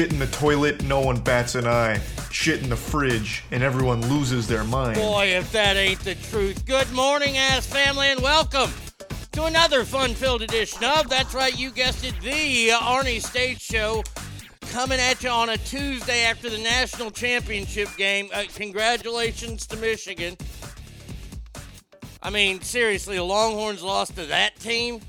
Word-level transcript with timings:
Shit 0.00 0.14
in 0.14 0.18
the 0.18 0.26
toilet, 0.28 0.82
no 0.84 1.00
one 1.00 1.20
bats 1.20 1.56
an 1.56 1.66
eye. 1.66 2.00
Shit 2.30 2.62
in 2.62 2.70
the 2.70 2.74
fridge, 2.74 3.44
and 3.50 3.62
everyone 3.62 4.00
loses 4.08 4.48
their 4.48 4.64
mind. 4.64 4.94
Boy, 4.94 5.26
if 5.26 5.52
that 5.52 5.76
ain't 5.76 6.00
the 6.00 6.14
truth. 6.14 6.64
Good 6.64 6.90
morning, 6.92 7.36
ass 7.36 7.66
family, 7.66 8.06
and 8.06 8.22
welcome 8.22 8.70
to 9.32 9.44
another 9.44 9.84
fun-filled 9.84 10.40
edition 10.40 10.82
of 10.84 11.10
That's 11.10 11.34
Right, 11.34 11.54
you 11.54 11.70
guessed 11.70 12.02
it, 12.02 12.18
the 12.22 12.70
Arnie 12.70 13.22
State 13.22 13.60
Show, 13.60 14.02
coming 14.70 14.98
at 14.98 15.22
you 15.22 15.28
on 15.28 15.50
a 15.50 15.58
Tuesday 15.58 16.22
after 16.22 16.48
the 16.48 16.56
national 16.56 17.10
championship 17.10 17.90
game. 17.98 18.30
Uh, 18.32 18.44
congratulations 18.54 19.66
to 19.66 19.76
Michigan. 19.76 20.34
I 22.22 22.30
mean, 22.30 22.62
seriously, 22.62 23.16
the 23.16 23.24
Longhorns 23.24 23.82
lost 23.82 24.16
to 24.16 24.24
that 24.24 24.58
team. 24.60 25.02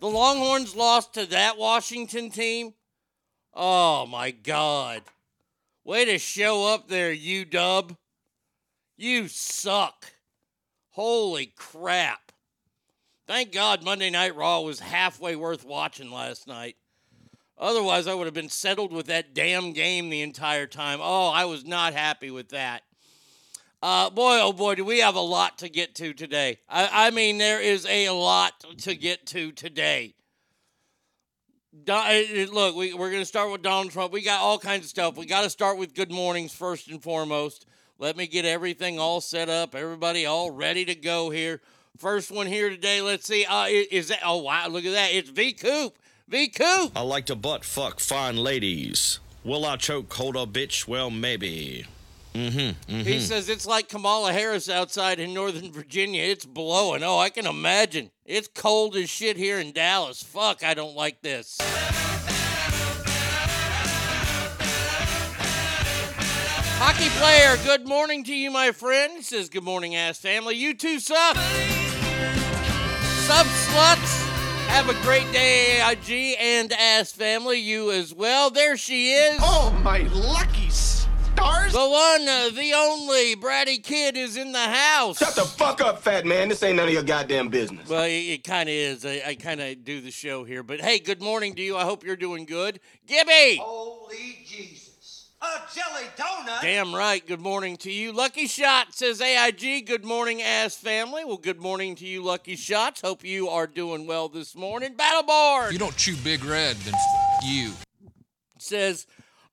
The 0.00 0.08
Longhorns 0.08 0.74
lost 0.74 1.12
to 1.12 1.26
that 1.26 1.58
Washington 1.58 2.30
team. 2.30 2.72
Oh 3.58 4.04
my 4.04 4.32
God. 4.32 5.00
Way 5.82 6.04
to 6.04 6.18
show 6.18 6.66
up 6.74 6.88
there, 6.88 7.10
you 7.10 7.46
dub. 7.46 7.96
You 8.98 9.28
suck. 9.28 10.12
Holy 10.90 11.46
crap. 11.56 12.32
Thank 13.26 13.52
God 13.52 13.82
Monday 13.82 14.10
Night 14.10 14.36
Raw 14.36 14.60
was 14.60 14.80
halfway 14.80 15.36
worth 15.36 15.64
watching 15.64 16.10
last 16.10 16.46
night. 16.46 16.76
Otherwise, 17.56 18.06
I 18.06 18.12
would 18.12 18.26
have 18.26 18.34
been 18.34 18.50
settled 18.50 18.92
with 18.92 19.06
that 19.06 19.32
damn 19.32 19.72
game 19.72 20.10
the 20.10 20.20
entire 20.20 20.66
time. 20.66 20.98
Oh, 21.00 21.28
I 21.28 21.46
was 21.46 21.64
not 21.64 21.94
happy 21.94 22.30
with 22.30 22.50
that. 22.50 22.82
Uh, 23.82 24.10
boy, 24.10 24.38
oh 24.42 24.52
boy, 24.52 24.74
do 24.74 24.84
we 24.84 24.98
have 24.98 25.14
a 25.14 25.20
lot 25.20 25.56
to 25.58 25.70
get 25.70 25.94
to 25.94 26.12
today. 26.12 26.58
I, 26.68 27.06
I 27.06 27.10
mean, 27.10 27.38
there 27.38 27.60
is 27.60 27.86
a 27.86 28.10
lot 28.10 28.52
to 28.78 28.94
get 28.94 29.24
to 29.28 29.50
today. 29.52 30.15
Don, 31.84 32.24
look, 32.52 32.76
we, 32.76 32.94
we're 32.94 33.10
going 33.10 33.22
to 33.22 33.26
start 33.26 33.50
with 33.50 33.62
Donald 33.62 33.90
Trump. 33.90 34.12
We 34.12 34.22
got 34.22 34.40
all 34.40 34.58
kinds 34.58 34.84
of 34.84 34.90
stuff. 34.90 35.16
We 35.16 35.26
got 35.26 35.42
to 35.42 35.50
start 35.50 35.78
with 35.78 35.94
good 35.94 36.10
mornings 36.10 36.52
first 36.52 36.88
and 36.88 37.02
foremost. 37.02 37.66
Let 37.98 38.16
me 38.16 38.26
get 38.26 38.44
everything 38.44 38.98
all 38.98 39.20
set 39.20 39.48
up, 39.48 39.74
everybody 39.74 40.26
all 40.26 40.50
ready 40.50 40.84
to 40.84 40.94
go 40.94 41.30
here. 41.30 41.60
First 41.96 42.30
one 42.30 42.46
here 42.46 42.68
today. 42.68 43.00
Let's 43.00 43.26
see. 43.26 43.46
Uh, 43.46 43.66
is 43.68 44.08
that? 44.08 44.20
Oh 44.22 44.42
wow! 44.42 44.68
Look 44.68 44.84
at 44.84 44.92
that. 44.92 45.12
It's 45.12 45.30
V 45.30 45.54
Coop. 45.54 45.96
V 46.28 46.48
Coop. 46.48 46.92
I 46.94 47.00
like 47.00 47.24
to 47.26 47.34
butt 47.34 47.64
fuck 47.64 48.00
fine 48.00 48.36
ladies. 48.36 49.18
Will 49.44 49.64
I 49.64 49.76
choke 49.76 50.12
hold 50.12 50.36
a 50.36 50.44
bitch? 50.44 50.86
Well, 50.86 51.08
maybe. 51.08 51.86
Mm-hmm, 52.34 52.58
mm-hmm. 52.92 53.00
He 53.00 53.20
says 53.20 53.48
it's 53.48 53.64
like 53.64 53.88
Kamala 53.88 54.32
Harris 54.32 54.68
outside 54.68 55.20
in 55.20 55.32
Northern 55.32 55.72
Virginia. 55.72 56.22
It's 56.22 56.44
blowing. 56.44 57.02
Oh, 57.02 57.18
I 57.18 57.30
can 57.30 57.46
imagine. 57.46 58.10
It's 58.28 58.48
cold 58.48 58.96
as 58.96 59.08
shit 59.08 59.36
here 59.36 59.60
in 59.60 59.70
Dallas. 59.70 60.20
Fuck, 60.20 60.64
I 60.64 60.74
don't 60.74 60.96
like 60.96 61.22
this. 61.22 61.58
Hockey 66.78 67.08
player, 67.20 67.56
good 67.64 67.86
morning 67.86 68.24
to 68.24 68.34
you, 68.34 68.50
my 68.50 68.72
friend. 68.72 69.24
Says, 69.24 69.48
Good 69.48 69.62
morning, 69.62 69.94
ass 69.94 70.18
family. 70.18 70.56
You 70.56 70.74
too 70.74 70.98
suck. 70.98 71.36
Sub 73.26 73.46
sluts. 73.46 74.26
Have 74.66 74.88
a 74.88 75.02
great 75.02 75.30
day, 75.32 75.80
AIG 75.80 76.36
and 76.40 76.72
ass 76.72 77.12
family. 77.12 77.60
You 77.60 77.92
as 77.92 78.12
well. 78.12 78.50
There 78.50 78.76
she 78.76 79.12
is. 79.12 79.38
Oh, 79.40 79.70
my 79.84 79.98
lucky 80.08 80.68
stars. 81.36 81.72
The 81.72 81.78
one, 81.78 82.28
uh, 82.28 82.50
the 82.50 82.72
only 82.74 83.36
Bratty 83.36 83.82
Kid 83.82 84.16
is 84.16 84.36
in 84.36 84.52
the 84.52 84.58
house. 84.58 85.18
Shut 85.18 85.34
the 85.34 85.42
fuck 85.42 85.80
up, 85.80 86.02
fat 86.02 86.24
man. 86.24 86.48
This 86.48 86.62
ain't 86.62 86.76
none 86.76 86.88
of 86.88 86.94
your 86.94 87.02
goddamn 87.02 87.48
business. 87.48 87.88
Well, 87.88 88.04
it, 88.04 88.10
it 88.10 88.44
kind 88.44 88.68
of 88.68 88.74
is. 88.74 89.04
I, 89.04 89.22
I 89.26 89.34
kind 89.34 89.60
of 89.60 89.84
do 89.84 90.00
the 90.00 90.10
show 90.10 90.44
here. 90.44 90.62
But 90.62 90.80
hey, 90.80 90.98
good 90.98 91.20
morning 91.20 91.54
to 91.54 91.62
you. 91.62 91.76
I 91.76 91.84
hope 91.84 92.04
you're 92.04 92.16
doing 92.16 92.46
good. 92.46 92.80
Gibby. 93.06 93.56
Holy 93.62 94.38
Jesus. 94.46 95.30
A 95.42 95.60
jelly 95.74 96.06
donut? 96.16 96.62
Damn 96.62 96.94
right. 96.94 97.24
Good 97.24 97.42
morning 97.42 97.76
to 97.78 97.92
you. 97.92 98.12
Lucky 98.12 98.46
Shot 98.46 98.94
says 98.94 99.20
AIG. 99.20 99.86
Good 99.86 100.04
morning, 100.04 100.40
ass 100.40 100.76
family. 100.76 101.24
Well, 101.26 101.36
good 101.36 101.60
morning 101.60 101.94
to 101.96 102.06
you, 102.06 102.22
Lucky 102.22 102.56
Shots. 102.56 103.02
Hope 103.02 103.22
you 103.22 103.50
are 103.50 103.66
doing 103.66 104.06
well 104.06 104.28
this 104.28 104.56
morning. 104.56 104.94
Battleboard. 104.94 105.66
If 105.66 105.72
you 105.74 105.78
don't 105.78 105.96
chew 105.96 106.16
Big 106.24 106.42
Red, 106.42 106.76
then 106.78 106.94
f- 106.94 107.44
you. 107.44 107.72
Says, 108.58 109.06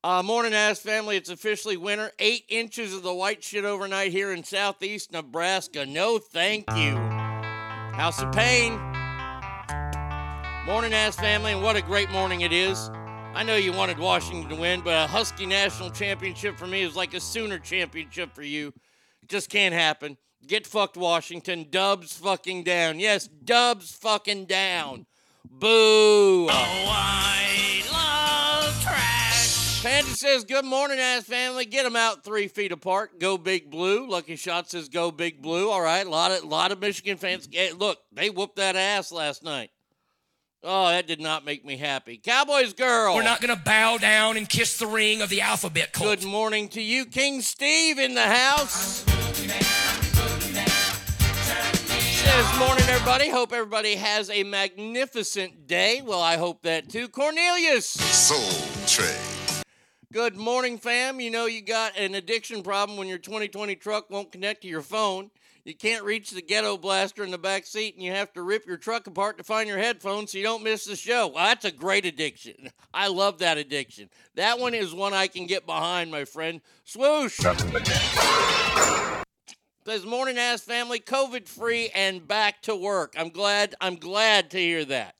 uh, 0.03 0.21
morning, 0.21 0.53
ass 0.53 0.79
family. 0.79 1.15
It's 1.15 1.29
officially 1.29 1.77
winter. 1.77 2.11
Eight 2.19 2.43
inches 2.49 2.93
of 2.93 3.03
the 3.03 3.13
white 3.13 3.43
shit 3.43 3.63
overnight 3.63 4.11
here 4.11 4.33
in 4.33 4.43
southeast 4.43 5.11
Nebraska. 5.11 5.85
No, 5.85 6.17
thank 6.17 6.65
you. 6.75 6.97
House 7.95 8.21
of 8.21 8.31
Pain. 8.33 8.73
Morning, 10.65 10.93
ass 10.93 11.15
family, 11.15 11.53
and 11.53 11.61
what 11.61 11.75
a 11.75 11.81
great 11.81 12.09
morning 12.11 12.41
it 12.41 12.51
is. 12.51 12.89
I 13.35 13.43
know 13.43 13.55
you 13.55 13.71
wanted 13.71 13.97
Washington 13.97 14.49
to 14.49 14.55
win, 14.55 14.81
but 14.81 15.05
a 15.05 15.07
Husky 15.07 15.45
national 15.45 15.89
championship 15.89 16.57
for 16.57 16.67
me 16.67 16.83
is 16.83 16.95
like 16.95 17.13
a 17.13 17.19
Sooner 17.19 17.59
championship 17.59 18.33
for 18.33 18.43
you. 18.43 18.73
It 19.21 19.29
just 19.29 19.49
can't 19.49 19.73
happen. 19.73 20.17
Get 20.45 20.67
fucked, 20.67 20.97
Washington. 20.97 21.67
Dubs 21.69 22.15
fucking 22.17 22.63
down. 22.63 22.99
Yes, 22.99 23.27
dubs 23.27 23.91
fucking 23.93 24.45
down. 24.45 25.05
Boo. 25.49 26.47
Oh, 26.49 27.42
says, 30.23 30.45
Good 30.45 30.63
morning, 30.63 30.99
ass 30.99 31.25
family. 31.25 31.65
Get 31.65 31.83
them 31.83 31.97
out 31.97 32.23
three 32.23 32.47
feet 32.47 32.71
apart. 32.71 33.19
Go 33.19 33.37
Big 33.37 33.69
Blue. 33.69 34.09
Lucky 34.09 34.37
Shot 34.37 34.69
says, 34.69 34.87
Go 34.87 35.11
Big 35.11 35.41
Blue. 35.41 35.69
All 35.69 35.81
right. 35.81 36.05
A 36.05 36.09
lot 36.09 36.31
of, 36.31 36.45
lot 36.45 36.71
of 36.71 36.79
Michigan 36.79 37.17
fans. 37.17 37.47
Hey, 37.51 37.73
look, 37.73 37.99
they 38.13 38.29
whooped 38.29 38.55
that 38.55 38.77
ass 38.77 39.11
last 39.11 39.43
night. 39.43 39.69
Oh, 40.63 40.87
that 40.87 41.07
did 41.07 41.19
not 41.19 41.43
make 41.43 41.65
me 41.65 41.75
happy. 41.75 42.15
Cowboys 42.17 42.71
girl. 42.71 43.15
We're 43.15 43.23
not 43.23 43.41
going 43.41 43.53
to 43.53 43.61
bow 43.61 43.97
down 43.97 44.37
and 44.37 44.47
kiss 44.47 44.77
the 44.77 44.87
ring 44.87 45.21
of 45.21 45.27
the 45.27 45.41
alphabet 45.41 45.91
cult. 45.91 46.21
Good 46.21 46.27
morning 46.27 46.69
to 46.69 46.81
you, 46.81 47.05
King 47.05 47.41
Steve 47.41 47.99
in 47.99 48.15
the 48.15 48.21
house. 48.21 49.03
Says 52.23 52.59
morning, 52.59 52.85
everybody. 52.87 53.29
Hope 53.29 53.51
everybody 53.51 53.95
has 53.95 54.29
a 54.29 54.43
magnificent 54.43 55.67
day. 55.67 56.01
Well, 56.01 56.21
I 56.21 56.37
hope 56.37 56.61
that 56.61 56.87
too. 56.87 57.09
Cornelius. 57.09 57.87
Soul 57.87 58.85
Train. 58.87 59.32
Good 60.13 60.37
morning, 60.37 60.77
fam. 60.77 61.19
You 61.19 61.31
know 61.31 61.47
you 61.47 61.63
got 61.63 61.97
an 61.97 62.13
addiction 62.13 62.61
problem 62.61 62.99
when 62.99 63.07
your 63.07 63.17
2020 63.17 63.75
truck 63.77 64.11
won't 64.11 64.31
connect 64.31 64.61
to 64.61 64.67
your 64.67 64.83
phone. 64.83 65.31
You 65.65 65.73
can't 65.73 66.03
reach 66.03 66.29
the 66.29 66.43
ghetto 66.43 66.77
blaster 66.77 67.23
in 67.23 67.31
the 67.31 67.39
back 67.39 67.65
seat, 67.65 67.95
and 67.95 68.03
you 68.03 68.11
have 68.11 68.31
to 68.33 68.43
rip 68.43 68.67
your 68.67 68.77
truck 68.77 69.07
apart 69.07 69.39
to 69.39 69.43
find 69.43 69.67
your 69.67 69.79
headphones 69.79 70.31
so 70.31 70.37
you 70.37 70.43
don't 70.43 70.63
miss 70.63 70.85
the 70.85 70.95
show. 70.95 71.29
Well, 71.29 71.43
that's 71.43 71.65
a 71.65 71.71
great 71.71 72.05
addiction. 72.05 72.69
I 72.93 73.07
love 73.07 73.39
that 73.39 73.57
addiction. 73.57 74.07
That 74.35 74.59
one 74.59 74.75
is 74.75 74.93
one 74.93 75.15
I 75.15 75.25
can 75.25 75.47
get 75.47 75.65
behind, 75.65 76.11
my 76.11 76.25
friend. 76.25 76.61
Swoosh. 76.83 77.39
Says 79.83 80.05
morning 80.05 80.37
ass 80.37 80.61
family, 80.61 80.99
COVID 80.99 81.47
free 81.47 81.89
and 81.95 82.27
back 82.27 82.61
to 82.61 82.75
work. 82.75 83.15
I'm 83.17 83.29
glad. 83.29 83.73
I'm 83.81 83.95
glad 83.95 84.51
to 84.51 84.59
hear 84.59 84.85
that. 84.85 85.15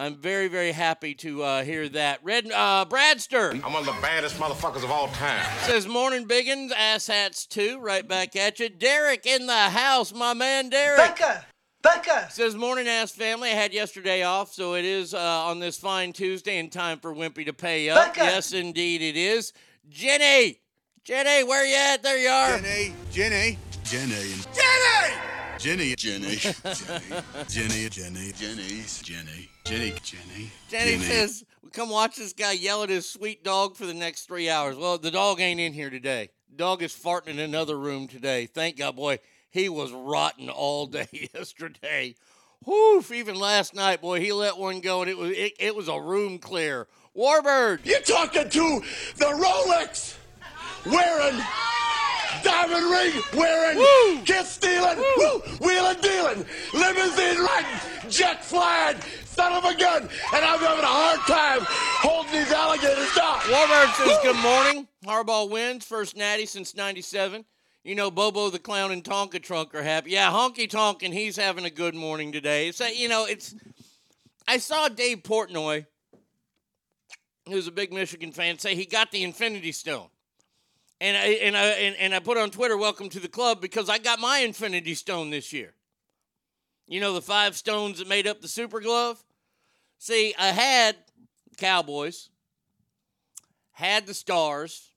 I'm 0.00 0.16
very, 0.16 0.48
very 0.48 0.72
happy 0.72 1.14
to 1.16 1.42
uh, 1.42 1.62
hear 1.62 1.86
that. 1.90 2.20
Red 2.22 2.50
uh, 2.50 2.86
Bradster 2.86 3.52
I'm 3.62 3.74
one 3.74 3.86
of 3.86 3.94
the 3.94 4.00
baddest 4.00 4.38
motherfuckers 4.38 4.82
of 4.82 4.90
all 4.90 5.08
time. 5.08 5.44
says 5.66 5.86
morning 5.86 6.26
biggins, 6.26 6.72
ass 6.74 7.06
hats 7.06 7.44
too. 7.44 7.78
Right 7.78 8.08
back 8.08 8.34
at 8.34 8.58
you. 8.60 8.70
Derek 8.70 9.26
in 9.26 9.46
the 9.46 9.52
house, 9.52 10.14
my 10.14 10.32
man 10.32 10.70
Derek. 10.70 10.96
Becca! 10.96 11.44
Becca! 11.82 12.28
Says 12.30 12.56
morning 12.56 12.88
ass 12.88 13.10
family. 13.10 13.50
I 13.50 13.52
had 13.52 13.74
yesterday 13.74 14.22
off, 14.22 14.54
so 14.54 14.72
it 14.72 14.86
is 14.86 15.12
uh, 15.12 15.18
on 15.18 15.60
this 15.60 15.76
fine 15.76 16.14
Tuesday 16.14 16.56
in 16.56 16.70
time 16.70 16.98
for 16.98 17.14
Wimpy 17.14 17.44
to 17.44 17.52
pay 17.52 17.90
up. 17.90 18.14
Becca! 18.14 18.24
Yes, 18.24 18.54
indeed 18.54 19.02
it 19.02 19.16
is. 19.16 19.52
Jenny, 19.90 20.60
Jenny, 21.04 21.44
where 21.44 21.66
you 21.66 21.76
at? 21.76 22.02
There 22.02 22.16
you 22.16 22.30
are. 22.30 22.58
Jenny, 22.58 22.94
Jenny, 23.10 23.58
Jenny, 23.84 24.34
Jenny! 24.54 25.16
Jenny, 25.58 25.94
Jenny, 25.94 26.36
Jenny, 26.36 26.38
Jenny, 27.48 27.88
Jenny, 27.90 28.32
Jenny's, 28.32 29.02
Jenny, 29.02 29.02
Jenny, 29.02 29.48
Jenny. 29.70 29.94
Jenny 30.02 30.50
Jenny 30.68 30.98
says, 30.98 31.44
"Come 31.72 31.90
watch 31.90 32.16
this 32.16 32.32
guy 32.32 32.52
yell 32.52 32.82
at 32.82 32.88
his 32.88 33.08
sweet 33.08 33.44
dog 33.44 33.76
for 33.76 33.86
the 33.86 33.94
next 33.94 34.24
three 34.24 34.50
hours." 34.50 34.76
Well, 34.76 34.98
the 34.98 35.12
dog 35.12 35.40
ain't 35.40 35.60
in 35.60 35.72
here 35.72 35.90
today. 35.90 36.30
Dog 36.56 36.82
is 36.82 36.92
farting 36.92 37.28
in 37.28 37.38
another 37.38 37.78
room 37.78 38.08
today. 38.08 38.46
Thank 38.46 38.78
God, 38.78 38.96
boy. 38.96 39.20
He 39.48 39.68
was 39.68 39.92
rotten 39.92 40.48
all 40.48 40.86
day 40.88 41.06
yesterday. 41.32 42.16
Whew, 42.64 43.04
even 43.14 43.36
last 43.36 43.72
night, 43.72 44.00
boy, 44.00 44.18
he 44.20 44.32
let 44.32 44.58
one 44.58 44.80
go 44.80 45.02
and 45.02 45.10
it 45.10 45.16
was 45.16 45.30
it, 45.30 45.52
it 45.60 45.76
was 45.76 45.86
a 45.86 46.00
room 46.00 46.40
clear. 46.40 46.88
Warbird. 47.16 47.84
You're 47.84 48.00
talking 48.00 48.50
to 48.50 48.82
the 49.16 49.26
Rolex 49.26 50.16
wearing 50.84 51.40
diamond 52.42 52.90
ring 52.90 53.22
wearing, 53.34 54.24
kiss 54.24 54.50
stealing, 54.50 54.98
woo, 54.98 55.40
wheeling 55.60 56.00
dealing, 56.00 56.44
limousine 56.72 57.38
riding, 57.38 58.10
jet 58.10 58.44
flying, 58.44 58.96
son 59.30 59.52
of 59.52 59.64
a 59.64 59.74
gun, 59.76 60.02
and 60.02 60.44
I'm 60.44 60.58
having 60.58 60.84
a 60.84 60.88
hard 60.88 61.20
time 61.20 61.60
holding 62.00 62.32
these 62.32 62.52
alligators 62.52 63.14
down. 63.14 63.38
Warbird 63.40 63.94
says 63.94 64.18
good 64.22 64.36
morning. 64.36 64.88
Harbaugh 65.04 65.48
wins 65.48 65.84
first 65.84 66.16
natty 66.16 66.46
since 66.46 66.74
'97. 66.74 67.44
You 67.84 67.94
know, 67.94 68.10
Bobo 68.10 68.50
the 68.50 68.58
Clown 68.58 68.92
and 68.92 69.02
Tonka 69.02 69.42
Trunk 69.42 69.74
are 69.74 69.82
happy. 69.82 70.10
Yeah, 70.10 70.30
Honky 70.30 70.68
Tonk, 70.68 71.02
and 71.02 71.14
he's 71.14 71.36
having 71.36 71.64
a 71.64 71.70
good 71.70 71.94
morning 71.94 72.32
today. 72.32 72.72
So 72.72 72.86
you 72.86 73.08
know, 73.08 73.24
it's. 73.24 73.54
I 74.46 74.58
saw 74.58 74.88
Dave 74.88 75.22
Portnoy, 75.22 75.86
who's 77.46 77.68
a 77.68 77.72
big 77.72 77.92
Michigan 77.92 78.32
fan, 78.32 78.58
say 78.58 78.74
he 78.74 78.84
got 78.84 79.12
the 79.12 79.22
Infinity 79.22 79.72
Stone. 79.72 80.08
And 81.00 81.16
I 81.16 81.26
and 81.26 81.56
I 81.56 81.64
and, 81.66 81.96
and 81.96 82.14
I 82.14 82.18
put 82.18 82.36
on 82.36 82.50
Twitter, 82.50 82.76
"Welcome 82.76 83.08
to 83.10 83.20
the 83.20 83.28
club," 83.28 83.60
because 83.60 83.88
I 83.88 83.98
got 83.98 84.18
my 84.18 84.38
Infinity 84.40 84.94
Stone 84.94 85.30
this 85.30 85.52
year. 85.52 85.74
You 86.90 86.98
know 86.98 87.14
the 87.14 87.22
five 87.22 87.56
stones 87.56 88.00
that 88.00 88.08
made 88.08 88.26
up 88.26 88.40
the 88.40 88.48
Super 88.48 88.80
Glove. 88.80 89.22
See, 89.98 90.34
I 90.36 90.48
had 90.48 90.96
Cowboys, 91.56 92.30
had 93.70 94.08
the 94.08 94.12
Stars, 94.12 94.90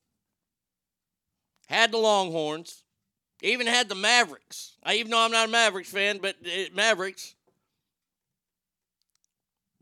had 1.67 1.91
the 1.91 1.99
Longhorns, 1.99 2.83
even 3.43 3.67
had 3.67 3.89
the 3.89 3.95
Mavericks. 3.95 4.73
I 4.83 4.95
even 4.95 5.11
though 5.11 5.23
I'm 5.23 5.31
not 5.31 5.49
a 5.49 5.51
Mavericks 5.51 5.91
fan, 5.91 6.17
but 6.17 6.35
uh, 6.43 6.63
Mavericks. 6.73 7.35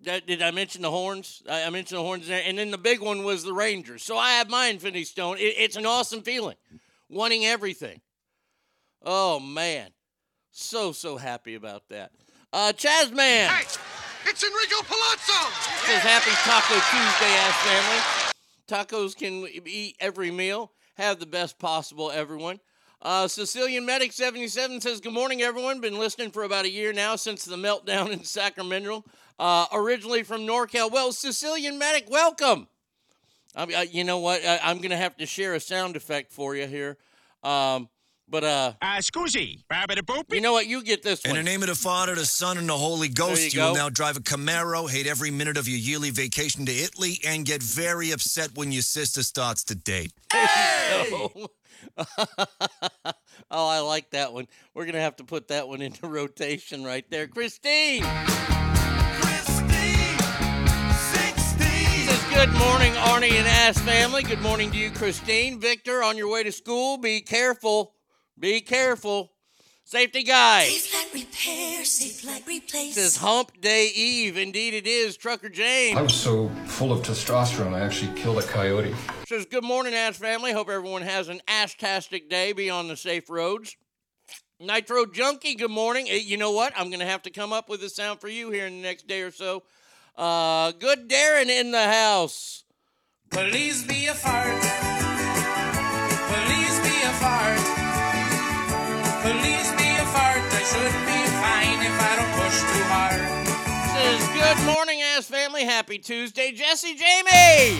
Did 0.01 0.25
did 0.25 0.41
I 0.41 0.51
mention 0.51 0.81
the 0.81 0.91
horns? 0.91 1.41
I 1.49 1.63
I 1.63 1.69
mentioned 1.69 1.97
the 1.97 2.03
horns 2.03 2.27
there, 2.27 2.43
and 2.45 2.57
then 2.57 2.71
the 2.71 2.77
big 2.77 2.99
one 2.99 3.23
was 3.23 3.45
the 3.45 3.53
Rangers. 3.53 4.03
So 4.03 4.17
I 4.17 4.31
have 4.31 4.49
my 4.49 4.65
Infinity 4.65 5.05
Stone. 5.05 5.37
It, 5.37 5.55
it's 5.57 5.77
an 5.77 5.85
awesome 5.85 6.23
feeling, 6.23 6.57
wanting 7.07 7.45
everything. 7.45 8.01
Oh 9.01 9.39
man, 9.39 9.91
so 10.51 10.91
so 10.91 11.17
happy 11.17 11.55
about 11.55 11.89
that. 11.89 12.11
Uh, 12.53 12.73
Chaz 12.75 13.11
man. 13.13 13.49
Hey, 13.49 13.63
it's 14.25 14.43
Enrico 14.43 14.83
Palazzo. 14.83 15.51
Says 15.85 16.01
happy 16.01 16.31
Taco 16.43 16.73
Tuesday, 16.73 17.33
ass 17.37 17.55
family. 17.63 18.31
Tacos 18.67 19.15
can 19.15 19.47
eat 19.65 19.95
every 19.99 20.31
meal. 20.31 20.71
Have 20.95 21.19
the 21.19 21.25
best 21.25 21.59
possible, 21.59 22.11
everyone. 22.11 22.59
Uh, 23.01 23.27
Sicilian 23.27 23.85
Medic 23.85 24.11
77 24.13 24.79
says, 24.81 25.01
Good 25.01 25.13
morning, 25.13 25.41
everyone. 25.41 25.81
Been 25.81 25.97
listening 25.97 26.29
for 26.29 26.43
about 26.43 26.65
a 26.65 26.69
year 26.69 26.93
now 26.93 27.15
since 27.15 27.43
the 27.43 27.55
meltdown 27.55 28.11
in 28.11 28.23
Sacramento. 28.23 29.03
Uh, 29.39 29.65
originally 29.73 30.21
from 30.21 30.41
NorCal. 30.41 30.91
Well, 30.91 31.11
Sicilian 31.11 31.79
Medic, 31.79 32.09
welcome. 32.09 32.67
I 33.55 33.65
mean, 33.65 33.75
uh, 33.75 33.81
you 33.81 34.03
know 34.03 34.19
what? 34.19 34.45
I, 34.45 34.59
I'm 34.63 34.77
going 34.77 34.91
to 34.91 34.97
have 34.97 35.17
to 35.17 35.25
share 35.25 35.55
a 35.55 35.59
sound 35.59 35.95
effect 35.95 36.31
for 36.31 36.55
you 36.55 36.67
here. 36.67 36.97
Um, 37.43 37.89
but, 38.31 38.43
uh. 38.43 38.73
Uh, 38.81 38.97
scusi. 38.97 39.63
You 40.31 40.41
know 40.41 40.53
what? 40.53 40.65
You 40.65 40.81
get 40.83 41.03
this 41.03 41.23
one. 41.23 41.31
In 41.31 41.37
one. 41.37 41.45
the 41.45 41.51
name 41.51 41.61
of 41.61 41.69
the 41.69 41.75
Father, 41.75 42.15
the 42.15 42.25
Son, 42.25 42.57
and 42.57 42.67
the 42.67 42.77
Holy 42.77 43.09
Ghost, 43.09 43.53
you 43.53 43.61
you, 43.61 43.67
will 43.67 43.75
now 43.75 43.89
drive 43.89 44.17
a 44.17 44.21
Camaro, 44.21 44.89
hate 44.89 45.07
every 45.07 45.31
minute 45.31 45.57
of 45.57 45.67
your 45.67 45.77
yearly 45.77 46.09
vacation 46.09 46.65
to 46.65 46.71
Italy, 46.71 47.19
and 47.25 47.45
get 47.45 47.61
very 47.61 48.11
upset 48.11 48.55
when 48.55 48.71
your 48.71 48.81
sister 48.81 49.21
starts 49.23 49.63
to 49.65 49.75
date. 49.75 50.13
Hey! 50.31 51.11
oh, 51.97 52.37
I 53.51 53.79
like 53.79 54.11
that 54.11 54.33
one. 54.33 54.47
We're 54.73 54.85
going 54.85 54.95
to 54.95 55.01
have 55.01 55.17
to 55.17 55.23
put 55.23 55.49
that 55.49 55.67
one 55.67 55.81
into 55.81 56.07
rotation 56.07 56.83
right 56.83 57.05
there. 57.09 57.27
Christine! 57.27 58.03
Says, 62.03 62.23
Good 62.33 62.51
morning, 62.53 62.93
Arnie 62.93 63.31
and 63.31 63.47
Ass 63.47 63.79
family. 63.79 64.23
Good 64.23 64.41
morning 64.41 64.71
to 64.71 64.77
you, 64.77 64.91
Christine. 64.91 65.59
Victor, 65.59 66.03
on 66.03 66.17
your 66.17 66.31
way 66.31 66.43
to 66.43 66.51
school, 66.51 66.97
be 66.97 67.21
careful. 67.21 67.93
Be 68.41 68.59
careful. 68.59 69.31
Safety 69.83 70.23
guy. 70.23 70.63
Safe 70.63 70.93
like 70.95 71.13
repair, 71.13 71.85
safe 71.85 72.25
like 72.25 72.47
replace. 72.47 72.95
Says 72.95 73.17
Hump 73.17 73.61
Day 73.61 73.91
Eve. 73.93 74.35
Indeed 74.35 74.73
it 74.73 74.87
is. 74.87 75.15
Trucker 75.15 75.47
James. 75.49 75.95
I 75.95 76.01
was 76.01 76.15
so 76.15 76.49
full 76.65 76.91
of 76.91 77.01
testosterone, 77.01 77.73
I 77.73 77.81
actually 77.81 78.19
killed 78.19 78.39
a 78.39 78.41
coyote. 78.43 78.95
Says, 79.27 79.45
Good 79.45 79.63
morning, 79.63 79.93
Ass 79.93 80.17
family. 80.17 80.53
Hope 80.53 80.69
everyone 80.69 81.03
has 81.03 81.29
an 81.29 81.39
ass-tastic 81.47 82.29
day. 82.31 82.51
Be 82.53 82.69
on 82.71 82.87
the 82.87 82.97
safe 82.97 83.29
roads. 83.29 83.75
Nitro 84.59 85.05
Junkie, 85.05 85.53
good 85.55 85.71
morning. 85.71 86.07
Eh, 86.09 86.15
You 86.23 86.37
know 86.37 86.51
what? 86.51 86.73
I'm 86.75 86.87
going 86.87 86.99
to 87.01 87.05
have 87.05 87.21
to 87.23 87.29
come 87.29 87.53
up 87.53 87.69
with 87.69 87.83
a 87.83 87.89
sound 87.89 88.21
for 88.21 88.27
you 88.27 88.49
here 88.49 88.65
in 88.65 88.77
the 88.77 88.81
next 88.81 89.07
day 89.07 89.21
or 89.21 89.31
so. 89.31 89.63
Uh, 90.15 90.71
good 90.71 91.07
Darren 91.07 91.47
in 91.47 91.71
the 91.71 91.83
house. 91.87 92.63
Please 93.29 93.85
be 93.85 94.07
a 94.07 94.13
fart. 94.15 95.00
Please 99.39 99.71
be 99.73 99.89
a 99.97 100.05
fart. 100.11 100.41
I 100.41 100.63
should 100.63 100.93
be 101.07 101.25
fine 101.39 101.79
if 101.85 102.01
I 102.01 102.15
don't 102.17 102.33
push 102.41 102.59
too 102.59 102.83
hard. 102.91 103.21
Says, 103.95 104.21
Good 104.33 104.59
morning, 104.65 105.01
Ass 105.01 105.27
family. 105.27 105.63
Happy 105.63 105.97
Tuesday. 105.97 106.51
Jesse 106.51 106.95
Jamie. 106.95 107.79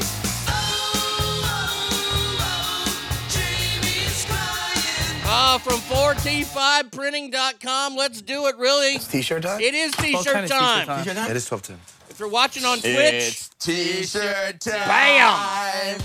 Uh, 5.34 5.58
from 5.60 5.78
4t5printing.com. 5.80 7.96
Let's 7.96 8.22
do 8.22 8.48
it, 8.48 8.58
really. 8.58 8.96
It's 8.96 9.08
T-shirt 9.08 9.44
time? 9.44 9.62
It 9.62 9.74
is 9.74 9.94
t-shirt 9.94 10.50
time. 10.50 11.08
It 11.08 11.38
is 11.38 11.46
12 11.46 11.62
10. 11.62 11.80
If 12.10 12.20
you're 12.20 12.28
watching 12.28 12.66
on 12.66 12.80
Twitch, 12.80 12.98
It's 12.98 13.48
T-shirt 13.60 14.60
time. 14.60 14.74
Bam! 14.88 16.02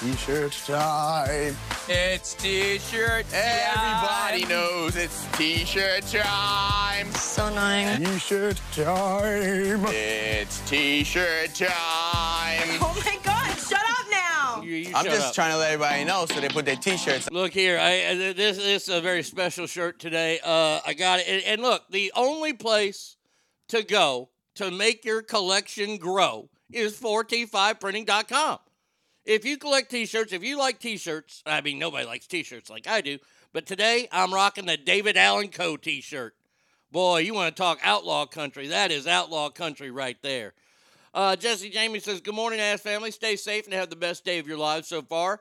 T-shirt 0.00 0.52
time. 0.66 1.56
It's 1.88 2.34
t-shirt 2.34 3.24
Everybody 3.32 4.44
knows 4.44 4.94
it's 4.94 5.26
T-shirt 5.38 6.02
time. 6.06 7.10
So 7.12 7.46
annoying. 7.46 8.04
T-shirt 8.04 8.60
time. 8.72 9.84
It's 9.88 10.60
T-shirt 10.68 11.54
time. 11.54 11.68
Oh 12.82 13.02
my 13.06 13.18
god, 13.24 13.56
shut 13.58 13.80
up 13.80 14.06
now! 14.10 14.62
You- 14.62 14.74
you 14.76 14.92
I'm 14.94 15.04
just 15.06 15.28
up. 15.28 15.34
trying 15.34 15.52
to 15.52 15.56
let 15.58 15.72
everybody 15.72 16.04
know 16.04 16.26
so 16.26 16.40
they 16.40 16.48
put 16.48 16.66
their 16.66 16.76
T-shirts. 16.76 17.30
Look 17.30 17.52
here, 17.52 17.78
I, 17.78 18.08
I- 18.10 18.14
this, 18.34 18.58
this 18.58 18.88
is 18.88 18.88
a 18.90 19.00
very 19.00 19.22
special 19.22 19.66
shirt 19.66 19.98
today. 19.98 20.40
Uh, 20.44 20.80
I 20.86 20.92
got 20.94 21.20
it, 21.20 21.26
and, 21.28 21.42
and 21.44 21.62
look, 21.62 21.88
the 21.90 22.12
only 22.14 22.52
place 22.52 23.16
to 23.68 23.82
go 23.82 24.28
to 24.56 24.70
make 24.70 25.04
your 25.06 25.22
collection 25.22 25.96
grow 25.96 26.50
is 26.70 26.98
4t5printing.com. 27.00 28.58
If 29.26 29.44
you 29.44 29.56
collect 29.56 29.90
T-shirts, 29.90 30.32
if 30.32 30.44
you 30.44 30.56
like 30.56 30.78
T-shirts, 30.78 31.42
I 31.44 31.60
mean 31.60 31.80
nobody 31.80 32.06
likes 32.06 32.28
T-shirts 32.28 32.70
like 32.70 32.86
I 32.86 33.00
do, 33.00 33.18
but 33.52 33.66
today 33.66 34.06
I'm 34.12 34.32
rocking 34.32 34.66
the 34.66 34.76
David 34.76 35.16
Allan 35.16 35.48
Coe 35.48 35.76
T-shirt. 35.76 36.36
Boy, 36.92 37.18
you 37.18 37.34
want 37.34 37.54
to 37.54 37.60
talk 37.60 37.80
outlaw 37.82 38.26
country? 38.26 38.68
That 38.68 38.92
is 38.92 39.08
outlaw 39.08 39.50
country 39.50 39.90
right 39.90 40.16
there. 40.22 40.54
Uh, 41.12 41.34
Jesse 41.34 41.70
Jamie 41.70 41.98
says, 41.98 42.20
"Good 42.20 42.36
morning, 42.36 42.60
ass 42.60 42.80
family. 42.82 43.10
Stay 43.10 43.34
safe 43.34 43.64
and 43.64 43.74
have 43.74 43.90
the 43.90 43.96
best 43.96 44.24
day 44.24 44.38
of 44.38 44.46
your 44.46 44.58
lives 44.58 44.86
so 44.86 45.02
far." 45.02 45.40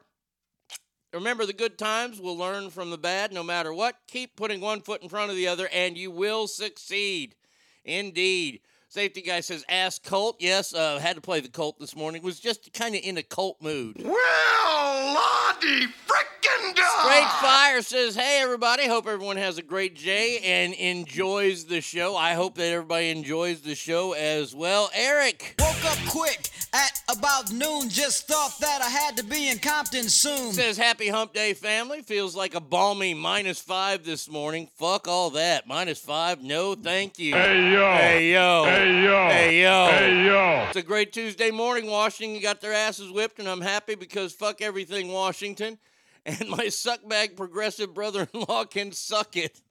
Remember 1.13 1.45
the 1.45 1.53
good 1.53 1.77
times. 1.77 2.19
We'll 2.19 2.37
learn 2.37 2.71
from 2.71 2.89
the 2.89 2.97
bad 2.97 3.31
no 3.31 3.43
matter 3.43 3.71
what. 3.71 3.99
Keep 4.07 4.35
putting 4.35 4.61
one 4.61 4.81
foot 4.81 5.03
in 5.03 5.09
front 5.09 5.29
of 5.29 5.37
the 5.37 5.47
other, 5.47 5.67
and 5.67 5.95
you 5.95 6.09
will 6.09 6.47
succeed. 6.47 7.35
Indeed. 7.83 8.61
Safety 8.87 9.21
guy 9.21 9.41
says, 9.41 9.65
ask 9.67 10.03
Colt. 10.03 10.37
Yes, 10.39 10.73
uh, 10.73 10.99
had 10.99 11.15
to 11.15 11.21
play 11.21 11.39
the 11.41 11.49
Colt 11.49 11.79
this 11.79 11.95
morning. 11.95 12.21
Was 12.21 12.39
just 12.39 12.71
kind 12.73 12.95
of 12.95 13.01
in 13.03 13.17
a 13.17 13.23
Colt 13.23 13.57
mood. 13.61 13.97
Well, 14.03 15.13
Lottie 15.13 15.87
frickin' 15.87 16.75
dog. 16.75 17.05
Straight 17.05 17.29
Fire 17.41 17.81
says, 17.81 18.15
Hey, 18.15 18.39
everybody. 18.41 18.87
Hope 18.87 19.07
everyone 19.07 19.37
has 19.37 19.57
a 19.57 19.61
great 19.61 20.01
day 20.01 20.39
and 20.43 20.73
enjoys 20.73 21.65
the 21.65 21.81
show. 21.81 22.15
I 22.15 22.33
hope 22.33 22.55
that 22.55 22.67
everybody 22.67 23.09
enjoys 23.09 23.61
the 23.61 23.75
show 23.75 24.13
as 24.13 24.55
well. 24.55 24.89
Eric 24.93 25.55
Woke 25.59 25.85
up 25.85 25.97
quick 26.09 26.49
at 26.73 27.01
about 27.17 27.51
noon. 27.51 27.89
Just 27.89 28.27
thought 28.27 28.57
that 28.59 28.81
I 28.81 28.89
had 28.89 29.17
to 29.17 29.23
be 29.23 29.49
in 29.49 29.59
Compton 29.59 30.09
soon. 30.09 30.53
says, 30.53 30.77
Happy 30.77 31.07
Hump 31.09 31.33
Day, 31.33 31.53
family. 31.53 32.01
Feels 32.01 32.35
like 32.35 32.55
a 32.55 32.59
balmy 32.61 33.13
minus 33.13 33.59
five 33.59 34.03
this 34.05 34.29
morning. 34.29 34.69
Fuck 34.75 35.07
all 35.07 35.29
that. 35.31 35.67
Minus 35.67 35.99
five. 35.99 36.41
No, 36.41 36.75
thank 36.75 37.19
you. 37.19 37.33
Hey, 37.33 37.71
yo. 37.71 37.93
Hey, 37.95 38.31
yo. 38.33 38.63
Hey, 38.65 38.74
yo. 38.83 39.27
Hey, 39.29 39.61
yo. 39.61 39.85
Hey, 39.87 40.25
yo. 40.25 40.65
It's 40.67 40.75
a 40.77 40.81
great 40.81 41.13
Tuesday 41.13 41.51
morning. 41.51 41.87
Washington 41.87 42.41
got 42.41 42.61
their 42.61 42.73
asses 42.73 43.11
whipped, 43.11 43.39
and 43.39 43.47
I'm 43.47 43.61
happy 43.61 43.95
because 43.95 44.33
fuck 44.33 44.61
everything, 44.61 45.11
Washington. 45.11 45.77
And 46.27 46.49
my 46.49 46.65
suckbag 46.65 47.37
progressive 47.37 47.93
brother 47.93 48.27
in 48.33 48.39
law 48.49 48.63
can 48.65 48.91
suck 48.91 49.37
it. 49.37 49.61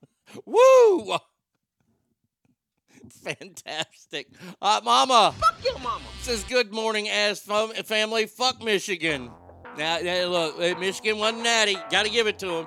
Woo! 0.46 1.16
Fantastic. 3.24 4.28
Uh, 4.62 4.80
mama. 4.84 5.34
Fuck 5.36 5.64
your 5.64 5.78
mama. 5.80 6.04
Says, 6.22 6.44
good 6.44 6.72
morning, 6.72 7.08
ass 7.08 7.40
fam- 7.40 7.72
family. 7.84 8.26
Fuck 8.26 8.62
Michigan. 8.62 9.32
Now, 9.76 9.98
now, 9.98 10.26
look, 10.26 10.78
Michigan 10.78 11.18
wasn't 11.18 11.42
natty. 11.42 11.76
Got 11.90 12.04
to 12.04 12.10
give 12.10 12.28
it 12.28 12.38
to 12.38 12.46
them. 12.46 12.66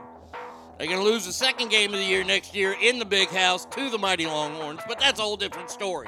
They're 0.78 0.88
going 0.88 1.00
to 1.00 1.06
lose 1.06 1.26
the 1.26 1.34
second 1.34 1.70
game 1.70 1.94
of 1.94 2.00
the 2.00 2.06
year 2.06 2.24
next 2.24 2.54
year 2.54 2.76
in 2.80 3.00
the 3.00 3.06
big 3.06 3.30
house 3.30 3.66
to 3.68 3.90
the 3.90 3.98
mighty 3.98 4.26
Longhorns, 4.26 4.82
but 4.88 5.00
that's 5.00 5.20
a 5.20 5.24
whole 5.24 5.38
different 5.38 5.72
story. 5.72 6.08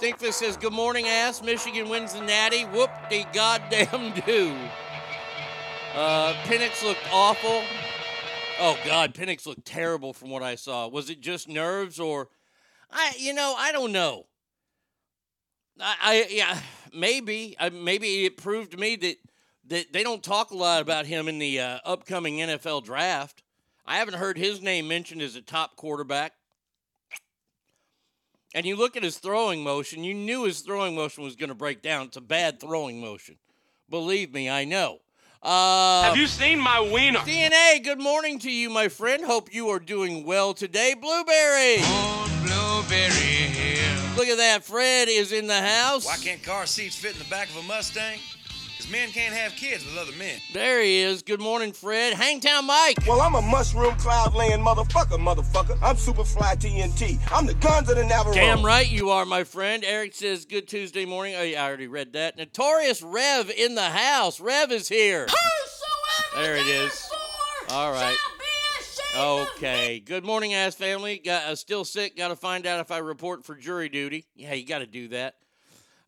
Stinkfist 0.00 0.32
says, 0.32 0.56
Good 0.56 0.72
morning, 0.72 1.08
ass. 1.08 1.42
Michigan 1.42 1.90
wins 1.90 2.14
the 2.14 2.22
natty. 2.22 2.62
Whoop 2.62 2.90
de 3.10 3.26
goddamn 3.34 4.14
do. 4.26 4.56
Uh, 5.94 6.32
Penix 6.44 6.82
looked 6.82 7.04
awful. 7.12 7.62
Oh 8.58 8.78
God, 8.86 9.12
Penix 9.12 9.44
looked 9.44 9.66
terrible 9.66 10.14
from 10.14 10.30
what 10.30 10.42
I 10.42 10.54
saw. 10.54 10.88
Was 10.88 11.10
it 11.10 11.20
just 11.20 11.50
nerves 11.50 12.00
or 12.00 12.28
I 12.90 13.12
you 13.18 13.34
know, 13.34 13.54
I 13.58 13.72
don't 13.72 13.92
know. 13.92 14.24
I, 15.78 15.96
I 16.00 16.26
yeah, 16.30 16.58
maybe 16.94 17.54
I, 17.60 17.68
maybe 17.68 18.24
it 18.24 18.38
proved 18.38 18.70
to 18.70 18.78
me 18.78 18.96
that 18.96 19.16
that 19.66 19.92
they 19.92 20.02
don't 20.02 20.22
talk 20.22 20.50
a 20.50 20.56
lot 20.56 20.80
about 20.80 21.04
him 21.04 21.28
in 21.28 21.38
the 21.38 21.60
uh, 21.60 21.78
upcoming 21.84 22.38
NFL 22.38 22.84
draft. 22.84 23.42
I 23.84 23.98
haven't 23.98 24.14
heard 24.14 24.38
his 24.38 24.62
name 24.62 24.88
mentioned 24.88 25.20
as 25.20 25.36
a 25.36 25.42
top 25.42 25.76
quarterback. 25.76 26.32
And 28.54 28.66
you 28.66 28.74
look 28.76 28.96
at 28.96 29.02
his 29.02 29.18
throwing 29.18 29.62
motion, 29.62 30.02
you 30.02 30.12
knew 30.14 30.44
his 30.44 30.60
throwing 30.60 30.94
motion 30.96 31.22
was 31.22 31.36
going 31.36 31.50
to 31.50 31.54
break 31.54 31.82
down. 31.82 32.06
It's 32.06 32.16
a 32.16 32.20
bad 32.20 32.60
throwing 32.60 33.00
motion. 33.00 33.36
Believe 33.88 34.32
me, 34.32 34.50
I 34.50 34.64
know. 34.64 34.98
Uh, 35.42 36.02
Have 36.02 36.16
you 36.16 36.26
seen 36.26 36.58
my 36.60 36.80
wiener? 36.80 37.20
DNA, 37.20 37.82
good 37.82 38.00
morning 38.00 38.38
to 38.40 38.50
you, 38.50 38.68
my 38.68 38.88
friend. 38.88 39.24
Hope 39.24 39.54
you 39.54 39.68
are 39.70 39.78
doing 39.78 40.26
well 40.26 40.52
today. 40.52 40.94
Blueberry. 40.94 41.76
Blueberry 42.44 43.10
Hill. 43.10 44.16
Look 44.16 44.28
at 44.28 44.36
that. 44.38 44.64
Fred 44.64 45.08
is 45.08 45.32
in 45.32 45.46
the 45.46 45.60
house. 45.60 46.04
Why 46.04 46.16
can't 46.16 46.42
car 46.42 46.66
seats 46.66 46.96
fit 46.96 47.12
in 47.12 47.18
the 47.20 47.30
back 47.30 47.48
of 47.50 47.56
a 47.56 47.62
Mustang? 47.62 48.18
Because 48.80 48.92
men 48.92 49.10
can't 49.10 49.34
have 49.34 49.52
kids 49.56 49.84
with 49.84 49.98
other 49.98 50.16
men. 50.16 50.38
There 50.54 50.80
he 50.80 51.00
is. 51.00 51.20
Good 51.20 51.40
morning, 51.40 51.70
Fred. 51.70 52.14
Hangtown 52.14 52.66
Mike. 52.66 52.96
Well, 53.06 53.20
I'm 53.20 53.34
a 53.34 53.42
mushroom 53.42 53.94
cloud 53.96 54.34
laying 54.34 54.60
motherfucker, 54.60 55.18
motherfucker. 55.18 55.78
I'm 55.82 55.96
Superfly 55.96 56.56
TNT. 56.56 57.18
I'm 57.30 57.44
the 57.44 57.52
guns 57.52 57.90
of 57.90 57.96
the 57.96 58.04
Navarone. 58.04 58.32
Damn 58.32 58.64
right 58.64 58.90
you 58.90 59.10
are, 59.10 59.26
my 59.26 59.44
friend. 59.44 59.84
Eric 59.84 60.14
says, 60.14 60.46
Good 60.46 60.66
Tuesday 60.66 61.04
morning. 61.04 61.34
Oh, 61.36 61.42
yeah, 61.42 61.62
I 61.62 61.68
already 61.68 61.88
read 61.88 62.14
that. 62.14 62.38
Notorious 62.38 63.02
Rev 63.02 63.50
in 63.50 63.74
the 63.74 63.82
house. 63.82 64.40
Rev 64.40 64.72
is 64.72 64.88
here. 64.88 65.26
There 66.36 66.56
it 66.56 66.66
is. 66.66 67.06
All 67.68 67.92
right. 67.92 68.16
Okay. 69.14 70.00
Good 70.00 70.24
morning, 70.24 70.54
ass 70.54 70.74
family. 70.74 71.20
Got 71.22 71.42
uh, 71.42 71.54
still 71.54 71.84
sick. 71.84 72.16
Got 72.16 72.28
to 72.28 72.36
find 72.36 72.64
out 72.64 72.80
if 72.80 72.90
I 72.90 72.98
report 72.98 73.44
for 73.44 73.56
jury 73.56 73.90
duty. 73.90 74.24
Yeah, 74.34 74.54
you 74.54 74.64
got 74.64 74.78
to 74.78 74.86
do 74.86 75.08
that. 75.08 75.34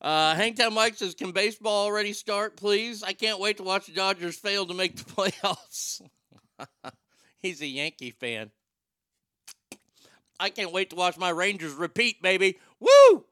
Uh, 0.02 0.34
Hangtown 0.34 0.74
Mike 0.74 0.96
says, 0.96 1.14
"Can 1.14 1.30
baseball 1.30 1.86
already 1.86 2.12
start, 2.12 2.56
please? 2.56 3.04
I 3.04 3.12
can't 3.12 3.38
wait 3.38 3.58
to 3.58 3.62
watch 3.62 3.86
the 3.86 3.92
Dodgers 3.92 4.36
fail 4.36 4.66
to 4.66 4.74
make 4.74 4.96
the 4.96 5.04
playoffs." 5.14 6.02
He's 7.38 7.62
a 7.62 7.66
Yankee 7.66 8.10
fan. 8.10 8.50
I 10.40 10.50
can't 10.50 10.72
wait 10.72 10.90
to 10.90 10.96
watch 10.96 11.16
my 11.16 11.30
Rangers 11.30 11.74
repeat, 11.74 12.20
baby. 12.20 12.58
Woo! 12.80 13.24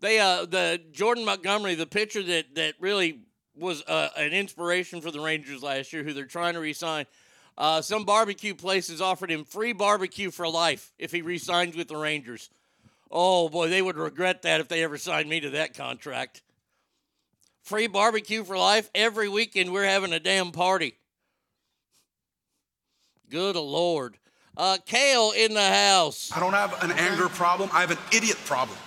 They 0.00 0.18
uh 0.18 0.44
the 0.46 0.82
Jordan 0.90 1.24
Montgomery, 1.24 1.76
the 1.76 1.86
pitcher 1.86 2.22
that 2.24 2.56
that 2.56 2.74
really 2.80 3.20
was 3.54 3.82
uh, 3.82 4.08
an 4.16 4.32
inspiration 4.32 5.00
for 5.00 5.10
the 5.10 5.20
Rangers 5.20 5.62
last 5.62 5.92
year, 5.92 6.02
who 6.02 6.12
they're 6.12 6.24
trying 6.24 6.54
to 6.54 6.60
resign. 6.60 7.06
Uh, 7.56 7.82
some 7.82 8.04
barbecue 8.04 8.54
places 8.54 9.00
offered 9.00 9.30
him 9.30 9.44
free 9.44 9.72
barbecue 9.72 10.30
for 10.30 10.48
life 10.48 10.92
if 10.98 11.12
he 11.12 11.22
resigns 11.22 11.76
with 11.76 11.86
the 11.86 11.96
Rangers. 11.96 12.48
Oh 13.12 13.50
boy, 13.50 13.68
they 13.68 13.82
would 13.82 13.98
regret 13.98 14.40
that 14.42 14.60
if 14.60 14.68
they 14.68 14.82
ever 14.82 14.96
signed 14.96 15.28
me 15.28 15.38
to 15.40 15.50
that 15.50 15.74
contract. 15.74 16.42
Free 17.62 17.86
barbecue 17.86 18.42
for 18.42 18.56
life 18.56 18.90
every 18.94 19.28
weekend. 19.28 19.70
We're 19.70 19.84
having 19.84 20.14
a 20.14 20.18
damn 20.18 20.50
party. 20.50 20.98
Good 23.28 23.54
lord. 23.54 24.16
Uh, 24.56 24.78
Kale 24.84 25.32
in 25.36 25.52
the 25.54 25.62
house. 25.62 26.30
I 26.34 26.40
don't 26.40 26.54
have 26.54 26.82
an 26.82 26.90
anger 26.92 27.28
problem. 27.28 27.68
I 27.72 27.80
have 27.80 27.90
an 27.90 27.98
idiot 28.12 28.38
problem. 28.46 28.78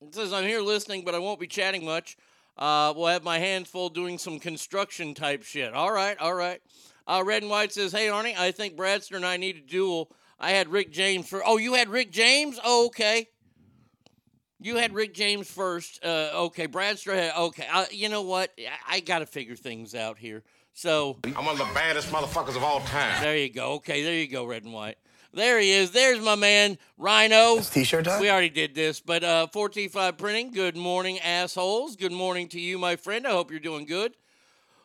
It 0.00 0.14
says 0.14 0.32
I'm 0.32 0.44
here 0.44 0.60
listening, 0.60 1.04
but 1.04 1.14
I 1.14 1.18
won't 1.18 1.40
be 1.40 1.46
chatting 1.46 1.84
much. 1.84 2.16
Uh, 2.56 2.92
we'll 2.96 3.08
have 3.08 3.22
my 3.22 3.38
hands 3.38 3.68
full 3.68 3.90
doing 3.90 4.16
some 4.16 4.38
construction 4.38 5.14
type 5.14 5.42
shit. 5.42 5.74
All 5.74 5.92
right, 5.92 6.18
all 6.18 6.34
right. 6.34 6.60
Uh, 7.06 7.22
Red 7.24 7.42
and 7.42 7.50
White 7.50 7.72
says, 7.72 7.92
"Hey 7.92 8.06
Arnie, 8.06 8.36
I 8.36 8.50
think 8.50 8.76
Bradster 8.76 9.16
and 9.16 9.26
I 9.26 9.36
need 9.36 9.56
a 9.56 9.60
duel. 9.60 10.10
I 10.38 10.50
had 10.50 10.68
Rick 10.68 10.90
James 10.90 11.28
for. 11.28 11.42
Oh, 11.44 11.58
you 11.58 11.74
had 11.74 11.88
Rick 11.88 12.12
James? 12.12 12.58
Oh, 12.64 12.86
okay. 12.86 13.28
You 14.64 14.76
had 14.76 14.94
Rick 14.94 15.12
James 15.12 15.46
first. 15.50 16.02
Uh, 16.02 16.30
okay, 16.46 16.66
Bradster 16.66 17.14
had. 17.14 17.36
Okay, 17.36 17.66
uh, 17.70 17.84
you 17.90 18.08
know 18.08 18.22
what? 18.22 18.50
I, 18.58 18.96
I 18.96 19.00
got 19.00 19.18
to 19.18 19.26
figure 19.26 19.56
things 19.56 19.94
out 19.94 20.16
here. 20.16 20.42
So 20.72 21.18
I'm 21.36 21.44
one 21.44 21.60
of 21.60 21.68
the 21.68 21.74
baddest 21.74 22.08
motherfuckers 22.10 22.56
of 22.56 22.64
all 22.64 22.80
time. 22.80 23.22
there 23.22 23.36
you 23.36 23.50
go. 23.52 23.72
Okay, 23.74 24.02
there 24.02 24.14
you 24.14 24.26
go, 24.26 24.46
Red 24.46 24.64
and 24.64 24.72
White. 24.72 24.96
There 25.34 25.60
he 25.60 25.70
is. 25.70 25.90
There's 25.90 26.18
my 26.18 26.34
man, 26.34 26.78
Rhino. 26.96 27.60
T-shirt 27.60 28.06
time? 28.06 28.22
We 28.22 28.30
already 28.30 28.48
did 28.48 28.74
this, 28.74 29.00
but 29.00 29.22
uh, 29.22 29.48
4T5 29.52 30.16
Printing, 30.16 30.50
good 30.52 30.78
morning, 30.78 31.18
assholes. 31.20 31.94
Good 31.96 32.12
morning 32.12 32.48
to 32.48 32.60
you, 32.60 32.78
my 32.78 32.96
friend. 32.96 33.26
I 33.26 33.32
hope 33.32 33.50
you're 33.50 33.60
doing 33.60 33.84
good. 33.84 34.14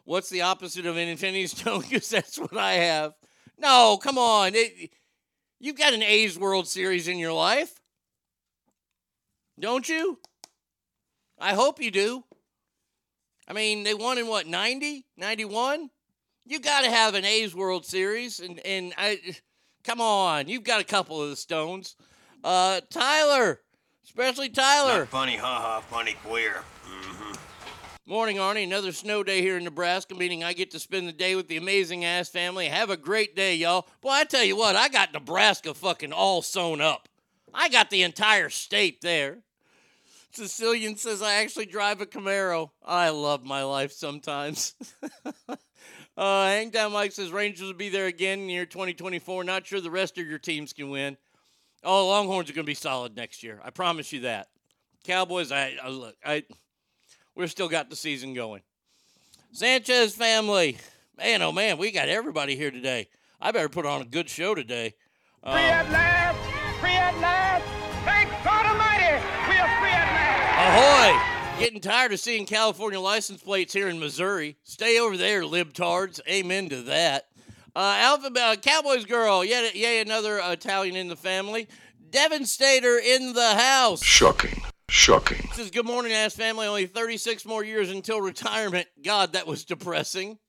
What's 0.03 0.29
the 0.29 0.41
opposite 0.41 0.87
of 0.87 0.97
an 0.97 1.07
Infinity 1.07 1.47
Stone? 1.47 1.83
Because 1.89 2.09
that's 2.09 2.37
what 2.37 2.57
I 2.57 2.73
have. 2.73 3.13
No, 3.57 3.97
come 4.01 4.17
on. 4.17 4.55
It, 4.55 4.91
you've 5.57 5.77
got 5.77 5.93
an 5.93 6.03
A's 6.03 6.37
World 6.37 6.67
Series 6.67 7.07
in 7.07 7.17
your 7.17 7.33
life. 7.33 7.79
Don't 9.59 9.89
you? 9.89 10.19
I 11.37 11.53
hope 11.53 11.81
you 11.81 11.91
do. 11.91 12.23
I 13.47 13.53
mean, 13.53 13.83
they 13.83 13.93
won 13.93 14.17
in 14.17 14.27
what, 14.27 14.47
90, 14.47 15.05
91? 15.17 15.89
You 16.45 16.59
got 16.59 16.83
to 16.83 16.89
have 16.89 17.15
an 17.15 17.25
A's 17.25 17.53
World 17.53 17.85
Series. 17.85 18.39
And, 18.39 18.59
and 18.65 18.93
I, 18.97 19.19
come 19.83 19.99
on, 19.99 20.47
you've 20.47 20.63
got 20.63 20.81
a 20.81 20.85
couple 20.85 21.21
of 21.21 21.29
the 21.29 21.35
Stones. 21.35 21.95
Uh, 22.43 22.81
Tyler, 22.89 23.59
especially 24.05 24.49
Tyler. 24.49 25.05
Funny, 25.07 25.35
haha, 25.35 25.81
funny 25.81 26.15
queer. 26.23 26.63
Mm-hmm. 26.85 27.33
Morning, 28.05 28.37
Arnie. 28.37 28.63
Another 28.63 28.91
snow 28.91 29.23
day 29.23 29.41
here 29.41 29.57
in 29.57 29.63
Nebraska, 29.63 30.15
meaning 30.15 30.43
I 30.43 30.53
get 30.53 30.71
to 30.71 30.79
spend 30.79 31.07
the 31.07 31.13
day 31.13 31.35
with 31.35 31.47
the 31.47 31.57
amazing 31.57 32.05
ass 32.05 32.29
family. 32.29 32.67
Have 32.67 32.89
a 32.89 32.97
great 32.97 33.35
day, 33.35 33.55
y'all. 33.55 33.87
Boy, 34.01 34.11
I 34.11 34.23
tell 34.23 34.43
you 34.43 34.55
what, 34.55 34.75
I 34.75 34.89
got 34.89 35.13
Nebraska 35.13 35.73
fucking 35.73 36.13
all 36.13 36.41
sewn 36.41 36.81
up. 36.81 37.09
I 37.53 37.67
got 37.69 37.89
the 37.89 38.03
entire 38.03 38.49
state 38.49 39.01
there. 39.01 39.39
Sicilian 40.31 40.95
says 40.95 41.21
I 41.21 41.35
actually 41.35 41.65
drive 41.65 42.01
a 42.01 42.05
Camaro. 42.05 42.71
I 42.85 43.09
love 43.09 43.43
my 43.43 43.63
life 43.63 43.91
sometimes. 43.91 44.75
uh, 45.47 45.55
Hangtown 46.17 46.91
Mike 46.91 47.11
says 47.11 47.31
Rangers 47.31 47.67
will 47.67 47.73
be 47.73 47.89
there 47.89 48.07
again 48.07 48.49
year 48.49 48.65
2024. 48.65 49.43
Not 49.43 49.65
sure 49.65 49.81
the 49.81 49.89
rest 49.91 50.17
of 50.17 50.27
your 50.27 50.39
teams 50.39 50.73
can 50.73 50.89
win. 50.89 51.17
Oh, 51.83 52.07
Longhorns 52.07 52.49
are 52.49 52.53
going 52.53 52.65
to 52.65 52.69
be 52.69 52.75
solid 52.75 53.15
next 53.15 53.41
year. 53.41 53.59
I 53.63 53.69
promise 53.69 54.11
you 54.11 54.21
that. 54.21 54.47
Cowboys, 55.03 55.51
I, 55.51 55.75
I 55.81 55.89
look, 55.89 56.15
I 56.25 56.43
we've 57.35 57.49
still 57.49 57.69
got 57.69 57.89
the 57.89 57.95
season 57.95 58.33
going. 58.33 58.61
Sanchez 59.51 60.13
family, 60.13 60.77
man, 61.17 61.41
oh 61.41 61.51
man, 61.51 61.77
we 61.77 61.91
got 61.91 62.09
everybody 62.09 62.55
here 62.55 62.69
today. 62.69 63.07
I 63.41 63.51
better 63.51 63.69
put 63.69 63.85
on 63.85 64.01
a 64.01 64.05
good 64.05 64.29
show 64.29 64.53
today. 64.53 64.93
Um, 65.41 65.53
Free 65.53 65.63
at 65.63 65.89
last! 65.89 66.79
Free 66.81 66.91
at 66.91 67.17
last! 67.19 67.65
Thank 68.03 68.29
God 68.43 68.58
Ahoy! 70.61 71.17
Getting 71.57 71.79
tired 71.79 72.11
of 72.11 72.19
seeing 72.19 72.45
California 72.45 72.99
license 72.99 73.41
plates 73.41 73.71
here 73.71 73.87
in 73.87 73.97
Missouri. 73.97 74.57
Stay 74.65 74.99
over 74.99 75.15
there, 75.15 75.43
libtards. 75.43 76.19
Amen 76.27 76.67
to 76.67 76.81
that. 76.81 77.29
Uh, 77.73 77.95
Alphabet 77.99 78.43
uh, 78.43 78.55
Cowboys 78.59 79.05
girl, 79.05 79.45
yet 79.45 79.73
yay 79.73 80.01
another 80.01 80.37
Italian 80.43 80.97
in 80.97 81.07
the 81.07 81.15
family. 81.15 81.69
Devastator 82.09 82.97
in 82.99 83.31
the 83.31 83.55
house. 83.55 84.03
Shocking. 84.03 84.61
Shocking. 84.89 85.49
Says 85.53 85.71
good 85.71 85.85
morning, 85.85 86.11
ass 86.11 86.35
family. 86.35 86.67
Only 86.67 86.87
36 86.87 87.45
more 87.45 87.63
years 87.63 87.89
until 87.89 88.19
retirement. 88.19 88.89
God, 89.01 89.31
that 89.33 89.47
was 89.47 89.63
depressing. 89.63 90.39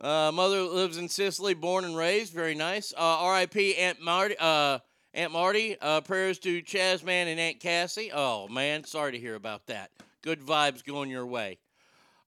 Uh, 0.00 0.30
mother 0.32 0.62
lives 0.62 0.98
in 0.98 1.08
Sicily, 1.08 1.54
born 1.54 1.84
and 1.84 1.96
raised. 1.96 2.32
Very 2.32 2.54
nice. 2.54 2.92
Uh, 2.96 3.00
R.I.P. 3.00 3.74
Aunt 3.74 4.00
Marty. 4.00 4.36
Uh, 4.38 4.78
Aunt 5.16 5.32
Marty. 5.32 5.78
Uh, 5.80 6.02
prayers 6.02 6.38
to 6.40 6.62
Chazman 6.62 7.26
and 7.26 7.40
Aunt 7.40 7.58
Cassie. 7.58 8.10
Oh 8.12 8.48
man, 8.48 8.84
sorry 8.84 9.12
to 9.12 9.18
hear 9.18 9.34
about 9.34 9.66
that. 9.66 9.90
Good 10.20 10.42
vibes 10.42 10.84
going 10.84 11.08
your 11.08 11.24
way. 11.24 11.58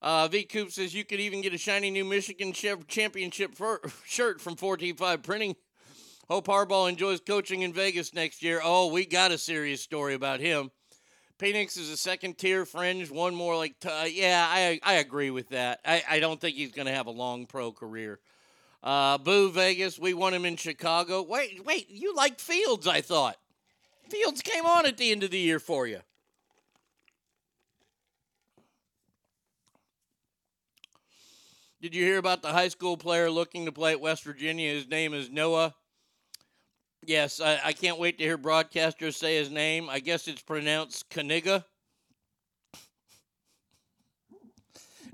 Uh, 0.02 0.28
v 0.28 0.44
Coop 0.44 0.72
says 0.72 0.96
you 0.96 1.06
could 1.06 1.20
even 1.20 1.42
get 1.42 1.54
a 1.54 1.58
shiny 1.58 1.92
new 1.92 2.04
Michigan 2.04 2.52
Championship 2.52 3.56
shirt 4.06 4.42
from 4.42 4.56
4T5 4.56 5.22
Printing. 5.22 5.56
Hope 6.30 6.48
Harbaugh 6.48 6.90
enjoys 6.90 7.20
coaching 7.20 7.62
in 7.62 7.74
Vegas 7.74 8.12
next 8.14 8.42
year. 8.42 8.60
Oh, 8.64 8.88
we 8.88 9.06
got 9.06 9.32
a 9.32 9.38
serious 9.38 9.82
story 9.82 10.16
about 10.16 10.40
him. 10.40 10.72
Penix 11.38 11.78
is 11.78 11.92
a 11.92 11.98
second 11.98 12.40
tier 12.40 12.66
fringe, 12.66 13.12
one 13.12 13.36
more 13.36 13.56
like, 13.56 13.80
t- 13.80 13.90
uh, 13.90 14.06
yeah, 14.06 14.46
I, 14.50 14.80
I 14.84 14.96
agree 14.96 15.30
with 15.30 15.50
that. 15.50 15.80
I, 15.86 16.04
I 16.10 16.20
don't 16.20 16.42
think 16.42 16.56
he's 16.56 16.72
going 16.72 16.88
to 16.88 16.94
have 16.94 17.08
a 17.08 17.12
long 17.12 17.46
pro 17.46 17.72
career. 17.72 18.20
Uh, 18.82 19.18
boo, 19.18 19.52
Vegas. 19.52 20.00
We 20.00 20.14
want 20.14 20.36
him 20.36 20.46
in 20.46 20.56
Chicago. 20.56 21.22
Wait, 21.22 21.66
wait, 21.66 21.90
you 21.90 22.16
liked 22.16 22.40
Fields, 22.40 22.88
I 22.88 23.02
thought. 23.02 23.38
Fields 24.10 24.42
came 24.42 24.66
on 24.66 24.86
at 24.86 24.98
the 24.98 25.12
end 25.12 25.24
of 25.24 25.32
the 25.32 25.40
year 25.40 25.60
for 25.60 25.86
you. 25.86 26.00
Did 31.82 31.96
you 31.96 32.04
hear 32.04 32.18
about 32.18 32.42
the 32.42 32.50
high 32.50 32.68
school 32.68 32.98
player 32.98 33.30
looking 33.30 33.66
to 33.66 33.72
play 33.72 33.92
at 33.92 34.02
West 34.02 34.24
Virginia? 34.24 34.74
His 34.74 34.90
name 34.90 35.14
is 35.14 35.30
Noah. 35.30 35.74
Yes, 37.06 37.40
I, 37.40 37.60
I 37.64 37.74
can't 37.74 37.98
wait 37.98 38.18
to 38.18 38.24
hear 38.26 38.38
broadcasters 38.38 39.14
say 39.14 39.38
his 39.38 39.50
name. 39.50 39.90
I 39.90 40.00
guess 40.00 40.28
it's 40.28 40.42
pronounced 40.42 41.10
Kaniga. 41.10 41.64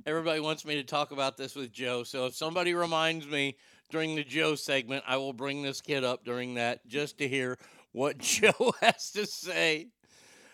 Everybody 0.07 0.39
wants 0.39 0.63
me 0.65 0.75
to 0.75 0.83
talk 0.83 1.09
about 1.09 1.35
this 1.35 1.55
with 1.55 1.71
Joe, 1.71 2.03
so 2.03 2.27
if 2.27 2.35
somebody 2.35 2.75
reminds 2.75 3.25
me 3.25 3.57
during 3.89 4.13
the 4.13 4.23
Joe 4.23 4.53
segment, 4.53 5.03
I 5.07 5.17
will 5.17 5.33
bring 5.33 5.63
this 5.63 5.81
kid 5.81 6.03
up 6.03 6.23
during 6.23 6.53
that 6.55 6.85
just 6.85 7.17
to 7.17 7.27
hear 7.27 7.57
what 7.91 8.17
Joe 8.19 8.73
has 8.81 9.09
to 9.13 9.25
say. 9.25 9.87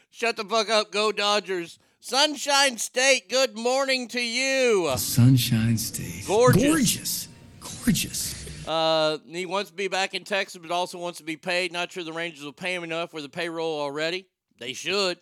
Shut 0.09 0.37
the 0.37 0.45
fuck 0.45 0.69
up, 0.69 0.89
go 0.93 1.11
Dodgers. 1.11 1.79
Sunshine 1.99 2.77
State, 2.77 3.27
good 3.29 3.57
morning 3.57 4.07
to 4.07 4.21
you. 4.21 4.89
Sunshine 4.95 5.77
State. 5.77 6.25
Gorgeous. 6.25 6.63
Gorgeous. 6.63 7.27
Gorgeous. 7.59 8.65
Uh, 8.65 9.17
he 9.27 9.45
wants 9.45 9.69
to 9.69 9.75
be 9.75 9.89
back 9.89 10.13
in 10.13 10.23
Texas, 10.23 10.61
but 10.61 10.71
also 10.71 10.97
wants 10.97 11.19
to 11.19 11.25
be 11.25 11.35
paid. 11.35 11.73
Not 11.73 11.91
sure 11.91 12.05
the 12.05 12.13
Rangers 12.13 12.45
will 12.45 12.53
pay 12.53 12.73
him 12.73 12.85
enough 12.85 13.11
for 13.11 13.21
the 13.21 13.27
payroll 13.27 13.81
already. 13.81 14.27
They 14.59 14.71
should. 14.71 15.17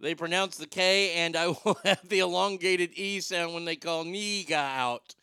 They 0.00 0.14
pronounce 0.14 0.56
the 0.56 0.66
K, 0.66 1.12
and 1.14 1.36
I 1.36 1.48
will 1.64 1.78
have 1.84 2.08
the 2.08 2.18
elongated 2.20 2.90
E 2.94 3.20
sound 3.20 3.54
when 3.54 3.64
they 3.64 3.76
call 3.76 4.04
Niga 4.04 4.52
out. 4.52 5.14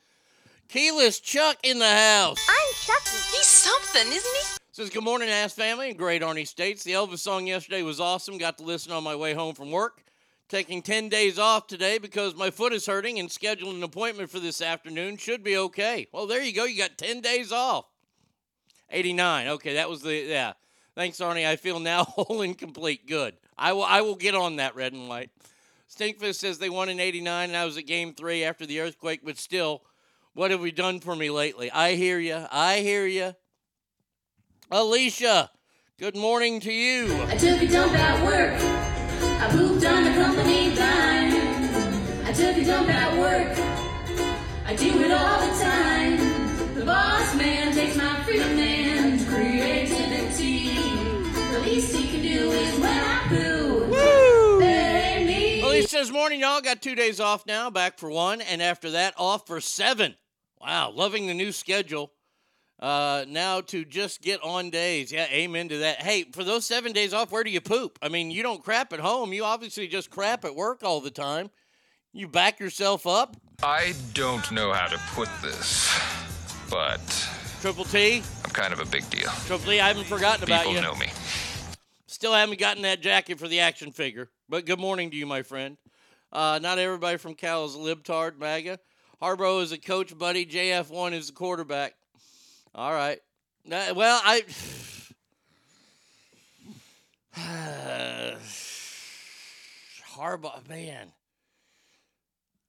Keyless 0.69 1.19
Chuck 1.19 1.57
in 1.63 1.79
the 1.79 1.85
house. 1.85 2.39
I'm 2.49 2.73
Chucky. 2.75 3.17
He's 3.35 3.45
something, 3.45 4.07
isn't 4.07 4.35
he? 4.35 4.57
Says, 4.71 4.89
Good 4.89 5.03
morning, 5.03 5.27
ass 5.27 5.51
family, 5.51 5.89
and 5.89 5.97
great 5.97 6.21
Arnie 6.21 6.47
States. 6.47 6.81
The 6.83 6.93
Elvis 6.93 7.19
song 7.19 7.45
yesterday 7.45 7.83
was 7.83 7.99
awesome. 7.99 8.37
Got 8.37 8.57
to 8.59 8.63
listen 8.63 8.93
on 8.93 9.03
my 9.03 9.15
way 9.15 9.33
home 9.33 9.53
from 9.53 9.69
work. 9.69 10.01
Taking 10.47 10.81
10 10.81 11.09
days 11.09 11.37
off 11.37 11.67
today 11.67 11.97
because 11.97 12.35
my 12.35 12.49
foot 12.49 12.71
is 12.71 12.85
hurting 12.85 13.19
and 13.19 13.27
scheduling 13.27 13.75
an 13.75 13.83
appointment 13.83 14.29
for 14.29 14.39
this 14.39 14.61
afternoon. 14.61 15.17
Should 15.17 15.43
be 15.43 15.57
okay. 15.57 16.07
Well, 16.13 16.25
there 16.25 16.41
you 16.41 16.53
go. 16.53 16.63
You 16.63 16.77
got 16.77 16.97
10 16.97 17.19
days 17.19 17.51
off. 17.51 17.85
89. 18.89 19.47
Okay, 19.49 19.73
that 19.73 19.89
was 19.89 20.01
the, 20.01 20.15
yeah. 20.15 20.53
Thanks, 20.95 21.17
Arnie. 21.17 21.45
I 21.45 21.57
feel 21.57 21.79
now 21.81 22.03
whole 22.07 22.41
and 22.41 22.57
complete. 22.57 23.07
Good. 23.07 23.35
I 23.57 23.73
will, 23.73 23.83
I 23.83 24.01
will 24.01 24.15
get 24.15 24.35
on 24.35 24.57
that 24.57 24.75
red 24.75 24.93
and 24.93 25.07
white. 25.07 25.29
Stinkfist 25.89 26.35
says 26.35 26.57
they 26.57 26.69
won 26.69 26.89
in 26.89 26.99
89 26.99 27.49
and 27.49 27.57
I 27.57 27.65
was 27.65 27.77
at 27.77 27.85
game 27.85 28.13
three 28.13 28.43
after 28.43 28.65
the 28.65 28.79
earthquake, 28.79 29.21
but 29.23 29.37
still, 29.37 29.83
what 30.33 30.51
have 30.51 30.61
we 30.61 30.71
done 30.71 30.99
for 30.99 31.15
me 31.15 31.29
lately? 31.29 31.69
I 31.69 31.95
hear 31.95 32.17
you. 32.17 32.45
I 32.51 32.79
hear 32.79 33.05
you. 33.05 33.35
Alicia, 34.71 35.51
good 35.99 36.15
morning 36.15 36.61
to 36.61 36.71
you. 36.71 37.21
I 37.23 37.35
took 37.35 37.61
a 37.61 37.67
dump 37.67 37.93
at 37.93 38.25
work. 38.25 38.53
I 39.41 39.49
pooped 39.51 39.85
on 39.85 40.05
the 40.05 40.11
company 40.11 40.73
dime. 40.73 42.25
I 42.25 42.31
took 42.31 42.55
a 42.55 42.63
dump 42.63 42.89
at 42.89 43.17
work. 43.17 43.20
Alicia 55.81 55.97
says, 55.97 56.11
Morning, 56.11 56.41
y'all. 56.41 56.61
Got 56.61 56.79
two 56.79 56.93
days 56.93 57.19
off 57.19 57.47
now, 57.47 57.71
back 57.71 57.97
for 57.97 58.07
one, 58.11 58.39
and 58.39 58.61
after 58.61 58.91
that, 58.91 59.15
off 59.17 59.47
for 59.47 59.59
seven. 59.59 60.15
Wow, 60.59 60.91
loving 60.91 61.25
the 61.25 61.33
new 61.33 61.51
schedule. 61.51 62.11
Uh, 62.79 63.25
now 63.27 63.61
to 63.61 63.83
just 63.83 64.21
get 64.21 64.43
on 64.43 64.69
days. 64.69 65.11
Yeah, 65.11 65.25
amen 65.31 65.69
to 65.69 65.79
that. 65.79 66.03
Hey, 66.03 66.25
for 66.33 66.43
those 66.43 66.65
seven 66.65 66.93
days 66.93 67.13
off, 67.15 67.31
where 67.31 67.43
do 67.43 67.49
you 67.49 67.61
poop? 67.61 67.97
I 67.99 68.09
mean, 68.09 68.29
you 68.29 68.43
don't 68.43 68.63
crap 68.63 68.93
at 68.93 68.99
home. 68.99 69.33
You 69.33 69.43
obviously 69.43 69.87
just 69.87 70.11
crap 70.11 70.45
at 70.45 70.55
work 70.55 70.83
all 70.83 71.01
the 71.01 71.09
time. 71.09 71.49
You 72.13 72.27
back 72.27 72.59
yourself 72.59 73.07
up. 73.07 73.35
I 73.63 73.93
don't 74.13 74.51
know 74.51 74.73
how 74.73 74.85
to 74.85 74.99
put 75.13 75.29
this, 75.41 75.89
but 76.69 76.99
Triple 77.61 77.85
T, 77.85 78.21
I'm 78.45 78.51
kind 78.51 78.71
of 78.71 78.79
a 78.79 78.85
big 78.85 79.09
deal. 79.09 79.29
Triple 79.47 79.71
T, 79.71 79.79
I 79.79 79.87
haven't 79.87 80.05
forgotten 80.05 80.43
about 80.43 80.67
you. 80.67 80.75
People 80.75 80.93
know 80.93 80.99
me. 80.99 81.07
Still 82.05 82.33
haven't 82.33 82.59
gotten 82.59 82.83
that 82.83 83.01
jacket 83.01 83.39
for 83.39 83.47
the 83.47 83.61
action 83.61 83.91
figure. 83.91 84.29
But 84.51 84.65
good 84.65 84.79
morning 84.81 85.09
to 85.11 85.15
you, 85.15 85.25
my 85.25 85.43
friend. 85.43 85.77
Uh, 86.29 86.59
not 86.61 86.77
everybody 86.77 87.15
from 87.15 87.35
Cal 87.35 87.63
is 87.63 87.77
libtard, 87.77 88.37
MAGA. 88.37 88.79
Harbaugh 89.21 89.63
is 89.63 89.71
a 89.71 89.77
coach, 89.77 90.17
buddy. 90.17 90.45
JF1 90.45 91.13
is 91.13 91.27
the 91.27 91.33
quarterback. 91.33 91.93
All 92.75 92.91
right. 92.91 93.19
Uh, 93.71 93.93
well, 93.95 94.19
I. 94.25 94.43
Harbaugh, 100.17 100.67
man. 100.67 101.13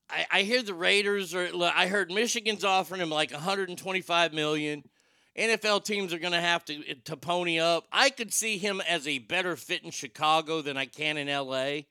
I, 0.09 0.27
I 0.31 0.43
hear 0.43 0.63
the 0.63 0.75
Raiders 0.75 1.35
are. 1.35 1.49
I 1.75 1.89
heard 1.89 2.13
Michigan's 2.13 2.63
offering 2.63 3.01
him 3.01 3.11
like 3.11 3.33
125 3.33 4.33
million. 4.33 4.85
NFL 5.37 5.85
teams 5.85 6.13
are 6.13 6.19
going 6.19 6.33
to 6.33 6.41
have 6.41 6.65
to 6.67 6.75
eh, 6.89 6.95
to 7.05 7.17
pony 7.17 7.59
up. 7.59 7.87
I 7.91 8.11
could 8.11 8.33
see 8.33 8.59
him 8.59 8.83
as 8.87 9.07
a 9.09 9.19
better 9.19 9.57
fit 9.57 9.83
in 9.83 9.91
Chicago 9.91 10.61
than 10.63 10.77
I 10.77 10.87
can 10.87 11.17
in 11.17 11.29
LA. 11.29 11.83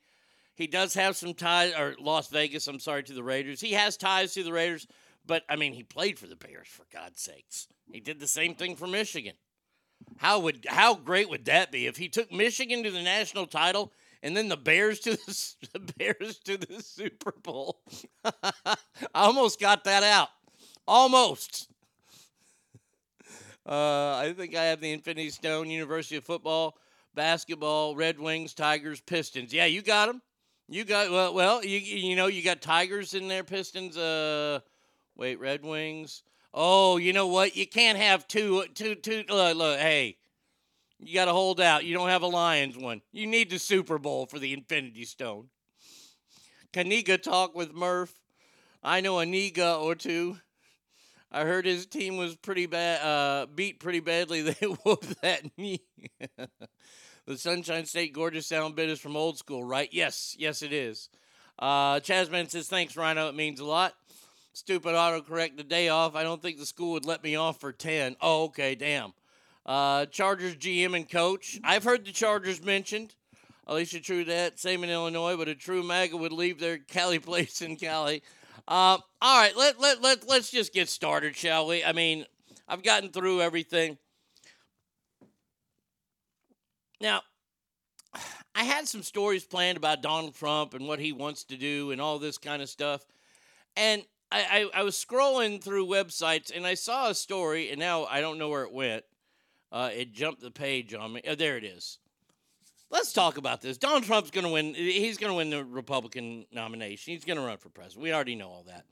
He 0.55 0.67
does 0.67 0.93
have 0.93 1.15
some 1.15 1.33
ties, 1.33 1.73
or 1.73 1.95
Las 1.99 2.27
Vegas. 2.27 2.67
I'm 2.67 2.79
sorry 2.79 3.03
to 3.03 3.13
the 3.13 3.23
Raiders. 3.23 3.61
He 3.61 3.73
has 3.73 3.97
ties 3.97 4.33
to 4.33 4.43
the 4.43 4.53
Raiders, 4.53 4.85
but 5.25 5.43
I 5.49 5.55
mean, 5.55 5.73
he 5.73 5.83
played 5.83 6.19
for 6.19 6.27
the 6.27 6.35
Bears 6.35 6.67
for 6.67 6.85
God's 6.93 7.21
sakes. 7.21 7.67
He 7.91 7.99
did 7.99 8.19
the 8.19 8.27
same 8.27 8.53
thing 8.53 8.75
for 8.75 8.87
Michigan. 8.87 9.33
How 10.17 10.39
would 10.39 10.65
how 10.67 10.95
great 10.95 11.29
would 11.29 11.45
that 11.45 11.71
be 11.71 11.87
if 11.87 11.97
he 11.97 12.09
took 12.09 12.31
Michigan 12.31 12.83
to 12.83 12.91
the 12.91 13.01
national 13.01 13.47
title 13.47 13.91
and 14.23 14.37
then 14.37 14.49
the 14.49 14.57
Bears 14.57 14.99
to 15.01 15.11
the, 15.11 15.55
the 15.73 15.93
Bears 15.97 16.39
to 16.39 16.57
the 16.57 16.81
Super 16.81 17.33
Bowl? 17.41 17.81
I 18.23 18.75
almost 19.15 19.59
got 19.59 19.83
that 19.85 20.03
out. 20.03 20.29
Almost. 20.87 21.69
Uh, 23.65 24.17
I 24.17 24.33
think 24.35 24.55
I 24.55 24.65
have 24.65 24.81
the 24.81 24.91
Infinity 24.91 25.29
Stone, 25.29 25.69
University 25.69 26.15
of 26.15 26.23
Football, 26.23 26.77
basketball, 27.13 27.95
Red 27.95 28.19
Wings, 28.19 28.53
Tigers, 28.53 29.01
Pistons. 29.01 29.53
Yeah, 29.53 29.65
you 29.65 29.81
got 29.81 30.07
them. 30.07 30.21
You 30.67 30.85
got 30.85 31.11
well. 31.11 31.33
Well, 31.33 31.65
you 31.65 31.77
you 31.79 32.15
know 32.15 32.27
you 32.27 32.41
got 32.43 32.61
Tigers 32.61 33.13
in 33.13 33.27
there, 33.27 33.43
Pistons. 33.43 33.97
Uh, 33.97 34.61
wait, 35.15 35.39
Red 35.39 35.63
Wings. 35.63 36.23
Oh, 36.53 36.97
you 36.97 37.13
know 37.13 37.27
what? 37.27 37.55
You 37.55 37.67
can't 37.67 37.97
have 37.97 38.27
two, 38.27 38.65
two, 38.73 38.95
two. 38.95 39.23
Look, 39.29 39.57
look 39.57 39.79
hey, 39.79 40.17
you 40.99 41.13
got 41.13 41.25
to 41.25 41.31
hold 41.31 41.59
out. 41.59 41.83
You 41.83 41.93
don't 41.93 42.09
have 42.09 42.21
a 42.21 42.27
Lions 42.27 42.77
one. 42.77 43.01
You 43.11 43.27
need 43.27 43.49
the 43.49 43.59
Super 43.59 43.97
Bowl 43.97 44.25
for 44.25 44.39
the 44.39 44.53
Infinity 44.53 45.05
Stone. 45.05 45.49
Kaniga 46.73 47.21
talk 47.21 47.55
with 47.55 47.73
Murph. 47.73 48.13
I 48.83 49.01
know 49.01 49.19
a 49.19 49.25
Niga 49.25 49.81
or 49.81 49.95
two. 49.95 50.37
I 51.31 51.45
heard 51.45 51.65
his 51.65 51.85
team 51.85 52.17
was 52.17 52.35
pretty 52.35 52.65
bad, 52.65 53.01
uh, 53.01 53.45
beat 53.45 53.79
pretty 53.79 54.01
badly. 54.01 54.41
They 54.59 54.65
whooped 54.65 55.21
that 55.21 55.43
knee. 55.57 55.81
the 57.25 57.37
Sunshine 57.37 57.85
State 57.85 58.13
gorgeous 58.13 58.47
sound 58.47 58.75
bit 58.75 58.89
is 58.89 58.99
from 58.99 59.15
old 59.15 59.37
school, 59.37 59.63
right? 59.63 59.89
Yes, 59.91 60.35
yes, 60.37 60.61
it 60.61 60.73
is. 60.73 61.09
Uh, 61.57 61.99
Chasman 62.01 62.49
says, 62.49 62.67
thanks, 62.67 62.97
Rhino. 62.97 63.29
It 63.29 63.35
means 63.35 63.59
a 63.59 63.65
lot. 63.65 63.93
Stupid 64.53 64.93
autocorrect 64.93 65.55
the 65.55 65.63
day 65.63 65.87
off. 65.87 66.15
I 66.15 66.23
don't 66.23 66.41
think 66.41 66.57
the 66.57 66.65
school 66.65 66.93
would 66.93 67.05
let 67.05 67.23
me 67.23 67.35
off 67.35 67.61
for 67.61 67.71
10. 67.71 68.17
Oh, 68.19 68.45
okay, 68.45 68.75
damn. 68.75 69.13
Uh, 69.65 70.07
Chargers 70.07 70.55
GM 70.55 70.95
and 70.95 71.09
coach. 71.09 71.59
I've 71.63 71.83
heard 71.85 72.05
the 72.05 72.11
Chargers 72.11 72.61
mentioned. 72.61 73.15
Alicia 73.67 74.01
True 74.01 74.25
that. 74.25 74.59
Same 74.59 74.83
in 74.83 74.89
Illinois, 74.89 75.37
but 75.37 75.47
a 75.47 75.55
true 75.55 75.83
MAGA 75.83 76.17
would 76.17 76.33
leave 76.33 76.59
their 76.59 76.77
Cali 76.89 77.19
place 77.19 77.61
in 77.61 77.77
Cali. 77.77 78.23
Uh, 78.67 78.97
all 79.21 79.41
right, 79.41 79.55
let, 79.57 79.79
let, 79.79 80.01
let, 80.01 80.27
let's 80.27 80.51
just 80.51 80.73
get 80.73 80.89
started, 80.89 81.35
shall 81.35 81.67
we? 81.67 81.83
I 81.83 81.91
mean, 81.91 82.25
I've 82.67 82.83
gotten 82.83 83.09
through 83.09 83.41
everything. 83.41 83.97
Now, 86.99 87.21
I 88.53 88.63
had 88.63 88.87
some 88.87 89.01
stories 89.01 89.43
planned 89.43 89.77
about 89.77 90.01
Donald 90.01 90.35
Trump 90.35 90.73
and 90.73 90.87
what 90.87 90.99
he 90.99 91.13
wants 91.13 91.43
to 91.45 91.57
do 91.57 91.91
and 91.91 91.99
all 91.99 92.19
this 92.19 92.37
kind 92.37 92.61
of 92.61 92.69
stuff. 92.69 93.05
And 93.75 94.03
I, 94.31 94.69
I, 94.73 94.79
I 94.81 94.83
was 94.83 94.95
scrolling 94.95 95.61
through 95.61 95.87
websites 95.87 96.55
and 96.55 96.65
I 96.65 96.75
saw 96.75 97.09
a 97.09 97.15
story, 97.15 97.71
and 97.71 97.79
now 97.79 98.05
I 98.05 98.21
don't 98.21 98.37
know 98.37 98.49
where 98.49 98.63
it 98.63 98.73
went. 98.73 99.03
Uh, 99.71 99.89
it 99.93 100.11
jumped 100.11 100.41
the 100.41 100.51
page 100.51 100.93
on 100.93 101.13
me. 101.13 101.21
Oh, 101.27 101.35
there 101.35 101.57
it 101.57 101.63
is. 101.63 101.97
Let's 102.91 103.13
talk 103.13 103.37
about 103.37 103.61
this. 103.61 103.77
Donald 103.77 104.03
Trump's 104.03 104.31
going 104.31 104.45
to 104.45 104.51
win. 104.51 104.73
He's 104.73 105.17
going 105.17 105.31
to 105.31 105.35
win 105.37 105.49
the 105.49 105.63
Republican 105.63 106.45
nomination. 106.51 107.13
He's 107.13 107.23
going 107.23 107.37
to 107.37 107.45
run 107.45 107.57
for 107.57 107.69
president. 107.69 108.03
We 108.03 108.13
already 108.13 108.35
know 108.35 108.49
all 108.49 108.65
that. 108.67 108.85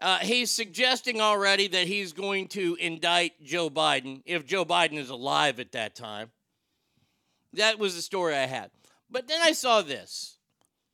Uh, 0.00 0.18
he's 0.18 0.50
suggesting 0.50 1.20
already 1.20 1.66
that 1.68 1.86
he's 1.88 2.12
going 2.12 2.46
to 2.48 2.76
indict 2.80 3.42
Joe 3.42 3.68
Biden 3.68 4.22
if 4.24 4.46
Joe 4.46 4.64
Biden 4.64 4.96
is 4.96 5.10
alive 5.10 5.58
at 5.58 5.72
that 5.72 5.96
time. 5.96 6.30
That 7.54 7.80
was 7.80 7.96
the 7.96 8.02
story 8.02 8.34
I 8.34 8.46
had. 8.46 8.70
But 9.10 9.26
then 9.26 9.40
I 9.42 9.52
saw 9.52 9.82
this, 9.82 10.38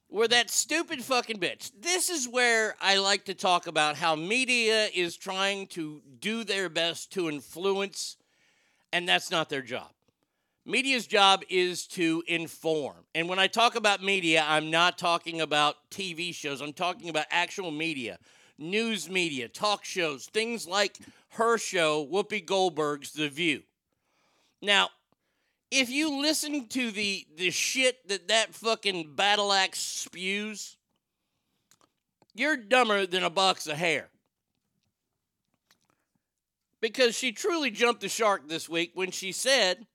where 0.08 0.26
that 0.26 0.50
stupid 0.50 1.04
fucking 1.04 1.38
bitch. 1.38 1.70
This 1.78 2.08
is 2.08 2.26
where 2.26 2.74
I 2.80 2.96
like 2.96 3.26
to 3.26 3.34
talk 3.34 3.66
about 3.66 3.96
how 3.96 4.16
media 4.16 4.88
is 4.94 5.16
trying 5.18 5.66
to 5.68 6.00
do 6.18 6.44
their 6.44 6.70
best 6.70 7.12
to 7.12 7.28
influence, 7.28 8.16
and 8.90 9.06
that's 9.06 9.30
not 9.30 9.50
their 9.50 9.62
job. 9.62 9.90
Media's 10.66 11.06
job 11.06 11.44
is 11.48 11.86
to 11.86 12.24
inform. 12.26 12.96
And 13.14 13.28
when 13.28 13.38
I 13.38 13.46
talk 13.46 13.76
about 13.76 14.02
media, 14.02 14.44
I'm 14.46 14.70
not 14.70 14.98
talking 14.98 15.40
about 15.40 15.76
TV 15.90 16.34
shows, 16.34 16.60
I'm 16.60 16.72
talking 16.72 17.08
about 17.08 17.26
actual 17.30 17.70
media, 17.70 18.18
news 18.58 19.08
media, 19.08 19.48
talk 19.48 19.84
shows, 19.84 20.26
things 20.26 20.66
like 20.66 20.98
her 21.30 21.56
show, 21.56 22.04
Whoopi 22.04 22.44
Goldberg's 22.44 23.12
The 23.12 23.28
View. 23.28 23.62
Now, 24.60 24.88
if 25.70 25.88
you 25.88 26.20
listen 26.20 26.66
to 26.68 26.90
the 26.90 27.26
the 27.36 27.50
shit 27.50 28.06
that 28.08 28.28
that 28.28 28.52
fucking 28.54 29.14
battle 29.14 29.52
axe 29.52 29.78
spews, 29.78 30.76
you're 32.34 32.56
dumber 32.56 33.06
than 33.06 33.22
a 33.22 33.30
box 33.30 33.68
of 33.68 33.76
hair. 33.76 34.08
because 36.80 37.16
she 37.16 37.32
truly 37.32 37.70
jumped 37.70 38.00
the 38.00 38.08
shark 38.08 38.48
this 38.48 38.68
week 38.68 38.92
when 38.94 39.10
she 39.10 39.32
said, 39.32 39.86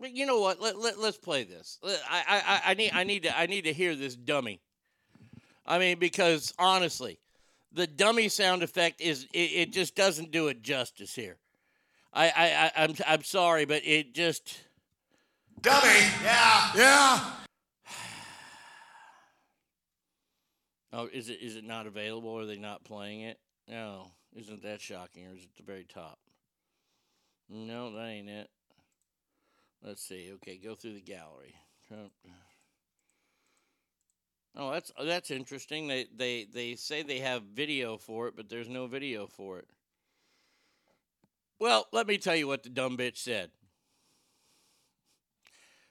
but 0.00 0.12
you 0.12 0.26
know 0.26 0.40
what? 0.40 0.60
Let, 0.60 0.78
let, 0.78 0.98
let's 0.98 1.16
play 1.18 1.44
this. 1.44 1.78
Uh, 1.82 1.94
I, 2.10 2.22
I, 2.28 2.36
I- 2.38 2.70
I, 2.70 2.74
need, 2.74 2.90
I, 2.92 3.04
need 3.04 3.22
to, 3.24 3.38
I 3.38 3.46
need 3.46 3.62
to 3.64 3.72
hear 3.72 3.94
this 3.94 4.14
dummy. 4.16 4.60
I 5.66 5.78
mean, 5.78 5.98
because 5.98 6.54
honestly, 6.58 7.18
the 7.72 7.86
dummy 7.86 8.28
sound 8.28 8.62
effect 8.62 9.00
is 9.00 9.26
it, 9.32 9.38
it 9.38 9.72
just 9.72 9.94
doesn't 9.96 10.30
do 10.30 10.48
it 10.48 10.62
justice 10.62 11.14
here. 11.14 11.38
I, 12.12 12.28
I, 12.28 12.46
I 12.54 12.72
I'm 12.84 12.94
I'm 13.06 13.22
sorry, 13.24 13.64
but 13.66 13.82
it 13.84 14.14
just 14.14 14.58
Dummy. 15.60 15.88
Yeah. 16.22 16.70
Yeah. 16.74 17.20
Oh, 20.92 21.08
is 21.12 21.28
it 21.28 21.40
is 21.42 21.56
it 21.56 21.64
not 21.64 21.86
available? 21.86 22.38
Are 22.38 22.46
they 22.46 22.56
not 22.56 22.82
playing 22.84 23.20
it? 23.20 23.38
No. 23.68 24.12
Isn't 24.34 24.62
that 24.62 24.80
shocking? 24.80 25.26
Or 25.26 25.34
is 25.34 25.42
it 25.42 25.50
the 25.56 25.62
very 25.62 25.84
top? 25.84 26.18
No, 27.50 27.92
that 27.92 28.06
ain't 28.06 28.30
it. 28.30 28.48
Let's 29.82 30.02
see. 30.02 30.30
Okay, 30.34 30.56
go 30.56 30.74
through 30.74 30.94
the 30.94 31.00
gallery. 31.00 31.54
Oh, 34.56 34.72
that's 34.72 34.90
that's 35.02 35.30
interesting. 35.30 35.86
They 35.86 36.06
they 36.14 36.46
they 36.52 36.74
say 36.74 37.02
they 37.02 37.18
have 37.18 37.42
video 37.42 37.98
for 37.98 38.28
it, 38.28 38.34
but 38.36 38.48
there's 38.48 38.68
no 38.68 38.86
video 38.86 39.26
for 39.26 39.58
it. 39.58 39.68
Well, 41.60 41.86
let 41.92 42.06
me 42.06 42.18
tell 42.18 42.36
you 42.36 42.46
what 42.46 42.62
the 42.62 42.68
dumb 42.68 42.96
bitch 42.96 43.18
said. 43.18 43.50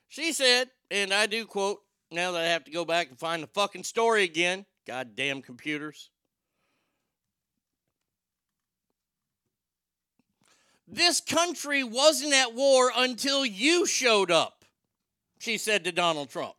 She 0.07 0.31
said, 0.31 0.69
and 0.91 1.13
I 1.13 1.25
do 1.25 1.45
quote, 1.45 1.81
now 2.11 2.31
that 2.31 2.41
I 2.41 2.47
have 2.47 2.63
to 2.65 2.71
go 2.71 2.85
back 2.85 3.09
and 3.09 3.19
find 3.19 3.41
the 3.41 3.47
fucking 3.47 3.83
story 3.83 4.23
again. 4.23 4.65
Goddamn 4.87 5.41
computers. 5.41 6.11
This 10.87 11.19
country 11.19 11.83
wasn't 11.83 12.33
at 12.33 12.53
war 12.53 12.91
until 12.95 13.45
you 13.45 13.85
showed 13.85 14.29
up, 14.29 14.65
she 15.39 15.57
said 15.57 15.83
to 15.83 15.91
Donald 15.91 16.29
Trump. 16.29 16.55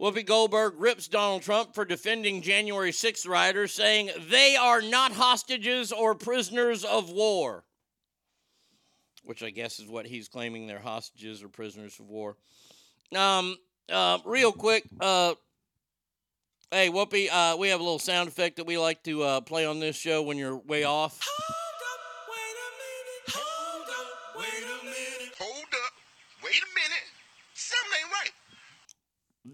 Whoopi 0.00 0.24
Goldberg 0.24 0.74
rips 0.76 1.08
Donald 1.08 1.42
Trump 1.42 1.74
for 1.74 1.84
defending 1.84 2.40
January 2.40 2.92
6th 2.92 3.26
rioters, 3.26 3.72
saying 3.72 4.10
they 4.30 4.54
are 4.54 4.80
not 4.80 5.10
hostages 5.10 5.90
or 5.90 6.14
prisoners 6.14 6.84
of 6.84 7.10
war. 7.10 7.64
Which 9.24 9.42
I 9.42 9.50
guess 9.50 9.80
is 9.80 9.88
what 9.88 10.06
he's 10.06 10.28
claiming 10.28 10.68
they're 10.68 10.78
hostages 10.78 11.42
or 11.42 11.48
prisoners 11.48 11.98
of 11.98 12.08
war. 12.08 12.36
Um, 13.14 13.56
uh, 13.90 14.18
real 14.24 14.52
quick, 14.52 14.84
uh, 15.00 15.34
hey 16.70 16.90
Whoopi, 16.90 17.28
uh, 17.30 17.56
we 17.56 17.70
have 17.70 17.80
a 17.80 17.82
little 17.82 17.98
sound 17.98 18.28
effect 18.28 18.56
that 18.56 18.66
we 18.66 18.78
like 18.78 19.02
to 19.02 19.22
uh, 19.24 19.40
play 19.40 19.66
on 19.66 19.80
this 19.80 19.96
show 19.96 20.22
when 20.22 20.36
you're 20.36 20.56
way 20.56 20.84
off. 20.84 21.20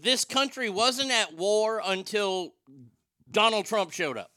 this 0.05 0.23
country 0.23 0.69
wasn't 0.69 1.09
at 1.09 1.35
war 1.35 1.81
until 1.83 2.53
Donald 3.29 3.65
Trump 3.65 3.91
showed 3.91 4.19
up. 4.19 4.29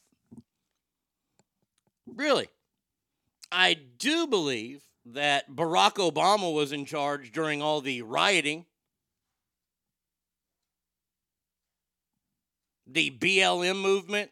Really. 2.06 2.48
I 3.52 3.74
do 3.98 4.26
believe 4.26 4.82
that 5.04 5.50
Barack 5.50 5.96
Obama 5.96 6.54
was 6.54 6.72
in 6.72 6.86
charge 6.86 7.32
during 7.32 7.60
all 7.60 7.82
the 7.82 8.00
rioting, 8.00 8.64
the 12.86 13.10
BLM 13.10 13.82
movement. 13.82 14.30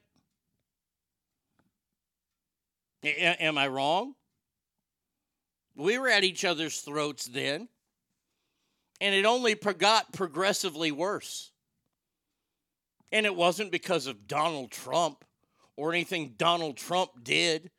A- 3.05 3.42
am 3.42 3.59
I 3.59 3.68
wrong? 3.68 4.14
We 5.75 5.99
were 5.99 6.09
at 6.09 6.25
each 6.25 6.46
other's 6.46 6.81
throats 6.81 7.27
then 7.27 7.68
and 9.01 9.15
it 9.15 9.25
only 9.25 9.55
got 9.55 10.13
progressively 10.13 10.93
worse. 10.93 11.51
And 13.13 13.27
it 13.27 13.35
wasn't 13.35 13.71
because 13.71 14.07
of 14.07 14.27
Donald 14.27 14.71
Trump 14.71 15.25
or 15.77 15.93
anything 15.93 16.35
Donald 16.37 16.77
Trump 16.77 17.11
did. 17.23 17.71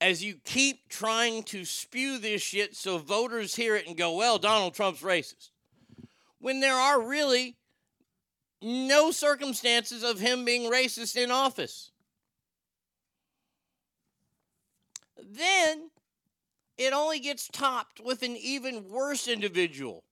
As 0.00 0.24
you 0.24 0.36
keep 0.44 0.88
trying 0.88 1.42
to 1.44 1.64
spew 1.64 2.18
this 2.18 2.40
shit 2.40 2.74
so 2.74 2.98
voters 2.98 3.54
hear 3.54 3.76
it 3.76 3.86
and 3.86 3.96
go, 3.96 4.16
well, 4.16 4.38
Donald 4.38 4.74
Trump's 4.74 5.02
racist. 5.02 5.50
When 6.38 6.60
there 6.60 6.74
are 6.74 7.02
really 7.02 7.56
no 8.62 9.10
circumstances 9.10 10.02
of 10.02 10.18
him 10.18 10.44
being 10.44 10.70
racist 10.70 11.16
in 11.16 11.30
office. 11.30 11.90
Then 15.22 15.90
it 16.78 16.92
only 16.92 17.20
gets 17.20 17.48
topped 17.48 18.00
with 18.00 18.22
an 18.22 18.36
even 18.36 18.88
worse 18.88 19.28
individual 19.28 20.04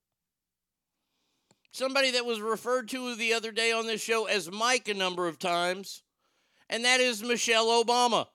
somebody 1.71 2.11
that 2.11 2.25
was 2.25 2.41
referred 2.41 2.89
to 2.89 3.15
the 3.15 3.33
other 3.33 3.51
day 3.51 3.71
on 3.71 3.87
this 3.87 4.01
show 4.01 4.25
as 4.25 4.51
Mike 4.51 4.87
a 4.87 4.93
number 4.93 5.27
of 5.27 5.39
times, 5.39 6.03
and 6.69 6.85
that 6.85 6.99
is 6.99 7.23
Michelle 7.23 7.83
Obama. 7.83 8.27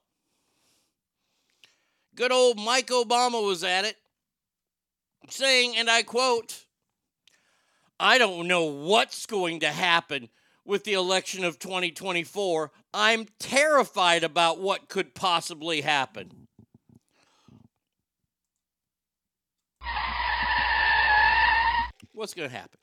Good 2.14 2.32
old 2.32 2.58
Mike 2.58 2.88
Obama 2.88 3.44
was 3.44 3.64
at 3.64 3.84
it, 3.84 3.96
saying, 5.28 5.76
and 5.76 5.90
I 5.90 6.02
quote, 6.02 6.64
I 7.98 8.18
don't 8.18 8.46
know 8.46 8.64
what's 8.64 9.26
going 9.26 9.60
to 9.60 9.68
happen 9.68 10.28
with 10.64 10.84
the 10.84 10.94
election 10.94 11.44
of 11.44 11.58
2024. 11.58 12.70
I'm 12.92 13.26
terrified 13.38 14.24
about 14.24 14.60
what 14.60 14.88
could 14.88 15.14
possibly 15.14 15.80
happen. 15.80 16.48
What's 22.12 22.34
going 22.34 22.48
to 22.48 22.56
happen? 22.56 22.78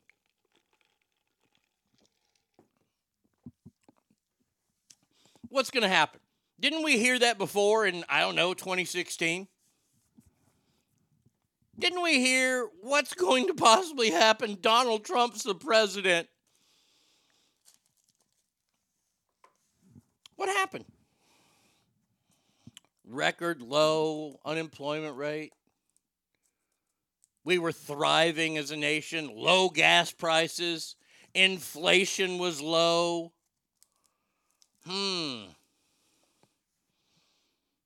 What's 5.52 5.70
going 5.70 5.82
to 5.82 5.88
happen? 5.88 6.20
Didn't 6.58 6.82
we 6.82 6.98
hear 6.98 7.18
that 7.18 7.38
before 7.38 7.86
in, 7.86 8.04
I 8.08 8.20
don't 8.20 8.34
know, 8.34 8.54
2016? 8.54 9.46
Didn't 11.78 12.02
we 12.02 12.20
hear 12.20 12.68
what's 12.80 13.14
going 13.14 13.46
to 13.48 13.54
possibly 13.54 14.10
happen? 14.10 14.58
Donald 14.60 15.04
Trump's 15.04 15.42
the 15.42 15.54
president. 15.54 16.28
What 20.36 20.48
happened? 20.48 20.84
Record 23.06 23.62
low 23.62 24.40
unemployment 24.44 25.16
rate. 25.16 25.52
We 27.44 27.58
were 27.58 27.72
thriving 27.72 28.56
as 28.56 28.70
a 28.70 28.76
nation, 28.76 29.30
low 29.34 29.68
gas 29.68 30.12
prices, 30.12 30.94
inflation 31.34 32.38
was 32.38 32.60
low. 32.60 33.32
Hmm. 34.86 35.44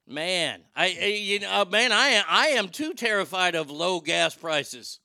Man, 0.09 0.63
I, 0.75 0.97
I 1.01 1.07
you 1.07 1.41
know, 1.41 1.65
man, 1.65 1.91
I 1.93 2.23
I 2.29 2.47
am 2.49 2.69
too 2.69 2.95
terrified 2.95 3.55
of 3.57 3.71
low 3.71 4.01
gas 4.01 4.35
prices. 4.37 5.01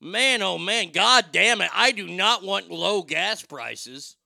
Man, 0.00 0.42
oh 0.42 0.58
man, 0.58 0.90
god 0.92 1.26
damn 1.30 1.60
it. 1.60 1.70
I 1.74 1.92
do 1.92 2.08
not 2.08 2.42
want 2.42 2.70
low 2.70 3.02
gas 3.02 3.42
prices. 3.42 4.16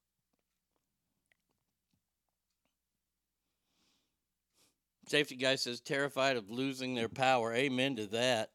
Safety 5.09 5.37
guy 5.37 5.57
says 5.57 5.81
terrified 5.81 6.37
of 6.37 6.51
losing 6.51 6.95
their 6.95 7.09
power. 7.09 7.55
Amen 7.55 7.97
to 7.97 8.07
that. 8.07 8.51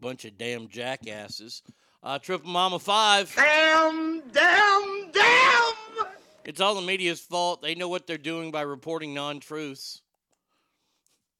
Bunch 0.00 0.24
of 0.24 0.38
damn 0.38 0.68
jackasses. 0.68 1.62
Uh, 2.02 2.18
Triple 2.18 2.50
Mama 2.50 2.78
5. 2.78 3.34
Damn, 3.36 4.22
damn, 4.32 5.10
damn! 5.12 5.74
It's 6.48 6.62
all 6.62 6.74
the 6.74 6.80
media's 6.80 7.20
fault. 7.20 7.60
They 7.60 7.74
know 7.74 7.90
what 7.90 8.06
they're 8.06 8.16
doing 8.16 8.50
by 8.50 8.62
reporting 8.62 9.12
non 9.12 9.38
truths. 9.38 10.00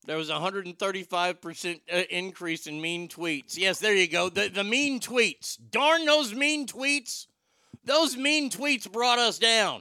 There 0.05 0.19
was 0.19 0.29
a 0.29 0.35
135% 0.35 1.81
uh, 1.91 1.97
increase 2.11 2.67
in 2.67 2.79
mean 2.79 3.09
tweets. 3.09 3.57
Yes, 3.57 3.79
there 3.79 3.95
you 3.95 4.07
go. 4.07 4.29
The, 4.29 4.49
the 4.49 4.65
mean 4.65 5.01
tweets. 5.01 5.57
Darn 5.71 6.05
those 6.05 6.35
mean 6.35 6.67
tweets. 6.67 7.27
Those 7.87 8.19
mean 8.19 8.51
tweets 8.51 8.91
brought 8.91 9.19
us 9.19 9.39
down. 9.39 9.81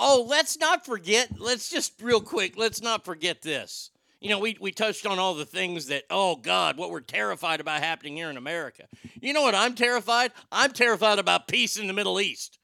Oh, 0.00 0.26
let's 0.28 0.58
not 0.58 0.84
forget, 0.84 1.38
let's 1.38 1.68
just 1.68 2.02
real 2.02 2.20
quick, 2.20 2.56
let's 2.56 2.82
not 2.82 3.04
forget 3.04 3.40
this. 3.40 3.90
You 4.20 4.30
know, 4.30 4.40
we, 4.40 4.58
we 4.60 4.72
touched 4.72 5.06
on 5.06 5.20
all 5.20 5.34
the 5.34 5.44
things 5.44 5.86
that, 5.86 6.02
oh 6.10 6.34
God, 6.34 6.76
what 6.76 6.90
we're 6.90 6.98
terrified 6.98 7.60
about 7.60 7.84
happening 7.84 8.16
here 8.16 8.30
in 8.30 8.36
America. 8.36 8.86
You 9.20 9.32
know 9.32 9.42
what 9.42 9.54
I'm 9.54 9.76
terrified? 9.76 10.32
I'm 10.50 10.72
terrified 10.72 11.20
about 11.20 11.46
peace 11.46 11.76
in 11.76 11.86
the 11.86 11.92
Middle 11.92 12.20
East. 12.20 12.58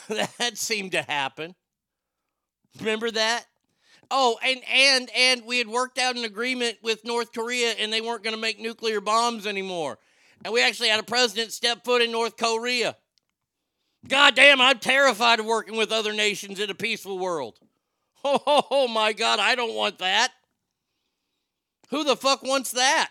that 0.38 0.58
seemed 0.58 0.92
to 0.92 1.02
happen. 1.02 1.54
Remember 2.78 3.10
that? 3.10 3.46
Oh, 4.10 4.38
and 4.44 4.60
and 4.70 5.10
and 5.16 5.44
we 5.44 5.58
had 5.58 5.68
worked 5.68 5.98
out 5.98 6.16
an 6.16 6.24
agreement 6.24 6.78
with 6.82 7.04
North 7.04 7.32
Korea 7.32 7.72
and 7.72 7.92
they 7.92 8.00
weren't 8.00 8.22
going 8.22 8.34
to 8.34 8.40
make 8.40 8.60
nuclear 8.60 9.00
bombs 9.00 9.46
anymore. 9.46 9.98
And 10.44 10.52
we 10.52 10.62
actually 10.62 10.88
had 10.88 11.00
a 11.00 11.04
president 11.04 11.52
step 11.52 11.84
foot 11.84 12.02
in 12.02 12.12
North 12.12 12.36
Korea. 12.36 12.96
God 14.06 14.34
damn, 14.34 14.60
I'm 14.60 14.78
terrified 14.78 15.40
of 15.40 15.46
working 15.46 15.76
with 15.76 15.90
other 15.90 16.12
nations 16.12 16.60
in 16.60 16.68
a 16.70 16.74
peaceful 16.74 17.18
world. 17.18 17.58
Oh 18.26 18.88
my 18.88 19.12
God, 19.12 19.38
I 19.38 19.54
don't 19.54 19.74
want 19.74 19.98
that. 19.98 20.32
Who 21.90 22.04
the 22.04 22.16
fuck 22.16 22.42
wants 22.42 22.70
that? 22.70 23.10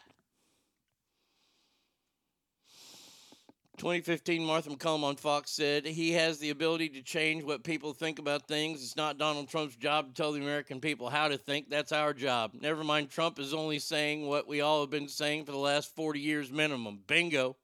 2015, 3.84 4.46
Martha 4.46 4.69
MacCallum 4.69 5.04
on 5.04 5.17
Fox 5.17 5.52
said 5.52 5.86
he 5.86 6.13
has 6.13 6.38
the 6.38 6.52
ability 6.52 6.88
to 6.88 7.02
change 7.02 7.44
what 7.44 7.65
people 7.65 7.92
think 7.92 8.17
about 8.17 8.48
things. 8.48 8.81
It's 8.81 8.96
not 8.96 9.17
Donald 9.17 9.50
Trump's 9.50 9.75
job 9.75 10.08
to 10.08 10.13
tell 10.13 10.31
the 10.31 10.40
American 10.40 10.79
people 10.79 11.10
how 11.10 11.27
to 11.27 11.38
think. 11.38 11.69
That's 11.69 11.92
our 11.92 12.13
job. 12.13 12.52
Never 12.54 12.81
mind, 12.86 13.10
Trump 13.10 13.40
is 13.40 13.54
only 13.54 13.79
saying 13.79 14.25
what 14.25 14.48
we 14.48 14.62
all 14.62 14.79
have 14.79 14.90
been 14.90 15.10
saying 15.10 15.44
for 15.44 15.52
the 15.52 15.58
last 15.58 15.94
40 15.98 16.17
years 16.21 16.50
minimum. 16.50 17.02
Bingo. 17.08 17.58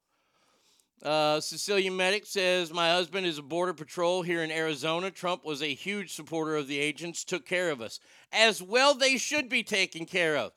Uh, 1.02 1.40
Cecilia 1.40 1.90
Medic 1.90 2.26
says, 2.26 2.74
My 2.74 2.90
husband 2.90 3.26
is 3.26 3.38
a 3.38 3.42
border 3.42 3.74
patrol 3.74 4.22
here 4.22 4.44
in 4.44 4.52
Arizona. 4.52 5.12
Trump 5.12 5.46
was 5.46 5.64
a 5.64 5.74
huge 5.74 6.14
supporter 6.14 6.58
of 6.58 6.68
the 6.68 6.80
agents, 6.80 7.24
took 7.24 7.46
care 7.46 7.72
of 7.72 7.80
us. 7.80 8.02
As 8.34 8.62
well, 8.62 8.94
they 8.94 9.16
should 9.16 9.48
be 9.48 9.64
taken 9.64 10.06
care 10.06 10.36
of. 10.36 10.52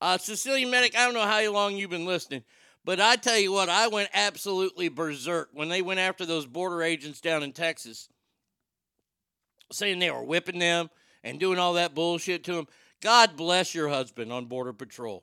Uh, 0.00 0.16
Cecilia 0.16 0.68
Medic, 0.68 0.96
I 0.96 1.04
don't 1.04 1.14
know 1.14 1.22
how 1.22 1.52
long 1.52 1.76
you've 1.76 1.90
been 1.90 2.06
listening, 2.06 2.44
but 2.88 3.02
I 3.02 3.16
tell 3.16 3.36
you 3.36 3.52
what, 3.52 3.68
I 3.68 3.88
went 3.88 4.08
absolutely 4.14 4.88
berserk 4.88 5.50
when 5.52 5.68
they 5.68 5.82
went 5.82 6.00
after 6.00 6.24
those 6.24 6.46
border 6.46 6.82
agents 6.82 7.20
down 7.20 7.42
in 7.42 7.52
Texas, 7.52 8.08
saying 9.70 9.98
they 9.98 10.10
were 10.10 10.24
whipping 10.24 10.58
them 10.58 10.88
and 11.22 11.38
doing 11.38 11.58
all 11.58 11.74
that 11.74 11.94
bullshit 11.94 12.44
to 12.44 12.54
them. 12.54 12.66
God 13.02 13.36
bless 13.36 13.74
your 13.74 13.90
husband 13.90 14.32
on 14.32 14.46
Border 14.46 14.72
Patrol. 14.72 15.22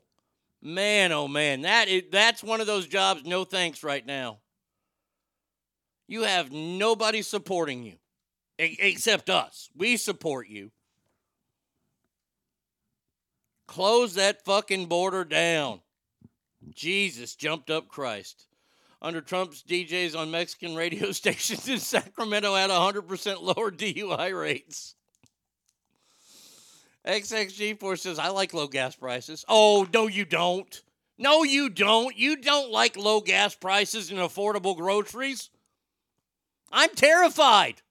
Man, 0.62 1.10
oh 1.10 1.26
man, 1.26 1.62
that 1.62 1.88
is, 1.88 2.04
that's 2.12 2.40
one 2.40 2.60
of 2.60 2.68
those 2.68 2.86
jobs, 2.86 3.24
no 3.24 3.42
thanks 3.42 3.82
right 3.82 4.06
now. 4.06 4.38
You 6.06 6.22
have 6.22 6.52
nobody 6.52 7.20
supporting 7.20 7.82
you 7.82 7.94
except 8.60 9.28
us. 9.28 9.70
We 9.74 9.96
support 9.96 10.46
you. 10.46 10.70
Close 13.66 14.14
that 14.14 14.44
fucking 14.44 14.86
border 14.86 15.24
down. 15.24 15.80
Jesus 16.74 17.34
jumped 17.34 17.70
up 17.70 17.88
Christ. 17.88 18.46
Under 19.00 19.20
Trump's 19.20 19.62
DJs 19.62 20.16
on 20.16 20.30
Mexican 20.30 20.74
radio 20.74 21.12
stations 21.12 21.68
in 21.68 21.78
Sacramento 21.78 22.54
had 22.54 22.70
100% 22.70 23.42
lower 23.42 23.70
DUI 23.72 24.38
rates. 24.38 24.94
XXG4 27.06 27.98
says, 27.98 28.18
I 28.18 28.28
like 28.28 28.52
low 28.52 28.66
gas 28.66 28.96
prices. 28.96 29.44
Oh, 29.48 29.86
no, 29.92 30.08
you 30.08 30.24
don't. 30.24 30.82
No, 31.18 31.44
you 31.44 31.70
don't. 31.70 32.16
You 32.16 32.36
don't 32.36 32.72
like 32.72 32.96
low 32.96 33.20
gas 33.20 33.54
prices 33.54 34.10
and 34.10 34.18
affordable 34.18 34.76
groceries. 34.76 35.50
I'm 36.72 36.90
terrified. 36.90 37.82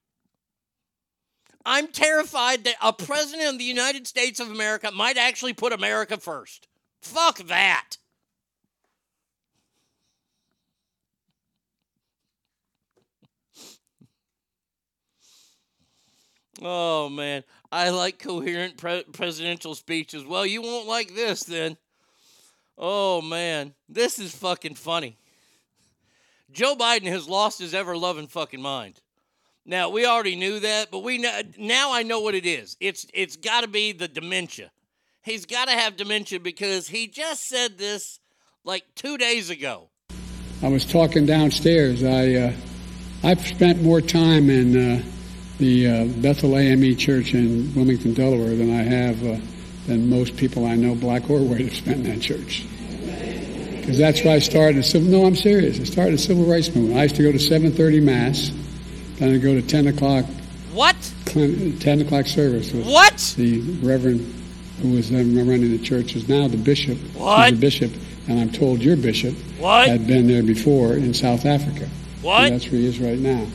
I'm 1.65 1.88
terrified 1.88 2.65
that 2.65 2.76
a 2.82 2.93
president 2.93 3.49
of 3.49 3.57
the 3.57 3.63
United 3.63 4.05
States 4.05 4.39
of 4.39 4.51
America 4.51 4.91
might 4.91 5.17
actually 5.17 5.53
put 5.53 5.73
America 5.73 6.17
first. 6.17 6.67
Fuck 7.01 7.39
that. 7.47 7.97
Oh 16.62 17.10
man, 17.10 17.43
I 17.72 17.89
like 17.89 18.20
coherent 18.20 18.78
pre- 18.78 19.03
presidential 19.12 19.76
speeches. 19.76 20.24
Well, 20.24 20.45
you 20.45 20.62
won't 20.62 20.88
like 20.88 21.14
this 21.14 21.43
then. 21.43 21.78
Oh 22.78 23.22
man, 23.22 23.74
this 23.89 24.20
is 24.20 24.36
fucking 24.36 24.76
funny. 24.76 25.18
Joe 26.51 26.76
Biden 26.76 27.08
has 27.08 27.28
lost 27.28 27.60
his 27.60 27.74
ever 27.74 27.97
loving 27.97 28.28
fucking 28.28 28.62
mind. 28.62 29.01
Now 29.66 29.89
we 29.89 30.06
already 30.06 30.36
knew 30.36 30.60
that, 30.60 30.91
but 30.91 30.99
we 30.99 31.18
know, 31.18 31.41
now 31.58 31.91
I 31.93 32.03
know 32.03 32.20
what 32.22 32.36
it 32.36 32.45
is. 32.45 32.78
It's 32.80 33.06
it's 33.14 33.36
got 33.36 33.62
to 33.62 33.68
be 33.68 33.91
the 33.91 34.08
dementia. 34.08 34.72
He's 35.24 35.45
got 35.45 35.68
to 35.68 35.72
have 35.72 35.97
dementia 35.97 36.39
because 36.39 36.88
he 36.88 37.08
just 37.08 37.43
said 37.43 37.78
this 37.78 38.20
like 38.64 38.84
two 38.95 39.18
days 39.18 39.49
ago. 39.49 39.89
I 40.62 40.70
was 40.70 40.86
talking 40.86 41.26
downstairs. 41.26 42.03
I 42.03 42.34
uh, 42.34 42.53
I've 43.24 43.45
spent 43.45 43.82
more 43.82 44.01
time 44.01 44.49
in 44.49 44.99
uh, 44.99 45.03
the 45.60 45.88
uh, 45.88 46.06
Bethel 46.22 46.58
AME 46.58 46.95
Church 46.97 47.34
in 47.34 47.74
Wilmington, 47.76 48.14
Delaware, 48.14 48.56
than 48.56 48.72
I 48.78 48.84
have 48.84 49.24
uh, 49.26 49.38
than 49.88 50.10
most 50.10 50.36
people 50.36 50.66
I 50.66 50.76
know, 50.76 50.95
black 50.95 51.30
or 51.30 51.39
white, 51.39 51.62
have 51.62 51.76
spent 51.76 51.97
in 51.97 52.03
that 52.16 52.22
church. 52.22 52.66
Because 53.80 53.97
that's 53.99 54.24
why 54.24 54.32
I 54.32 54.39
started 54.39 54.78
a 54.78 54.84
civil. 54.84 55.10
No, 55.10 55.26
I'm 55.26 55.36
serious. 55.36 55.80
I 55.80 55.84
started 55.84 56.16
a 56.16 56.18
civil 56.18 56.45
rights 56.45 56.74
movement. 56.76 56.97
I 56.97 57.03
used 57.03 57.16
to 57.18 57.24
go 57.24 57.32
to 57.32 57.38
7:30 57.38 58.01
mass, 58.01 58.51
then 59.18 59.34
I'd 59.34 59.41
go 59.41 59.53
to 59.53 59.62
10 59.62 59.88
o'clock. 59.88 60.26
What? 60.74 60.95
10 61.26 62.01
o'clock 62.01 62.26
service. 62.26 62.74
With 62.74 62.86
What? 62.86 63.34
The 63.38 63.62
reverend 63.84 64.34
who 64.82 64.91
was 64.91 65.10
then 65.10 65.36
running 65.38 65.72
the 65.72 65.78
church 65.78 66.16
is 66.16 66.28
now 66.28 66.47
the 66.47 66.58
bishop. 66.58 66.97
What? 67.16 67.51
The 67.51 67.58
bishop, 67.58 67.91
and 68.28 68.39
I'm 68.39 68.51
told 68.51 68.82
your 68.82 68.97
bishop 68.97 69.36
What? 69.60 69.88
had 69.88 70.08
been 70.08 70.28
there 70.28 70.43
before 70.43 70.93
in 70.93 71.14
South 71.14 71.45
Africa. 71.45 71.88
What? 72.22 72.45
And 72.45 72.56
that's 72.56 72.70
where 72.72 72.82
he 72.82 72.88
is 72.88 72.99
right 72.99 73.20
now. 73.20 73.45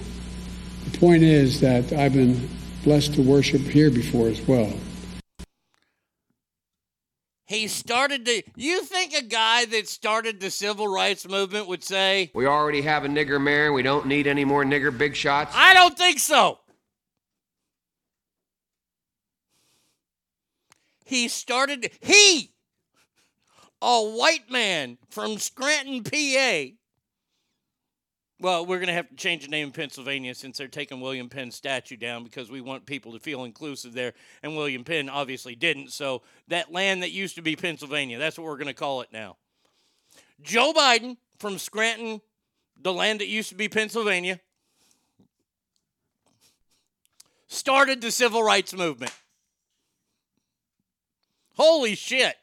The 0.90 0.98
point 0.98 1.22
is 1.22 1.60
that 1.60 1.92
I've 1.92 2.14
been 2.14 2.48
blessed 2.84 3.14
to 3.14 3.22
worship 3.22 3.60
here 3.60 3.90
before 3.90 4.28
as 4.28 4.40
well. 4.42 4.72
He 7.46 7.66
started 7.66 8.24
to. 8.26 8.42
You 8.54 8.82
think 8.84 9.12
a 9.12 9.22
guy 9.22 9.64
that 9.66 9.88
started 9.88 10.40
the 10.40 10.50
civil 10.50 10.86
rights 10.86 11.28
movement 11.28 11.66
would 11.68 11.82
say, 11.82 12.30
We 12.34 12.46
already 12.46 12.82
have 12.82 13.04
a 13.04 13.08
nigger 13.08 13.42
mayor 13.42 13.66
and 13.66 13.74
we 13.74 13.82
don't 13.82 14.06
need 14.06 14.26
any 14.26 14.44
more 14.44 14.64
nigger 14.64 14.96
big 14.96 15.16
shots? 15.16 15.52
I 15.56 15.74
don't 15.74 15.98
think 15.98 16.20
so. 16.20 16.58
He 21.04 21.26
started, 21.26 21.90
he, 22.00 22.52
a 23.82 24.00
white 24.00 24.48
man 24.48 24.98
from 25.08 25.38
Scranton, 25.38 26.04
PA. 26.04 26.76
Well, 28.40 28.64
we're 28.64 28.78
going 28.78 28.86
to 28.86 28.94
have 28.94 29.10
to 29.10 29.16
change 29.16 29.42
the 29.42 29.50
name 29.50 29.66
in 29.66 29.72
Pennsylvania 29.72 30.34
since 30.34 30.56
they're 30.56 30.66
taking 30.66 31.02
William 31.02 31.28
Penn's 31.28 31.54
statue 31.54 31.98
down 31.98 32.24
because 32.24 32.50
we 32.50 32.62
want 32.62 32.86
people 32.86 33.12
to 33.12 33.18
feel 33.18 33.44
inclusive 33.44 33.92
there. 33.92 34.14
And 34.42 34.56
William 34.56 34.82
Penn 34.82 35.10
obviously 35.10 35.54
didn't. 35.54 35.92
So 35.92 36.22
that 36.48 36.72
land 36.72 37.02
that 37.02 37.10
used 37.10 37.34
to 37.36 37.42
be 37.42 37.54
Pennsylvania, 37.54 38.18
that's 38.18 38.38
what 38.38 38.46
we're 38.46 38.56
going 38.56 38.68
to 38.68 38.74
call 38.74 39.02
it 39.02 39.08
now. 39.12 39.36
Joe 40.40 40.72
Biden 40.72 41.18
from 41.38 41.58
Scranton, 41.58 42.22
the 42.80 42.94
land 42.94 43.20
that 43.20 43.28
used 43.28 43.50
to 43.50 43.54
be 43.54 43.68
Pennsylvania, 43.68 44.40
started 47.46 48.00
the 48.00 48.10
civil 48.10 48.42
rights 48.42 48.72
movement. 48.72 49.12
Holy 51.56 51.94
shit. 51.94 52.36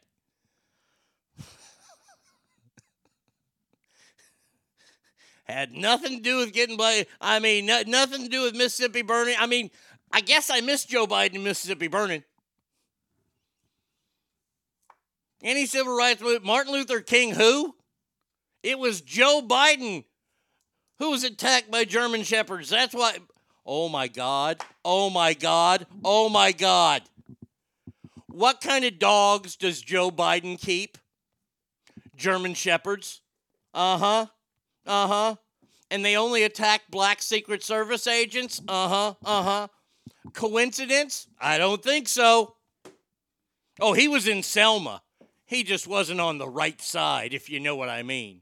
Had 5.47 5.71
nothing 5.71 6.17
to 6.17 6.21
do 6.21 6.37
with 6.37 6.53
getting 6.53 6.75
by. 6.75 7.05
I 7.21 7.39
mean, 7.39 7.65
no, 7.65 7.81
nothing 7.87 8.23
to 8.23 8.29
do 8.29 8.43
with 8.43 8.55
Mississippi 8.55 9.01
burning. 9.01 9.35
I 9.39 9.45
mean, 9.45 9.71
I 10.11 10.21
guess 10.21 10.49
I 10.49 10.61
missed 10.61 10.89
Joe 10.89 11.07
Biden 11.07 11.41
Mississippi 11.41 11.87
burning. 11.87 12.23
Any 15.41 15.65
civil 15.65 15.95
rights 15.95 16.21
movement? 16.21 16.45
Martin 16.45 16.73
Luther 16.73 16.99
King, 16.99 17.33
who? 17.33 17.75
It 18.63 18.77
was 18.77 19.01
Joe 19.01 19.41
Biden 19.47 20.03
who 20.99 21.11
was 21.11 21.23
attacked 21.23 21.71
by 21.71 21.85
German 21.85 22.23
shepherds. 22.23 22.69
That's 22.69 22.93
why. 22.93 23.17
Oh 23.65 23.87
my 23.87 24.07
God. 24.07 24.61
Oh 24.83 25.09
my 25.09 25.33
God. 25.33 25.85
Oh 26.03 26.27
my 26.27 26.51
God. 26.51 27.03
What 28.27 28.61
kind 28.61 28.83
of 28.85 28.99
dogs 28.99 29.55
does 29.55 29.81
Joe 29.81 30.11
Biden 30.11 30.59
keep? 30.59 30.97
German 32.15 32.53
shepherds. 32.53 33.21
Uh 33.73 33.97
huh. 33.97 34.25
Uh 34.87 35.07
huh. 35.07 35.35
And 35.91 36.03
they 36.03 36.17
only 36.17 36.43
attack 36.43 36.83
black 36.89 37.21
Secret 37.21 37.63
Service 37.63 38.07
agents? 38.07 38.61
Uh 38.67 38.87
huh. 38.87 39.13
Uh 39.23 39.43
huh. 39.43 39.67
Coincidence? 40.33 41.27
I 41.39 41.57
don't 41.57 41.83
think 41.83 42.07
so. 42.07 42.55
Oh, 43.79 43.93
he 43.93 44.07
was 44.07 44.27
in 44.27 44.43
Selma. 44.43 45.01
He 45.45 45.63
just 45.63 45.87
wasn't 45.87 46.19
on 46.19 46.39
the 46.39 46.49
right 46.49 46.81
side, 46.81 47.33
if 47.33 47.49
you 47.49 47.59
know 47.59 47.75
what 47.75 47.89
I 47.89 48.03
mean. 48.03 48.41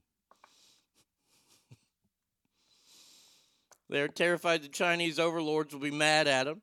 They're 3.90 4.08
terrified 4.08 4.64
the 4.64 4.68
Chinese 4.68 5.20
overlords 5.20 5.74
will 5.74 5.82
be 5.82 5.92
mad 5.92 6.28
at 6.28 6.46
them. 6.46 6.62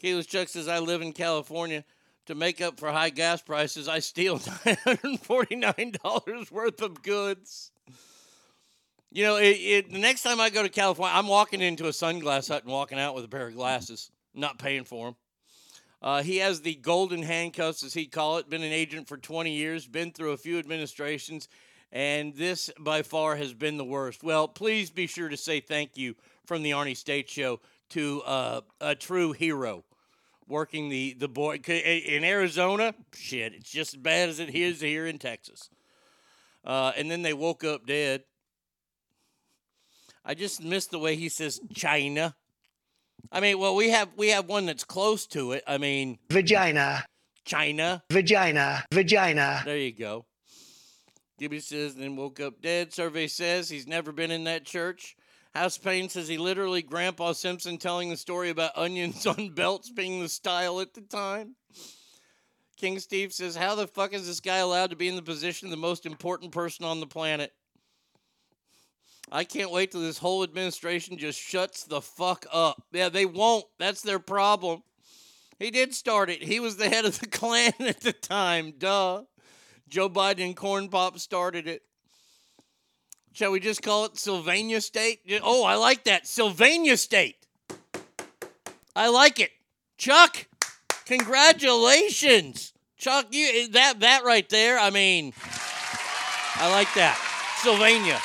Keyless 0.00 0.26
Chuck 0.26 0.48
says, 0.48 0.68
I 0.68 0.80
live 0.80 1.00
in 1.00 1.12
California. 1.12 1.84
To 2.26 2.34
make 2.34 2.62
up 2.62 2.80
for 2.80 2.90
high 2.90 3.10
gas 3.10 3.42
prices, 3.42 3.86
I 3.86 3.98
steal 3.98 4.38
$949 4.38 6.50
worth 6.50 6.82
of 6.82 7.02
goods. 7.02 7.70
You 9.14 9.22
know, 9.22 9.36
it, 9.36 9.56
it, 9.60 9.92
the 9.92 10.00
next 10.00 10.22
time 10.22 10.40
I 10.40 10.50
go 10.50 10.64
to 10.64 10.68
California, 10.68 11.16
I'm 11.16 11.28
walking 11.28 11.60
into 11.60 11.86
a 11.86 11.90
sunglass 11.90 12.48
hut 12.48 12.64
and 12.64 12.72
walking 12.72 12.98
out 12.98 13.14
with 13.14 13.24
a 13.24 13.28
pair 13.28 13.46
of 13.46 13.54
glasses, 13.54 14.10
not 14.34 14.58
paying 14.58 14.82
for 14.82 15.06
them. 15.06 15.16
Uh, 16.02 16.22
he 16.24 16.38
has 16.38 16.62
the 16.62 16.74
golden 16.74 17.22
handcuffs, 17.22 17.84
as 17.84 17.94
he 17.94 18.06
call 18.06 18.38
it. 18.38 18.50
Been 18.50 18.64
an 18.64 18.72
agent 18.72 19.06
for 19.06 19.16
20 19.16 19.52
years, 19.52 19.86
been 19.86 20.10
through 20.10 20.32
a 20.32 20.36
few 20.36 20.58
administrations, 20.58 21.48
and 21.92 22.34
this 22.34 22.70
by 22.80 23.02
far 23.02 23.36
has 23.36 23.54
been 23.54 23.76
the 23.76 23.84
worst. 23.84 24.24
Well, 24.24 24.48
please 24.48 24.90
be 24.90 25.06
sure 25.06 25.28
to 25.28 25.36
say 25.36 25.60
thank 25.60 25.96
you 25.96 26.16
from 26.44 26.64
the 26.64 26.72
Arnie 26.72 26.96
State 26.96 27.30
Show 27.30 27.60
to 27.90 28.20
uh, 28.22 28.62
a 28.80 28.96
true 28.96 29.30
hero. 29.30 29.84
working 30.48 30.88
the 30.88 31.14
the 31.14 31.28
boy 31.28 31.60
in 31.68 32.24
Arizona. 32.24 32.92
Shit, 33.14 33.54
it's 33.54 33.70
just 33.70 33.94
as 33.94 34.00
bad 34.00 34.28
as 34.28 34.40
it 34.40 34.52
is 34.52 34.80
here 34.80 35.06
in 35.06 35.18
Texas. 35.18 35.70
Uh, 36.64 36.90
and 36.96 37.08
then 37.08 37.22
they 37.22 37.32
woke 37.32 37.62
up 37.62 37.86
dead. 37.86 38.24
I 40.24 40.34
just 40.34 40.62
miss 40.62 40.86
the 40.86 40.98
way 40.98 41.16
he 41.16 41.28
says 41.28 41.60
China. 41.74 42.34
I 43.30 43.40
mean, 43.40 43.58
well, 43.58 43.74
we 43.74 43.90
have 43.90 44.08
we 44.16 44.28
have 44.28 44.46
one 44.46 44.66
that's 44.66 44.84
close 44.84 45.26
to 45.28 45.52
it. 45.52 45.64
I 45.66 45.78
mean, 45.78 46.18
vagina, 46.30 47.04
China, 47.44 48.02
vagina, 48.10 48.84
vagina. 48.92 49.62
There 49.64 49.76
you 49.76 49.92
go. 49.92 50.26
Gibby 51.38 51.60
says, 51.60 51.96
then 51.96 52.16
woke 52.16 52.38
up 52.38 52.62
dead. 52.62 52.92
Survey 52.92 53.26
says 53.26 53.68
he's 53.68 53.88
never 53.88 54.12
been 54.12 54.30
in 54.30 54.44
that 54.44 54.64
church. 54.64 55.16
House 55.52 55.78
Payne 55.78 56.08
says 56.08 56.28
he 56.28 56.38
literally 56.38 56.82
Grandpa 56.82 57.32
Simpson 57.32 57.76
telling 57.76 58.10
the 58.10 58.16
story 58.16 58.50
about 58.50 58.72
onions 58.76 59.26
on 59.26 59.50
belts 59.50 59.90
being 59.90 60.20
the 60.20 60.28
style 60.28 60.80
at 60.80 60.94
the 60.94 61.00
time. 61.00 61.54
King 62.76 62.98
Steve 62.98 63.32
says, 63.32 63.56
How 63.56 63.74
the 63.74 63.86
fuck 63.86 64.12
is 64.12 64.26
this 64.26 64.40
guy 64.40 64.58
allowed 64.58 64.90
to 64.90 64.96
be 64.96 65.08
in 65.08 65.16
the 65.16 65.22
position 65.22 65.66
of 65.66 65.70
the 65.70 65.76
most 65.76 66.06
important 66.06 66.52
person 66.52 66.84
on 66.84 67.00
the 67.00 67.06
planet? 67.06 67.52
I 69.34 69.42
can't 69.42 69.72
wait 69.72 69.90
till 69.90 70.00
this 70.00 70.18
whole 70.18 70.44
administration 70.44 71.18
just 71.18 71.40
shuts 71.40 71.82
the 71.82 72.00
fuck 72.00 72.46
up. 72.52 72.84
Yeah, 72.92 73.08
they 73.08 73.26
won't. 73.26 73.64
That's 73.80 74.00
their 74.00 74.20
problem. 74.20 74.84
He 75.58 75.72
did 75.72 75.92
start 75.92 76.30
it. 76.30 76.40
He 76.40 76.60
was 76.60 76.76
the 76.76 76.88
head 76.88 77.04
of 77.04 77.18
the 77.18 77.26
Klan 77.30 77.72
at 77.80 78.00
the 78.00 78.12
time. 78.12 78.74
Duh. 78.78 79.24
Joe 79.88 80.08
Biden 80.08 80.54
Corn 80.54 80.88
Pop 80.88 81.18
started 81.18 81.66
it. 81.66 81.82
Shall 83.32 83.50
we 83.50 83.58
just 83.58 83.82
call 83.82 84.04
it 84.04 84.16
Sylvania 84.16 84.80
State? 84.80 85.22
Oh, 85.42 85.64
I 85.64 85.74
like 85.74 86.04
that. 86.04 86.28
Sylvania 86.28 86.96
State. 86.96 87.44
I 88.94 89.08
like 89.08 89.40
it. 89.40 89.50
Chuck, 89.98 90.46
congratulations. 91.06 92.72
Chuck, 92.96 93.26
you 93.32 93.68
that 93.70 93.98
that 93.98 94.22
right 94.24 94.48
there, 94.48 94.78
I 94.78 94.90
mean, 94.90 95.32
I 96.54 96.70
like 96.70 96.94
that. 96.94 97.18
Sylvania. 97.60 98.20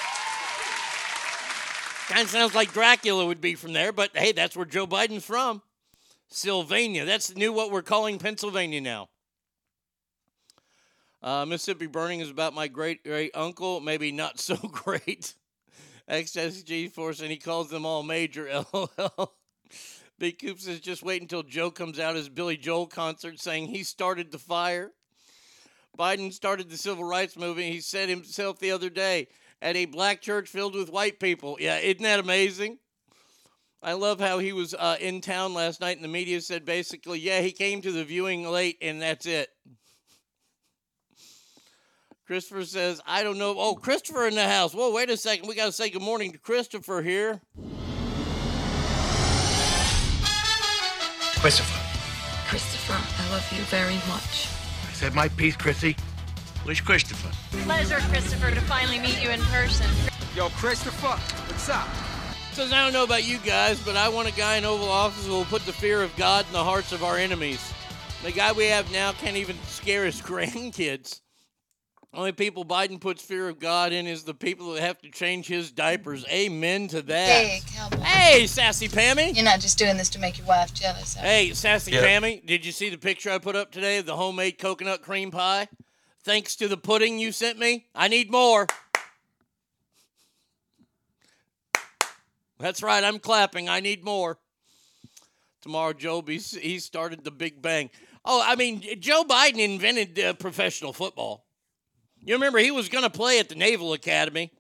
Kind 2.10 2.24
of 2.24 2.30
sounds 2.32 2.55
like 2.55 2.74
Dracula 2.74 3.24
would 3.24 3.39
be 3.39 3.53
from 3.53 3.72
there, 3.72 3.91
but 3.91 4.18
hey, 4.18 4.32
that's 4.32 4.57
where 4.57 4.66
Joe 4.66 4.88
Biden's 4.88 5.24
from. 5.24 5.62
Sylvania. 6.28 7.05
That's 7.05 7.36
new 7.36 7.53
what 7.53 7.72
we're 7.72 7.84
calling 7.84 8.18
Pennsylvania 8.18 8.82
now. 8.82 9.10
Uh, 11.22 11.45
Mississippi 11.45 11.86
Burning 11.86 12.20
is 12.20 12.32
about 12.32 12.55
my 12.55 12.68
great 12.68 13.03
great 13.03 13.30
uncle, 13.36 13.80
maybe 13.80 14.12
not 14.12 14.39
so 14.39 14.55
great. 14.72 15.36
XSG 16.10 16.91
Force, 16.91 17.20
and 17.20 17.30
he 17.30 17.38
calls 17.38 17.70
them 17.70 17.86
all 17.86 18.01
major. 18.01 18.49
LOL. 18.74 19.36
Big 20.18 20.39
Coop 20.39 20.60
says 20.60 20.80
just 20.80 21.03
wait 21.03 21.22
until 21.22 21.43
Joe 21.43 21.70
comes 21.70 21.99
out 21.99 22.16
as 22.16 22.28
Billy 22.28 22.57
Joel 22.57 22.88
concert 22.88 23.39
saying 23.39 23.68
he 23.68 23.84
started 23.84 24.32
the 24.32 24.39
fire. 24.39 24.93
Biden 25.97 26.34
started 26.34 26.72
the 26.72 26.78
civil 26.78 27.03
rights 27.03 27.38
movement. 27.38 27.72
He 27.72 27.82
said 27.82 28.10
himself 28.10 28.57
the 28.57 28.72
other 28.72 28.89
day, 28.89 29.28
at 29.62 29.76
a 29.76 29.86
black 29.86 30.22
church 30.22 30.49
filled 30.49 30.76
with 30.76 30.91
white 30.91 31.20
people. 31.20 31.57
Yeah, 31.60 31.78
isn't 31.78 32.03
that 32.03 32.20
amazing? 32.20 32.80
I 33.82 33.93
love 33.93 34.20
how 34.20 34.39
he 34.39 34.51
was 34.51 34.74
uh, 34.74 34.97
in 34.99 35.22
town 35.22 35.53
last 35.53 35.80
night, 35.80 35.95
and 35.95 36.03
the 36.03 36.10
media 36.10 36.41
said 36.41 36.66
basically, 36.66 37.20
yeah, 37.20 37.39
he 37.39 37.51
came 37.51 37.82
to 37.82 37.91
the 37.91 38.03
viewing 38.03 38.45
late, 38.45 38.78
and 38.82 39.01
that's 39.01 39.26
it. 39.26 39.49
Christopher 42.28 42.66
says, 42.66 43.01
I 43.07 43.24
don't 43.24 43.39
know. 43.39 43.55
Oh, 43.57 43.76
Christopher 43.76 44.28
in 44.28 44.36
the 44.36 44.47
house. 44.47 44.74
Whoa, 44.74 44.93
wait 44.93 45.10
a 45.10 45.18
second. 45.18 45.47
We 45.47 45.55
got 45.55 45.66
to 45.66 45.72
say 45.72 45.89
good 45.89 46.01
morning 46.01 46.32
to 46.34 46.38
Christopher 46.38 47.01
here. 47.01 47.41
Christopher. 51.39 51.80
Christopher, 52.49 52.93
I 52.93 53.32
love 53.32 53.51
you 53.55 53.64
very 53.64 53.95
much. 54.10 54.49
I 54.88 54.91
said 54.93 55.16
my 55.16 55.30
piece, 55.30 55.55
Chrissy. 55.55 55.95
Where's 56.70 56.82
Christopher? 56.82 57.32
Pleasure, 57.63 57.97
Christopher, 58.11 58.51
to 58.51 58.61
finally 58.61 58.99
meet 58.99 59.20
you 59.24 59.32
in 59.32 59.39
person. 59.41 59.88
Yo, 60.36 60.49
Christopher, 60.49 61.17
what's 61.47 61.67
up? 61.67 61.88
Says, 62.53 62.72
I 62.72 62.84
don't 62.84 62.93
know 62.93 63.03
about 63.03 63.28
you 63.28 63.39
guys, 63.39 63.84
but 63.84 63.95
I 63.95 64.07
want 64.07 64.28
a 64.28 64.32
guy 64.34 64.57
in 64.57 64.65
Oval 64.65 64.88
Office 64.88 65.26
who 65.26 65.32
will 65.32 65.45
put 65.45 65.65
the 65.65 65.74
fear 65.74 66.03
of 66.03 66.15
God 66.15 66.45
in 66.45 66.53
the 66.53 66.63
hearts 66.63 66.91
of 66.91 67.03
our 67.03 67.17
enemies. 67.17 67.74
The 68.24 68.32
guy 68.32 68.51
we 68.51 68.65
have 68.65 68.91
now 68.91 69.13
can't 69.13 69.36
even 69.36 69.57
scare 69.65 70.05
his 70.05 70.22
grandkids. 70.22 71.22
Only 72.13 72.34
people 72.34 72.63
Biden 72.63 73.01
puts 73.01 73.24
fear 73.24 73.49
of 73.49 73.57
God 73.57 73.91
in 73.91 74.05
is 74.05 74.24
the 74.24 74.36
people 74.36 74.74
that 74.74 74.82
have 74.82 75.01
to 75.01 75.09
change 75.09 75.47
his 75.47 75.72
diapers. 75.72 76.24
Amen 76.30 76.88
to 76.89 77.01
that. 77.01 77.30
Hey, 77.30 77.61
cowboy. 77.74 77.97
Hey, 78.03 78.45
sassy 78.45 78.88
Pammy. 78.88 79.36
You're 79.36 79.43
not 79.43 79.59
just 79.59 79.80
doing 79.80 79.97
this 79.97 80.09
to 80.09 80.20
make 80.20 80.38
your 80.38 80.45
wife 80.45 80.72
jealous. 80.76 81.15
Hey, 81.15 81.51
sassy 81.55 81.93
Yeah. 81.93 82.03
Pammy. 82.03 82.45
Did 82.45 82.63
you 82.63 82.72
see 82.72 82.89
the 82.91 82.99
picture 82.99 83.32
I 83.32 83.39
put 83.39 83.55
up 83.55 83.72
today 83.72 83.97
of 83.97 84.05
the 84.05 84.15
homemade 84.15 84.59
coconut 84.59 85.01
cream 85.01 85.32
pie? 85.32 85.67
Thanks 86.24 86.55
to 86.57 86.67
the 86.67 86.78
pudding 86.78 87.17
you 87.17 87.32
sent 87.32 87.57
me. 87.57 87.88
I 87.95 88.07
need 88.07 88.30
more. 88.30 88.67
That's 92.59 92.84
right. 92.84 93.03
I'm 93.03 93.20
clapping. 93.20 93.70
I 93.70 93.80
need 93.80 94.03
more. 94.03 94.38
Tomorrow, 95.61 95.93
Joe, 95.93 96.22
he 96.22 96.80
started 96.80 97.24
the 97.24 97.32
Big 97.32 97.61
Bang. 97.61 97.89
Oh, 98.26 98.43
I 98.45 98.55
mean, 98.55 98.84
Joe 98.99 99.24
Biden 99.24 99.59
invented 99.59 100.20
uh, 100.20 100.34
professional 100.34 100.93
football. 100.93 101.45
You 102.22 102.36
remember 102.36 102.59
he 102.59 102.72
was 102.72 102.89
going 102.89 103.05
to 103.05 103.09
play 103.09 103.39
at 103.39 103.47
the 103.47 103.55
Naval 103.55 103.93
Academy. 103.93 104.51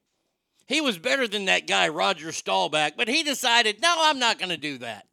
He 0.65 0.81
was 0.81 0.97
better 0.97 1.27
than 1.27 1.45
that 1.45 1.67
guy, 1.67 1.89
Roger 1.89 2.31
Staubach, 2.31 2.93
but 2.95 3.07
he 3.07 3.23
decided, 3.23 3.81
no, 3.81 3.93
I'm 3.99 4.19
not 4.19 4.39
going 4.39 4.49
to 4.49 4.57
do 4.57 4.77
that. 4.79 5.07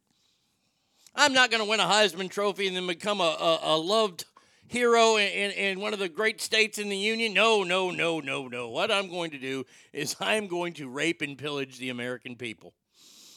I'm 1.15 1.33
not 1.33 1.51
going 1.51 1.63
to 1.63 1.69
win 1.69 1.79
a 1.79 1.85
Heisman 1.85 2.29
Trophy 2.29 2.67
and 2.67 2.75
then 2.75 2.87
become 2.87 3.21
a, 3.21 3.23
a, 3.23 3.59
a 3.63 3.77
loved 3.77 4.25
hero 4.67 5.17
in, 5.17 5.51
in, 5.51 5.79
one 5.79 5.93
of 5.93 5.99
the 5.99 6.09
great 6.09 6.41
states 6.41 6.77
in 6.77 6.89
the 6.89 6.97
Union. 6.97 7.33
No, 7.33 7.63
no, 7.63 7.91
no, 7.91 8.19
no, 8.19 8.47
no. 8.47 8.69
What 8.69 8.91
I'm 8.91 9.09
going 9.09 9.31
to 9.31 9.39
do 9.39 9.65
is 9.93 10.15
I'm 10.21 10.47
going 10.47 10.73
to 10.73 10.89
rape 10.89 11.21
and 11.21 11.37
pillage 11.37 11.77
the 11.77 11.89
American 11.89 12.35
people. 12.35 12.73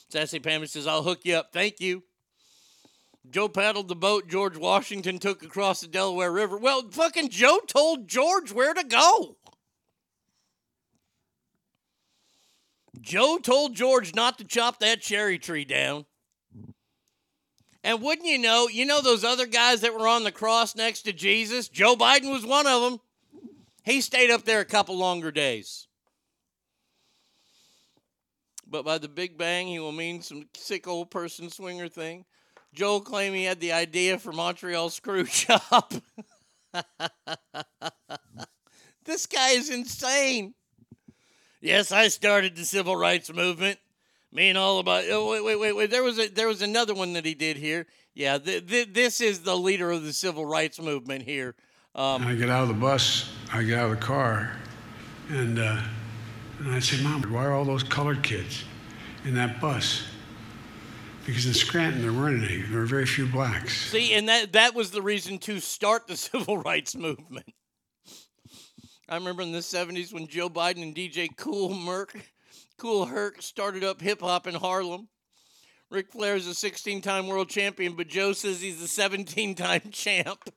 Sassy 0.09 0.41
Pam 0.41 0.67
says, 0.67 0.87
I'll 0.87 1.03
hook 1.03 1.21
you 1.25 1.37
up. 1.37 1.53
Thank 1.53 1.81
you. 1.81 2.03
Joe 3.31 3.49
paddled 3.49 3.89
the 3.89 3.95
boat 3.95 4.29
George 4.29 4.57
Washington 4.57 5.19
took 5.19 5.43
across 5.43 5.81
the 5.81 5.87
Delaware 5.87 6.33
River. 6.33 6.57
Well, 6.57 6.89
fucking 6.91 7.29
Joe 7.29 7.61
told 7.67 8.09
George 8.09 8.51
where 8.51 8.75
to 8.75 8.83
go. 8.83 9.37
Joe 13.01 13.39
told 13.39 13.75
George 13.75 14.15
not 14.15 14.39
to 14.39 14.45
chop 14.45 14.81
that 14.81 15.01
cherry 15.01 15.39
tree 15.39 15.65
down. 15.65 16.07
And 17.83 18.03
wouldn't 18.03 18.27
you 18.27 18.39
know, 18.39 18.69
you 18.69 18.85
know 18.85 19.01
those 19.01 19.25
other 19.25 19.47
guys 19.47 19.81
that 19.81 19.95
were 19.95 20.07
on 20.07 20.25
the 20.25 20.33
cross 20.33 20.77
next 20.77 21.03
to 21.03 21.13
Jesus? 21.13 21.69
Joe 21.69 21.97
Biden 21.97 22.31
was 22.31 22.45
one 22.45 22.67
of 22.67 22.83
them. 22.83 23.01
He 23.85 24.01
stayed 24.01 24.31
up 24.31 24.45
there 24.45 24.61
a 24.61 24.67
couple 24.67 24.99
longer 24.99 25.31
days. 25.31 25.87
But 28.69 28.85
by 28.85 28.99
the 28.99 29.09
Big 29.09 29.37
Bang, 29.37 29.67
he 29.67 29.79
will 29.79 29.93
mean 29.93 30.23
some 30.23 30.47
sick 30.55 30.87
old 30.87 31.11
person 31.11 31.51
swinger 31.51 31.89
thing. 31.89 32.25
Joe 32.73 33.01
claimed 33.01 33.35
he 33.35 33.45
had 33.45 33.61
the 33.61 33.73
idea 33.73 34.19
for 34.19 34.33
Montreal 34.33 34.91
Screw 34.91 35.25
Job. 35.25 36.03
this 39.05 39.27
guy 39.27 39.51
is 39.51 39.71
insane. 39.71 40.55
Yes, 41.61 41.91
I 41.91 42.09
started 42.09 42.55
the 42.55 42.65
civil 42.65 42.97
rights 42.97 43.33
movement. 43.33 43.79
Me 44.33 44.49
and 44.49 44.57
all 44.57 44.79
about. 44.79 45.05
Oh, 45.11 45.31
wait, 45.31 45.45
wait, 45.45 45.57
wait, 45.59 45.73
wait. 45.73 45.91
There 45.91 46.03
was 46.03 46.19
a, 46.19 46.29
there 46.29 46.47
was 46.47 46.63
another 46.63 46.95
one 46.95 47.15
that 47.15 47.25
he 47.25 47.35
did 47.35 47.57
here. 47.57 47.87
Yeah, 48.15 48.39
th- 48.39 48.67
th- 48.69 48.93
this 48.93 49.21
is 49.21 49.41
the 49.41 49.57
leader 49.57 49.91
of 49.91 50.05
the 50.05 50.13
civil 50.13 50.47
rights 50.47 50.81
movement 50.81 51.23
here. 51.23 51.55
Um, 51.95 52.23
I 52.23 52.35
get 52.35 52.49
out 52.49 52.63
of 52.63 52.69
the 52.69 52.75
bus, 52.75 53.33
I 53.53 53.65
get 53.65 53.79
out 53.79 53.91
of 53.91 53.99
the 53.99 54.05
car, 54.05 54.53
and, 55.29 55.59
uh, 55.59 55.81
and 56.61 56.73
I 56.73 56.79
say, 56.79 57.03
Mom, 57.03 57.23
why 57.23 57.45
are 57.45 57.53
all 57.53 57.65
those 57.65 57.83
colored 57.83 58.23
kids 58.23 58.63
in 59.25 59.35
that 59.35 59.61
bus? 59.61 60.05
Because 61.27 61.47
in 61.47 61.55
Scranton, 61.55 62.01
there 62.01 62.13
weren't 62.13 62.45
any. 62.45 62.63
There 62.63 62.81
were 62.81 62.87
very 62.87 63.07
few 63.07 63.27
blacks. 63.27 63.91
See, 63.91 64.15
and 64.15 64.29
that 64.29 64.53
that 64.53 64.75
was 64.75 64.91
the 64.91 65.03
reason 65.03 65.39
to 65.41 65.61
start 65.61 66.07
the 66.07 66.17
civil 66.17 66.59
rights 66.59 66.95
movement. 66.95 67.47
I 69.09 69.17
remember 69.17 69.43
in 69.43 69.53
the 69.53 69.59
'70s 69.59 70.13
when 70.13 70.27
Joe 70.29 70.49
Biden 70.49 70.83
and 70.83 70.95
DJ 70.95 71.29
Cool 71.37 71.75
Merc, 71.75 72.17
Cool 72.81 73.05
Herc 73.05 73.43
started 73.43 73.85
up 73.85 74.01
hip 74.01 74.23
hop 74.23 74.47
in 74.47 74.55
Harlem. 74.55 75.09
Ric 75.91 76.11
Flair 76.11 76.37
is 76.37 76.47
a 76.49 76.71
16-time 76.71 77.27
world 77.27 77.51
champion, 77.51 77.93
but 77.93 78.09
Joe 78.09 78.33
says 78.33 78.63
he's 78.63 78.83
a 78.83 78.87
17-time 78.87 79.83
champ. 79.93 80.49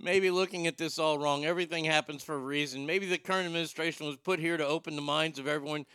Maybe 0.00 0.32
looking 0.32 0.66
at 0.66 0.78
this 0.78 0.98
all 0.98 1.16
wrong. 1.16 1.44
Everything 1.44 1.84
happens 1.84 2.24
for 2.24 2.34
a 2.34 2.38
reason. 2.38 2.84
Maybe 2.84 3.06
the 3.06 3.18
current 3.18 3.46
administration 3.46 4.04
was 4.04 4.16
put 4.16 4.40
here 4.40 4.56
to 4.56 4.66
open 4.66 4.96
the 4.96 5.02
minds 5.02 5.38
of 5.38 5.46
everyone 5.46 5.86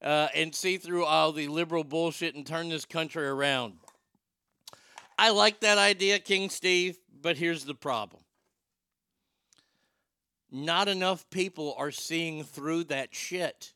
uh, 0.00 0.28
and 0.34 0.54
see 0.54 0.78
through 0.78 1.04
all 1.04 1.32
the 1.32 1.48
liberal 1.48 1.84
bullshit 1.84 2.36
and 2.36 2.46
turn 2.46 2.70
this 2.70 2.86
country 2.86 3.26
around. 3.26 3.74
I 5.18 5.28
like 5.28 5.60
that 5.60 5.76
idea, 5.76 6.18
King 6.18 6.48
Steve, 6.48 6.96
but 7.20 7.36
here's 7.36 7.66
the 7.66 7.74
problem. 7.74 8.22
Not 10.50 10.88
enough 10.88 11.28
people 11.30 11.74
are 11.78 11.92
seeing 11.92 12.42
through 12.42 12.84
that 12.84 13.14
shit. 13.14 13.72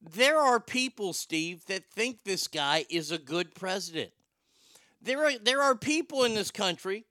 There 0.00 0.38
are 0.38 0.60
people, 0.60 1.12
Steve, 1.12 1.64
that 1.66 1.90
think 1.90 2.22
this 2.22 2.48
guy 2.48 2.84
is 2.90 3.10
a 3.10 3.18
good 3.18 3.54
president. 3.54 4.12
There 5.00 5.24
are 5.24 5.38
there 5.38 5.62
are 5.62 5.74
people 5.74 6.24
in 6.24 6.34
this 6.34 6.50
country 6.50 7.06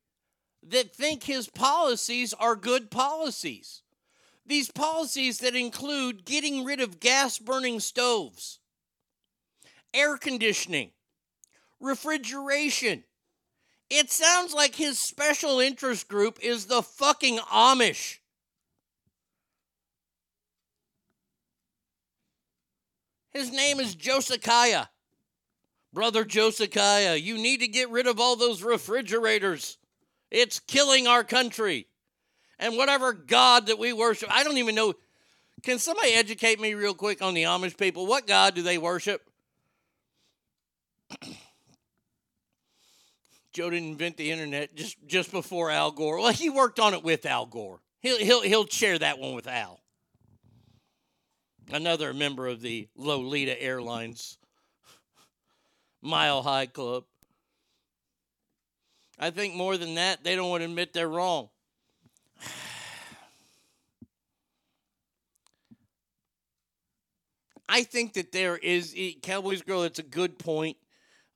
that 0.63 0.95
think 0.95 1.23
his 1.23 1.47
policies 1.47 2.33
are 2.33 2.55
good 2.55 2.91
policies. 2.91 3.81
These 4.45 4.71
policies 4.71 5.39
that 5.39 5.55
include 5.55 6.25
getting 6.25 6.63
rid 6.63 6.79
of 6.79 6.99
gas 6.99 7.37
burning 7.37 7.79
stoves, 7.79 8.59
air 9.93 10.15
conditioning, 10.17 10.91
refrigeration. 11.79 13.03
It 13.89 14.09
sounds 14.11 14.53
like 14.53 14.75
his 14.75 14.99
special 14.99 15.59
interest 15.59 16.07
group 16.07 16.39
is 16.41 16.65
the 16.65 16.81
fucking 16.81 17.39
Amish. 17.39 18.19
His 23.37 23.51
name 23.51 23.79
is 23.79 23.93
Josiah. 23.93 24.87
Brother 25.93 26.25
Josiah, 26.25 27.15
you 27.15 27.37
need 27.37 27.59
to 27.59 27.67
get 27.67 27.91
rid 27.91 28.07
of 28.07 28.19
all 28.19 28.35
those 28.35 28.63
refrigerators. 28.63 29.77
It's 30.31 30.59
killing 30.59 31.05
our 31.05 31.23
country. 31.23 31.85
And 32.57 32.75
whatever 32.77 33.13
God 33.13 33.67
that 33.67 33.77
we 33.77 33.93
worship, 33.93 34.29
I 34.33 34.43
don't 34.43 34.57
even 34.57 34.73
know. 34.73 34.95
Can 35.61 35.77
somebody 35.77 36.13
educate 36.13 36.59
me 36.59 36.73
real 36.73 36.95
quick 36.95 37.21
on 37.21 37.35
the 37.35 37.43
Amish 37.43 37.77
people? 37.77 38.07
What 38.07 38.25
God 38.25 38.55
do 38.55 38.63
they 38.63 38.79
worship? 38.79 39.21
Joe 43.53 43.69
didn't 43.69 43.89
invent 43.89 44.17
the 44.17 44.31
internet 44.31 44.75
just, 44.75 44.97
just 45.05 45.31
before 45.31 45.69
Al 45.69 45.91
Gore. 45.91 46.17
Well, 46.17 46.33
he 46.33 46.49
worked 46.49 46.79
on 46.79 46.95
it 46.95 47.03
with 47.03 47.23
Al 47.27 47.45
Gore. 47.45 47.81
He'll, 47.99 48.17
he'll, 48.17 48.41
he'll 48.41 48.65
share 48.65 48.97
that 48.97 49.19
one 49.19 49.35
with 49.35 49.45
Al. 49.45 49.79
Another 51.71 52.13
member 52.13 52.47
of 52.47 52.61
the 52.61 52.87
Lolita 52.95 53.61
Airlines 53.61 54.37
Mile 56.01 56.41
High 56.41 56.67
Club. 56.67 57.03
I 59.19 59.31
think 59.31 59.55
more 59.55 59.75
than 59.77 59.95
that, 59.95 60.23
they 60.23 60.35
don't 60.35 60.49
want 60.49 60.61
to 60.61 60.65
admit 60.65 60.93
they're 60.93 61.09
wrong. 61.09 61.49
I 67.67 67.83
think 67.83 68.13
that 68.13 68.31
there 68.31 68.55
is 68.57 68.95
Cowboys 69.21 69.61
girl. 69.61 69.83
It's 69.83 69.99
a 69.99 70.03
good 70.03 70.39
point. 70.39 70.77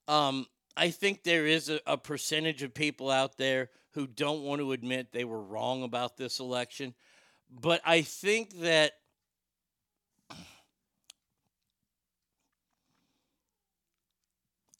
Um, 0.08 0.46
I 0.78 0.92
think 0.92 1.24
there 1.24 1.46
is 1.46 1.68
a, 1.70 1.82
a 1.86 1.98
percentage 1.98 2.64
of 2.64 2.74
people 2.74 3.12
out 3.12 3.38
there 3.38 3.70
who 3.94 4.08
don't 4.08 4.44
want 4.44 4.62
to 4.62 4.72
admit 4.72 5.12
they 5.12 5.26
were 5.26 5.42
wrong 5.42 5.84
about 5.84 6.16
this 6.16 6.40
election, 6.40 6.94
but 7.50 7.82
I 7.86 8.02
think 8.02 8.62
that 8.62 8.94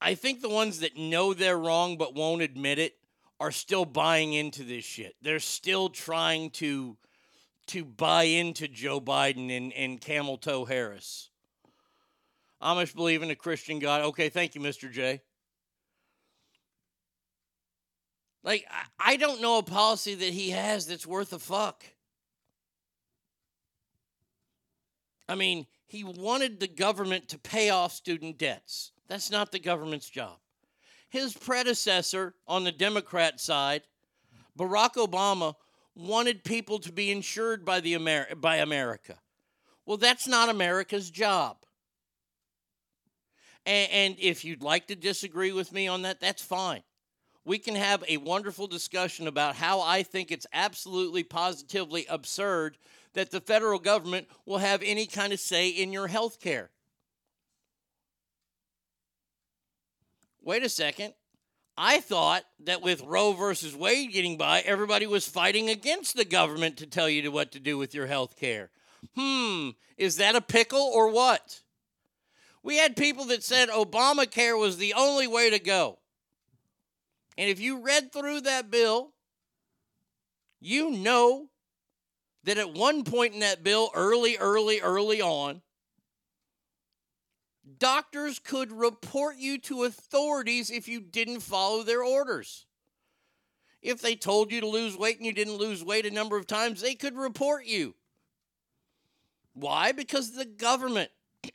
I 0.02 0.16
think 0.16 0.42
the 0.42 0.50
ones 0.50 0.80
that 0.80 0.98
know 0.98 1.34
they're 1.34 1.58
wrong 1.58 1.96
but 1.98 2.16
won't 2.16 2.42
admit 2.42 2.80
it 2.80 2.98
are 3.40 3.52
still 3.52 3.86
buying 3.86 4.34
into 4.34 4.64
this 4.64 4.84
shit. 4.84 5.16
They're 5.22 5.40
still 5.40 5.90
trying 5.90 6.50
to 6.52 6.98
to 7.68 7.86
buy 7.86 8.24
into 8.24 8.68
Joe 8.68 9.00
Biden 9.00 9.56
and, 9.56 9.72
and 9.74 10.02
Camel 10.02 10.38
Toe 10.38 10.66
Harris. 10.66 11.30
Amish 12.62 12.94
believe 12.94 13.24
in 13.24 13.32
a 13.32 13.36
Christian 13.36 13.80
God. 13.80 14.02
Okay, 14.02 14.30
thank 14.30 14.56
you, 14.56 14.62
Mr. 14.62 14.92
J. 14.92 15.22
Like, 18.44 18.66
I 19.00 19.16
don't 19.16 19.42
know 19.42 19.60
a 19.60 19.64
policy 19.64 20.16
that 20.16 20.34
he 20.34 20.50
has 20.50 20.88
that's 20.88 21.06
worth 21.08 21.32
a 21.32 21.40
fuck. 21.40 21.84
I 25.30 25.36
mean, 25.36 25.66
he 25.86 26.04
wanted 26.04 26.60
the 26.60 26.68
government 26.68 27.30
to 27.30 27.38
pay 27.38 27.70
off 27.70 27.94
student 27.94 28.38
debts. 28.38 28.92
That's 29.12 29.30
not 29.30 29.52
the 29.52 29.60
government's 29.60 30.10
job. 30.10 30.38
His 31.10 31.34
predecessor 31.34 32.34
on 32.48 32.64
the 32.64 32.72
Democrat 32.72 33.42
side, 33.42 33.82
Barack 34.58 34.94
Obama, 34.94 35.56
wanted 35.98 36.46
people 36.46 36.80
to 36.80 36.94
be 36.94 37.12
insured 37.12 37.66
by, 37.66 37.82
the 37.82 37.96
Amer- 37.96 38.36
by 38.38 38.56
America. 38.56 39.18
Well, 39.86 39.98
that's 39.98 40.30
not 40.30 40.48
America's 40.48 41.12
job. 41.12 41.58
And, 43.66 43.92
and 43.92 44.16
if 44.18 44.46
you'd 44.46 44.64
like 44.64 44.88
to 44.88 44.96
disagree 44.96 45.52
with 45.52 45.74
me 45.74 45.90
on 45.90 46.04
that, 46.04 46.22
that's 46.22 46.42
fine. 46.42 46.84
We 47.44 47.58
can 47.58 47.76
have 47.76 48.06
a 48.08 48.16
wonderful 48.16 48.68
discussion 48.68 49.28
about 49.28 49.58
how 49.58 49.82
I 49.82 50.04
think 50.04 50.32
it's 50.32 50.48
absolutely 50.54 51.24
positively 51.26 52.06
absurd 52.08 52.78
that 53.12 53.32
the 53.32 53.42
federal 53.42 53.80
government 53.80 54.30
will 54.46 54.60
have 54.60 54.82
any 54.82 55.06
kind 55.06 55.34
of 55.34 55.42
say 55.42 55.68
in 55.68 55.92
your 55.92 56.08
health 56.08 56.40
care. 56.40 56.70
Wait 60.42 60.64
a 60.64 60.70
second. 60.70 61.14
I 61.78 62.00
thought 62.00 62.44
that 62.66 62.82
with 62.82 63.02
Roe 63.02 63.34
versus 63.34 63.76
Wade 63.76 64.12
getting 64.12 64.38
by, 64.38 64.60
everybody 64.62 65.08
was 65.08 65.28
fighting 65.28 65.70
against 65.70 66.16
the 66.16 66.26
government 66.26 66.78
to 66.78 66.86
tell 66.86 67.10
you 67.10 67.32
what 67.32 67.52
to 67.54 67.60
do 67.60 67.78
with 67.78 67.94
your 67.94 68.08
health 68.08 68.36
care. 68.36 68.70
Hmm, 69.16 69.70
is 69.98 70.18
that 70.18 70.36
a 70.36 70.42
pickle 70.42 70.92
or 70.94 71.10
what? 71.10 71.62
We 72.64 72.78
had 72.78 72.96
people 72.96 73.26
that 73.26 73.44
said 73.44 73.70
Obamacare 73.70 74.60
was 74.60 74.78
the 74.78 74.94
only 74.94 75.28
way 75.28 75.50
to 75.50 75.60
go. 75.60 76.00
And 77.38 77.50
if 77.50 77.60
you 77.60 77.82
read 77.82 78.12
through 78.12 78.42
that 78.42 78.70
bill, 78.70 79.14
you 80.60 80.92
know 80.92 81.48
that 82.44 82.58
at 82.58 82.74
one 82.74 83.04
point 83.04 83.34
in 83.34 83.40
that 83.40 83.64
bill, 83.64 83.90
early, 83.96 84.38
early, 84.38 84.80
early 84.80 85.22
on, 85.22 85.62
doctors 87.80 88.40
could 88.40 88.72
report 88.72 89.38
you 89.38 89.58
to 89.60 89.84
authorities 89.84 90.70
if 90.70 90.88
you 90.88 91.02
didn't 91.02 91.42
follow 91.42 91.84
their 91.84 92.04
orders. 92.04 92.66
If 93.82 94.02
they 94.02 94.16
told 94.16 94.52
you 94.52 94.62
to 94.62 94.68
lose 94.68 94.98
weight 94.98 95.18
and 95.18 95.26
you 95.26 95.34
didn't 95.34 95.56
lose 95.56 95.84
weight 95.84 96.06
a 96.06 96.12
number 96.12 96.38
of 96.38 96.48
times, 96.48 96.82
they 96.82 96.94
could 96.94 97.16
report 97.16 97.66
you. 97.66 97.96
Why? 99.54 99.92
Because 99.92 100.32
the 100.32 100.46
government. 100.46 101.10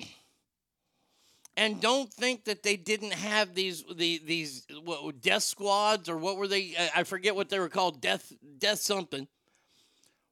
and 1.56 1.80
don't 1.80 2.12
think 2.12 2.44
that 2.44 2.62
they 2.62 2.76
didn't 2.76 3.14
have 3.14 3.54
these 3.54 3.84
the, 3.94 4.20
these 4.24 4.66
what, 4.84 5.20
death 5.20 5.44
squads 5.44 6.08
or 6.08 6.16
what 6.16 6.36
were 6.36 6.48
they? 6.48 6.74
I 6.94 7.04
forget 7.04 7.36
what 7.36 7.48
they 7.48 7.58
were 7.58 7.68
called. 7.68 8.00
Death 8.00 8.32
death 8.58 8.80
something 8.80 9.28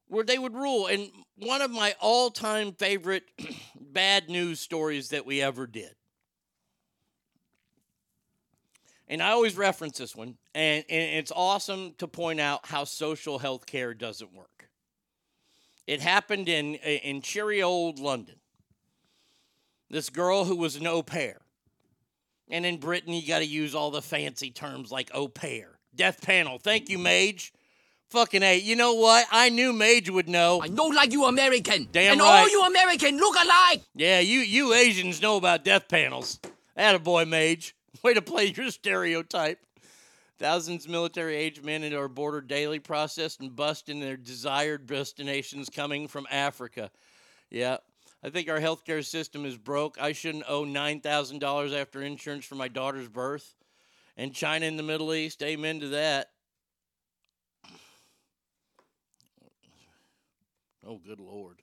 where 0.07 0.23
they 0.23 0.37
would 0.37 0.55
rule. 0.55 0.87
And 0.87 1.09
one 1.37 1.61
of 1.61 1.71
my 1.71 1.95
all 1.99 2.29
time 2.29 2.73
favorite 2.73 3.23
bad 3.79 4.29
news 4.29 4.59
stories 4.59 5.09
that 5.09 5.25
we 5.25 5.41
ever 5.41 5.67
did. 5.67 5.95
And 9.07 9.21
I 9.21 9.31
always 9.31 9.55
reference 9.55 9.99
this 9.99 10.15
one, 10.15 10.35
and, 10.55 10.83
and 10.89 11.19
it's 11.19 11.31
awesome 11.35 11.93
to 11.99 12.07
point 12.07 12.39
out 12.39 12.65
how 12.65 12.85
social 12.85 13.37
health 13.37 13.67
care 13.67 13.93
doesn't 13.93 14.33
work. 14.33 14.67
It 15.85 16.01
happened 16.01 16.49
in, 16.49 16.75
in 16.75 17.21
cheery 17.21 17.61
old 17.61 17.99
London. 17.99 18.35
This 19.91 20.09
girl 20.09 20.45
who 20.45 20.55
was 20.55 20.75
an 20.75 20.87
au 20.87 21.03
pair. 21.03 21.41
And 22.49 22.65
in 22.65 22.77
Britain, 22.77 23.13
you 23.13 23.27
got 23.27 23.39
to 23.39 23.45
use 23.45 23.75
all 23.75 23.91
the 23.91 24.01
fancy 24.01 24.49
terms 24.49 24.91
like 24.91 25.11
au 25.13 25.27
pair. 25.27 25.79
Death 25.95 26.21
panel. 26.21 26.57
Thank 26.57 26.89
you, 26.89 26.97
Mage. 26.97 27.53
Fucking 28.09 28.43
A. 28.43 28.57
You 28.57 28.75
know 28.75 28.93
what? 28.93 29.25
I 29.31 29.49
knew 29.49 29.73
Mage 29.73 30.09
would 30.09 30.29
know. 30.29 30.61
I 30.61 30.67
know 30.67 30.85
like 30.85 31.11
you 31.11 31.25
American. 31.25 31.87
Damn 31.91 32.13
and 32.13 32.21
right. 32.21 32.41
all 32.41 32.49
you 32.49 32.63
American 32.63 33.17
look 33.17 33.35
alike. 33.35 33.81
Yeah, 33.95 34.19
you 34.19 34.39
you 34.39 34.73
Asians 34.73 35.21
know 35.21 35.37
about 35.37 35.63
death 35.63 35.87
panels. 35.87 36.39
Attaboy, 36.77 37.27
Mage. 37.27 37.75
Way 38.03 38.13
to 38.13 38.21
play 38.21 38.45
your 38.55 38.69
stereotype. 38.69 39.59
Thousands 40.37 40.85
of 40.85 40.91
military 40.91 41.35
age 41.35 41.61
men 41.61 41.83
at 41.83 41.93
our 41.93 42.09
border 42.09 42.41
daily 42.41 42.79
processed 42.79 43.39
and 43.39 43.55
bussed 43.55 43.89
in 43.89 44.01
their 44.01 44.17
desired 44.17 44.85
destinations 44.85 45.69
coming 45.69 46.07
from 46.07 46.27
Africa. 46.29 46.91
Yeah. 47.49 47.77
I 48.21 48.29
think 48.29 48.49
our 48.49 48.59
healthcare 48.59 49.05
system 49.05 49.45
is 49.45 49.55
broke. 49.55 49.97
I 50.01 50.11
shouldn't 50.11 50.45
owe 50.47 50.65
$9,000 50.65 51.79
after 51.79 52.01
insurance 52.01 52.43
for 52.43 52.55
my 52.55 52.67
daughter's 52.67 53.07
birth. 53.07 53.53
And 54.17 54.33
China 54.33 54.65
in 54.65 54.77
the 54.77 54.83
Middle 54.83 55.13
East, 55.13 55.41
amen 55.43 55.79
to 55.81 55.89
that. 55.89 56.31
Oh, 60.87 60.99
good 61.03 61.19
Lord. 61.19 61.61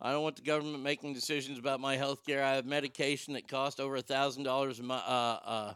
I 0.00 0.10
don't 0.10 0.22
want 0.22 0.36
the 0.36 0.42
government 0.42 0.82
making 0.82 1.14
decisions 1.14 1.58
about 1.58 1.78
my 1.78 1.96
health 1.96 2.24
care. 2.26 2.42
I 2.42 2.54
have 2.54 2.66
medication 2.66 3.34
that 3.34 3.46
costs 3.46 3.78
over 3.78 3.96
$1,000 4.00 4.80
a 4.80 4.92
uh, 4.92 4.96
uh, 4.96 5.74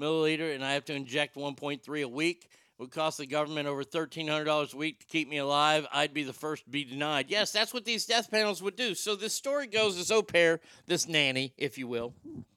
milliliter, 0.00 0.54
and 0.54 0.64
I 0.64 0.72
have 0.72 0.84
to 0.86 0.94
inject 0.94 1.36
1.3 1.36 2.02
a 2.02 2.08
week. 2.08 2.48
It 2.50 2.82
would 2.82 2.92
cost 2.92 3.18
the 3.18 3.26
government 3.26 3.68
over 3.68 3.84
$1,300 3.84 4.72
a 4.72 4.76
week 4.76 5.00
to 5.00 5.06
keep 5.06 5.28
me 5.28 5.38
alive. 5.38 5.86
I'd 5.92 6.14
be 6.14 6.22
the 6.22 6.32
first 6.32 6.64
to 6.64 6.70
be 6.70 6.84
denied. 6.84 7.26
Yes, 7.28 7.50
that's 7.50 7.74
what 7.74 7.84
these 7.84 8.06
death 8.06 8.30
panels 8.30 8.62
would 8.62 8.76
do. 8.76 8.94
So 8.94 9.16
this 9.16 9.34
story 9.34 9.66
goes 9.66 9.96
this 9.96 10.10
au 10.10 10.22
pair, 10.22 10.60
this 10.86 11.08
nanny, 11.08 11.52
if 11.58 11.76
you 11.76 11.88
will, 11.88 12.14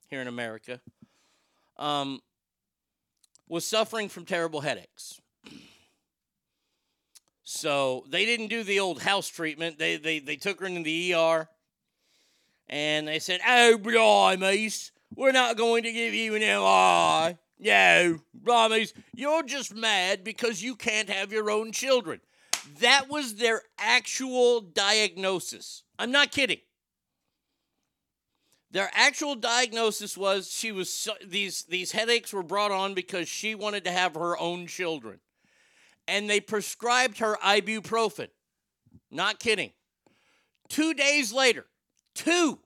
here 0.08 0.22
in 0.22 0.28
America, 0.28 0.80
um, 1.78 2.22
was 3.49 3.68
suffering 3.68 4.08
from 4.08 4.24
terrible 4.24 4.62
headaches. 4.62 5.20
So 7.54 8.06
they 8.08 8.26
didn't 8.26 8.47
do 8.47 8.64
the 8.64 8.80
old 8.80 9.02
house 9.02 9.28
treatment. 9.28 9.78
They 9.78 9.97
they 9.97 10.20
they 10.20 10.38
took 10.38 10.62
her 10.62 10.66
into 10.66 10.84
the 10.84 11.14
ER, 11.14 11.49
And 12.70 13.10
they 13.10 13.20
said, 13.20 13.41
oh, 13.45 13.78
blimey, 13.78 14.70
we're 15.14 15.34
not 15.34 15.58
going 15.58 15.84
to 15.84 15.91
give 15.91 16.14
you 16.14 16.34
an 16.36 16.41
MRI. 16.41 17.38
No, 17.60 18.20
blimey, 18.34 18.88
you're 19.14 19.43
just 19.43 19.76
mad 19.76 20.24
because 20.24 20.64
you 20.64 20.76
can't 20.76 21.10
have 21.10 21.34
your 21.34 21.52
own 21.52 21.74
children. 21.74 22.22
That 22.80 23.10
was 23.10 23.36
their 23.36 23.64
actual 23.78 24.62
diagnosis. 24.62 25.84
I'm 25.99 26.12
not 26.12 26.32
kidding. 26.32 26.62
Their 28.72 28.89
actual 28.93 29.36
diagnosis 29.36 30.16
was 30.16 30.49
she 30.49 30.72
was 30.72 31.10
these 31.28 31.64
these 31.64 31.91
headaches 31.91 32.32
were 32.32 32.43
brought 32.43 32.72
on 32.72 32.93
because 32.93 33.28
she 33.28 33.56
wanted 33.56 33.84
to 33.84 33.91
have 33.91 34.16
her 34.16 34.38
own 34.38 34.68
children. 34.68 35.20
And 36.08 36.30
they 36.30 36.39
prescribed 36.39 37.20
her 37.20 37.38
ibuprofen. 37.43 38.28
Not 39.10 39.39
kidding. 39.39 39.72
2 40.70 40.93
days 40.93 41.32
later, 41.34 41.66
2 42.16 42.60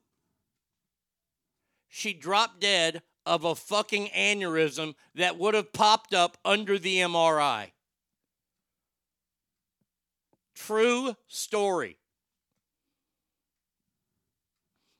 she 1.88 2.12
dropped 2.12 2.60
dead 2.60 3.02
of 3.24 3.44
a 3.44 3.54
fucking 3.54 4.08
aneurysm 4.08 4.94
that 5.14 5.38
would 5.38 5.54
have 5.54 5.72
popped 5.72 6.12
up 6.12 6.36
under 6.44 6.78
the 6.78 6.98
MRI. 6.98 7.72
True 10.54 11.16
story. 11.26 11.98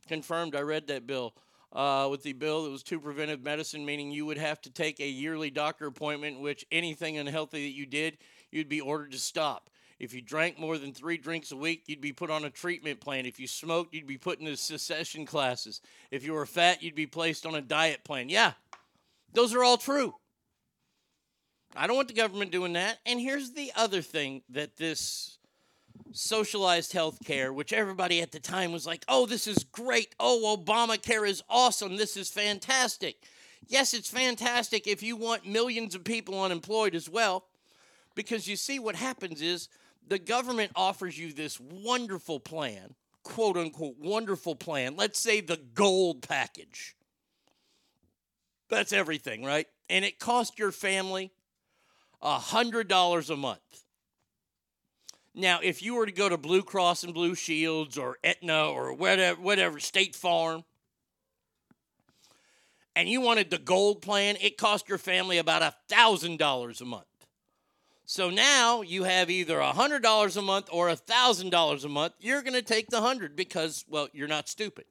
Confirmed, 0.08 0.56
I 0.56 0.60
read 0.60 0.86
that 0.86 1.06
bill. 1.06 1.34
Uh, 1.76 2.08
with 2.10 2.22
the 2.22 2.32
bill, 2.32 2.64
it 2.64 2.70
was 2.70 2.82
to 2.82 2.98
preventive 2.98 3.42
medicine, 3.42 3.84
meaning 3.84 4.10
you 4.10 4.24
would 4.24 4.38
have 4.38 4.62
to 4.62 4.70
take 4.70 4.98
a 4.98 5.06
yearly 5.06 5.50
doctor 5.50 5.86
appointment, 5.86 6.40
which 6.40 6.64
anything 6.72 7.18
unhealthy 7.18 7.66
that 7.66 7.76
you 7.76 7.84
did, 7.84 8.16
you'd 8.50 8.66
be 8.66 8.80
ordered 8.80 9.12
to 9.12 9.18
stop. 9.18 9.68
If 9.98 10.14
you 10.14 10.22
drank 10.22 10.58
more 10.58 10.78
than 10.78 10.94
three 10.94 11.18
drinks 11.18 11.52
a 11.52 11.56
week, 11.56 11.82
you'd 11.86 12.00
be 12.00 12.14
put 12.14 12.30
on 12.30 12.46
a 12.46 12.50
treatment 12.50 13.00
plan. 13.00 13.26
If 13.26 13.38
you 13.38 13.46
smoked, 13.46 13.92
you'd 13.92 14.06
be 14.06 14.16
put 14.16 14.40
into 14.40 14.56
secession 14.56 15.26
classes. 15.26 15.82
If 16.10 16.24
you 16.24 16.32
were 16.32 16.46
fat, 16.46 16.82
you'd 16.82 16.94
be 16.94 17.06
placed 17.06 17.44
on 17.44 17.54
a 17.54 17.60
diet 17.60 18.04
plan. 18.04 18.30
Yeah, 18.30 18.52
those 19.34 19.54
are 19.54 19.62
all 19.62 19.76
true. 19.76 20.14
I 21.76 21.86
don't 21.86 21.96
want 21.96 22.08
the 22.08 22.14
government 22.14 22.52
doing 22.52 22.72
that. 22.72 23.00
And 23.04 23.20
here's 23.20 23.52
the 23.52 23.70
other 23.76 24.00
thing 24.00 24.40
that 24.48 24.78
this 24.78 25.36
socialized 26.12 26.92
health 26.92 27.18
care, 27.24 27.52
which 27.52 27.72
everybody 27.72 28.20
at 28.20 28.32
the 28.32 28.40
time 28.40 28.72
was 28.72 28.86
like, 28.86 29.04
oh, 29.08 29.26
this 29.26 29.46
is 29.46 29.64
great. 29.64 30.14
Oh, 30.18 30.56
Obamacare 30.56 31.28
is 31.28 31.42
awesome. 31.48 31.96
This 31.96 32.16
is 32.16 32.28
fantastic. 32.28 33.16
Yes, 33.68 33.94
it's 33.94 34.10
fantastic 34.10 34.86
if 34.86 35.02
you 35.02 35.16
want 35.16 35.46
millions 35.46 35.94
of 35.94 36.04
people 36.04 36.42
unemployed 36.42 36.94
as 36.94 37.08
well. 37.08 37.44
Because 38.14 38.48
you 38.48 38.56
see, 38.56 38.78
what 38.78 38.96
happens 38.96 39.42
is 39.42 39.68
the 40.08 40.18
government 40.18 40.72
offers 40.74 41.18
you 41.18 41.32
this 41.32 41.60
wonderful 41.60 42.40
plan, 42.40 42.94
quote 43.22 43.56
unquote, 43.56 43.96
wonderful 43.98 44.54
plan. 44.54 44.96
Let's 44.96 45.20
say 45.20 45.40
the 45.40 45.60
gold 45.74 46.26
package. 46.26 46.96
That's 48.68 48.92
everything, 48.92 49.44
right? 49.44 49.66
And 49.88 50.04
it 50.04 50.18
costs 50.18 50.58
your 50.58 50.72
family 50.72 51.32
$100 52.22 53.30
a 53.30 53.36
month. 53.36 53.85
Now, 55.38 55.60
if 55.62 55.82
you 55.82 55.94
were 55.94 56.06
to 56.06 56.12
go 56.12 56.30
to 56.30 56.38
Blue 56.38 56.62
Cross 56.62 57.04
and 57.04 57.12
Blue 57.12 57.34
Shields 57.34 57.98
or 57.98 58.16
Aetna 58.24 58.70
or 58.70 58.94
whatever, 58.94 59.38
whatever 59.38 59.78
State 59.78 60.14
Farm, 60.14 60.64
and 62.96 63.06
you 63.06 63.20
wanted 63.20 63.50
the 63.50 63.58
gold 63.58 64.00
plan, 64.00 64.38
it 64.40 64.56
cost 64.56 64.88
your 64.88 64.96
family 64.96 65.36
about 65.36 65.60
a 65.60 65.74
$1,000 65.92 66.80
a 66.80 66.84
month. 66.86 67.04
So 68.06 68.30
now 68.30 68.80
you 68.80 69.04
have 69.04 69.28
either 69.28 69.60
a 69.60 69.72
$100 69.72 70.36
a 70.36 70.42
month 70.42 70.68
or 70.72 70.88
a 70.88 70.96
$1,000 70.96 71.84
a 71.84 71.88
month. 71.88 72.14
You're 72.18 72.40
going 72.40 72.54
to 72.54 72.62
take 72.62 72.88
the 72.88 73.00
100 73.00 73.36
because, 73.36 73.84
well, 73.86 74.08
you're 74.14 74.28
not 74.28 74.48
stupid. 74.48 74.86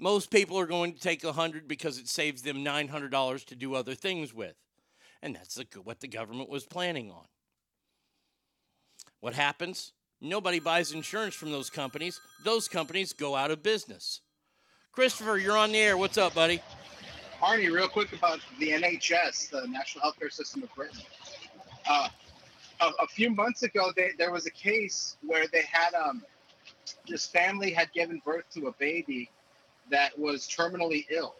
Most 0.00 0.32
people 0.32 0.58
are 0.58 0.66
going 0.66 0.94
to 0.94 1.00
take 1.00 1.22
a 1.22 1.28
100 1.28 1.68
because 1.68 1.98
it 1.98 2.08
saves 2.08 2.42
them 2.42 2.64
$900 2.64 3.44
to 3.44 3.54
do 3.54 3.74
other 3.74 3.94
things 3.94 4.34
with. 4.34 4.56
And 5.22 5.36
that's 5.36 5.60
what 5.84 6.00
the 6.00 6.08
government 6.08 6.48
was 6.48 6.66
planning 6.66 7.12
on. 7.12 7.26
What 9.20 9.34
happens? 9.34 9.92
Nobody 10.20 10.60
buys 10.60 10.92
insurance 10.92 11.34
from 11.34 11.50
those 11.50 11.70
companies. 11.70 12.20
Those 12.44 12.68
companies 12.68 13.12
go 13.12 13.34
out 13.36 13.50
of 13.50 13.62
business. 13.62 14.20
Christopher, 14.92 15.38
you're 15.38 15.56
on 15.56 15.72
the 15.72 15.78
air. 15.78 15.96
What's 15.96 16.18
up, 16.18 16.34
buddy? 16.34 16.60
Arnie, 17.40 17.72
real 17.72 17.88
quick 17.88 18.12
about 18.12 18.40
the 18.58 18.70
NHS, 18.70 19.50
the 19.50 19.66
National 19.68 20.04
Healthcare 20.04 20.32
System 20.32 20.62
of 20.64 20.74
Britain. 20.74 21.00
Uh, 21.88 22.08
a, 22.80 22.86
a, 23.00 23.06
few 23.06 23.30
months 23.30 23.62
ago, 23.62 23.92
they, 23.96 24.10
there 24.18 24.32
was 24.32 24.46
a 24.46 24.50
case 24.50 25.16
where 25.24 25.46
they 25.52 25.62
had 25.62 25.94
um, 25.94 26.22
this 27.08 27.26
family 27.26 27.70
had 27.70 27.92
given 27.92 28.20
birth 28.24 28.44
to 28.54 28.66
a 28.66 28.72
baby 28.72 29.30
that 29.90 30.18
was 30.18 30.48
terminally 30.48 31.06
ill, 31.10 31.36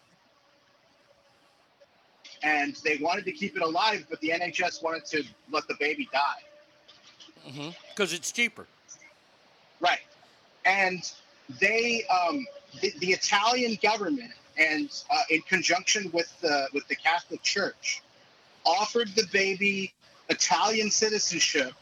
and 2.45 2.76
they 2.85 2.97
wanted 2.99 3.24
to 3.24 3.33
keep 3.33 3.57
it 3.57 3.62
alive, 3.62 4.07
but 4.09 4.20
the 4.20 4.31
NHS 4.31 4.83
wanted 4.83 5.05
to 5.07 5.24
let 5.51 5.66
the 5.66 5.74
baby 5.81 6.09
die 6.12 6.47
because 7.91 8.12
it's 8.12 8.32
cheaper. 8.32 8.66
Right, 9.80 10.01
and 10.64 11.01
they, 11.61 12.05
um, 12.07 12.47
the, 12.80 12.93
the 12.99 13.12
Italian 13.12 13.78
government, 13.82 14.32
and 14.59 14.91
uh, 15.11 15.22
in 15.30 15.41
conjunction 15.43 16.11
with 16.12 16.32
the 16.41 16.68
with 16.72 16.86
the 16.89 16.97
Catholic 16.97 17.43
Church, 17.43 18.03
offered 18.64 19.09
the 19.14 19.26
baby 19.32 19.93
Italian 20.28 20.91
citizenship 20.91 21.72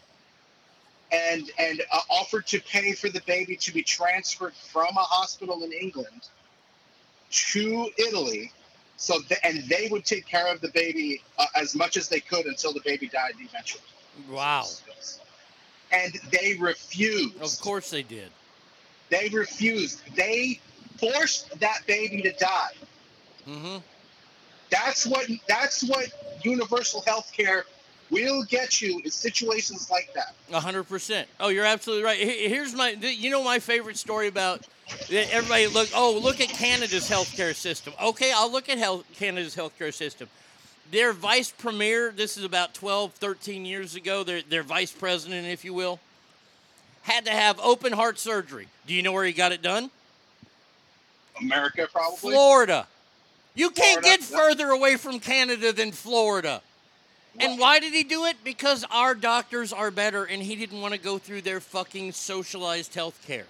and 1.13 1.51
and 1.59 1.83
uh, 1.93 2.01
offered 2.11 2.47
to 2.49 2.61
pay 2.61 2.93
for 2.93 3.09
the 3.09 3.23
baby 3.27 3.57
to 3.57 3.73
be 3.73 3.83
transferred 3.83 4.55
from 4.55 4.97
a 4.97 5.03
hospital 5.03 5.63
in 5.65 5.73
England 5.73 6.29
to 7.31 7.91
Italy. 7.99 8.53
So 8.97 9.21
th- 9.21 9.41
and 9.45 9.69
they 9.69 9.89
would 9.91 10.05
take 10.05 10.27
care 10.27 10.53
of 10.53 10.61
the 10.61 10.71
baby 10.71 11.23
uh, 11.39 11.47
as 11.55 11.75
much 11.75 11.97
as 11.97 12.09
they 12.09 12.21
could 12.21 12.47
until 12.47 12.73
the 12.73 12.81
baby 12.81 13.09
died 13.09 13.35
eventually. 13.39 13.83
Wow. 14.31 14.65
And 15.93 16.18
they 16.32 16.57
refused. 16.59 17.41
Of 17.41 17.61
course 17.61 17.91
they 17.91 18.03
did. 18.03 18.30
They 19.09 19.28
refused. 19.28 20.01
They 20.16 20.61
forced 20.99 21.59
that 21.61 21.82
baby 21.87 22.22
to 22.22 22.32
die. 22.32 22.72
Mm-hmm. 23.49 23.76
That's 24.70 25.07
what 25.07 25.28
that's 25.47 25.84
what 25.84 26.07
universal 26.43 27.03
health 27.03 27.30
care 27.32 27.64
will 28.11 28.45
get 28.45 28.80
you 28.80 29.01
in 29.05 29.11
situations 29.11 29.91
like 29.91 30.12
that. 30.14 30.34
A 30.53 30.61
hundred 30.61 30.84
percent. 30.84 31.28
Oh, 31.39 31.49
you're 31.49 31.64
absolutely 31.64 32.05
right. 32.05 32.18
Here's 32.18 32.74
my, 32.74 32.91
you 32.91 33.30
know, 33.30 33.43
my 33.43 33.59
favorite 33.59 33.97
story 33.97 34.28
about 34.28 34.66
everybody. 35.11 35.66
Look, 35.68 35.89
oh, 35.95 36.18
look 36.20 36.41
at 36.41 36.49
Canada's 36.49 37.09
healthcare 37.09 37.55
system. 37.55 37.93
Okay, 38.03 38.32
I'll 38.34 38.51
look 38.51 38.68
at 38.68 38.78
health, 38.78 39.05
Canada's 39.14 39.57
healthcare 39.57 39.93
system. 39.93 40.28
Their 40.91 41.12
vice 41.12 41.51
premier, 41.51 42.12
this 42.14 42.37
is 42.37 42.45
about 42.45 42.74
12, 42.74 43.12
13 43.12 43.64
years 43.64 43.97
ago. 43.97 44.22
Their 44.24 44.43
their 44.43 44.62
vice 44.62 44.93
president, 44.93 45.47
if 45.47 45.64
you 45.64 45.74
will, 45.74 46.01
had 47.03 47.24
to 47.24 47.32
have 47.32 47.59
open 47.61 47.93
heart 47.93 48.18
surgery. 48.18 48.68
Do 48.87 48.95
you 48.95 49.03
know 49.03 49.12
where 49.12 49.24
he 49.24 49.32
got 49.32 49.53
it 49.53 49.62
done? 49.62 49.91
America, 51.41 51.89
probably. 51.93 52.18
Florida. 52.18 52.87
You 53.55 53.70
can't 53.70 54.03
Florida, 54.03 54.22
get 54.22 54.22
further 54.22 54.68
away 54.70 54.97
from 54.97 55.18
Canada 55.18 55.72
than 55.72 55.93
Florida. 55.93 56.62
And 57.39 57.59
why 57.59 57.80
did 57.80 57.93
he 57.93 58.03
do 58.03 58.24
it? 58.24 58.37
Because 58.45 58.84
our 58.91 59.14
doctors 59.14 59.72
are 59.72 59.91
better 59.91 60.24
and 60.24 60.43
he 60.43 60.57
didn't 60.57 60.80
want 60.80 60.95
to 60.95 61.01
go 61.01 61.18
through 61.18 61.43
their 61.43 61.61
fucking 61.61 62.12
socialized 62.12 62.95
health 62.95 63.22
care. 63.26 63.47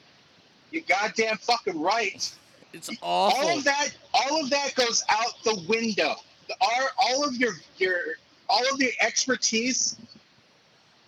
You 0.70 0.82
goddamn 0.82 1.37
fucking 1.37 1.80
right. 1.80 2.32
It's 2.72 2.91
awful. 3.01 3.49
All 3.49 3.59
of 3.59 3.64
that, 3.64 3.89
all 4.12 4.43
of 4.43 4.51
that 4.51 4.74
goes 4.74 5.05
out 5.09 5.32
the 5.45 5.64
window. 5.68 6.16
Our, 6.61 6.89
all 6.99 7.25
of 7.27 7.37
your, 7.37 7.55
your, 7.79 7.99
all 8.49 8.63
of 8.73 8.79
the 8.79 8.93
expertise, 9.01 9.97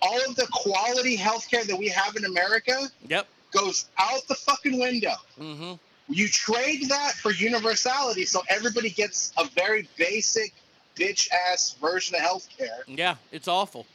all 0.03 0.19
of 0.29 0.37
the 0.37 0.47
quality 0.53 1.17
healthcare 1.17 1.65
that 1.65 1.77
we 1.77 1.89
have 1.89 2.17
in 2.17 2.25
America, 2.25 2.89
Yep. 3.09 3.27
goes 3.53 3.87
out 3.99 4.27
the 4.29 4.35
fucking 4.35 4.79
window. 4.79 5.15
Mm-hmm. 5.39 5.73
You 6.11 6.29
trade 6.29 6.89
that 6.89 7.13
for 7.15 7.33
universality, 7.33 8.25
so 8.25 8.43
everybody 8.49 8.91
gets 8.91 9.33
a 9.37 9.45
very 9.55 9.89
basic, 9.97 10.55
bitch 10.97 11.29
ass 11.51 11.77
version 11.81 12.17
of 12.17 12.23
healthcare. 12.23 12.81
Yeah, 12.87 13.17
it's 13.31 13.47
awful. 13.49 13.87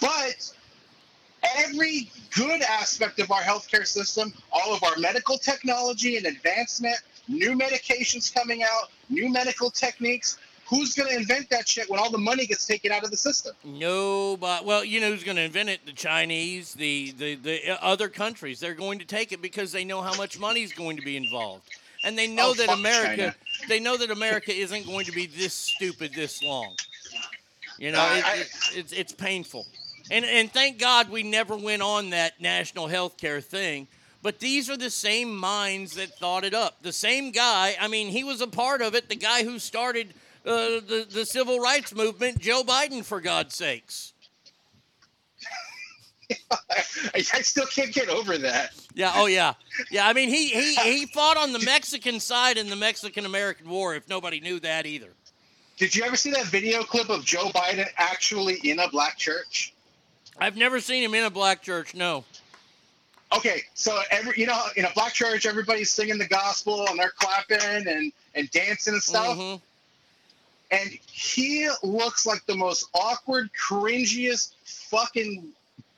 But 0.00 0.52
every 1.58 2.10
good 2.34 2.62
aspect 2.62 3.20
of 3.20 3.30
our 3.30 3.40
healthcare 3.42 3.86
system, 3.86 4.32
all 4.52 4.74
of 4.74 4.82
our 4.82 4.96
medical 4.96 5.38
technology 5.38 6.16
and 6.16 6.26
advancement, 6.26 6.96
new 7.28 7.52
medications 7.56 8.32
coming 8.34 8.62
out, 8.62 8.90
new 9.08 9.30
medical 9.30 9.70
techniques. 9.70 10.38
Who's 10.72 10.94
going 10.94 11.10
to 11.10 11.14
invent 11.16 11.50
that 11.50 11.68
shit 11.68 11.90
when 11.90 12.00
all 12.00 12.10
the 12.10 12.16
money 12.16 12.46
gets 12.46 12.64
taken 12.64 12.92
out 12.92 13.04
of 13.04 13.10
the 13.10 13.16
system? 13.18 13.54
Nobody. 13.62 14.64
Well, 14.64 14.82
you 14.82 15.00
know 15.00 15.10
who's 15.10 15.22
going 15.22 15.36
to 15.36 15.42
invent 15.42 15.68
it? 15.68 15.84
The 15.84 15.92
Chinese, 15.92 16.72
the, 16.72 17.10
the 17.18 17.34
the 17.34 17.84
other 17.84 18.08
countries. 18.08 18.58
They're 18.58 18.72
going 18.72 18.98
to 19.00 19.04
take 19.04 19.32
it 19.32 19.42
because 19.42 19.70
they 19.70 19.84
know 19.84 20.00
how 20.00 20.14
much 20.16 20.38
money 20.40 20.62
is 20.62 20.72
going 20.72 20.96
to 20.96 21.02
be 21.02 21.18
involved, 21.18 21.64
and 22.04 22.16
they 22.16 22.26
know 22.26 22.52
Oh, 22.52 22.54
that 22.54 22.70
America. 22.70 23.16
China. 23.16 23.34
They 23.68 23.80
know 23.80 23.98
that 23.98 24.10
America 24.10 24.50
isn't 24.50 24.86
going 24.86 25.04
to 25.04 25.12
be 25.12 25.26
this 25.26 25.52
stupid 25.52 26.14
this 26.14 26.42
long. 26.42 26.74
You 27.78 27.92
know, 27.92 28.00
Uh, 28.00 28.14
it- 28.16 28.24
I- 28.24 28.36
it's, 28.38 28.74
it's 28.74 28.92
it's 28.94 29.12
painful, 29.12 29.66
and 30.10 30.24
and 30.24 30.50
thank 30.50 30.78
God 30.78 31.10
we 31.10 31.22
never 31.22 31.54
went 31.54 31.82
on 31.82 32.08
that 32.10 32.40
national 32.40 32.86
health 32.86 33.18
care 33.18 33.42
thing 33.42 33.88
But 34.22 34.38
these 34.38 34.70
are 34.70 34.76
the 34.78 34.88
same 34.90 35.36
minds 35.36 35.96
that 35.96 36.16
thought 36.18 36.44
it 36.44 36.54
up. 36.54 36.80
The 36.82 36.92
same 36.92 37.30
guy, 37.32 37.76
I 37.78 37.88
mean, 37.88 38.08
he 38.08 38.22
was 38.24 38.40
a 38.40 38.46
part 38.46 38.80
of 38.80 38.94
it, 38.94 39.08
the 39.10 39.16
guy 39.16 39.42
who 39.44 39.58
started 39.58 40.14
uh, 40.44 40.80
the, 40.86 41.06
the 41.10 41.24
civil 41.24 41.60
rights 41.60 41.94
movement, 41.94 42.38
Joe 42.40 42.62
Biden, 42.62 43.04
for 43.04 43.20
God's 43.20 43.54
sakes. 43.54 44.12
I, 47.14 47.20
still 47.20 47.66
can't 47.66 47.92
get 47.92 48.08
over 48.08 48.38
that. 48.38 48.70
Yeah, 48.94 49.12
oh 49.14 49.26
yeah. 49.26 49.54
Yeah, 49.90 50.06
I 50.06 50.12
mean 50.12 50.28
he 50.28 50.48
he 50.48 50.74
he 50.76 51.06
fought 51.06 51.36
on 51.36 51.52
the 51.52 51.58
Mexican 51.60 52.20
side 52.20 52.56
in 52.58 52.70
the 52.70 52.76
Mexican 52.76 53.26
American 53.26 53.68
War 53.68 53.94
if 53.94 54.08
nobody 54.08 54.40
knew 54.40 54.60
that 54.60 54.86
either. 54.86 55.10
Did 55.76 55.94
you 55.94 56.04
ever 56.04 56.16
see 56.16 56.30
that 56.30 56.46
video 56.46 56.82
clip 56.82 57.10
of 57.10 57.24
Joe 57.24 57.50
Biden 57.50 57.86
actually 57.96 58.54
in 58.62 58.78
a 58.78 58.88
black 58.88 59.18
church? 59.18 59.72
I've 60.38 60.56
never 60.56 60.80
seen 60.80 61.02
him 61.02 61.14
in 61.14 61.24
a 61.24 61.30
black 61.30 61.62
church, 61.62 61.94
no. 61.94 62.24
Okay, 63.34 63.62
so 63.74 64.00
every 64.10 64.34
you 64.36 64.46
know, 64.46 64.60
in 64.76 64.84
a 64.84 64.90
black 64.94 65.12
church 65.12 65.46
everybody's 65.46 65.90
singing 65.90 66.18
the 66.18 66.28
gospel 66.28 66.86
and 66.88 66.98
they're 66.98 67.12
clapping 67.18 67.88
and 67.88 68.12
and 68.34 68.50
dancing 68.50 68.94
and 68.94 69.02
stuff. 69.02 69.36
Mhm. 69.36 69.60
And 70.72 70.90
he 71.06 71.68
looks 71.82 72.24
like 72.24 72.44
the 72.46 72.56
most 72.56 72.88
awkward, 72.94 73.50
cringiest 73.52 74.54
fucking 74.64 75.52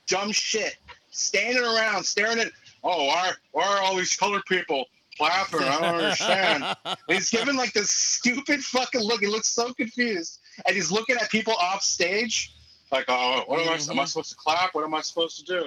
dumb 0.09 0.33
shit. 0.33 0.77
Standing 1.11 1.63
around 1.63 2.05
staring 2.05 2.41
at 2.41 2.51
oh, 2.83 3.07
why 3.07 3.33
why 3.53 3.65
are 3.65 3.81
all 3.81 3.97
these 3.97 4.17
colored 4.17 4.45
people 4.47 4.87
clapping? 5.17 5.61
I 5.61 5.81
don't 5.81 5.95
understand. 5.95 6.77
He's 7.09 7.31
giving 7.31 7.57
like 7.57 7.73
this 7.73 7.91
stupid 7.91 8.65
fucking 8.65 9.01
look. 9.01 9.21
He 9.21 9.29
looks 9.29 9.49
so 9.49 9.73
confused. 9.73 10.41
And 10.67 10.77
he's 10.77 10.93
looking 10.93 11.17
at 11.17 11.31
people 11.31 11.55
off 11.55 11.83
stage, 11.83 12.55
like, 12.93 13.07
oh, 13.09 13.43
what 13.47 13.61
am 13.61 13.69
I 13.69 13.73
am 13.73 13.75
I 13.75 13.77
mm-hmm. 13.79 14.05
supposed 14.05 14.31
to 14.31 14.37
clap? 14.37 14.73
What 14.73 14.85
am 14.85 14.95
I 14.95 15.01
supposed 15.01 15.39
to 15.39 15.45
do? 15.45 15.67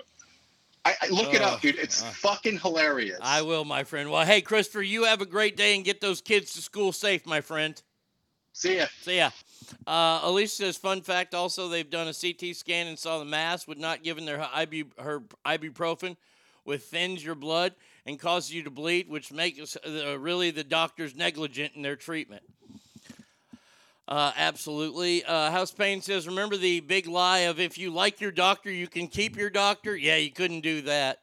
I, 0.86 0.95
I 1.01 1.08
look 1.10 1.34
it 1.34 1.41
Oh, 1.41 1.45
up, 1.45 1.62
dude. 1.62 1.76
It's 1.76 2.01
uh. 2.01 2.05
fucking 2.05 2.60
hilarious. 2.60 3.20
I 3.22 3.41
will, 3.41 3.66
my 3.66 3.84
friend. 3.84 4.10
Well, 4.10 4.26
hey, 4.26 4.39
Christopher, 4.39 4.82
you 4.82 5.03
have 5.03 5.22
a 5.22 5.26
great 5.26 5.58
day 5.58 5.76
and 5.76 5.84
get 5.84 5.99
those 5.99 6.22
kids 6.22 6.53
to 6.53 6.62
school 6.62 6.93
safe, 6.93 7.26
my 7.26 7.41
friend. 7.41 7.82
See 8.58 8.78
ya. 8.78 8.88
See 9.01 9.18
ya. 9.18 9.30
Uh, 9.86 10.22
Alicia 10.24 10.55
says, 10.55 10.78
fun 10.78 11.01
fact 11.01 11.36
also, 11.36 11.68
they've 11.68 11.88
done 11.88 12.08
a 12.08 12.14
CT 12.14 12.55
scan 12.55 12.88
and 12.88 12.97
saw 12.97 13.20
the 13.20 13.26
mass 13.26 13.68
would 13.68 13.78
not 13.78 14.01
given 14.01 14.26
their 14.26 14.39
ibu, 14.39 14.88
her 14.97 15.22
ibuprofen, 15.45 16.18
which 16.64 16.82
thins 16.82 17.24
your 17.24 17.36
blood 17.36 17.76
and 18.08 18.20
causes 18.20 18.51
you 18.51 18.64
to 18.64 18.72
bleed, 18.72 19.10
which 19.10 19.32
makes 19.32 19.78
uh, 19.78 20.18
really 20.18 20.49
the 20.49 20.64
doctors 20.64 21.16
negligent 21.16 21.76
in 21.76 21.84
their 21.84 21.95
treatment. 21.95 22.41
Uh, 24.08 24.32
absolutely. 24.36 25.24
Uh, 25.24 25.51
House 25.51 25.72
Payne 25.72 26.01
says, 26.01 26.26
remember 26.26 26.58
the 26.58 26.80
big 26.80 27.05
lie 27.05 27.41
of 27.41 27.60
if 27.60 27.78
you 27.78 27.91
like 27.91 28.20
your 28.20 28.32
doctor, 28.32 28.72
you 28.72 28.88
can 28.88 29.08
keep 29.08 29.38
your 29.38 29.51
doctor? 29.51 29.95
Yeah, 29.95 30.16
you 30.16 30.32
couldn't 30.32 30.62
do 30.62 30.82
that. 30.82 31.20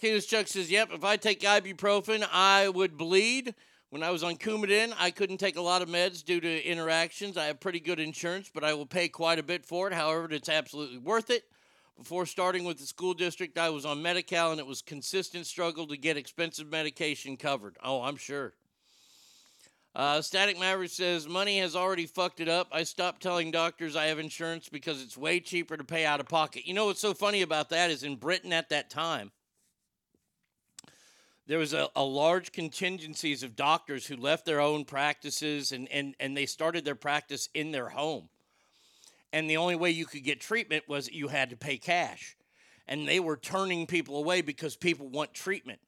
Kayla's 0.00 0.26
Chuck 0.26 0.46
says, 0.46 0.70
yep, 0.70 0.90
if 0.92 1.02
I 1.02 1.16
take 1.16 1.40
ibuprofen, 1.40 2.24
I 2.32 2.68
would 2.68 2.96
bleed. 2.96 3.56
When 3.94 4.02
I 4.02 4.10
was 4.10 4.24
on 4.24 4.38
Coumadin, 4.38 4.92
I 4.98 5.12
couldn't 5.12 5.36
take 5.36 5.54
a 5.56 5.60
lot 5.60 5.80
of 5.80 5.88
meds 5.88 6.24
due 6.24 6.40
to 6.40 6.64
interactions. 6.64 7.36
I 7.36 7.44
have 7.44 7.60
pretty 7.60 7.78
good 7.78 8.00
insurance, 8.00 8.50
but 8.52 8.64
I 8.64 8.74
will 8.74 8.86
pay 8.86 9.06
quite 9.06 9.38
a 9.38 9.42
bit 9.44 9.64
for 9.64 9.86
it. 9.86 9.94
However, 9.94 10.26
it's 10.32 10.48
absolutely 10.48 10.98
worth 10.98 11.30
it. 11.30 11.44
Before 11.96 12.26
starting 12.26 12.64
with 12.64 12.78
the 12.78 12.86
school 12.86 13.14
district, 13.14 13.56
I 13.56 13.70
was 13.70 13.86
on 13.86 14.02
Medi-Cal, 14.02 14.50
and 14.50 14.58
it 14.58 14.66
was 14.66 14.82
consistent 14.82 15.46
struggle 15.46 15.86
to 15.86 15.96
get 15.96 16.16
expensive 16.16 16.68
medication 16.68 17.36
covered. 17.36 17.76
Oh, 17.84 18.02
I'm 18.02 18.16
sure. 18.16 18.54
Uh, 19.94 20.20
Static 20.22 20.58
Maverick 20.58 20.90
says 20.90 21.28
money 21.28 21.60
has 21.60 21.76
already 21.76 22.06
fucked 22.06 22.40
it 22.40 22.48
up. 22.48 22.66
I 22.72 22.82
stopped 22.82 23.22
telling 23.22 23.52
doctors 23.52 23.94
I 23.94 24.06
have 24.06 24.18
insurance 24.18 24.68
because 24.68 25.00
it's 25.00 25.16
way 25.16 25.38
cheaper 25.38 25.76
to 25.76 25.84
pay 25.84 26.04
out 26.04 26.18
of 26.18 26.26
pocket. 26.26 26.66
You 26.66 26.74
know 26.74 26.86
what's 26.86 27.00
so 27.00 27.14
funny 27.14 27.42
about 27.42 27.68
that 27.68 27.92
is 27.92 28.02
in 28.02 28.16
Britain 28.16 28.52
at 28.52 28.70
that 28.70 28.90
time, 28.90 29.30
there 31.46 31.58
was 31.58 31.74
a, 31.74 31.88
a 31.94 32.02
large 32.02 32.52
contingencies 32.52 33.42
of 33.42 33.56
doctors 33.56 34.06
who 34.06 34.16
left 34.16 34.46
their 34.46 34.60
own 34.60 34.84
practices 34.84 35.72
and, 35.72 35.88
and, 35.90 36.14
and 36.18 36.36
they 36.36 36.46
started 36.46 36.84
their 36.84 36.94
practice 36.94 37.48
in 37.54 37.70
their 37.70 37.90
home. 37.90 38.28
And 39.32 39.50
the 39.50 39.56
only 39.56 39.74
way 39.74 39.90
you 39.90 40.06
could 40.06 40.24
get 40.24 40.40
treatment 40.40 40.84
was 40.88 41.10
you 41.10 41.28
had 41.28 41.50
to 41.50 41.56
pay 41.56 41.76
cash. 41.76 42.36
And 42.86 43.06
they 43.06 43.20
were 43.20 43.36
turning 43.36 43.86
people 43.86 44.16
away 44.16 44.42
because 44.42 44.76
people 44.76 45.08
want 45.08 45.34
treatment 45.34 45.80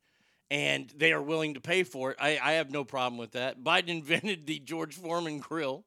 and 0.51 0.93
they 0.97 1.13
are 1.13 1.23
willing 1.23 1.55
to 1.55 1.61
pay 1.61 1.83
for 1.83 2.13
it. 2.13 2.19
I, 2.21 2.39
I 2.43 2.53
have 2.53 2.71
no 2.71 2.85
problem 2.85 3.19
with 3.19 3.33
that. 3.33 3.63
Biden 3.63 3.89
invented 3.89 4.47
the 4.47 4.59
George 4.59 4.95
Foreman 4.95 5.39
grill. 5.39 5.85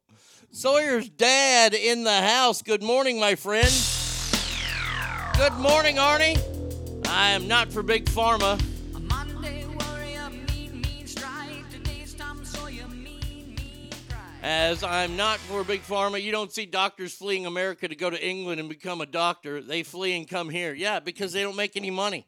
Sawyer's 0.51 1.09
dad 1.09 1.74
in 1.74 2.03
the 2.03 2.22
house. 2.22 2.61
Good 2.61 2.82
morning, 2.82 3.20
my 3.20 3.36
friend. 3.36 3.70
Good 5.38 5.53
morning, 5.53 5.97
Arnie. 5.97 6.38
I 7.07 7.32
am 7.32 7.47
not 7.47 7.72
for 7.72 7.84
big 7.84 8.05
pharma. 8.05 8.59
As 14.41 14.85
I'm 14.85 15.17
not 15.17 15.37
for 15.37 15.65
big 15.65 15.81
pharma, 15.81 16.21
you 16.21 16.31
don't 16.31 16.51
see 16.51 16.65
doctors 16.65 17.13
fleeing 17.13 17.45
America 17.45 17.89
to 17.89 17.95
go 17.95 18.09
to 18.09 18.25
England 18.25 18.61
and 18.61 18.69
become 18.69 19.01
a 19.01 19.05
doctor. 19.05 19.61
They 19.61 19.83
flee 19.83 20.15
and 20.15 20.29
come 20.29 20.49
here. 20.49 20.73
Yeah, 20.73 21.01
because 21.01 21.33
they 21.33 21.41
don't 21.43 21.57
make 21.57 21.75
any 21.75 21.89
money. 21.91 22.25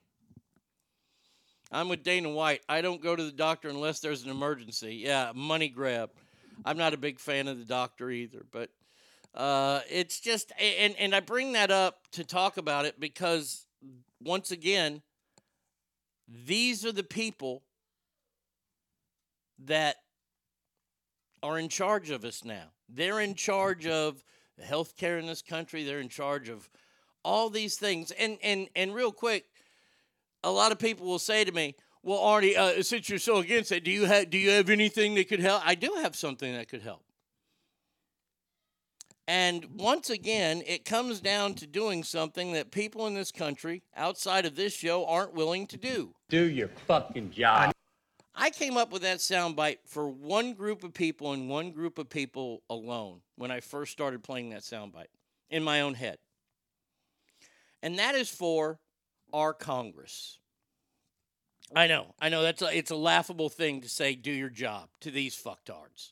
I'm 1.71 1.87
with 1.87 2.03
Dana 2.03 2.29
White. 2.29 2.63
I 2.67 2.81
don't 2.81 3.01
go 3.01 3.15
to 3.15 3.23
the 3.23 3.31
doctor 3.31 3.69
unless 3.69 4.01
there's 4.01 4.25
an 4.25 4.29
emergency. 4.29 4.95
Yeah, 4.95 5.31
money 5.33 5.69
grab. 5.69 6.09
I'm 6.65 6.77
not 6.77 6.93
a 6.93 6.97
big 6.97 7.17
fan 7.17 7.47
of 7.47 7.57
the 7.57 7.65
doctor 7.65 8.11
either, 8.11 8.45
but 8.51 8.69
uh, 9.33 9.79
it's 9.89 10.19
just 10.19 10.51
and 10.59 10.93
and 10.99 11.15
I 11.15 11.21
bring 11.21 11.53
that 11.53 11.71
up 11.71 12.07
to 12.11 12.25
talk 12.25 12.57
about 12.57 12.83
it 12.83 12.99
because 12.99 13.65
once 14.21 14.51
again, 14.51 15.01
these 16.27 16.85
are 16.85 16.91
the 16.91 17.03
people 17.03 17.63
that 19.63 19.95
are 21.43 21.57
in 21.57 21.69
charge 21.69 22.09
of 22.09 22.23
us 22.23 22.43
now. 22.43 22.71
They're 22.89 23.19
in 23.19 23.35
charge 23.35 23.87
of 23.87 24.23
the 24.57 24.63
health 24.63 24.95
care 24.97 25.17
in 25.17 25.27
this 25.27 25.41
country. 25.41 25.83
They're 25.83 25.99
in 25.99 26.09
charge 26.09 26.49
of 26.49 26.69
all 27.23 27.49
these 27.49 27.75
things. 27.77 28.11
And 28.11 28.37
and 28.43 28.67
and 28.75 28.93
real 28.93 29.11
quick, 29.11 29.45
a 30.43 30.51
lot 30.51 30.71
of 30.71 30.79
people 30.79 31.07
will 31.07 31.19
say 31.19 31.43
to 31.43 31.51
me, 31.51 31.75
"Well, 32.03 32.19
Arnie, 32.19 32.55
uh, 32.55 32.83
since 32.83 33.09
you're 33.09 33.19
so 33.19 33.37
against 33.37 33.71
it, 33.71 33.83
do 33.83 33.91
you 33.91 34.05
have 34.05 34.29
do 34.29 34.37
you 34.37 34.51
have 34.51 34.69
anything 34.69 35.15
that 35.15 35.29
could 35.29 35.39
help?" 35.39 35.65
I 35.65 35.75
do 35.75 35.93
have 36.01 36.15
something 36.15 36.53
that 36.53 36.69
could 36.69 36.81
help. 36.81 37.03
And 39.27 39.79
once 39.79 40.09
again, 40.09 40.61
it 40.65 40.83
comes 40.83 41.21
down 41.21 41.53
to 41.55 41.67
doing 41.67 42.03
something 42.03 42.51
that 42.51 42.71
people 42.71 43.07
in 43.07 43.13
this 43.13 43.31
country, 43.31 43.83
outside 43.95 44.45
of 44.45 44.55
this 44.55 44.73
show, 44.73 45.05
aren't 45.05 45.33
willing 45.33 45.67
to 45.67 45.77
do. 45.77 46.13
Do 46.27 46.49
your 46.49 46.67
fucking 46.67 47.31
job. 47.31 47.71
I 48.33 48.49
came 48.49 48.77
up 48.77 48.91
with 48.91 49.01
that 49.01 49.17
soundbite 49.17 49.79
for 49.85 50.09
one 50.09 50.53
group 50.53 50.83
of 50.83 50.93
people 50.93 51.33
and 51.33 51.49
one 51.49 51.71
group 51.71 51.97
of 51.97 52.09
people 52.09 52.63
alone 52.69 53.21
when 53.35 53.51
I 53.51 53.59
first 53.59 53.91
started 53.91 54.23
playing 54.23 54.51
that 54.51 54.61
soundbite 54.61 55.07
in 55.49 55.63
my 55.63 55.81
own 55.81 55.93
head. 55.93 56.17
And 57.83 57.99
that 57.99 58.15
is 58.15 58.29
for 58.29 58.79
our 59.33 59.53
Congress. 59.53 60.39
I 61.75 61.87
know, 61.87 62.15
I 62.19 62.29
know 62.29 62.41
that's 62.41 62.61
a, 62.61 62.77
it's 62.77 62.91
a 62.91 62.95
laughable 62.95 63.49
thing 63.49 63.81
to 63.81 63.89
say 63.89 64.15
do 64.15 64.31
your 64.31 64.49
job 64.49 64.89
to 65.01 65.11
these 65.11 65.35
fucktards. 65.35 66.11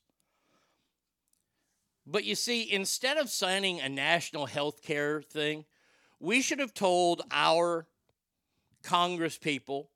But 2.06 2.24
you 2.24 2.36
see, 2.36 2.72
instead 2.72 3.18
of 3.18 3.30
signing 3.30 3.80
a 3.80 3.90
national 3.90 4.48
health 4.48 4.82
care 4.82 5.22
thing, 5.22 5.66
we 6.20 6.42
should 6.42 6.60
have 6.60 6.74
told 6.74 7.22
our 7.32 7.88
Congress 8.84 9.38
people 9.38 9.90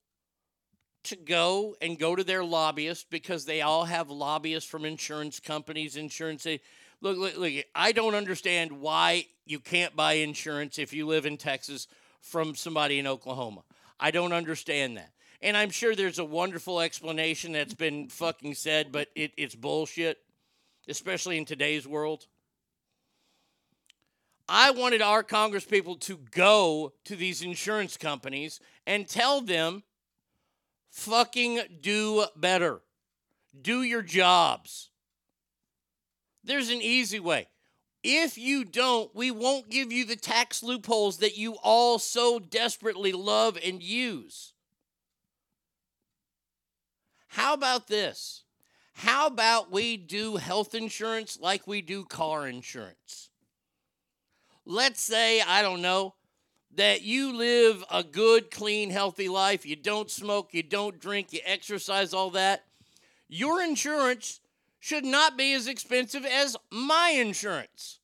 to 1.04 1.16
go 1.16 1.76
and 1.82 2.00
go 2.00 2.16
to 2.16 2.24
their 2.24 2.44
lobbyists 2.44 3.06
because 3.10 3.46
they 3.46 3.62
all 3.62 3.86
have 3.86 4.10
lobbyists 4.10 4.70
from 4.70 4.86
insurance 4.86 5.40
companies, 5.40 5.98
insurance. 5.98 6.46
Look, 7.02 7.18
look, 7.18 7.38
look, 7.38 7.54
I 7.76 7.92
don't 7.92 8.16
understand 8.16 8.72
why 8.72 9.28
you 9.46 9.60
can't 9.60 9.96
buy 9.96 10.14
insurance 10.14 10.80
if 10.80 10.94
you 10.94 11.06
live 11.06 11.26
in 11.26 11.38
Texas 11.38 11.88
from 12.22 12.56
somebody 12.56 13.00
in 13.00 13.08
Oklahoma. 13.08 13.64
I 14.00 14.12
don't 14.12 14.34
understand 14.34 14.98
that. 14.98 15.12
And 15.42 15.58
I'm 15.58 15.72
sure 15.72 15.94
there's 15.94 16.20
a 16.20 16.26
wonderful 16.26 16.80
explanation 16.80 17.52
that's 17.52 17.74
been 17.74 18.08
fucking 18.08 18.56
said, 18.56 18.94
but 18.94 19.10
it, 19.14 19.34
it's 19.36 19.56
bullshit, 19.56 20.20
especially 20.88 21.38
in 21.38 21.44
today's 21.44 21.86
world. 21.86 22.28
I 24.48 24.72
wanted 24.72 25.02
our 25.02 25.24
Congress 25.24 25.66
people 25.66 25.96
to 25.98 26.18
go 26.32 26.94
to 27.06 27.16
these 27.16 27.42
insurance 27.42 27.98
companies 27.98 28.62
and 28.88 29.08
tell 29.08 29.42
them 29.42 29.84
fucking 30.94 31.60
do 31.82 32.26
better. 32.36 32.82
Do 33.60 33.82
your 33.82 34.04
jobs. 34.04 34.90
There's 36.44 36.70
an 36.70 36.82
easy 36.82 37.20
way. 37.20 37.48
If 38.04 38.38
you 38.38 38.64
don't, 38.64 39.14
we 39.16 39.32
won't 39.32 39.70
give 39.70 39.92
you 39.92 40.06
the 40.06 40.16
tax 40.16 40.62
loopholes 40.62 41.18
that 41.18 41.38
you 41.38 41.56
all 41.64 41.98
so 42.00 42.38
desperately 42.38 43.12
love 43.12 43.58
and 43.64 43.82
use. 43.82 44.54
How 47.28 47.54
about 47.54 47.88
this? 47.88 48.44
How 48.94 49.28
about 49.28 49.72
we 49.72 49.98
do 49.98 50.36
health 50.36 50.76
insurance 50.76 51.40
like 51.42 51.66
we 51.66 51.82
do 51.82 52.06
car 52.06 52.48
insurance? 52.48 53.30
Let's 54.66 55.02
say, 55.02 55.42
I 55.42 55.62
don't 55.64 55.82
know, 55.82 56.14
that 56.76 57.02
you 57.02 57.36
live 57.36 57.84
a 57.92 58.04
good, 58.04 58.50
clean, 58.52 58.90
healthy 58.90 59.30
life, 59.30 59.66
you 59.66 59.76
don't 59.76 60.10
smoke, 60.10 60.54
you 60.54 60.64
don't 60.64 61.00
drink, 61.00 61.32
you 61.32 61.40
exercise, 61.46 62.14
all 62.14 62.32
that, 62.32 62.64
your 63.28 63.62
insurance 63.62 64.40
should 64.80 65.06
not 65.06 65.38
be 65.38 65.54
as 65.54 65.68
expensive 65.68 66.26
as 66.26 66.58
my 66.72 67.14
insurance. 67.16 68.00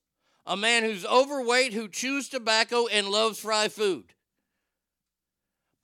A 0.46 0.56
man 0.56 0.84
who's 0.84 1.06
overweight, 1.06 1.74
who 1.74 1.88
chews 1.88 2.30
tobacco, 2.30 2.88
and 2.88 3.10
loves 3.10 3.40
fried 3.40 3.72
food. 3.72 4.14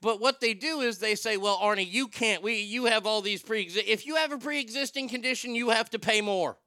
But 0.02 0.20
what 0.20 0.40
they 0.40 0.54
do 0.54 0.82
is 0.82 1.00
they 1.00 1.16
say, 1.16 1.36
"Well, 1.36 1.58
Arnie, 1.58 1.90
you 1.90 2.08
can't. 2.08 2.44
We 2.44 2.62
you 2.62 2.86
have 2.86 3.06
all 3.06 3.22
these 3.22 3.42
pre 3.42 3.64
if 3.64 4.06
you 4.06 4.16
have 4.16 4.32
a 4.32 4.38
pre-existing 4.38 5.10
condition, 5.10 5.56
you 5.56 5.70
have 5.70 5.90
to 5.92 6.00
pay 6.00 6.22
more." 6.22 6.58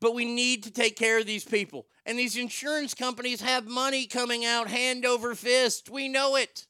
But 0.00 0.14
we 0.14 0.24
need 0.24 0.62
to 0.64 0.70
take 0.70 0.96
care 0.96 1.18
of 1.18 1.26
these 1.26 1.44
people. 1.44 1.86
And 2.06 2.18
these 2.18 2.36
insurance 2.36 2.94
companies 2.94 3.42
have 3.42 3.66
money 3.66 4.06
coming 4.06 4.44
out 4.44 4.68
hand 4.68 5.04
over 5.04 5.34
fist. 5.34 5.90
We 5.90 6.08
know 6.08 6.36
it. 6.36 6.66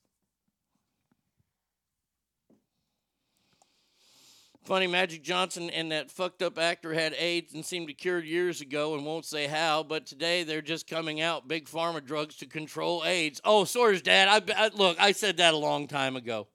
Funny, 4.65 4.87
Magic 4.87 5.23
Johnson 5.23 5.71
and 5.71 5.91
that 5.91 6.11
fucked 6.11 6.43
up 6.43 6.59
actor 6.59 6.93
had 6.93 7.15
AIDS 7.15 7.55
and 7.55 7.65
seemed 7.65 7.89
to 7.89 7.95
cure 7.95 8.21
years 8.21 8.61
ago 8.61 8.95
and 8.95 9.07
won't 9.07 9.25
say 9.25 9.47
how, 9.47 9.83
but 9.83 10.07
today 10.07 10.45
they're 10.45 10.61
just 10.61 10.87
coming 10.87 11.21
out 11.21 11.49
big 11.49 11.67
pharma 11.67 12.05
drugs 12.05 12.37
to 12.37 12.47
control 12.47 13.03
AIDS. 13.05 13.41
Oh, 13.45 13.65
Sawyer's 13.65 14.03
dad. 14.03 14.29
I, 14.29 14.67
I 14.67 14.69
look, 14.69 15.01
I 15.01 15.13
said 15.13 15.39
that 15.39 15.55
a 15.55 15.57
long 15.57 15.89
time 15.89 16.15
ago. 16.15 16.47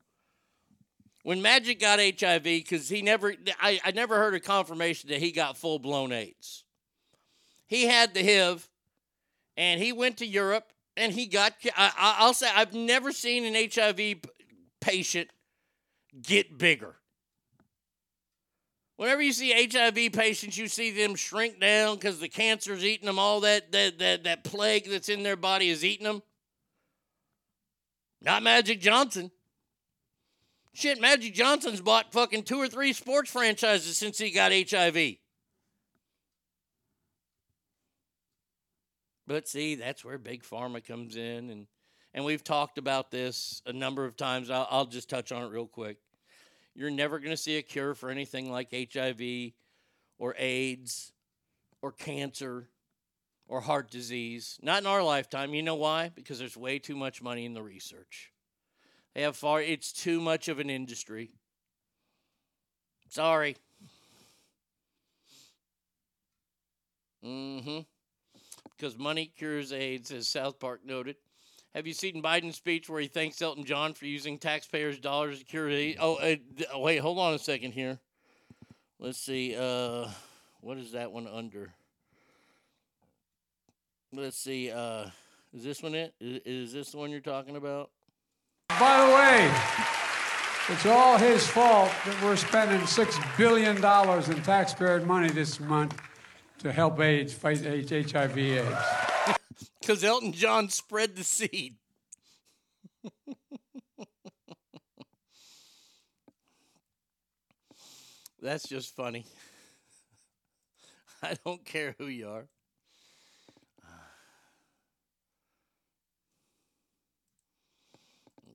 When 1.23 1.41
Magic 1.41 1.79
got 1.79 1.99
HIV, 1.99 2.43
because 2.43 2.87
he 2.87 3.01
never, 3.01 3.33
I, 3.59 3.79
I 3.83 3.91
never 3.91 4.15
heard 4.17 4.35
a 4.35 4.39
confirmation 4.39 5.09
that 5.09 5.19
he 5.19 5.31
got 5.31 5.57
full 5.57 5.79
blown 5.79 6.11
AIDS. 6.11 6.64
He 7.67 7.85
had 7.85 8.13
the 8.13 8.23
HIV, 8.23 8.69
and 9.57 9.81
he 9.81 9.91
went 9.91 10.17
to 10.17 10.25
Europe, 10.25 10.71
and 10.95 11.11
he 11.11 11.25
got. 11.25 11.53
I, 11.75 12.15
I'll 12.19 12.33
say 12.33 12.49
I've 12.53 12.73
never 12.73 13.11
seen 13.11 13.45
an 13.45 13.69
HIV 13.73 14.17
patient 14.81 15.29
get 16.21 16.57
bigger. 16.57 16.95
Whenever 18.97 19.21
you 19.21 19.33
see 19.33 19.51
HIV 19.51 20.13
patients, 20.13 20.57
you 20.57 20.67
see 20.67 20.91
them 20.91 21.15
shrink 21.15 21.59
down 21.59 21.95
because 21.95 22.19
the 22.19 22.29
cancer's 22.29 22.85
eating 22.85 23.07
them. 23.07 23.19
All 23.19 23.41
that, 23.41 23.71
that 23.71 23.99
that 23.99 24.23
that 24.23 24.43
plague 24.43 24.89
that's 24.89 25.09
in 25.09 25.23
their 25.23 25.35
body 25.35 25.69
is 25.69 25.83
eating 25.83 26.05
them. 26.05 26.21
Not 28.21 28.41
Magic 28.41 28.79
Johnson. 28.79 29.31
Shit, 30.73 30.99
Magic 30.99 31.33
Johnson's 31.33 31.81
bought 31.81 32.11
fucking 32.11 32.43
two 32.43 32.57
or 32.57 32.67
three 32.67 32.93
sports 32.93 33.31
franchises 33.31 33.97
since 33.97 34.17
he 34.17 34.29
got 34.29 34.51
HIV. 34.51 35.17
But 39.27 39.47
see, 39.47 39.75
that's 39.75 40.05
where 40.05 40.17
big 40.17 40.43
pharma 40.43 40.85
comes 40.85 41.15
in, 41.15 41.49
and 41.49 41.67
and 42.13 42.23
we've 42.23 42.43
talked 42.43 42.77
about 42.77 43.11
this 43.11 43.61
a 43.65 43.73
number 43.73 44.05
of 44.05 44.15
times. 44.15 44.49
I'll, 44.49 44.67
I'll 44.69 44.85
just 44.85 45.09
touch 45.09 45.31
on 45.31 45.43
it 45.43 45.51
real 45.51 45.67
quick. 45.67 45.97
You're 46.73 46.91
never 46.91 47.19
going 47.19 47.31
to 47.31 47.37
see 47.37 47.57
a 47.57 47.61
cure 47.61 47.93
for 47.93 48.09
anything 48.09 48.51
like 48.51 48.69
HIV, 48.71 49.51
or 50.17 50.35
AIDS, 50.37 51.11
or 51.81 51.91
cancer, 51.91 52.69
or 53.47 53.61
heart 53.61 53.89
disease. 53.89 54.57
Not 54.61 54.81
in 54.81 54.87
our 54.87 55.03
lifetime. 55.03 55.53
You 55.53 55.63
know 55.63 55.75
why? 55.75 56.11
Because 56.13 56.39
there's 56.39 56.55
way 56.55 56.79
too 56.79 56.95
much 56.95 57.21
money 57.21 57.45
in 57.45 57.53
the 57.53 57.63
research. 57.63 58.31
They 59.13 59.23
have 59.23 59.35
far. 59.35 59.61
It's 59.61 59.91
too 59.91 60.21
much 60.21 60.47
of 60.47 60.59
an 60.59 60.69
industry. 60.69 61.31
Sorry. 63.09 63.55
Mm-hmm 67.25 67.79
because 68.77 68.97
money 68.97 69.31
cures 69.37 69.71
AIDS, 69.71 70.11
as 70.11 70.27
South 70.27 70.59
Park 70.59 70.81
noted. 70.85 71.15
Have 71.73 71.87
you 71.87 71.93
seen 71.93 72.23
Biden's 72.23 72.55
speech 72.55 72.89
where 72.89 73.01
he 73.01 73.07
thanks 73.07 73.41
Elton 73.41 73.65
John 73.65 73.93
for 73.93 74.05
using 74.05 74.37
taxpayers' 74.37 74.99
dollars 74.99 75.39
to 75.39 75.45
cure 75.45 75.69
AIDS? 75.69 75.97
Oh, 76.01 76.15
uh, 76.15 76.35
oh, 76.73 76.79
wait, 76.79 76.97
hold 76.97 77.19
on 77.19 77.33
a 77.33 77.39
second 77.39 77.71
here. 77.71 77.99
Let's 78.99 79.19
see. 79.19 79.55
Uh, 79.55 80.07
what 80.61 80.77
is 80.77 80.93
that 80.93 81.11
one 81.11 81.27
under? 81.27 81.73
Let's 84.13 84.37
see. 84.37 84.71
Uh, 84.71 85.07
is 85.53 85.63
this 85.63 85.83
one 85.83 85.95
it? 85.95 86.13
Is, 86.21 86.41
is 86.45 86.73
this 86.73 86.91
the 86.91 86.97
one 86.97 87.11
you're 87.11 87.19
talking 87.19 87.57
about? 87.57 87.91
By 88.69 89.05
the 89.05 89.13
way, 89.13 89.53
it's 90.69 90.85
all 90.85 91.17
his 91.17 91.45
fault 91.45 91.91
that 92.05 92.23
we're 92.23 92.37
spending 92.37 92.85
six 92.87 93.17
billion 93.37 93.81
dollars 93.81 94.29
in 94.29 94.41
taxpayer 94.43 95.01
money 95.01 95.29
this 95.29 95.59
month 95.59 95.99
to 96.59 96.71
help 96.71 96.99
AIDS 96.99 97.33
fight 97.33 97.65
HIV 97.65 98.37
AIDS. 98.37 98.77
Because 99.79 100.03
Elton 100.11 100.33
John 100.33 100.69
spread 100.69 101.15
the 101.15 101.23
seed. 101.23 101.75
That's 108.41 108.67
just 108.67 108.95
funny. 108.95 109.25
I 111.23 111.35
don't 111.45 111.65
care 111.65 111.95
who 111.97 112.05
you 112.07 112.29
are. 112.29 112.47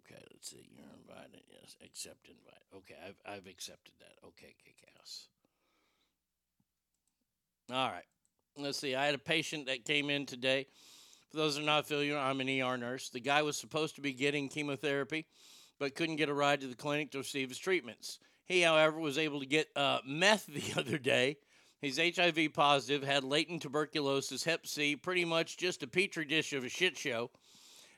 Okay, 0.07 0.23
let's 0.33 0.51
see. 0.51 0.69
You're 0.77 0.87
invited. 0.99 1.43
Yes, 1.53 1.77
accept 1.85 2.27
invite. 2.29 2.65
Okay, 2.75 2.97
I've 3.07 3.21
I've 3.25 3.47
accepted 3.47 3.95
that. 4.01 4.19
Okay, 4.27 4.55
Kick-Ass. 4.65 5.29
All 7.73 7.89
right. 7.89 8.05
Let's 8.57 8.79
see. 8.79 8.97
I 8.97 9.07
had 9.07 9.15
a 9.15 9.19
patient 9.19 9.67
that 9.67 9.85
came 9.85 10.11
in 10.11 10.27
today. 10.27 10.67
For 11.31 11.37
those 11.37 11.57
who 11.57 11.63
are 11.63 11.67
not 11.67 11.87
familiar, 11.87 12.19
I'm 12.19 12.41
an 12.41 12.49
ER 12.49 12.77
nurse. 12.77 13.11
The 13.11 13.21
guy 13.21 13.43
was 13.43 13.57
supposed 13.57 13.95
to 13.95 14.01
be 14.01 14.13
getting 14.13 14.49
chemotherapy, 14.49 15.27
but 15.79 15.95
couldn't 15.95 16.17
get 16.17 16.29
a 16.29 16.35
ride 16.35 16.61
to 16.63 16.67
the 16.67 16.75
clinic 16.75 17.13
to 17.13 17.19
receive 17.19 17.49
his 17.49 17.59
treatments. 17.59 18.19
He, 18.47 18.63
however, 18.63 18.99
was 18.99 19.19
able 19.19 19.39
to 19.39 19.47
get 19.47 19.69
uh, 19.77 20.01
meth 20.05 20.47
the 20.49 20.81
other 20.81 20.99
day. 20.99 21.37
He's 21.81 21.99
HIV 21.99 22.53
positive, 22.53 23.05
had 23.05 23.23
latent 23.23 23.63
tuberculosis, 23.63 24.45
Hep 24.45 24.67
C, 24.67 24.97
pretty 24.97 25.25
much 25.25 25.57
just 25.57 25.85
a 25.85 25.87
petri 25.87 26.25
dish 26.25 26.53
of 26.53 26.65
a 26.65 26.69
shit 26.69 26.99
show. 26.99 27.31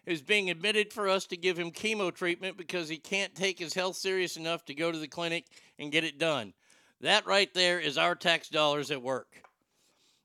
Is 0.05 0.21
being 0.21 0.51
admitted 0.51 0.93
for 0.93 1.09
us 1.09 1.27
to 1.27 1.37
give 1.37 1.59
him 1.59 1.71
chemo 1.71 2.13
treatment 2.13 2.57
because 2.57 2.89
he 2.89 2.99
can't 2.99 3.35
take 3.35 3.59
his 3.59 3.73
health 3.73 3.97
serious 3.97 4.37
enough 4.37 4.65
to 4.67 4.75
go 4.75 4.91
to 4.93 4.99
the 4.99 5.09
clinic 5.09 5.47
and 5.79 5.93
get 5.93 6.05
it 6.05 6.19
done. 6.19 6.53
That 7.01 7.25
right 7.25 7.53
there 7.55 7.81
is 7.81 7.97
our 7.97 8.15
tax 8.15 8.49
dollars 8.49 8.91
at 8.91 9.01
work. 9.01 9.43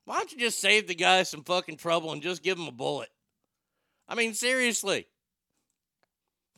Why 0.08 0.16
don't 0.16 0.32
you 0.32 0.38
just 0.38 0.58
save 0.58 0.86
the 0.86 0.94
guy 0.94 1.22
some 1.22 1.44
fucking 1.44 1.76
trouble 1.76 2.12
and 2.12 2.22
just 2.22 2.42
give 2.42 2.58
him 2.58 2.66
a 2.66 2.72
bullet? 2.72 3.10
I 4.08 4.14
mean, 4.14 4.32
seriously. 4.32 5.06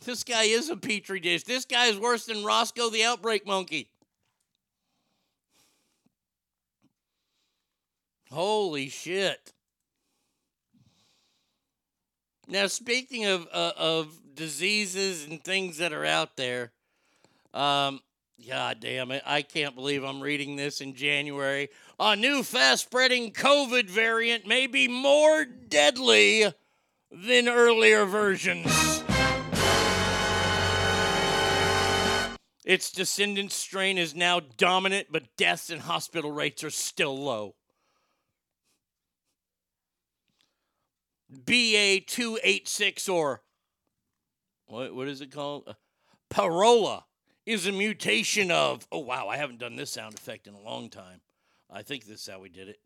This 0.05 0.23
guy 0.23 0.45
is 0.45 0.69
a 0.69 0.77
petri 0.77 1.19
dish. 1.19 1.43
This 1.43 1.65
guy 1.65 1.87
is 1.87 1.99
worse 1.99 2.27
than 2.27 2.45
Roscoe 2.45 2.91
the 2.91 3.03
Outbreak 3.03 3.49
Monkey. 3.49 3.91
Holy 8.31 8.89
shit. 8.89 9.53
Now, 12.47 12.69
speaking 12.69 13.25
of 13.25 13.49
uh, 13.53 13.73
of 13.77 14.17
diseases 14.33 15.27
and 15.27 15.43
things 15.43 15.79
that 15.79 15.93
are 15.93 16.07
out 16.07 16.37
there, 16.37 16.71
um, 17.53 17.99
God 18.49 18.81
damn 18.81 19.11
it. 19.11 19.23
I 19.27 19.43
can't 19.43 19.75
believe 19.75 20.03
I'm 20.03 20.21
reading 20.21 20.57
this 20.57 20.81
in 20.81 20.95
January. 20.95 21.69
A 21.99 22.17
new 22.17 22.43
fast 22.43 22.85
spreading 22.85 23.33
COVID 23.33 23.89
variant 23.89 24.47
may 24.47 24.67
be 24.67 24.89
more 24.89 25.45
deadly 25.45 26.53
than 27.11 27.49
earlier 27.49 28.07
versions. 28.07 29.03
Its 32.65 32.91
descendant 32.91 33.53
strain 33.53 33.99
is 33.99 34.15
now 34.15 34.41
dominant, 34.41 35.09
but 35.11 35.37
deaths 35.37 35.71
and 35.71 35.83
hospital 35.83 36.31
rates 36.31 36.63
are 36.63 36.71
still 36.71 37.19
low. 37.19 37.57
BA286 41.33 43.09
or 43.13 43.43
what, 44.67 44.95
what 44.95 45.09
is 45.09 45.21
it 45.21 45.33
called? 45.33 45.65
Uh, 45.67 45.75
Pirola 46.33 47.03
is 47.47 47.67
a 47.67 47.73
mutation 47.73 48.51
of. 48.51 48.87
Oh, 48.93 48.99
wow, 48.99 49.29
I 49.29 49.37
haven't 49.37 49.59
done 49.59 49.77
this 49.77 49.91
sound 49.91 50.15
effect 50.15 50.47
in 50.47 50.55
a 50.55 50.61
long 50.61 50.89
time. 50.89 51.21
I 51.71 51.83
think 51.83 52.05
this 52.05 52.21
is 52.21 52.29
how 52.29 52.41
we 52.41 52.49
did 52.49 52.69
it. 52.69 52.81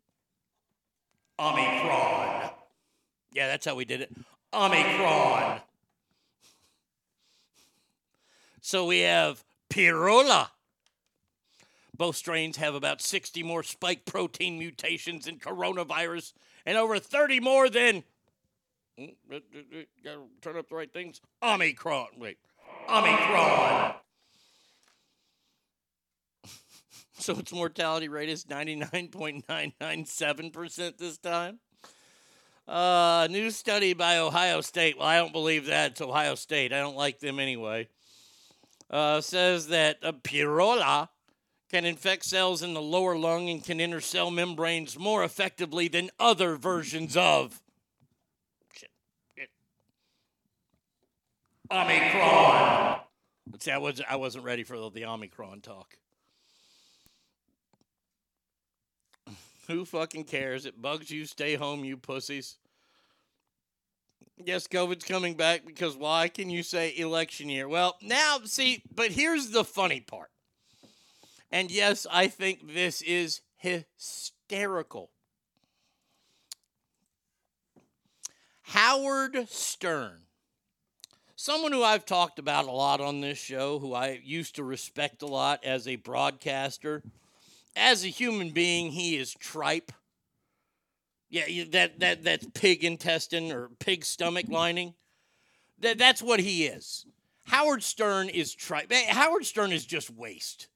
Omicron. 1.39 2.51
Yeah, 3.33 3.47
that's 3.47 3.65
how 3.65 3.75
we 3.75 3.85
did 3.85 4.01
it. 4.01 4.11
Omicron. 4.53 5.59
So 8.61 8.85
we 8.85 8.99
have 8.99 9.43
Pirola. 9.69 10.49
Both 11.97 12.15
strains 12.15 12.57
have 12.57 12.75
about 12.75 13.01
60 13.01 13.43
more 13.43 13.63
spike 13.63 14.05
protein 14.05 14.57
mutations 14.57 15.25
than 15.25 15.37
coronavirus 15.37 16.33
and 16.65 16.77
over 16.77 16.99
30 16.99 17.39
more 17.39 17.69
than. 17.69 18.03
Hmm, 18.97 19.05
gotta 20.03 20.21
turn 20.41 20.57
up 20.57 20.69
the 20.69 20.75
right 20.75 20.91
things. 20.91 21.21
Omicron. 21.43 22.07
Wait. 22.17 22.37
Omicron. 22.89 23.95
So 27.25 27.33
its 27.39 27.51
mortality 27.51 28.07
rate 28.07 28.29
is 28.29 28.45
99.997% 28.45 30.97
this 30.99 31.17
time. 31.17 31.57
Uh, 32.67 33.27
new 33.31 33.49
study 33.49 33.95
by 33.95 34.19
Ohio 34.19 34.61
State. 34.61 34.99
Well, 34.99 35.07
I 35.07 35.17
don't 35.17 35.33
believe 35.33 35.65
that. 35.65 35.93
It's 35.93 36.01
Ohio 36.01 36.35
State. 36.35 36.71
I 36.71 36.81
don't 36.81 36.95
like 36.95 37.19
them 37.19 37.39
anyway. 37.39 37.87
Uh, 38.91 39.21
says 39.21 39.69
that 39.69 39.97
a 40.03 40.13
Pirola 40.13 41.09
can 41.71 41.83
infect 41.83 42.25
cells 42.25 42.61
in 42.61 42.75
the 42.75 42.81
lower 42.81 43.17
lung 43.17 43.49
and 43.49 43.63
can 43.63 43.81
enter 43.81 44.01
cell 44.01 44.29
membranes 44.29 44.99
more 44.99 45.23
effectively 45.23 45.87
than 45.87 46.11
other 46.19 46.55
versions 46.55 47.17
of. 47.17 47.59
Shit. 48.71 48.91
It- 49.35 49.49
Omicron. 51.71 52.99
See, 53.57 53.71
I 53.71 53.79
was 53.79 53.99
I 54.07 54.17
wasn't 54.17 54.43
ready 54.43 54.63
for 54.63 54.77
the, 54.77 54.91
the 54.91 55.05
Omicron 55.05 55.61
talk. 55.61 55.97
Who 59.67 59.85
fucking 59.85 60.25
cares? 60.25 60.65
It 60.65 60.81
bugs 60.81 61.09
you. 61.09 61.25
Stay 61.25 61.55
home, 61.55 61.83
you 61.83 61.97
pussies. 61.97 62.57
Yes, 64.43 64.67
COVID's 64.67 65.05
coming 65.05 65.35
back 65.35 65.65
because 65.65 65.95
why 65.95 66.27
can 66.27 66.49
you 66.49 66.61
say 66.61 66.93
election 66.97 67.49
year? 67.49 67.69
Well, 67.69 67.97
now, 68.01 68.39
see, 68.43 68.83
but 68.93 69.11
here's 69.11 69.51
the 69.51 69.63
funny 69.63 70.01
part. 70.01 70.29
And 71.51 71.71
yes, 71.71 72.05
I 72.11 72.27
think 72.27 72.73
this 72.73 73.01
is 73.01 73.41
hysterical. 73.55 75.11
Howard 78.63 79.47
Stern, 79.47 80.21
someone 81.35 81.71
who 81.71 81.83
I've 81.83 82.05
talked 82.05 82.39
about 82.39 82.65
a 82.65 82.71
lot 82.71 82.99
on 82.99 83.21
this 83.21 83.37
show, 83.37 83.79
who 83.79 83.93
I 83.93 84.19
used 84.23 84.55
to 84.55 84.63
respect 84.63 85.21
a 85.21 85.27
lot 85.27 85.63
as 85.63 85.87
a 85.87 85.95
broadcaster. 85.95 87.03
As 87.75 88.03
a 88.03 88.07
human 88.07 88.51
being, 88.51 88.91
he 88.91 89.17
is 89.17 89.33
tripe. 89.33 89.91
Yeah, 91.29 91.65
that 91.71 91.99
that 91.99 92.23
that's 92.23 92.47
pig 92.53 92.83
intestine 92.83 93.51
or 93.51 93.69
pig 93.79 94.05
stomach 94.05 94.45
lining. 94.47 94.93
That 95.79 95.97
that's 95.97 96.21
what 96.21 96.39
he 96.39 96.65
is. 96.65 97.05
Howard 97.45 97.83
Stern 97.83 98.29
is 98.29 98.53
tripe. 98.53 98.91
Howard 98.91 99.45
Stern 99.45 99.71
is 99.71 99.85
just 99.85 100.09
waste. 100.09 100.67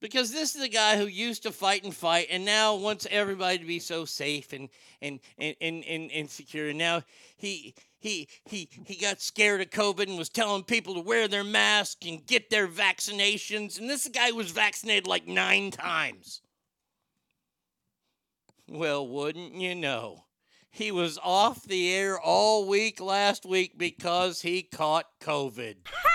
Because 0.00 0.32
this 0.32 0.54
is 0.54 0.62
a 0.62 0.68
guy 0.68 0.98
who 0.98 1.06
used 1.06 1.44
to 1.44 1.50
fight 1.50 1.82
and 1.82 1.94
fight 1.94 2.26
and 2.30 2.44
now 2.44 2.74
wants 2.74 3.06
everybody 3.10 3.58
to 3.58 3.64
be 3.64 3.78
so 3.78 4.04
safe 4.04 4.52
and 4.52 4.68
and 5.00 5.18
and 5.38 5.56
and, 5.60 5.84
and, 5.84 6.12
and 6.12 6.30
secure. 6.30 6.68
And 6.68 6.78
now 6.78 7.02
he 7.36 7.74
he 8.04 8.28
he 8.44 8.68
he 8.84 8.96
got 8.96 9.22
scared 9.22 9.62
of 9.62 9.70
COVID 9.70 10.08
and 10.08 10.18
was 10.18 10.28
telling 10.28 10.62
people 10.62 10.92
to 10.94 11.00
wear 11.00 11.26
their 11.26 11.42
mask 11.42 12.06
and 12.06 12.26
get 12.26 12.50
their 12.50 12.68
vaccinations. 12.68 13.80
And 13.80 13.88
this 13.88 14.06
guy 14.08 14.30
was 14.30 14.50
vaccinated 14.50 15.06
like 15.06 15.26
nine 15.26 15.70
times. 15.70 16.42
Well, 18.68 19.08
wouldn't 19.08 19.54
you 19.54 19.74
know? 19.74 20.24
He 20.70 20.90
was 20.90 21.18
off 21.22 21.62
the 21.62 21.94
air 21.94 22.20
all 22.20 22.68
week 22.68 23.00
last 23.00 23.46
week 23.46 23.78
because 23.78 24.42
he 24.42 24.62
caught 24.62 25.06
COVID. 25.20 25.76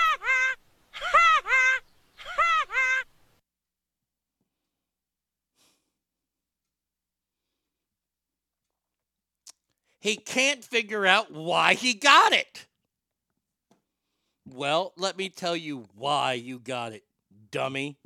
He 9.99 10.15
can't 10.15 10.63
figure 10.63 11.05
out 11.05 11.31
why 11.31 11.73
he 11.73 11.93
got 11.93 12.31
it. 12.31 12.65
Well, 14.47 14.93
let 14.97 15.17
me 15.17 15.29
tell 15.29 15.55
you 15.55 15.87
why 15.95 16.33
you 16.33 16.57
got 16.57 16.93
it, 16.93 17.03
dummy. 17.51 17.97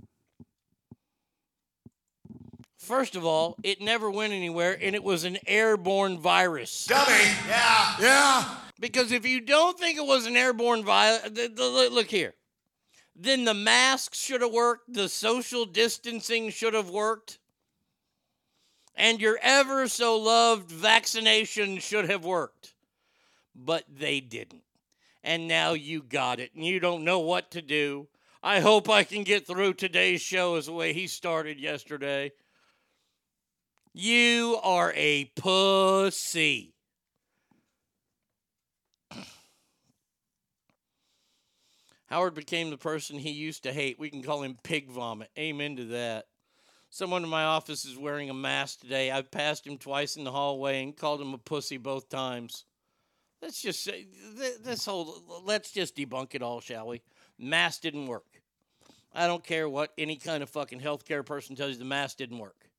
First 2.78 3.16
of 3.16 3.24
all, 3.24 3.56
it 3.64 3.80
never 3.80 4.12
went 4.12 4.34
anywhere 4.34 4.78
and 4.82 4.94
it 4.94 5.04
was 5.04 5.24
an 5.24 5.38
airborne 5.48 6.18
virus. 6.18 6.86
Dummy. 6.86 7.14
Yeah. 7.48 7.96
Yeah. 8.02 8.56
Because 8.80 9.14
if 9.14 9.26
you 9.26 9.40
don't 9.40 9.80
think 9.80 9.98
it 9.98 10.06
was 10.06 10.26
an 10.26 10.36
airborne 10.36 10.84
virus, 10.84 11.30
look 11.58 12.08
here. 12.08 12.34
Then 13.16 13.46
the 13.46 13.54
masks 13.54 14.20
should 14.20 14.42
have 14.42 14.52
worked, 14.52 14.92
the 14.94 15.08
social 15.08 15.66
distancing 15.66 16.50
should 16.50 16.74
have 16.74 16.90
worked, 16.90 17.40
and 18.96 19.20
your 19.20 19.38
ever 19.42 19.88
so 19.88 20.18
loved 20.18 20.72
vaccination 20.72 21.80
should 21.80 22.10
have 22.10 22.24
worked. 22.26 22.74
But 23.56 23.84
they 23.88 24.20
didn't. 24.20 24.64
And 25.24 25.48
now 25.48 25.74
you 25.74 26.02
got 26.02 26.40
it, 26.40 26.52
and 26.54 26.66
you 26.66 26.80
don't 26.80 27.04
know 27.04 27.20
what 27.20 27.52
to 27.52 27.62
do. 27.62 28.08
I 28.42 28.60
hope 28.60 28.90
I 28.90 29.04
can 29.04 29.24
get 29.24 29.48
through 29.48 29.76
today's 29.76 30.22
show 30.22 30.56
as 30.56 30.66
the 30.66 30.74
way 30.74 30.92
he 30.92 31.08
started 31.08 31.60
yesterday. 31.60 32.34
You 33.94 34.60
are 34.64 34.92
a 34.96 35.32
pussy. 35.36 36.74
Howard 42.08 42.36
became 42.36 42.70
the 42.70 42.78
person 42.78 43.18
he 43.18 43.32
used 43.32 43.64
to 43.64 43.74
hate. 43.74 43.98
We 43.98 44.10
can 44.10 44.22
call 44.22 44.44
him 44.44 44.58
pig 44.62 44.90
vomit. 44.90 45.30
Amen 45.38 45.78
to 45.78 45.86
that. 45.86 46.26
Someone 46.94 47.24
in 47.24 47.30
my 47.30 47.46
office 47.46 47.86
is 47.86 47.98
wearing 47.98 48.30
a 48.30 48.36
mask 48.36 48.82
today. 48.82 49.10
I've 49.10 49.32
passed 49.32 49.66
him 49.66 49.80
twice 49.80 50.16
in 50.16 50.26
the 50.26 50.32
hallway 50.32 50.84
and 50.84 50.96
called 50.96 51.22
him 51.22 51.34
a 51.34 51.40
pussy 51.40 51.78
both 51.78 52.08
times. 52.08 52.66
Let's 53.42 53.60
just 53.60 53.84
say 53.84 54.06
this 54.62 54.86
whole 54.86 55.42
let's 55.44 55.72
just 55.72 55.96
debunk 55.96 56.36
it 56.36 56.44
all, 56.44 56.62
shall 56.62 56.90
we? 56.90 57.02
Mask 57.40 57.82
didn't 57.82 58.06
work. 58.06 58.28
I 59.12 59.26
don't 59.26 59.44
care 59.44 59.68
what 59.68 59.92
any 59.98 60.18
kind 60.18 60.44
of 60.44 60.52
fucking 60.52 60.82
healthcare 60.82 61.26
person 61.26 61.56
tells 61.56 61.72
you 61.72 61.78
the 61.80 61.84
mask 61.84 62.18
didn't 62.18 62.38
work. 62.38 62.70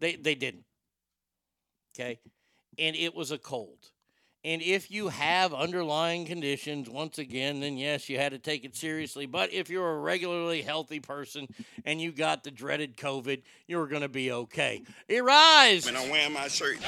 They 0.00 0.16
they 0.16 0.34
didn't. 0.34 0.64
Okay? 1.94 2.18
And 2.80 2.96
it 2.96 3.14
was 3.14 3.30
a 3.30 3.38
cold. 3.38 3.92
And 4.46 4.62
if 4.62 4.92
you 4.92 5.08
have 5.08 5.52
underlying 5.52 6.24
conditions, 6.24 6.88
once 6.88 7.18
again, 7.18 7.58
then 7.58 7.76
yes, 7.76 8.08
you 8.08 8.16
had 8.16 8.30
to 8.30 8.38
take 8.38 8.64
it 8.64 8.76
seriously. 8.76 9.26
But 9.26 9.52
if 9.52 9.68
you're 9.68 9.90
a 9.90 9.98
regularly 9.98 10.62
healthy 10.62 11.00
person 11.00 11.48
and 11.84 12.00
you 12.00 12.12
got 12.12 12.44
the 12.44 12.52
dreaded 12.52 12.96
COVID, 12.96 13.42
you're 13.66 13.88
going 13.88 14.02
to 14.02 14.08
be 14.08 14.30
okay. 14.30 14.84
Arise! 15.10 15.86
Man, 15.86 15.96
I'm 15.96 16.10
wearing 16.10 16.32
my 16.32 16.46
shirt. 16.46 16.78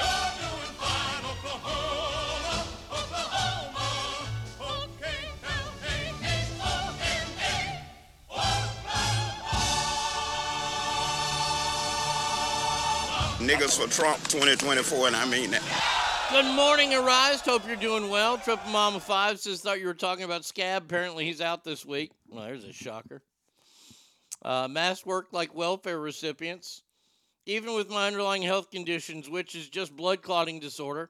Niggas 13.40 13.80
for 13.80 13.90
Trump 13.90 14.18
2024, 14.28 15.08
and 15.08 15.16
I 15.16 15.24
mean 15.26 15.50
that. 15.50 15.87
Good 16.30 16.44
morning, 16.54 16.92
Arise. 16.92 17.40
Hope 17.40 17.66
you're 17.66 17.74
doing 17.74 18.10
well. 18.10 18.36
Triple 18.36 18.70
Mama 18.70 19.00
5 19.00 19.40
says, 19.40 19.62
thought 19.62 19.80
you 19.80 19.86
were 19.86 19.94
talking 19.94 20.24
about 20.24 20.44
Scab. 20.44 20.82
Apparently, 20.82 21.24
he's 21.24 21.40
out 21.40 21.64
this 21.64 21.86
week. 21.86 22.12
Well, 22.28 22.44
there's 22.44 22.64
a 22.64 22.72
shocker. 22.72 23.22
Uh, 24.42 24.68
masks 24.68 25.06
work 25.06 25.28
like 25.32 25.54
welfare 25.54 25.98
recipients, 25.98 26.82
even 27.46 27.74
with 27.74 27.88
my 27.88 28.06
underlying 28.06 28.42
health 28.42 28.70
conditions, 28.70 29.30
which 29.30 29.54
is 29.54 29.70
just 29.70 29.96
blood 29.96 30.20
clotting 30.20 30.60
disorder, 30.60 31.08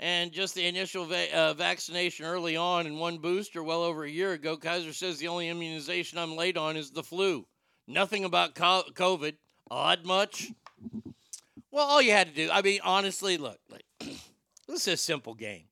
and 0.00 0.32
just 0.32 0.54
the 0.54 0.66
initial 0.66 1.04
va- 1.04 1.32
uh, 1.36 1.52
vaccination 1.52 2.24
early 2.24 2.56
on 2.56 2.86
and 2.86 2.98
one 2.98 3.18
booster 3.18 3.62
well 3.62 3.82
over 3.82 4.04
a 4.04 4.10
year 4.10 4.32
ago. 4.32 4.56
Kaiser 4.56 4.94
says 4.94 5.18
the 5.18 5.28
only 5.28 5.50
immunization 5.50 6.18
I'm 6.18 6.36
late 6.36 6.56
on 6.56 6.78
is 6.78 6.90
the 6.90 7.02
flu. 7.02 7.46
Nothing 7.86 8.24
about 8.24 8.54
co- 8.54 8.84
COVID. 8.94 9.34
Odd 9.70 10.06
much? 10.06 10.50
Well, 11.70 11.86
all 11.86 12.00
you 12.00 12.12
had 12.12 12.28
to 12.28 12.34
do, 12.34 12.48
I 12.50 12.62
mean, 12.62 12.80
honestly, 12.82 13.36
look, 13.36 13.58
like, 13.68 13.84
this 14.66 14.86
is 14.88 14.94
a 14.94 14.96
simple 14.96 15.34
game. 15.34 15.64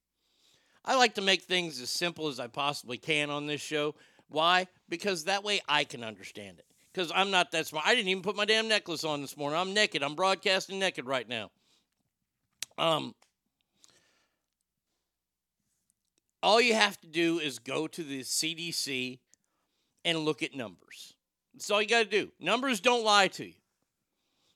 I 0.84 0.96
like 0.96 1.14
to 1.14 1.22
make 1.22 1.42
things 1.42 1.80
as 1.80 1.90
simple 1.90 2.28
as 2.28 2.40
I 2.40 2.48
possibly 2.48 2.98
can 2.98 3.30
on 3.30 3.46
this 3.46 3.60
show. 3.60 3.94
Why? 4.28 4.66
Because 4.88 5.24
that 5.24 5.44
way 5.44 5.60
I 5.68 5.84
can 5.84 6.02
understand 6.02 6.58
it. 6.58 6.66
Because 6.92 7.12
I'm 7.14 7.30
not 7.30 7.52
that 7.52 7.66
smart. 7.66 7.86
I 7.86 7.94
didn't 7.94 8.08
even 8.08 8.22
put 8.22 8.36
my 8.36 8.44
damn 8.44 8.68
necklace 8.68 9.04
on 9.04 9.22
this 9.22 9.36
morning. 9.36 9.58
I'm 9.58 9.72
naked. 9.72 10.02
I'm 10.02 10.14
broadcasting 10.14 10.78
naked 10.78 11.06
right 11.06 11.28
now. 11.28 11.50
Um, 12.76 13.14
all 16.42 16.60
you 16.60 16.74
have 16.74 17.00
to 17.00 17.06
do 17.06 17.38
is 17.38 17.58
go 17.58 17.86
to 17.86 18.02
the 18.02 18.20
CDC 18.20 19.20
and 20.04 20.18
look 20.18 20.42
at 20.42 20.54
numbers. 20.54 21.14
That's 21.54 21.70
all 21.70 21.80
you 21.80 21.88
got 21.88 22.04
to 22.04 22.10
do. 22.10 22.32
Numbers 22.40 22.80
don't 22.80 23.04
lie 23.04 23.28
to 23.28 23.46
you. 23.46 23.54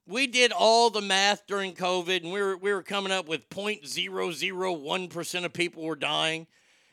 We 0.06 0.28
did 0.28 0.52
all 0.52 0.90
the 0.90 1.00
math 1.00 1.46
during 1.46 1.74
COVID, 1.74 2.22
and 2.22 2.32
we 2.32 2.40
were 2.40 2.56
we 2.56 2.72
were 2.72 2.82
coming 2.82 3.10
up 3.10 3.26
with 3.26 3.48
0.001 3.48 5.10
percent 5.10 5.44
of 5.44 5.52
people 5.52 5.82
were 5.82 5.96
dying, 5.96 6.46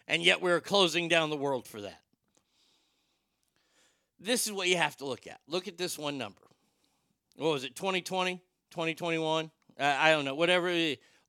and 0.08 0.24
yet 0.24 0.42
we 0.42 0.50
were 0.50 0.60
closing 0.60 1.08
down 1.08 1.30
the 1.30 1.38
world 1.38 1.68
for 1.68 1.82
that. 1.82 2.02
This 4.20 4.48
is 4.48 4.54
what 4.54 4.68
you 4.68 4.78
have 4.78 4.98
to 4.98 5.06
look 5.06 5.28
at. 5.28 5.40
Look 5.48 5.68
at 5.68 5.78
this 5.78 5.98
one 5.98 6.18
number. 6.18 6.42
What 7.36 7.52
was 7.52 7.64
it? 7.64 7.76
2020, 7.76 8.42
2021? 8.72 9.52
I, 9.80 10.12
don't 10.12 10.24
know. 10.24 10.36
Whatever. 10.36 10.72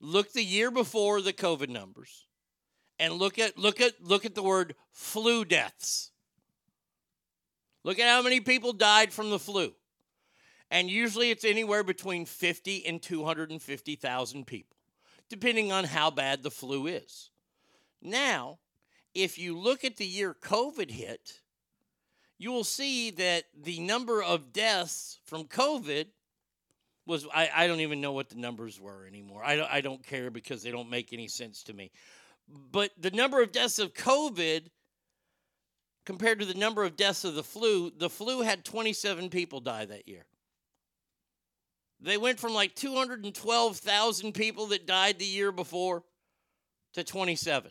Look 0.01 0.33
the 0.33 0.45
year 0.45 0.71
before 0.71 1.21
the 1.21 1.33
COVID 1.33 1.71
numbers, 1.71 2.27
and 2.99 3.15
look 3.15 3.39
at 3.39 3.59
look 3.59 3.81
at 3.81 4.03
look 4.03 4.25
at 4.25 4.35
the 4.35 4.43
word 4.43 4.75
flu 4.91 5.45
deaths. 5.45 6.13
Look 7.83 7.99
at 7.99 8.09
how 8.09 8.23
many 8.23 8.41
people 8.41 8.73
died 8.73 9.13
from 9.13 9.29
the 9.29 9.39
flu. 9.39 9.75
And 10.75 10.91
usually 10.91 11.31
it's 11.31 11.45
anywhere 11.45 11.85
between 11.85 12.27
50 12.27 12.85
and 12.87 13.01
250,000 13.01 14.45
people, 14.45 14.77
depending 15.29 15.71
on 15.71 15.85
how 15.85 16.11
bad 16.11 16.43
the 16.43 16.51
flu 16.51 16.89
is. 16.89 17.31
Now, 18.03 18.59
if 19.15 19.39
you 19.39 19.57
look 19.57 19.85
at 19.85 19.99
the 19.99 20.05
year 20.05 20.35
COVID 20.35 20.91
hit, 20.91 21.43
you 22.39 22.51
will 22.51 22.65
see 22.65 23.13
that 23.13 23.45
the 23.57 23.79
number 23.79 24.21
of 24.21 24.53
deaths 24.53 25.21
from 25.23 25.45
COVID 25.45 26.07
was, 27.07 27.25
I, 27.33 27.51
I 27.55 27.67
don't 27.69 27.79
even 27.79 28.01
know 28.01 28.11
what 28.11 28.29
the 28.29 28.35
numbers 28.35 28.81
were 28.81 29.07
anymore. 29.07 29.45
I 29.45 29.55
don't, 29.55 29.71
I 29.71 29.81
don't 29.81 30.05
care 30.05 30.33
because 30.33 30.65
they 30.65 30.73
don't 30.73 30.91
make 30.91 31.13
any 31.13 31.29
sense 31.29 31.63
to 31.65 31.73
me. 31.73 31.93
But 32.73 32.91
the 32.99 33.13
number 33.13 33.41
of 33.41 33.53
deaths 33.53 33.79
of 33.79 33.95
COVID 33.95 34.65
compared 36.05 36.41
to 36.41 36.47
the 36.47 36.55
number 36.55 36.83
of 36.83 36.97
deaths 36.97 37.23
of 37.23 37.37
the 37.37 37.45
flu, 37.45 37.93
the 37.97 38.11
flu 38.11 38.43
had 38.43 38.65
27 38.65 39.31
people 39.31 39.61
die 39.61 39.85
that 39.85 40.09
year. 40.09 40.25
They 42.05 42.19
went 42.19 42.39
from 42.39 42.53
like 42.53 42.75
212,000 42.75 44.33
people 44.35 44.67
that 44.67 44.87
died 44.87 45.19
the 45.19 45.25
year 45.25 45.51
before 45.51 46.03
to 46.93 47.03
27. 47.03 47.71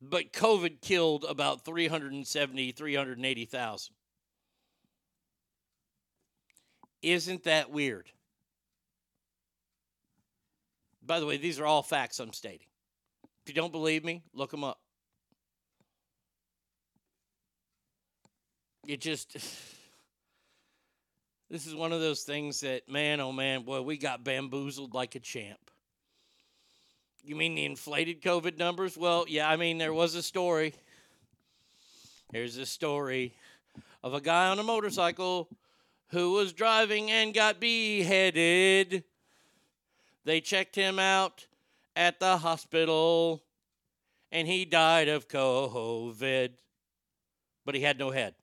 But 0.00 0.32
COVID 0.32 0.80
killed 0.80 1.26
about 1.28 1.66
370, 1.66 2.72
380,000. 2.72 3.94
Isn't 7.02 7.44
that 7.44 7.70
weird? 7.70 8.10
By 11.04 11.20
the 11.20 11.26
way, 11.26 11.36
these 11.36 11.60
are 11.60 11.66
all 11.66 11.82
facts 11.82 12.18
I'm 12.18 12.32
stating. 12.32 12.66
If 13.42 13.48
you 13.48 13.54
don't 13.54 13.72
believe 13.72 14.04
me, 14.04 14.22
look 14.32 14.50
them 14.50 14.64
up. 14.64 14.80
It 18.86 19.02
just. 19.02 19.36
This 21.50 21.66
is 21.66 21.74
one 21.74 21.92
of 21.92 22.00
those 22.00 22.24
things 22.24 22.60
that, 22.60 22.90
man, 22.90 23.20
oh 23.20 23.32
man, 23.32 23.62
boy, 23.62 23.80
we 23.80 23.96
got 23.96 24.22
bamboozled 24.22 24.92
like 24.92 25.14
a 25.14 25.18
champ. 25.18 25.70
You 27.24 27.36
mean 27.36 27.54
the 27.54 27.64
inflated 27.64 28.20
COVID 28.20 28.58
numbers? 28.58 28.98
Well, 28.98 29.24
yeah, 29.26 29.48
I 29.48 29.56
mean, 29.56 29.78
there 29.78 29.94
was 29.94 30.14
a 30.14 30.22
story. 30.22 30.74
Here's 32.32 32.58
a 32.58 32.66
story 32.66 33.34
of 34.04 34.12
a 34.12 34.20
guy 34.20 34.48
on 34.48 34.58
a 34.58 34.62
motorcycle 34.62 35.48
who 36.08 36.32
was 36.32 36.52
driving 36.52 37.10
and 37.10 37.32
got 37.32 37.60
beheaded. 37.60 39.04
They 40.26 40.42
checked 40.42 40.76
him 40.76 40.98
out 40.98 41.46
at 41.96 42.20
the 42.20 42.36
hospital 42.36 43.42
and 44.30 44.46
he 44.46 44.66
died 44.66 45.08
of 45.08 45.28
COVID, 45.28 46.50
but 47.64 47.74
he 47.74 47.80
had 47.80 47.98
no 47.98 48.10
head. 48.10 48.34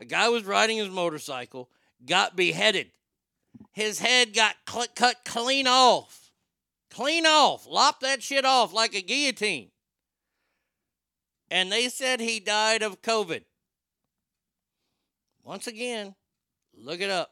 A 0.00 0.04
guy 0.04 0.28
was 0.28 0.42
riding 0.44 0.78
his 0.78 0.90
motorcycle 0.90 1.68
got 2.06 2.36
beheaded. 2.36 2.90
His 3.72 3.98
head 3.98 4.34
got 4.34 4.56
cl- 4.68 4.86
cut 4.94 5.16
clean 5.24 5.66
off. 5.66 6.30
Clean 6.90 7.26
off. 7.26 7.66
Lopped 7.66 8.02
that 8.02 8.22
shit 8.22 8.44
off 8.44 8.72
like 8.72 8.94
a 8.94 9.02
guillotine. 9.02 9.70
And 11.50 11.70
they 11.70 11.88
said 11.88 12.20
he 12.20 12.40
died 12.40 12.82
of 12.82 13.02
COVID. 13.02 13.42
Once 15.42 15.66
again, 15.66 16.14
look 16.76 17.00
it 17.00 17.10
up. 17.10 17.30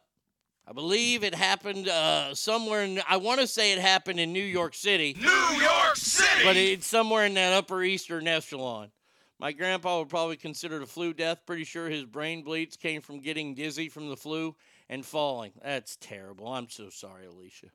I 0.66 0.72
believe 0.72 1.24
it 1.24 1.34
happened 1.34 1.88
uh, 1.88 2.34
somewhere 2.34 2.82
in, 2.82 3.00
I 3.08 3.16
want 3.16 3.40
to 3.40 3.46
say 3.46 3.72
it 3.72 3.78
happened 3.78 4.20
in 4.20 4.32
New 4.32 4.42
York 4.42 4.74
City. 4.74 5.16
New 5.18 5.28
York 5.28 5.96
City! 5.96 6.44
But 6.44 6.56
it's 6.56 6.86
somewhere 6.86 7.24
in 7.24 7.34
that 7.34 7.54
upper 7.54 7.82
eastern 7.82 8.28
echelon. 8.28 8.90
My 9.38 9.52
grandpa 9.52 10.00
would 10.00 10.08
probably 10.08 10.36
consider 10.36 10.82
a 10.82 10.86
flu 10.86 11.12
death. 11.12 11.46
Pretty 11.46 11.64
sure 11.64 11.88
his 11.88 12.04
brain 12.04 12.42
bleeds 12.42 12.76
came 12.76 13.00
from 13.00 13.20
getting 13.20 13.54
dizzy 13.54 13.88
from 13.88 14.08
the 14.08 14.16
flu 14.16 14.56
and 14.88 15.04
falling. 15.06 15.52
That's 15.62 15.96
terrible. 15.96 16.48
I'm 16.48 16.68
so 16.68 16.90
sorry, 16.90 17.26
Alicia. 17.26 17.66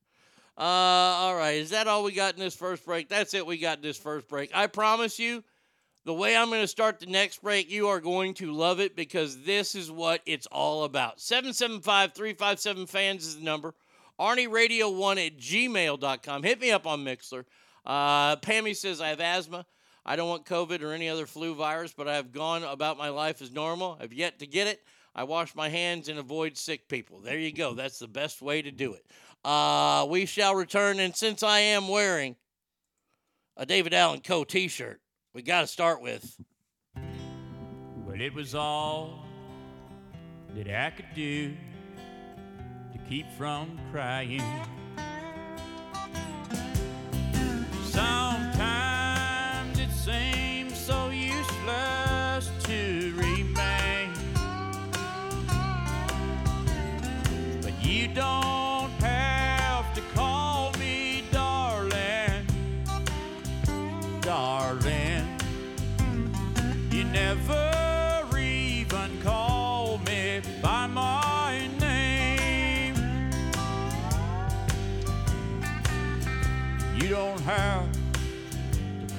Uh, 0.58 0.62
all 0.62 1.36
right, 1.36 1.56
is 1.56 1.72
that 1.72 1.88
all 1.88 2.04
we 2.04 2.12
got 2.12 2.36
in 2.36 2.40
this 2.40 2.56
first 2.56 2.86
break? 2.86 3.10
That's 3.10 3.34
it. 3.34 3.46
We 3.46 3.58
got 3.58 3.82
this 3.82 3.98
first 3.98 4.28
break. 4.28 4.52
I 4.54 4.68
promise 4.68 5.18
you, 5.18 5.44
the 6.06 6.14
way 6.14 6.36
I'm 6.36 6.50
going 6.50 6.62
to 6.62 6.68
start 6.68 7.00
the 7.00 7.06
next 7.06 7.42
break, 7.42 7.72
you 7.72 7.88
are 7.88 8.02
going 8.02 8.34
to 8.36 8.52
love 8.52 8.80
it 8.80 8.96
because 8.96 9.42
this 9.44 9.74
is 9.74 9.90
what 9.90 10.22
it's 10.26 10.46
all 10.48 10.84
about. 10.84 11.22
775 11.22 12.14
357 12.14 12.86
fans 12.88 13.26
is 13.26 13.38
the 13.38 13.44
number. 13.44 13.74
ArnieRadio1 14.20 15.28
at 15.28 15.38
gmail.com. 15.38 16.44
Hit 16.44 16.60
me 16.62 16.72
up 16.72 16.86
on 16.86 17.04
Mixlr. 17.04 17.46
Uh, 17.86 18.36
Pammy 18.38 18.76
says, 18.76 19.02
I 19.02 19.10
have 19.10 19.22
asthma. 19.22 19.66
I 20.06 20.16
don't 20.16 20.30
want 20.30 20.46
COVID 20.46 20.82
or 20.84 20.92
any 20.92 21.08
other 21.08 21.26
flu 21.26 21.56
virus, 21.56 21.94
but 21.96 22.08
I 22.08 22.16
have 22.16 22.32
gone 22.32 22.64
about 22.64 22.98
my 22.98 23.10
life 23.10 23.42
as 23.42 23.52
normal. 23.52 23.98
I've 24.02 24.14
yet 24.14 24.40
to 24.40 24.48
get 24.48 24.68
it. 24.68 24.82
I 25.16 25.24
wash 25.24 25.56
my 25.56 25.70
hands 25.70 26.10
and 26.10 26.20
avoid 26.20 26.58
sick 26.58 26.90
people. 26.90 27.20
There 27.20 27.38
you 27.38 27.54
go. 27.54 27.74
That's 27.74 28.00
the 28.00 28.08
best 28.08 28.42
way 28.42 28.62
to 28.62 28.72
do 28.72 28.94
it. 28.94 29.06
Uh, 29.46 30.06
we 30.10 30.26
shall 30.26 30.56
return, 30.56 31.00
and 31.00 31.16
since 31.16 31.44
I 31.44 31.60
am 31.60 31.88
wearing 31.88 32.36
a 33.56 33.66
David 33.66 33.94
Allan 33.94 34.22
Coe. 34.22 34.44
T-shirt, 34.44 35.00
we 35.34 35.42
got 35.42 35.62
to 35.62 35.68
start 35.68 36.02
with. 36.02 36.38
Well, 38.06 38.20
it 38.20 38.34
was 38.34 38.56
all 38.56 39.24
that 40.56 40.68
I 40.68 40.90
could 40.92 41.14
do 41.16 41.54
to 42.92 43.00
keep 43.10 43.32
from 43.34 43.80
crying. 43.92 44.42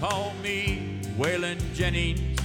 Call 0.06 0.34
me 0.42 1.00
Waylon 1.16 1.56
Jennings. 1.72 2.38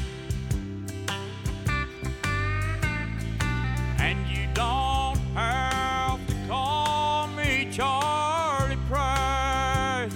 And 3.98 4.18
you 4.30 4.48
don't 4.54 5.18
have 5.36 6.26
to 6.28 6.36
call 6.48 7.28
me 7.28 7.68
Charley 7.70 8.78
Pride. 8.88 10.10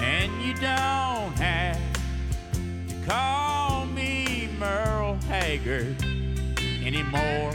And 0.00 0.32
you 0.42 0.54
don't 0.54 1.36
have 1.36 1.78
to 2.88 2.94
call 3.04 3.84
me 3.84 4.48
Merle 4.58 5.16
Haggard 5.28 6.02
anymore. 6.82 7.52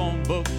Phone 0.00 0.22
book. 0.22 0.49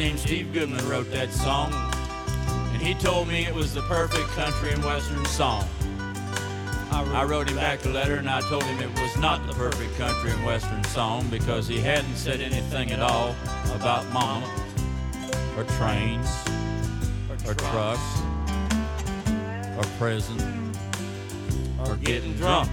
Named 0.00 0.18
Steve 0.18 0.50
Goodman 0.54 0.88
wrote 0.88 1.10
that 1.10 1.30
song, 1.30 1.74
and 2.72 2.80
he 2.80 2.94
told 2.94 3.28
me 3.28 3.44
it 3.44 3.54
was 3.54 3.74
the 3.74 3.82
perfect 3.82 4.28
country 4.28 4.72
and 4.72 4.82
western 4.82 5.22
song. 5.26 5.68
I 6.90 7.22
wrote 7.24 7.50
him 7.50 7.56
back 7.56 7.84
a 7.84 7.90
letter 7.90 8.14
and 8.14 8.30
I 8.30 8.40
told 8.40 8.62
him 8.62 8.80
it 8.80 8.98
was 8.98 9.14
not 9.18 9.46
the 9.46 9.52
perfect 9.52 9.94
country 9.98 10.30
and 10.30 10.42
western 10.46 10.82
song 10.84 11.28
because 11.28 11.68
he 11.68 11.78
hadn't 11.78 12.16
said 12.16 12.40
anything 12.40 12.92
at 12.92 13.00
all 13.00 13.36
about 13.74 14.06
mama 14.10 14.48
or 15.58 15.64
trains 15.64 16.30
or 17.46 17.52
trucks 17.52 18.20
or 19.76 19.84
prison 19.98 20.72
or 21.84 21.96
getting 21.96 22.32
drunk. 22.36 22.70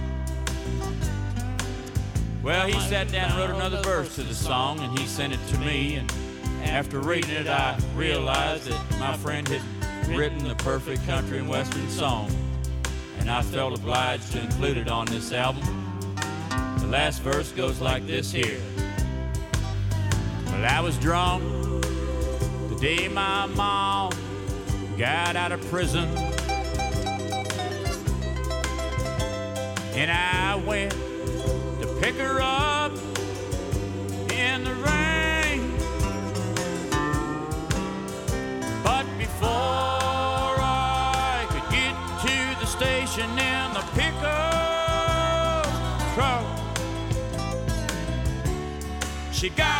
Well, 2.42 2.66
he 2.66 2.80
sat 2.88 3.12
down 3.12 3.32
and 3.32 3.38
wrote 3.38 3.54
another 3.54 3.82
verse 3.82 4.14
to 4.14 4.22
the 4.22 4.34
song 4.34 4.80
and 4.80 4.98
he 4.98 5.06
sent 5.06 5.34
it 5.34 5.40
to 5.48 5.58
me 5.58 5.96
and 5.96 6.10
after 6.68 7.00
reading 7.00 7.30
it 7.30 7.46
I 7.48 7.78
realized 7.94 8.68
that 8.68 8.98
my 9.00 9.16
friend 9.16 9.48
had 9.48 10.08
written 10.08 10.46
the 10.46 10.54
perfect 10.56 11.04
country 11.06 11.38
and 11.38 11.48
western 11.48 11.88
song 11.88 12.30
and 13.18 13.30
I 13.30 13.42
felt 13.42 13.78
obliged 13.78 14.32
to 14.32 14.40
include 14.40 14.76
it 14.76 14.88
on 14.88 15.06
this 15.06 15.32
album. 15.32 15.64
The 16.78 16.86
last 16.86 17.20
verse 17.22 17.52
goes 17.52 17.80
like 17.80 18.06
this 18.06 18.32
here. 18.32 18.60
Well, 20.46 20.64
I 20.64 20.80
was 20.80 20.96
drunk 20.98 21.42
the 22.68 22.78
day 22.80 23.08
my 23.08 23.46
mom 23.46 24.12
got 24.96 25.36
out 25.36 25.52
of 25.52 25.60
prison. 25.68 26.08
And 29.94 30.10
I 30.10 30.54
went 30.64 30.92
to 30.92 31.98
pick 32.00 32.14
her 32.16 32.40
up 32.40 32.77
she 49.38 49.48
got 49.50 49.77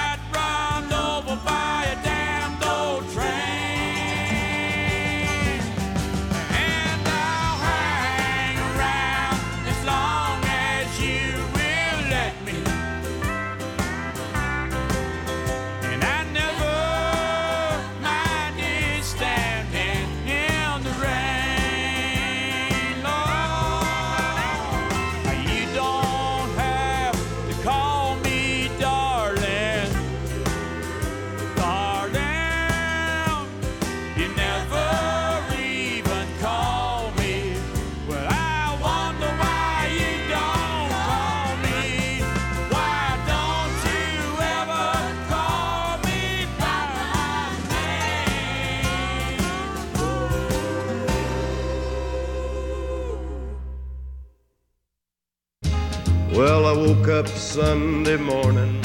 Sunday 57.60 58.16
morning 58.16 58.80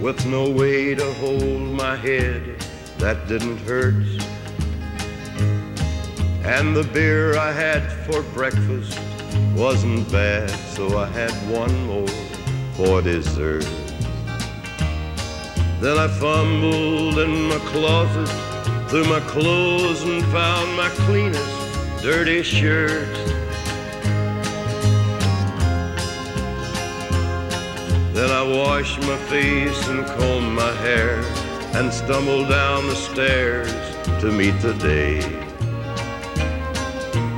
with 0.00 0.24
no 0.24 0.48
way 0.48 0.94
to 0.94 1.12
hold 1.14 1.60
my 1.60 1.96
head 1.96 2.64
that 2.98 3.26
didn't 3.26 3.58
hurt. 3.66 4.06
And 6.44 6.76
the 6.76 6.88
beer 6.92 7.36
I 7.36 7.50
had 7.50 7.82
for 8.06 8.22
breakfast 8.32 8.96
wasn't 9.56 10.12
bad, 10.12 10.48
so 10.48 10.96
I 10.96 11.06
had 11.06 11.32
one 11.50 11.74
more 11.86 12.06
for 12.74 13.02
dessert. 13.02 13.66
Then 15.80 15.98
I 15.98 16.06
fumbled 16.06 17.18
in 17.18 17.48
my 17.48 17.58
closet 17.66 18.28
through 18.88 19.06
my 19.06 19.20
clothes 19.26 20.04
and 20.04 20.22
found 20.26 20.76
my 20.76 20.88
cleanest 20.90 22.00
dirty 22.00 22.44
shirt. 22.44 23.43
Then 28.24 28.32
I 28.32 28.56
washed 28.56 29.00
my 29.00 29.18
face 29.28 29.86
and 29.88 30.06
combed 30.06 30.54
my 30.54 30.72
hair 30.76 31.20
and 31.74 31.92
stumbled 31.92 32.48
down 32.48 32.86
the 32.86 32.94
stairs 32.94 33.70
to 34.22 34.32
meet 34.32 34.58
the 34.62 34.72
day. 34.72 35.18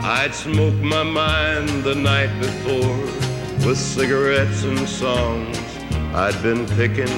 I'd 0.05 0.33
smoked 0.33 0.85
my 0.85 1.03
mind 1.03 1.83
the 1.83 1.97
night 1.97 2.31
before 2.39 2.99
with 3.67 3.77
cigarettes 3.77 4.63
and 4.63 4.89
songs 4.89 5.59
I'd 6.15 6.41
been 6.41 6.67
picking. 6.79 7.17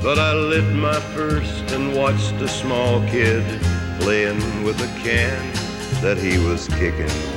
But 0.00 0.20
I 0.20 0.32
lit 0.32 0.72
my 0.76 1.00
first 1.16 1.72
and 1.72 1.96
watched 1.96 2.34
a 2.34 2.46
small 2.46 3.00
kid 3.08 3.42
playing 3.98 4.62
with 4.62 4.80
a 4.80 5.02
can 5.02 5.42
that 6.02 6.18
he 6.18 6.38
was 6.38 6.68
kicking. 6.68 7.33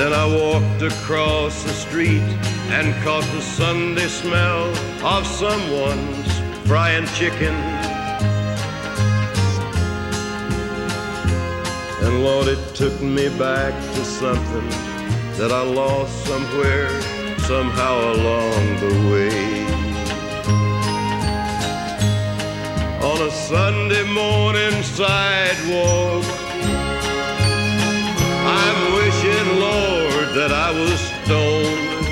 Then 0.00 0.14
I 0.14 0.24
walked 0.24 0.80
across 0.80 1.62
the 1.62 1.74
street 1.74 2.22
and 2.72 2.94
caught 3.04 3.22
the 3.34 3.42
Sunday 3.42 4.08
smell 4.08 4.64
of 5.04 5.26
someone's 5.26 6.32
frying 6.66 7.06
chicken. 7.08 7.54
And 12.00 12.24
Lord, 12.24 12.48
it 12.48 12.74
took 12.74 12.98
me 13.02 13.28
back 13.38 13.74
to 13.74 14.02
something 14.06 14.68
that 15.36 15.52
I 15.52 15.64
lost 15.64 16.24
somewhere, 16.24 16.88
somehow 17.40 17.94
along 18.14 18.62
the 18.80 18.94
way. 19.12 19.66
On 23.04 23.20
a 23.20 23.30
Sunday 23.30 24.04
morning 24.14 24.82
sidewalk, 24.82 26.49
that 30.40 30.52
I 30.52 30.70
was 30.70 30.98
stoned. 31.20 32.06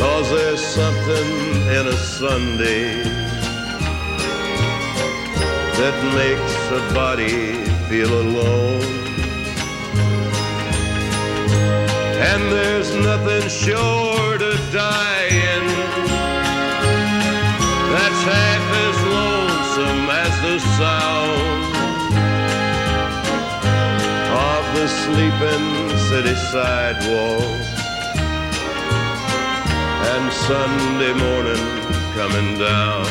Cause 0.00 0.28
there's 0.36 0.64
something 0.80 1.28
in 1.76 1.84
a 1.86 1.98
Sunday 2.18 3.04
that 5.78 5.96
makes 6.20 6.56
a 6.78 6.82
body 6.92 7.62
feel 7.88 8.12
alone. 8.24 8.82
And 12.30 12.42
there's 12.50 12.90
nothing 12.96 13.48
short 13.48 14.42
of 14.42 14.58
dying 14.72 15.66
that's 17.92 18.22
half 18.34 18.66
as 18.86 18.96
lonesome 19.14 20.10
as 20.24 20.34
the 20.42 20.58
sound 20.76 21.19
the 24.80 24.88
sleeping 24.88 25.98
city 26.08 26.34
sidewalk 26.34 27.42
and 30.12 30.32
Sunday 30.32 31.12
morning 31.26 31.64
coming 32.14 32.58
down. 32.58 33.04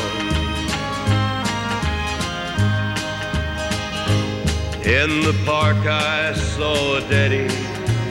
In 4.82 5.20
the 5.20 5.36
park 5.46 5.76
I 5.86 6.32
saw 6.32 6.96
a 6.96 7.02
daddy 7.02 7.46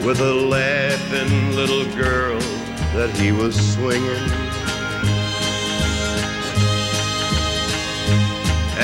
with 0.06 0.20
a 0.20 0.34
laughing 0.56 1.54
little 1.54 1.84
girl 1.96 2.40
that 2.96 3.10
he 3.20 3.30
was 3.30 3.54
swinging. 3.74 4.26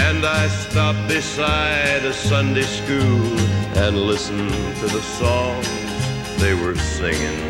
And 0.07 0.27
I 0.27 0.48
stopped 0.48 1.09
beside 1.09 2.05
a 2.05 2.12
Sunday 2.12 2.69
school 2.81 3.56
and 3.77 3.98
listen 3.98 4.48
to 4.48 4.86
the 4.86 5.03
songs 5.03 5.69
they 6.40 6.55
were 6.55 6.74
singing. 6.77 7.48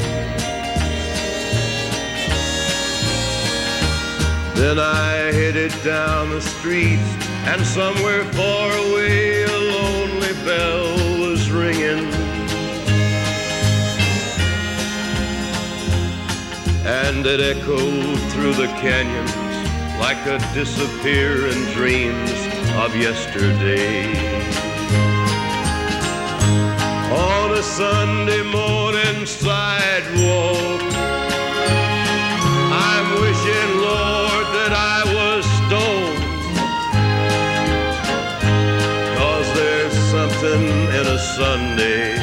Then 4.57 4.79
I 4.79 5.33
headed 5.33 5.73
down 5.85 6.31
the 6.31 6.41
streets, 6.41 7.03
and 7.47 7.65
somewhere 7.65 8.25
far 8.33 8.73
away 8.73 9.45
a 9.45 9.59
lonely 9.77 10.33
bell 10.45 10.97
was 11.21 11.49
ringing. 11.51 12.13
And 16.85 17.25
it 17.25 17.41
echoed 17.41 18.19
through 18.33 18.55
the 18.55 18.69
canyons 18.81 19.35
like 20.01 20.27
a 20.27 20.39
disappearing 20.55 21.65
dreams 21.73 22.33
of 22.83 22.97
yesterday. 22.97 24.66
A 27.57 27.63
Sunday 27.63 28.43
morning 28.43 29.25
sidewalk, 29.25 30.83
I'm 32.93 33.07
wishing, 33.23 33.71
Lord, 33.81 34.47
that 34.57 34.73
I 34.77 35.01
was 35.17 35.43
stoned. 35.61 36.23
Cause 39.17 39.49
there's 39.55 39.97
something 40.13 40.65
in 40.99 41.07
a 41.07 41.19
Sunday 41.19 42.15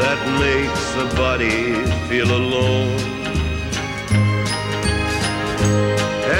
that 0.00 0.20
makes 0.40 0.86
a 0.96 1.06
body 1.16 1.74
feel 2.08 2.30
alone. 2.34 2.98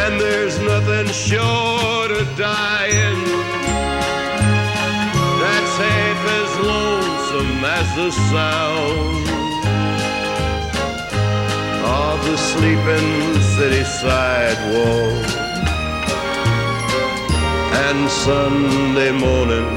And 0.01 0.19
there's 0.19 0.59
nothing 0.61 1.09
short 1.13 2.11
of 2.13 2.27
dying 2.39 3.20
as 7.65 7.95
the 7.95 8.11
sound 8.11 9.29
of 11.85 12.25
the 12.25 12.37
sleeping 12.37 13.41
city 13.55 13.85
sidewalk. 13.85 15.27
And 17.73 18.09
Sunday 18.11 19.13
morning 19.13 19.69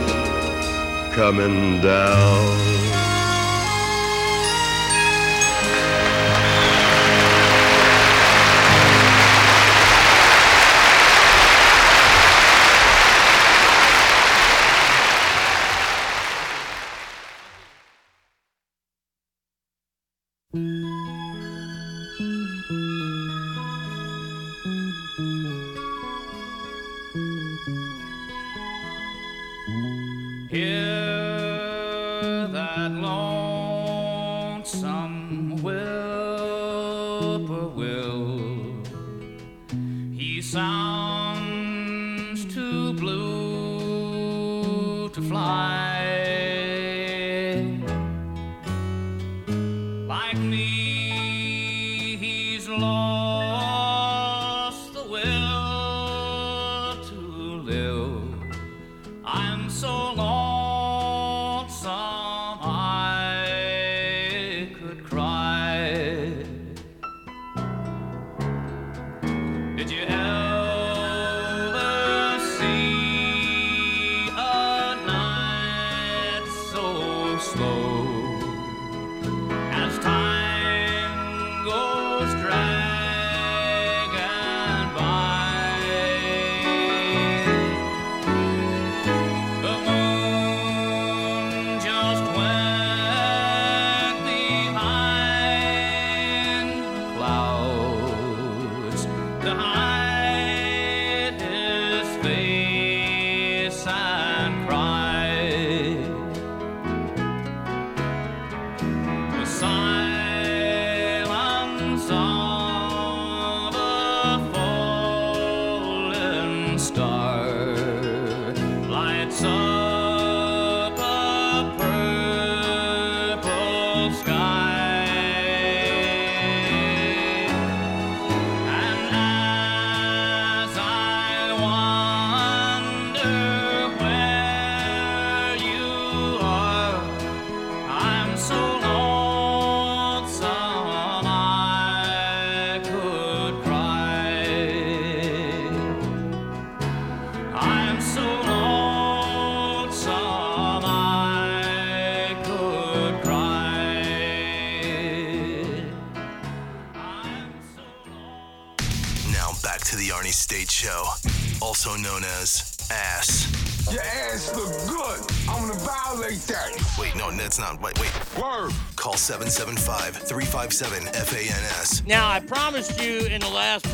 coming 1.13 1.81
down. 1.81 2.72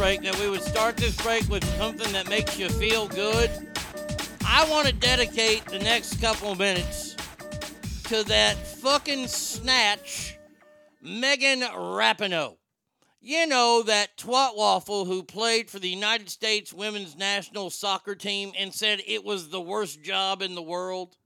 Break 0.10 0.24
that 0.24 0.40
we 0.40 0.50
would 0.50 0.64
start 0.64 0.98
this 0.98 1.16
break 1.22 1.48
with 1.50 1.64
something 1.78 2.12
that 2.12 2.28
makes 2.28 2.58
you 2.58 2.68
feel 2.68 3.08
good. 3.10 3.48
I 4.44 4.68
want 4.68 4.88
to 4.88 4.94
dedicate 4.94 5.64
the 5.66 5.78
next 5.78 6.20
couple 6.20 6.52
of 6.52 6.58
minutes 6.58 7.16
to 8.06 8.24
that 8.24 8.58
fucking 8.58 9.28
snatch, 9.28 10.36
Megan 11.00 11.60
Rapinoe. 11.62 12.58
You 13.22 13.46
know, 13.46 13.84
that 13.84 14.18
twat 14.18 14.58
waffle 14.58 15.06
who 15.06 15.22
played 15.22 15.70
for 15.70 15.78
the 15.78 15.90
United 15.90 16.32
States 16.32 16.74
women's 16.74 17.16
national 17.16 17.70
soccer 17.70 18.16
team 18.16 18.52
and 18.58 18.74
said 18.74 19.04
it 19.06 19.24
was 19.24 19.50
the 19.50 19.62
worst 19.62 20.02
job 20.02 20.42
in 20.42 20.56
the 20.56 20.64
world? 20.64 21.18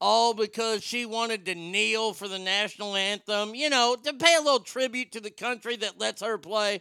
All 0.00 0.32
because 0.32 0.82
she 0.82 1.04
wanted 1.04 1.44
to 1.44 1.54
kneel 1.54 2.14
for 2.14 2.28
the 2.28 2.38
national 2.38 2.96
anthem, 2.96 3.54
you 3.54 3.68
know, 3.68 3.94
to 4.02 4.14
pay 4.14 4.36
a 4.36 4.42
little 4.42 4.60
tribute 4.60 5.12
to 5.12 5.20
the 5.20 5.30
country 5.30 5.76
that 5.76 6.00
lets 6.00 6.22
her 6.22 6.38
play. 6.38 6.80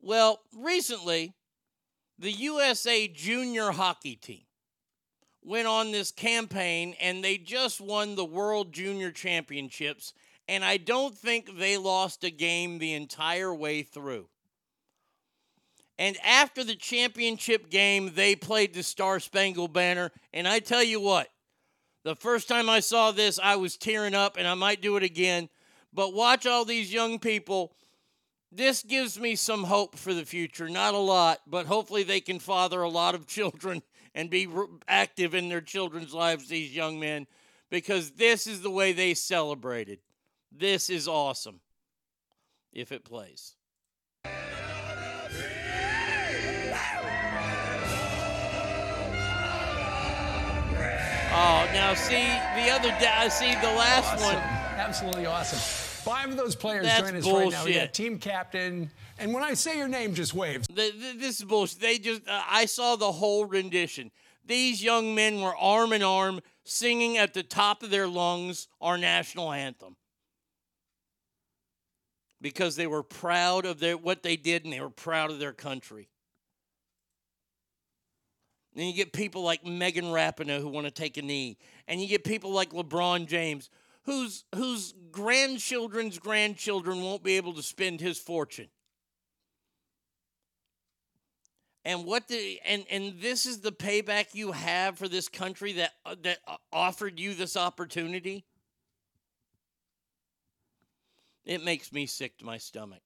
Well, 0.00 0.40
recently, 0.56 1.34
the 2.18 2.30
USA 2.30 3.08
junior 3.08 3.70
hockey 3.70 4.16
team 4.16 4.42
went 5.42 5.66
on 5.66 5.92
this 5.92 6.10
campaign 6.10 6.94
and 7.00 7.22
they 7.22 7.38
just 7.38 7.80
won 7.80 8.14
the 8.14 8.24
World 8.24 8.72
Junior 8.72 9.10
Championships. 9.10 10.12
And 10.46 10.64
I 10.64 10.76
don't 10.76 11.16
think 11.16 11.58
they 11.58 11.76
lost 11.76 12.24
a 12.24 12.30
game 12.30 12.78
the 12.78 12.94
entire 12.94 13.54
way 13.54 13.82
through. 13.82 14.28
And 15.98 16.16
after 16.24 16.62
the 16.62 16.76
championship 16.76 17.70
game, 17.70 18.12
they 18.14 18.36
played 18.36 18.72
the 18.72 18.82
Star 18.82 19.18
Spangled 19.18 19.72
Banner. 19.72 20.12
And 20.32 20.46
I 20.46 20.60
tell 20.60 20.82
you 20.82 21.00
what, 21.00 21.28
the 22.04 22.14
first 22.14 22.48
time 22.48 22.70
I 22.70 22.80
saw 22.80 23.10
this, 23.10 23.40
I 23.42 23.56
was 23.56 23.76
tearing 23.76 24.14
up, 24.14 24.36
and 24.38 24.46
I 24.46 24.54
might 24.54 24.80
do 24.80 24.96
it 24.96 25.02
again. 25.02 25.48
But 25.92 26.14
watch 26.14 26.46
all 26.46 26.64
these 26.64 26.92
young 26.92 27.18
people 27.18 27.72
this 28.50 28.82
gives 28.82 29.18
me 29.18 29.36
some 29.36 29.64
hope 29.64 29.96
for 29.96 30.14
the 30.14 30.24
future. 30.24 30.68
Not 30.68 30.94
a 30.94 30.98
lot, 30.98 31.40
but 31.46 31.66
hopefully 31.66 32.02
they 32.02 32.20
can 32.20 32.38
father 32.38 32.82
a 32.82 32.88
lot 32.88 33.14
of 33.14 33.26
children 33.28 33.82
and 34.14 34.30
be 34.30 34.48
active 34.88 35.34
in 35.34 35.48
their 35.48 35.60
children's 35.60 36.14
lives, 36.14 36.48
these 36.48 36.74
young 36.74 36.98
men, 36.98 37.26
because 37.70 38.12
this 38.12 38.46
is 38.46 38.62
the 38.62 38.70
way 38.70 38.92
they 38.92 39.14
celebrated. 39.14 39.98
This 40.50 40.88
is 40.90 41.06
awesome 41.06 41.60
if 42.72 42.90
it 42.90 43.04
plays. 43.04 43.54
Oh, 51.30 51.68
now 51.72 51.94
see 51.94 52.26
the 52.56 52.70
other 52.70 52.88
day. 52.98 53.28
See 53.30 53.52
the 53.54 53.72
last 53.72 54.14
Awesome. 54.14 54.34
one. 54.34 54.36
Absolutely 54.78 55.26
awesome. 55.26 55.87
Five 56.08 56.30
of 56.30 56.36
those 56.38 56.56
players 56.56 56.86
That's 56.86 57.00
join 57.00 57.16
us 57.16 57.26
right 57.26 57.50
now. 57.50 57.64
We 57.66 57.74
got 57.74 57.92
team 57.92 58.18
captain, 58.18 58.90
and 59.18 59.34
when 59.34 59.42
I 59.42 59.52
say 59.52 59.76
your 59.76 59.88
name, 59.88 60.14
just 60.14 60.32
wave. 60.32 60.66
The, 60.68 60.90
the, 60.90 61.18
this 61.18 61.38
is 61.38 61.44
bullshit. 61.44 61.80
They 61.80 61.98
just, 61.98 62.26
uh, 62.26 62.42
I 62.48 62.64
saw 62.64 62.96
the 62.96 63.12
whole 63.12 63.44
rendition. 63.44 64.10
These 64.46 64.82
young 64.82 65.14
men 65.14 65.42
were 65.42 65.54
arm 65.54 65.92
in 65.92 66.02
arm 66.02 66.40
singing 66.64 67.18
at 67.18 67.34
the 67.34 67.42
top 67.42 67.82
of 67.82 67.90
their 67.90 68.08
lungs 68.08 68.68
our 68.80 68.96
national 68.96 69.52
anthem 69.52 69.96
because 72.40 72.76
they 72.76 72.86
were 72.86 73.02
proud 73.02 73.66
of 73.66 73.78
their 73.78 73.98
what 73.98 74.22
they 74.22 74.36
did 74.36 74.64
and 74.64 74.72
they 74.72 74.80
were 74.80 74.88
proud 74.88 75.30
of 75.30 75.38
their 75.38 75.52
country. 75.52 76.08
Then 78.74 78.86
you 78.86 78.94
get 78.94 79.12
people 79.12 79.42
like 79.42 79.66
Megan 79.66 80.06
Rapinoe 80.06 80.60
who 80.60 80.68
want 80.68 80.86
to 80.86 80.90
take 80.90 81.18
a 81.18 81.22
knee, 81.22 81.58
and 81.86 82.00
you 82.00 82.08
get 82.08 82.24
people 82.24 82.52
like 82.52 82.70
LeBron 82.70 83.26
James 83.26 83.68
whose 84.08 84.44
whose 84.54 84.94
grandchildren's 85.12 86.18
grandchildren 86.18 87.02
won't 87.02 87.22
be 87.22 87.36
able 87.36 87.52
to 87.52 87.62
spend 87.62 88.00
his 88.00 88.18
fortune. 88.18 88.68
And 91.84 92.06
what 92.06 92.26
the 92.26 92.58
and 92.64 92.86
and 92.90 93.20
this 93.20 93.44
is 93.44 93.60
the 93.60 93.70
payback 93.70 94.34
you 94.34 94.52
have 94.52 94.96
for 94.96 95.08
this 95.08 95.28
country 95.28 95.74
that 95.74 95.92
uh, 96.06 96.16
that 96.22 96.38
uh, 96.46 96.56
offered 96.72 97.20
you 97.20 97.34
this 97.34 97.54
opportunity. 97.54 98.46
It 101.44 101.62
makes 101.62 101.92
me 101.92 102.06
sick 102.06 102.38
to 102.38 102.46
my 102.46 102.56
stomach. 102.56 103.02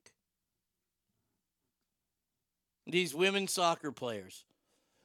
These 2.87 3.12
women 3.12 3.49
soccer 3.49 3.91
players 3.91 4.45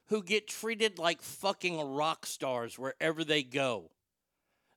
who 0.06 0.22
get 0.22 0.46
treated 0.46 1.00
like 1.00 1.22
fucking 1.22 1.80
rock 1.80 2.24
stars 2.24 2.78
wherever 2.78 3.24
they 3.24 3.42
go. 3.42 3.90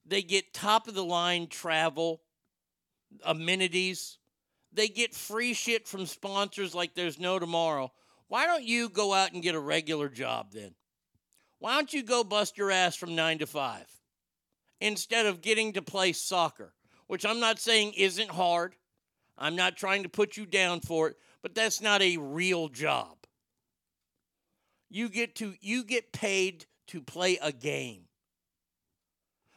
They 0.06 0.22
get 0.22 0.54
top 0.54 0.88
of 0.88 0.94
the 0.94 1.04
line 1.04 1.48
travel, 1.48 2.22
amenities. 3.26 4.18
They 4.74 4.88
get 4.88 5.14
free 5.14 5.54
shit 5.54 5.88
from 5.88 6.06
sponsors 6.06 6.74
like 6.74 6.96
there's 6.96 7.20
no 7.20 7.40
tomorrow. 7.40 7.92
Why 8.28 8.46
don't 8.46 8.64
you 8.64 8.90
go 8.90 9.14
out 9.14 9.34
and 9.34 9.44
get 9.44 9.56
a 9.56 9.60
regular 9.60 10.10
job 10.10 10.52
then? 10.54 10.74
Why 11.60 11.76
don't 11.76 11.94
you 11.94 12.02
go 12.02 12.24
bust 12.24 12.58
your 12.58 12.72
ass 12.72 12.96
from 12.96 13.16
9 13.16 13.40
to 13.40 13.46
5 13.46 13.86
instead 14.80 15.28
of 15.28 15.42
getting 15.42 15.74
to 15.74 15.82
play 15.82 16.12
soccer, 16.14 16.74
which 17.08 17.26
I'm 17.26 17.40
not 17.40 17.60
saying 17.60 17.94
isn't 17.94 18.32
hard. 18.32 18.76
I'm 19.38 19.56
not 19.56 19.78
trying 19.78 20.04
to 20.04 20.10
put 20.10 20.38
you 20.38 20.46
down 20.46 20.80
for 20.80 21.10
it, 21.10 21.18
but 21.42 21.54
that's 21.54 21.82
not 21.82 22.02
a 22.02 22.18
real 22.18 22.68
job. 22.68 23.18
You 24.90 25.08
get 25.08 25.36
to 25.36 25.54
you 25.62 25.84
get 25.84 26.12
paid 26.12 26.66
to 26.88 27.02
play 27.02 27.38
a 27.42 27.52
game. 27.52 28.06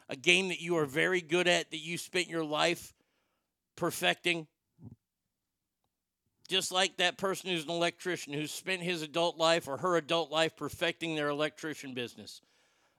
A 0.08 0.16
game 0.16 0.48
that 0.48 0.60
you 0.60 0.76
are 0.76 0.86
very 0.86 1.20
good 1.20 1.48
at 1.48 1.70
that 1.70 1.78
you 1.78 1.96
spent 1.96 2.28
your 2.28 2.44
life 2.44 2.92
perfecting. 3.76 4.46
Just 6.48 6.70
like 6.70 6.98
that 6.98 7.16
person 7.16 7.50
who's 7.50 7.64
an 7.64 7.70
electrician 7.70 8.34
who 8.34 8.46
spent 8.46 8.82
his 8.82 9.00
adult 9.00 9.38
life 9.38 9.66
or 9.66 9.78
her 9.78 9.96
adult 9.96 10.30
life 10.30 10.56
perfecting 10.56 11.14
their 11.14 11.28
electrician 11.28 11.94
business. 11.94 12.42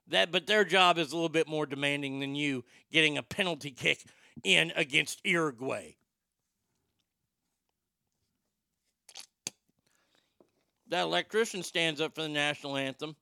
That 0.08 0.32
but 0.32 0.48
their 0.48 0.66
job 0.66 0.98
is 0.98 1.12
a 1.12 1.16
little 1.16 1.30
bit 1.30 1.48
more 1.48 1.66
demanding 1.66 2.20
than 2.20 2.36
you 2.36 2.64
getting 2.92 3.18
a 3.18 3.24
penalty 3.24 3.72
kick 3.72 4.04
in 4.44 4.72
against 4.76 5.26
Uruguay. 5.26 5.96
That 10.90 11.04
electrician 11.04 11.64
stands 11.64 12.00
up 12.00 12.14
for 12.14 12.22
the 12.22 12.30
national 12.30 12.78
anthem, 12.78 13.16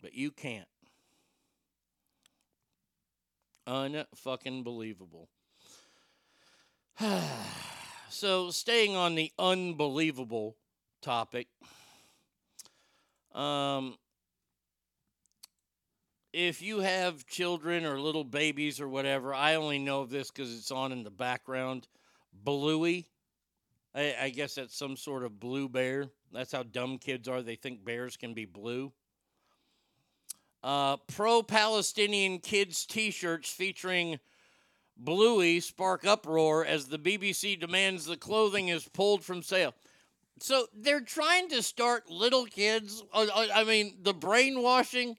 but 0.00 0.14
you 0.14 0.32
can't. 0.32 0.66
Unfucking 3.66 4.64
believable. 4.64 5.28
so, 8.08 8.50
staying 8.50 8.96
on 8.96 9.14
the 9.14 9.32
unbelievable 9.38 10.56
topic, 11.00 11.48
um, 13.34 13.96
if 16.32 16.62
you 16.62 16.80
have 16.80 17.26
children 17.26 17.84
or 17.84 18.00
little 18.00 18.24
babies 18.24 18.80
or 18.80 18.88
whatever, 18.88 19.34
I 19.34 19.54
only 19.54 19.78
know 19.78 20.00
of 20.00 20.10
this 20.10 20.30
because 20.30 20.56
it's 20.56 20.70
on 20.70 20.92
in 20.92 21.02
the 21.02 21.10
background. 21.10 21.88
Bluey. 22.32 23.08
I, 23.94 24.14
I 24.22 24.28
guess 24.30 24.54
that's 24.54 24.76
some 24.76 24.96
sort 24.96 25.24
of 25.24 25.38
blue 25.38 25.68
bear. 25.68 26.08
That's 26.32 26.52
how 26.52 26.62
dumb 26.62 26.98
kids 26.98 27.28
are. 27.28 27.42
They 27.42 27.56
think 27.56 27.84
bears 27.84 28.16
can 28.16 28.32
be 28.32 28.46
blue. 28.46 28.92
Uh, 30.62 30.96
Pro 31.08 31.42
Palestinian 31.42 32.38
kids 32.38 32.86
t 32.86 33.10
shirts 33.10 33.50
featuring 33.50 34.20
Bluey 34.96 35.58
spark 35.58 36.06
uproar 36.06 36.64
as 36.64 36.86
the 36.86 36.98
BBC 36.98 37.58
demands 37.58 38.04
the 38.04 38.16
clothing 38.16 38.68
is 38.68 38.86
pulled 38.88 39.24
from 39.24 39.42
sale. 39.42 39.74
So 40.40 40.66
they're 40.74 41.00
trying 41.00 41.48
to 41.50 41.62
start 41.62 42.10
little 42.10 42.46
kids. 42.46 43.02
uh, 43.12 43.26
uh, 43.34 43.46
I 43.54 43.64
mean, 43.64 43.98
the 44.02 44.14
brainwashing. 44.14 45.16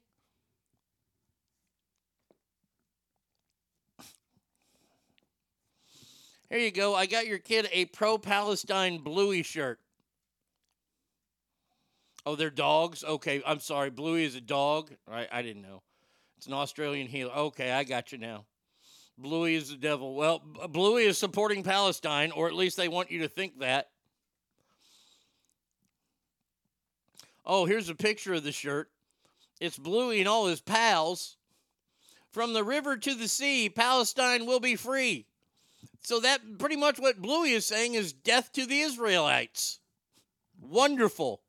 Here 6.50 6.60
you 6.60 6.72
go. 6.72 6.94
I 6.94 7.06
got 7.06 7.26
your 7.26 7.40
kid 7.40 7.68
a 7.72 7.86
pro 7.86 8.18
Palestine 8.18 9.00
Bluey 9.00 9.44
shirt. 9.44 9.80
Oh, 12.26 12.36
they're 12.36 12.50
dogs? 12.50 13.04
Okay, 13.04 13.42
I'm 13.46 13.60
sorry. 13.60 13.90
Bluey 13.90 14.24
is 14.24 14.36
a 14.36 14.42
dog? 14.42 14.92
I, 15.12 15.28
I 15.32 15.42
didn't 15.42 15.62
know. 15.62 15.82
It's 16.38 16.48
an 16.48 16.54
Australian 16.54 17.08
heeler. 17.08 17.34
Okay, 17.34 17.72
I 17.72 17.84
got 17.84 18.12
you 18.12 18.18
now. 18.18 18.46
Bluey 19.18 19.56
is 19.56 19.70
the 19.70 19.76
devil. 19.76 20.16
Well, 20.16 20.42
Bluey 20.70 21.04
is 21.04 21.18
supporting 21.18 21.64
Palestine, 21.64 22.32
or 22.32 22.48
at 22.48 22.54
least 22.54 22.78
they 22.78 22.88
want 22.88 23.12
you 23.12 23.22
to 23.22 23.28
think 23.28 23.60
that. 23.60 23.90
Oh, 27.46 27.66
here's 27.66 27.90
a 27.90 27.96
picture 27.96 28.34
of 28.34 28.44
the 28.44 28.52
shirt. 28.52 28.90
It's 29.60 29.78
Bluey 29.78 30.20
and 30.20 30.28
all 30.28 30.48
his 30.48 30.62
pals. 30.62 31.38
From 32.32 32.54
the 32.54 32.64
river 32.64 32.98
to 32.98 33.14
the 33.14 33.28
sea, 33.28 33.70
Palestine 33.70 34.46
will 34.46 34.60
be 34.60 34.76
free. 34.76 35.28
So 36.02 36.20
that 36.22 36.58
pretty 36.58 36.76
much 36.76 37.00
what 37.00 37.22
Bluey 37.22 37.52
is 37.52 37.66
saying 37.66 37.94
is 37.94 38.12
death 38.12 38.52
to 38.54 38.66
the 38.66 38.80
Israelites. 38.80 39.80
Wonderful. 40.60 41.43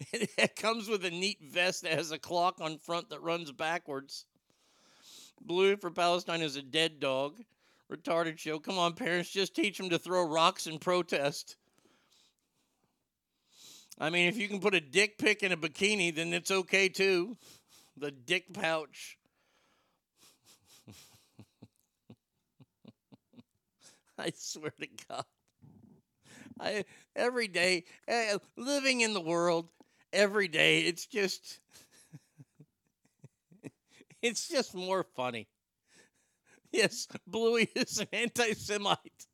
it 0.12 0.56
comes 0.56 0.88
with 0.88 1.04
a 1.04 1.10
neat 1.10 1.38
vest 1.42 1.82
that 1.82 1.92
has 1.92 2.10
a 2.10 2.18
clock 2.18 2.60
on 2.60 2.78
front 2.78 3.10
that 3.10 3.22
runs 3.22 3.52
backwards. 3.52 4.24
Blue 5.40 5.76
for 5.76 5.90
Palestine 5.90 6.42
is 6.42 6.56
a 6.56 6.62
dead 6.62 7.00
dog. 7.00 7.38
Retarded 7.90 8.38
show. 8.38 8.58
Come 8.58 8.78
on, 8.78 8.94
parents, 8.94 9.30
just 9.30 9.54
teach 9.54 9.76
them 9.76 9.90
to 9.90 9.98
throw 9.98 10.26
rocks 10.26 10.66
in 10.66 10.78
protest. 10.78 11.56
I 13.98 14.10
mean, 14.10 14.28
if 14.28 14.36
you 14.38 14.48
can 14.48 14.60
put 14.60 14.74
a 14.74 14.80
dick 14.80 15.18
pic 15.18 15.42
in 15.42 15.52
a 15.52 15.56
bikini, 15.56 16.14
then 16.14 16.32
it's 16.32 16.50
okay 16.50 16.88
too. 16.88 17.36
The 17.96 18.10
dick 18.10 18.52
pouch. 18.54 19.18
I 24.18 24.32
swear 24.34 24.72
to 24.80 24.88
God. 25.08 25.24
I 26.58 26.84
every 27.16 27.48
day 27.48 27.84
eh, 28.06 28.38
living 28.56 29.00
in 29.00 29.12
the 29.14 29.20
world 29.20 29.68
every 30.12 30.48
day 30.48 30.80
it's 30.80 31.06
just 31.06 31.60
it's 34.22 34.48
just 34.48 34.74
more 34.74 35.04
funny. 35.16 35.48
Yes, 36.72 37.08
Bluey 37.26 37.68
is 37.74 37.98
an 37.98 38.06
anti-Semite. 38.12 39.26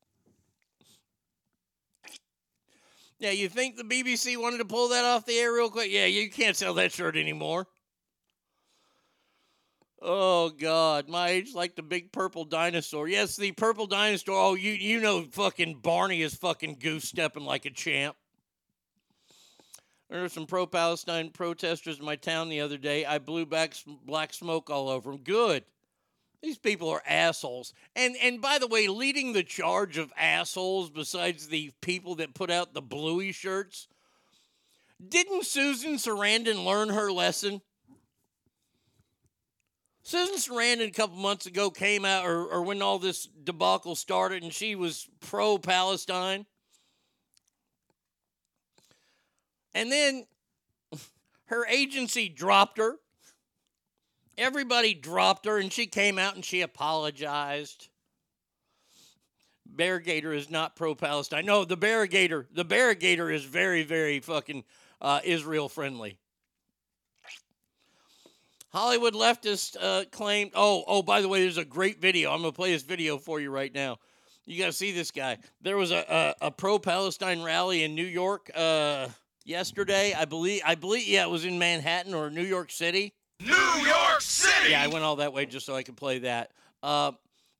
Yeah, 3.19 3.31
you 3.31 3.48
think 3.48 3.77
the 3.77 3.82
BBC 3.82 4.36
wanted 4.36 4.59
to 4.59 4.65
pull 4.65 4.89
that 4.89 5.05
off 5.05 5.24
the 5.24 5.39
air 5.39 5.53
real 5.53 5.70
quick? 5.70 5.90
Yeah, 5.90 6.07
you 6.07 6.31
can't 6.31 6.57
sell 6.57 6.74
that 6.74 6.93
shirt 6.93 7.16
anymore. 7.16 7.66
Oh 10.03 10.51
God, 10.51 11.09
my 11.09 11.31
age 11.31 11.55
like 11.55 11.74
the 11.74 11.82
big 11.82 12.12
purple 12.12 12.44
dinosaur. 12.44 13.09
Yes, 13.09 13.36
the 13.36 13.53
purple 13.53 13.86
dinosaur. 13.86 14.35
Oh, 14.35 14.55
you 14.55 14.73
you 14.73 15.01
know 15.01 15.24
fucking 15.32 15.81
Barney 15.82 16.20
is 16.20 16.35
fucking 16.35 16.77
goose 16.78 17.09
stepping 17.09 17.44
like 17.44 17.65
a 17.65 17.70
champ. 17.70 18.15
There 20.09 20.23
were 20.23 20.28
some 20.28 20.47
pro-Palestine 20.47 21.31
protesters 21.31 21.99
in 21.99 22.05
my 22.05 22.16
town 22.16 22.49
the 22.49 22.61
other 22.61 22.78
day. 22.78 23.05
I 23.05 23.19
blew 23.19 23.45
back 23.45 23.74
black 24.05 24.33
smoke 24.33 24.70
all 24.70 24.89
over 24.89 25.11
them. 25.11 25.20
Good. 25.23 25.65
These 26.43 26.59
people 26.59 26.89
are 26.91 27.03
assholes. 27.07 27.74
And 27.97 28.15
and 28.23 28.41
by 28.41 28.59
the 28.59 28.69
way, 28.69 28.87
leading 28.87 29.33
the 29.33 29.43
charge 29.43 29.99
of 29.99 30.12
assholes 30.16 30.91
besides 30.91 31.49
the 31.49 31.73
people 31.81 32.15
that 32.16 32.35
put 32.35 32.51
out 32.51 32.73
the 32.73 32.83
bluey 32.83 33.33
shirts, 33.33 33.89
didn't 35.07 35.45
Susan 35.45 35.95
Sarandon 35.97 36.65
learn 36.65 36.91
her 36.91 37.11
lesson? 37.11 37.62
Susan 40.03 40.37
Sarandon 40.37 40.87
a 40.87 40.93
couple 40.93 41.16
months 41.16 41.47
ago 41.47 41.69
came 41.69 42.05
out, 42.05 42.24
or, 42.24 42.47
or 42.47 42.62
when 42.62 42.81
all 42.81 43.01
this 43.01 43.27
debacle 43.27 43.97
started, 43.97 44.45
and 44.45 44.53
she 44.53 44.77
was 44.77 45.09
pro 45.19 45.59
Palestine. 45.59 46.47
And 49.77 49.93
then 49.93 50.24
her 51.44 51.66
agency 51.66 52.31
dropped 52.31 52.78
her. 52.78 52.97
Everybody 54.39 54.94
dropped 54.94 55.44
her, 55.44 55.59
and 55.59 55.70
she 55.70 55.86
came 55.86 56.19
out 56.19 56.35
and 56.35 56.43
she 56.43 56.62
apologized. 56.62 57.89
Barrigator 59.66 60.32
is 60.32 60.48
not 60.51 60.77
pro 60.77 60.94
Palestine. 60.94 61.44
No, 61.44 61.66
the 61.66 61.77
Barrigator, 61.77 62.47
the 62.51 62.65
Barrigator 62.65 63.31
is 63.31 63.44
very, 63.44 63.82
very 63.82 64.19
fucking 64.19 64.65
uh, 65.03 65.20
Israel 65.23 65.69
friendly. 65.69 66.16
Hollywood 68.73 69.12
leftist 69.12 69.77
uh, 69.78 70.05
claimed. 70.11 70.53
Oh, 70.55 70.85
oh, 70.86 71.03
by 71.03 71.20
the 71.20 71.28
way, 71.28 71.43
there's 71.43 71.59
a 71.59 71.66
great 71.66 72.01
video. 72.01 72.32
I'm 72.32 72.40
gonna 72.40 72.53
play 72.53 72.73
this 72.73 72.82
video 72.82 73.19
for 73.19 73.40
you 73.40 73.51
right 73.51 73.74
now. 73.74 73.98
You 74.47 74.59
gotta 74.59 74.73
see 74.73 74.93
this 74.93 75.11
guy. 75.11 75.36
There 75.61 75.77
was 75.77 75.90
a 75.90 76.35
a, 76.40 76.47
a 76.47 76.51
pro-Palestine 76.51 77.43
rally 77.43 77.85
in 77.85 77.94
New 77.94 78.07
York 78.07 78.51
uh, 78.55 79.09
yesterday. 79.47 80.12
I 80.12 80.24
believe. 80.24 80.62
I 80.64 80.74
believe. 80.74 81.06
Yeah, 81.06 81.24
it 81.24 81.31
was 81.31 81.44
in 81.44 81.59
Manhattan 81.59 82.14
or 82.14 82.31
New 82.31 82.43
York 82.43 82.70
City. 82.70 83.14
New 83.40 83.52
York 83.52 84.20
City! 84.20 84.70
Yeah, 84.70 84.82
I 84.82 84.86
went 84.86 85.05
all 85.05 85.16
that 85.16 85.32
way 85.32 85.47
just 85.47 85.66
so 85.66 85.74
I 85.74 85.82
could 85.82 85.97
play 85.97 86.20
that. 86.20 86.52
Uh, 86.82 87.12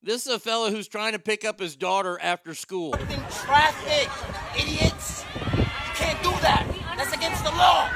this 0.03 0.27
is 0.27 0.33
a 0.33 0.39
fellow 0.39 0.71
who's 0.71 0.89
trying 0.89 1.13
to 1.13 1.19
pick 1.19 1.45
up 1.45 1.61
his 1.61 1.77
daughter 1.77 2.19
after 2.21 2.55
school. 2.55 2.93
Traffic, 3.31 4.09
idiots! 4.59 5.25
You 5.57 5.93
can't 5.95 6.23
do 6.23 6.31
that. 6.41 6.67
That's 6.97 7.13
against 7.15 7.45
the 7.45 7.51
law. 7.51 7.91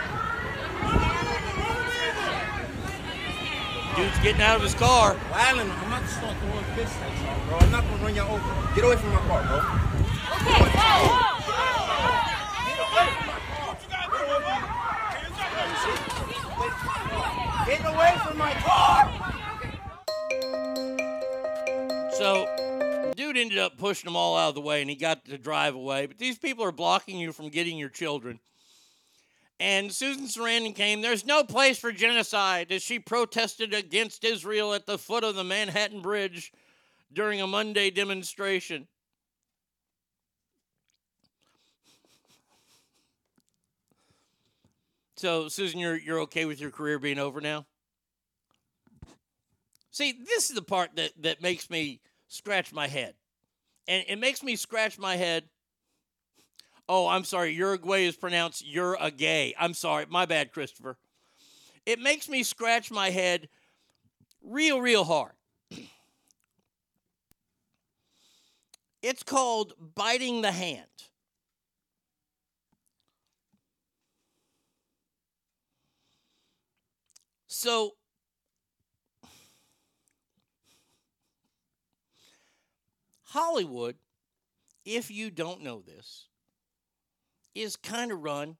Dude's 3.97 4.19
getting 4.21 4.43
out 4.43 4.57
of 4.57 4.63
his 4.63 4.75
car. 4.75 5.17
Alan, 5.33 5.71
I'm 5.71 5.91
not 5.91 6.07
start 6.09 6.37
throwing 6.39 6.65
fists 6.77 6.97
at 7.01 7.25
y'all, 7.25 7.49
bro. 7.49 7.59
I'm 7.59 7.71
not 7.71 7.85
gonna 7.85 8.03
run 8.03 8.15
y'all 8.15 8.35
over. 8.35 8.75
Get 8.75 8.85
away 8.85 8.97
from 8.97 9.11
my 9.11 9.21
car, 9.21 9.43
bro. 9.47 9.57
Okay, 9.57 10.63
whoa, 10.63 11.07
whoa, 11.09 11.30
Get 17.67 17.85
away 17.85 18.17
from 18.25 18.39
my 18.39 18.53
car! 18.55 19.09
So, 22.13 23.13
dude 23.17 23.37
ended 23.37 23.59
up 23.59 23.79
pushing 23.79 24.07
them 24.07 24.17
all 24.17 24.37
out 24.37 24.51
of 24.51 24.55
the 24.55 24.61
way 24.61 24.81
and 24.81 24.91
he 24.91 24.97
got 24.97 25.25
to 25.27 25.39
drive 25.39 25.75
away. 25.75 26.07
But 26.07 26.19
these 26.19 26.39
people 26.39 26.65
are 26.65 26.73
blocking 26.73 27.19
you 27.19 27.33
from 27.33 27.49
getting 27.49 27.79
your 27.79 27.89
children. 27.89 28.41
And 29.59 29.93
Susan 29.93 30.27
Sarandon 30.27 30.75
came. 30.75 31.03
There's 31.03 31.27
no 31.27 31.45
place 31.45 31.79
for 31.79 31.93
genocide 31.93 32.73
as 32.73 32.83
she 32.83 32.99
protested 32.99 33.75
against 33.75 34.25
Israel 34.25 34.73
at 34.73 34.87
the 34.87 34.99
foot 34.99 35.23
of 35.23 35.35
the 35.35 35.45
Manhattan 35.45 36.01
Bridge 36.01 36.53
during 37.13 37.41
a 37.41 37.47
Monday 37.47 37.91
demonstration. 37.91 38.89
So, 45.21 45.49
Susan, 45.49 45.79
you're, 45.79 45.99
you're 45.99 46.21
okay 46.21 46.47
with 46.47 46.63
your 46.63 46.71
career 46.71 46.99
being 46.99 47.19
over 47.19 47.43
now? 47.43 47.67
See, 49.91 50.13
this 50.13 50.49
is 50.49 50.55
the 50.55 50.63
part 50.63 50.97
that, 50.97 51.11
that 51.21 51.43
makes 51.43 51.69
me 51.69 52.01
scratch 52.29 52.73
my 52.73 52.89
head. 52.89 53.13
And 53.87 54.03
it 54.09 54.19
makes 54.19 54.43
me 54.43 54.57
scratch 54.57 54.99
my 54.99 55.17
head. 55.17 55.45
Oh, 56.89 57.07
I'm 57.07 57.25
sorry. 57.25 57.53
Uruguay 57.53 58.07
is 58.07 58.17
pronounced 58.17 58.67
you're 58.67 58.97
a 58.99 59.11
gay. 59.11 59.55
I'm 59.61 59.75
sorry. 59.75 60.07
My 60.09 60.25
bad, 60.25 60.53
Christopher. 60.53 60.97
It 61.85 61.99
makes 61.99 62.27
me 62.27 62.43
scratch 62.43 62.91
my 62.91 63.11
head 63.11 63.51
real, 64.43 64.81
real 64.81 65.05
hard. 65.05 65.33
It's 69.03 69.23
called 69.23 69.73
biting 69.95 70.43
the 70.43 70.53
hand. 70.53 70.90
So, 77.63 77.93
Hollywood, 83.25 83.97
if 84.87 85.11
you 85.11 85.31
don't 85.31 85.63
know 85.63 85.83
this, 85.83 86.29
is 87.55 87.77
kind 87.77 88.13
of 88.13 88.23
run 88.23 88.57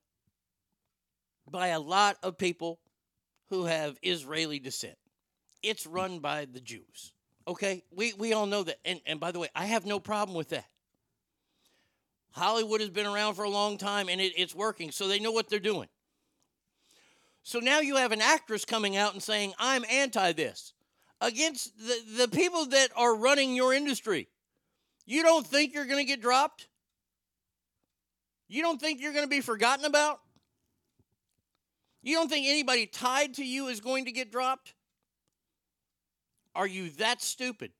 by 1.49 1.69
a 1.69 1.79
lot 1.79 2.17
of 2.21 2.37
people 2.37 2.77
who 3.49 3.65
have 3.65 3.97
Israeli 4.03 4.59
descent. 4.59 4.99
It's 5.63 5.87
run 5.87 6.19
by 6.19 6.45
the 6.45 6.61
Jews. 6.61 7.11
Okay? 7.47 7.83
We, 7.89 8.13
we 8.13 8.33
all 8.33 8.45
know 8.45 8.61
that. 8.61 8.77
And, 8.85 9.01
and 9.07 9.19
by 9.19 9.31
the 9.31 9.39
way, 9.39 9.47
I 9.55 9.65
have 9.65 9.83
no 9.83 9.99
problem 9.99 10.37
with 10.37 10.49
that. 10.49 10.67
Hollywood 12.33 12.81
has 12.81 12.91
been 12.91 13.07
around 13.07 13.33
for 13.33 13.45
a 13.45 13.49
long 13.49 13.79
time 13.79 14.09
and 14.09 14.21
it, 14.21 14.33
it's 14.37 14.53
working, 14.53 14.91
so 14.91 15.07
they 15.07 15.19
know 15.19 15.31
what 15.31 15.49
they're 15.49 15.57
doing. 15.57 15.87
So 17.43 17.59
now 17.59 17.79
you 17.79 17.97
have 17.97 18.11
an 18.11 18.21
actress 18.21 18.65
coming 18.65 18.95
out 18.95 19.13
and 19.13 19.21
saying, 19.21 19.53
I'm 19.57 19.83
anti 19.89 20.31
this 20.33 20.73
against 21.19 21.77
the, 21.77 22.25
the 22.25 22.27
people 22.27 22.65
that 22.67 22.89
are 22.95 23.15
running 23.15 23.55
your 23.55 23.73
industry. 23.73 24.27
You 25.05 25.23
don't 25.23 25.45
think 25.45 25.73
you're 25.73 25.85
going 25.85 26.03
to 26.03 26.07
get 26.07 26.21
dropped? 26.21 26.67
You 28.47 28.61
don't 28.61 28.79
think 28.79 29.01
you're 29.01 29.13
going 29.13 29.25
to 29.25 29.29
be 29.29 29.41
forgotten 29.41 29.85
about? 29.85 30.19
You 32.03 32.15
don't 32.15 32.29
think 32.29 32.47
anybody 32.47 32.85
tied 32.85 33.35
to 33.35 33.45
you 33.45 33.67
is 33.67 33.79
going 33.79 34.05
to 34.05 34.11
get 34.11 34.31
dropped? 34.31 34.73
Are 36.55 36.67
you 36.67 36.89
that 36.97 37.21
stupid? 37.21 37.71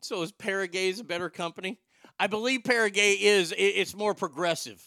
So 0.00 0.22
is 0.22 0.32
Paragays 0.32 1.00
a 1.00 1.04
better 1.04 1.28
company? 1.28 1.78
I 2.18 2.28
believe 2.28 2.60
Paragay 2.62 3.16
is. 3.20 3.52
It's 3.56 3.94
more 3.94 4.14
progressive. 4.14 4.82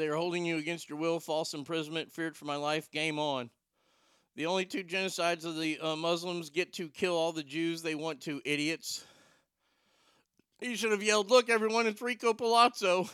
They 0.00 0.08
are 0.08 0.16
holding 0.16 0.46
you 0.46 0.56
against 0.56 0.88
your 0.88 0.96
will, 0.96 1.20
false 1.20 1.52
imprisonment, 1.52 2.10
feared 2.10 2.34
for 2.34 2.46
my 2.46 2.56
life. 2.56 2.90
Game 2.90 3.18
on. 3.18 3.50
The 4.34 4.46
only 4.46 4.64
two 4.64 4.82
genocides 4.82 5.44
of 5.44 5.58
the 5.58 5.78
uh, 5.78 5.94
Muslims 5.94 6.48
get 6.48 6.72
to 6.74 6.88
kill 6.88 7.14
all 7.14 7.32
the 7.32 7.42
Jews 7.42 7.82
they 7.82 7.94
want 7.94 8.22
to, 8.22 8.40
idiots. 8.46 9.04
You 10.58 10.74
should 10.74 10.92
have 10.92 11.02
yelled, 11.02 11.28
Look, 11.28 11.50
everyone, 11.50 11.86
it's 11.86 12.00
Rico 12.00 12.32
Palazzo. 12.32 13.10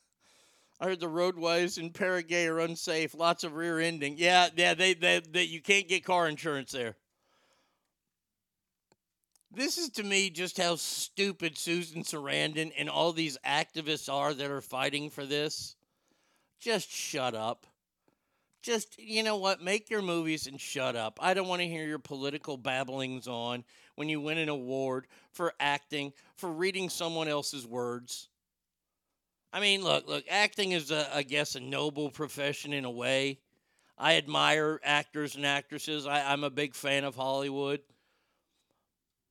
I 0.80 0.84
heard 0.84 1.00
the 1.00 1.08
roadways 1.08 1.78
in 1.78 1.88
Paraguay 1.88 2.44
are 2.44 2.60
unsafe. 2.60 3.14
Lots 3.14 3.42
of 3.42 3.54
rear 3.54 3.80
ending. 3.80 4.16
Yeah, 4.18 4.50
yeah, 4.54 4.74
they, 4.74 4.92
they, 4.92 5.20
they, 5.20 5.44
you 5.44 5.62
can't 5.62 5.88
get 5.88 6.04
car 6.04 6.28
insurance 6.28 6.72
there. 6.72 6.94
This 9.50 9.78
is 9.78 9.88
to 9.92 10.02
me 10.02 10.28
just 10.28 10.58
how 10.58 10.76
stupid 10.76 11.56
Susan 11.56 12.02
Sarandon 12.02 12.70
and 12.76 12.90
all 12.90 13.14
these 13.14 13.38
activists 13.46 14.12
are 14.12 14.34
that 14.34 14.50
are 14.50 14.60
fighting 14.60 15.08
for 15.08 15.24
this. 15.24 15.74
Just 16.62 16.92
shut 16.92 17.34
up. 17.34 17.66
Just, 18.62 18.96
you 18.96 19.24
know 19.24 19.36
what? 19.36 19.60
Make 19.60 19.90
your 19.90 20.00
movies 20.00 20.46
and 20.46 20.60
shut 20.60 20.94
up. 20.94 21.18
I 21.20 21.34
don't 21.34 21.48
want 21.48 21.60
to 21.60 21.66
hear 21.66 21.84
your 21.84 21.98
political 21.98 22.56
babblings 22.56 23.26
on 23.26 23.64
when 23.96 24.08
you 24.08 24.20
win 24.20 24.38
an 24.38 24.48
award 24.48 25.08
for 25.32 25.52
acting, 25.58 26.12
for 26.36 26.52
reading 26.52 26.88
someone 26.88 27.26
else's 27.26 27.66
words. 27.66 28.28
I 29.52 29.58
mean, 29.58 29.82
look, 29.82 30.06
look, 30.06 30.24
acting 30.30 30.70
is, 30.70 30.92
a, 30.92 31.12
I 31.12 31.24
guess, 31.24 31.56
a 31.56 31.60
noble 31.60 32.10
profession 32.10 32.72
in 32.72 32.84
a 32.84 32.90
way. 32.90 33.40
I 33.98 34.14
admire 34.14 34.78
actors 34.84 35.34
and 35.34 35.44
actresses. 35.44 36.06
I, 36.06 36.32
I'm 36.32 36.44
a 36.44 36.50
big 36.50 36.76
fan 36.76 37.02
of 37.02 37.16
Hollywood. 37.16 37.80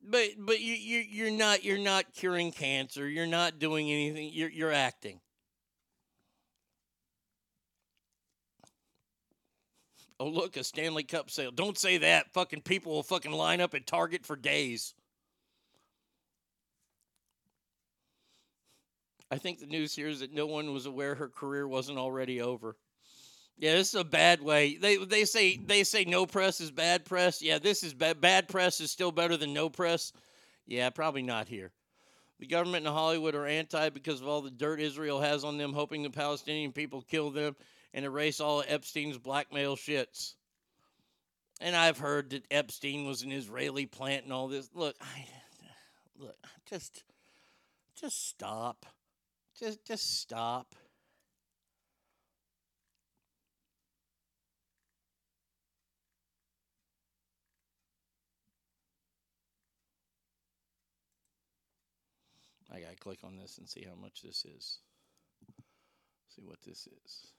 But 0.03 0.31
but 0.37 0.59
you, 0.59 0.73
you 0.73 0.99
you're 0.99 1.31
not 1.31 1.63
you're 1.63 1.77
not 1.77 2.11
curing 2.13 2.51
cancer. 2.51 3.07
You're 3.07 3.27
not 3.27 3.59
doing 3.59 3.89
anything. 3.89 4.31
You're 4.33 4.49
you're 4.49 4.71
acting. 4.71 5.21
Oh, 10.21 10.27
look, 10.27 10.55
a 10.55 10.63
Stanley 10.63 11.01
Cup 11.01 11.31
sale. 11.31 11.49
Don't 11.49 11.79
say 11.79 11.97
that. 11.97 12.31
Fucking 12.31 12.61
people 12.61 12.91
will 12.91 13.01
fucking 13.01 13.31
line 13.31 13.59
up 13.59 13.73
at 13.73 13.87
Target 13.87 14.23
for 14.23 14.35
days. 14.35 14.93
I 19.31 19.39
think 19.39 19.59
the 19.59 19.65
news 19.65 19.95
here 19.95 20.09
is 20.09 20.19
that 20.19 20.31
no 20.31 20.45
one 20.45 20.73
was 20.73 20.85
aware 20.85 21.15
her 21.15 21.27
career 21.27 21.67
wasn't 21.67 21.97
already 21.97 22.39
over. 22.39 22.75
Yeah, 23.57 23.73
this 23.73 23.95
is 23.95 23.99
a 23.99 24.03
bad 24.03 24.43
way. 24.43 24.77
They 24.77 24.97
they 24.97 25.25
say 25.25 25.57
they 25.57 25.83
say 25.83 26.05
no 26.05 26.27
press 26.27 26.61
is 26.61 26.69
bad 26.69 27.03
press. 27.03 27.41
Yeah, 27.41 27.57
this 27.57 27.81
is 27.81 27.95
bad. 27.95 28.21
Bad 28.21 28.47
press 28.47 28.79
is 28.79 28.91
still 28.91 29.11
better 29.11 29.37
than 29.37 29.53
no 29.53 29.71
press. 29.71 30.13
Yeah, 30.67 30.91
probably 30.91 31.23
not 31.23 31.47
here. 31.47 31.71
The 32.39 32.45
government 32.45 32.85
in 32.85 32.93
Hollywood 32.93 33.33
are 33.33 33.47
anti 33.47 33.89
because 33.89 34.21
of 34.21 34.27
all 34.27 34.41
the 34.41 34.51
dirt 34.51 34.79
Israel 34.79 35.19
has 35.19 35.43
on 35.43 35.57
them, 35.57 35.73
hoping 35.73 36.03
the 36.03 36.11
Palestinian 36.11 36.73
people 36.73 37.01
kill 37.01 37.31
them 37.31 37.55
and 37.93 38.05
erase 38.05 38.39
all 38.39 38.63
Epstein's 38.67 39.17
blackmail 39.17 39.75
shits. 39.75 40.35
And 41.59 41.75
I've 41.75 41.99
heard 41.99 42.31
that 42.31 42.45
Epstein 42.49 43.05
was 43.05 43.21
an 43.21 43.31
Israeli 43.31 43.85
plant 43.85 44.23
and 44.23 44.33
all 44.33 44.47
this. 44.47 44.69
Look, 44.73 44.95
I, 45.01 45.25
look, 46.17 46.35
just, 46.67 47.03
just 47.99 48.27
stop, 48.29 48.85
just, 49.59 49.85
just 49.85 50.19
stop. 50.19 50.75
I 62.73 62.79
gotta 62.79 62.95
click 62.95 63.19
on 63.23 63.37
this 63.37 63.57
and 63.57 63.67
see 63.67 63.85
how 63.87 63.95
much 64.01 64.21
this 64.23 64.45
is. 64.45 64.79
See 66.29 66.41
what 66.41 66.61
this 66.65 66.87
is. 66.87 67.33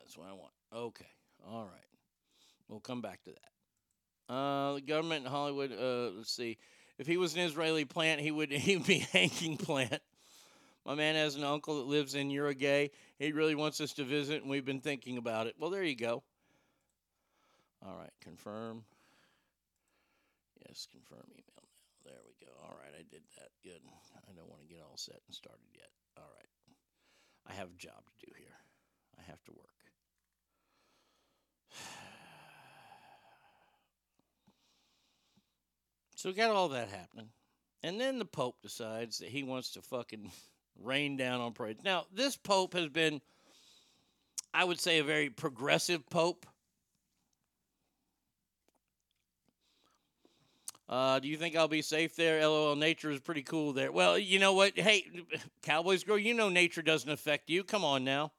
That's 0.00 0.16
what 0.16 0.28
I 0.28 0.32
want. 0.32 0.52
Okay, 0.74 1.06
all 1.46 1.64
right. 1.64 1.88
We'll 2.68 2.80
come 2.80 3.00
back 3.00 3.22
to 3.24 3.30
that. 3.30 4.32
Uh, 4.32 4.74
the 4.74 4.82
government 4.82 5.24
in 5.24 5.30
Hollywood. 5.30 5.72
Uh, 5.72 6.10
let's 6.16 6.32
see. 6.32 6.58
If 6.98 7.06
he 7.06 7.16
was 7.16 7.34
an 7.34 7.40
Israeli 7.40 7.84
plant, 7.84 8.20
he 8.20 8.30
would 8.30 8.52
he 8.52 8.76
would 8.76 8.86
be 8.86 9.06
hanging 9.12 9.56
plant. 9.56 10.00
My 10.84 10.94
man 10.94 11.16
has 11.16 11.36
an 11.36 11.44
uncle 11.44 11.78
that 11.78 11.86
lives 11.86 12.14
in 12.14 12.30
Uruguay. 12.30 12.88
He 13.18 13.32
really 13.32 13.54
wants 13.54 13.80
us 13.80 13.92
to 13.94 14.04
visit, 14.04 14.42
and 14.42 14.50
we've 14.50 14.64
been 14.64 14.80
thinking 14.80 15.18
about 15.18 15.46
it. 15.46 15.54
Well, 15.58 15.70
there 15.70 15.82
you 15.82 15.96
go. 15.96 16.22
All 17.84 17.96
right, 17.98 18.12
confirm. 18.22 18.84
Yes, 20.66 20.88
confirm 20.90 21.24
email. 21.30 21.68
There 22.04 22.20
we 22.24 22.34
go. 22.44 22.52
All 22.64 22.76
right, 22.82 22.92
I 22.94 23.04
did 23.10 23.22
that. 23.36 23.48
Good. 23.62 23.80
I 23.84 24.32
don't 24.34 24.48
want 24.48 24.62
to 24.62 24.68
get 24.68 24.82
all 24.82 24.96
set 24.96 25.20
and 25.26 25.34
started 25.34 25.68
yet. 25.74 25.90
All 26.16 26.30
right. 26.36 26.48
I 27.46 27.52
have 27.54 27.68
a 27.68 27.78
job 27.78 28.02
to 28.04 28.26
do 28.26 28.32
here. 28.36 28.56
I 29.18 29.22
have 29.30 29.42
to 29.44 29.52
work. 29.52 29.77
So 36.18 36.28
we 36.28 36.34
got 36.34 36.50
all 36.50 36.68
that 36.70 36.88
happening. 36.88 37.28
And 37.84 38.00
then 38.00 38.18
the 38.18 38.24
Pope 38.24 38.56
decides 38.60 39.18
that 39.18 39.28
he 39.28 39.44
wants 39.44 39.70
to 39.70 39.82
fucking 39.82 40.32
rain 40.82 41.16
down 41.16 41.40
on 41.40 41.52
parades. 41.52 41.84
Now, 41.84 42.06
this 42.12 42.36
Pope 42.36 42.74
has 42.74 42.88
been, 42.88 43.20
I 44.52 44.64
would 44.64 44.80
say, 44.80 44.98
a 44.98 45.04
very 45.04 45.30
progressive 45.30 46.08
Pope. 46.10 46.44
Uh, 50.88 51.20
do 51.20 51.28
you 51.28 51.36
think 51.36 51.54
I'll 51.54 51.68
be 51.68 51.82
safe 51.82 52.16
there? 52.16 52.40
LOL, 52.40 52.74
nature 52.74 53.10
is 53.10 53.20
pretty 53.20 53.42
cool 53.42 53.72
there. 53.72 53.92
Well, 53.92 54.18
you 54.18 54.38
know 54.38 54.54
what? 54.54 54.76
Hey, 54.76 55.04
Cowboys 55.62 56.02
girl, 56.02 56.18
you 56.18 56.34
know 56.34 56.48
nature 56.48 56.82
doesn't 56.82 57.10
affect 57.10 57.48
you. 57.48 57.62
Come 57.62 57.84
on 57.84 58.04
now. 58.04 58.32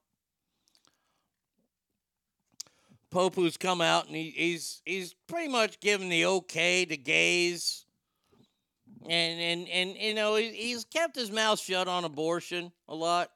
Pope 3.12 3.36
who's 3.36 3.58
come 3.58 3.82
out 3.82 4.08
and 4.08 4.16
he, 4.16 4.30
he's 4.36 4.82
he's 4.86 5.16
pretty 5.28 5.50
much 5.50 5.80
given 5.80 6.10
the 6.10 6.26
okay 6.26 6.86
to 6.86 6.98
gays. 6.98 7.86
And 9.08 9.40
and 9.40 9.68
and 9.70 9.98
you 9.98 10.14
know, 10.14 10.36
he, 10.36 10.52
he's 10.52 10.86
kept 10.86 11.16
his 11.16 11.32
mouth 11.32 11.60
shut 11.60 11.88
on 11.88 12.04
abortion 12.04 12.72
a 12.88 12.96
lot. 12.96 13.32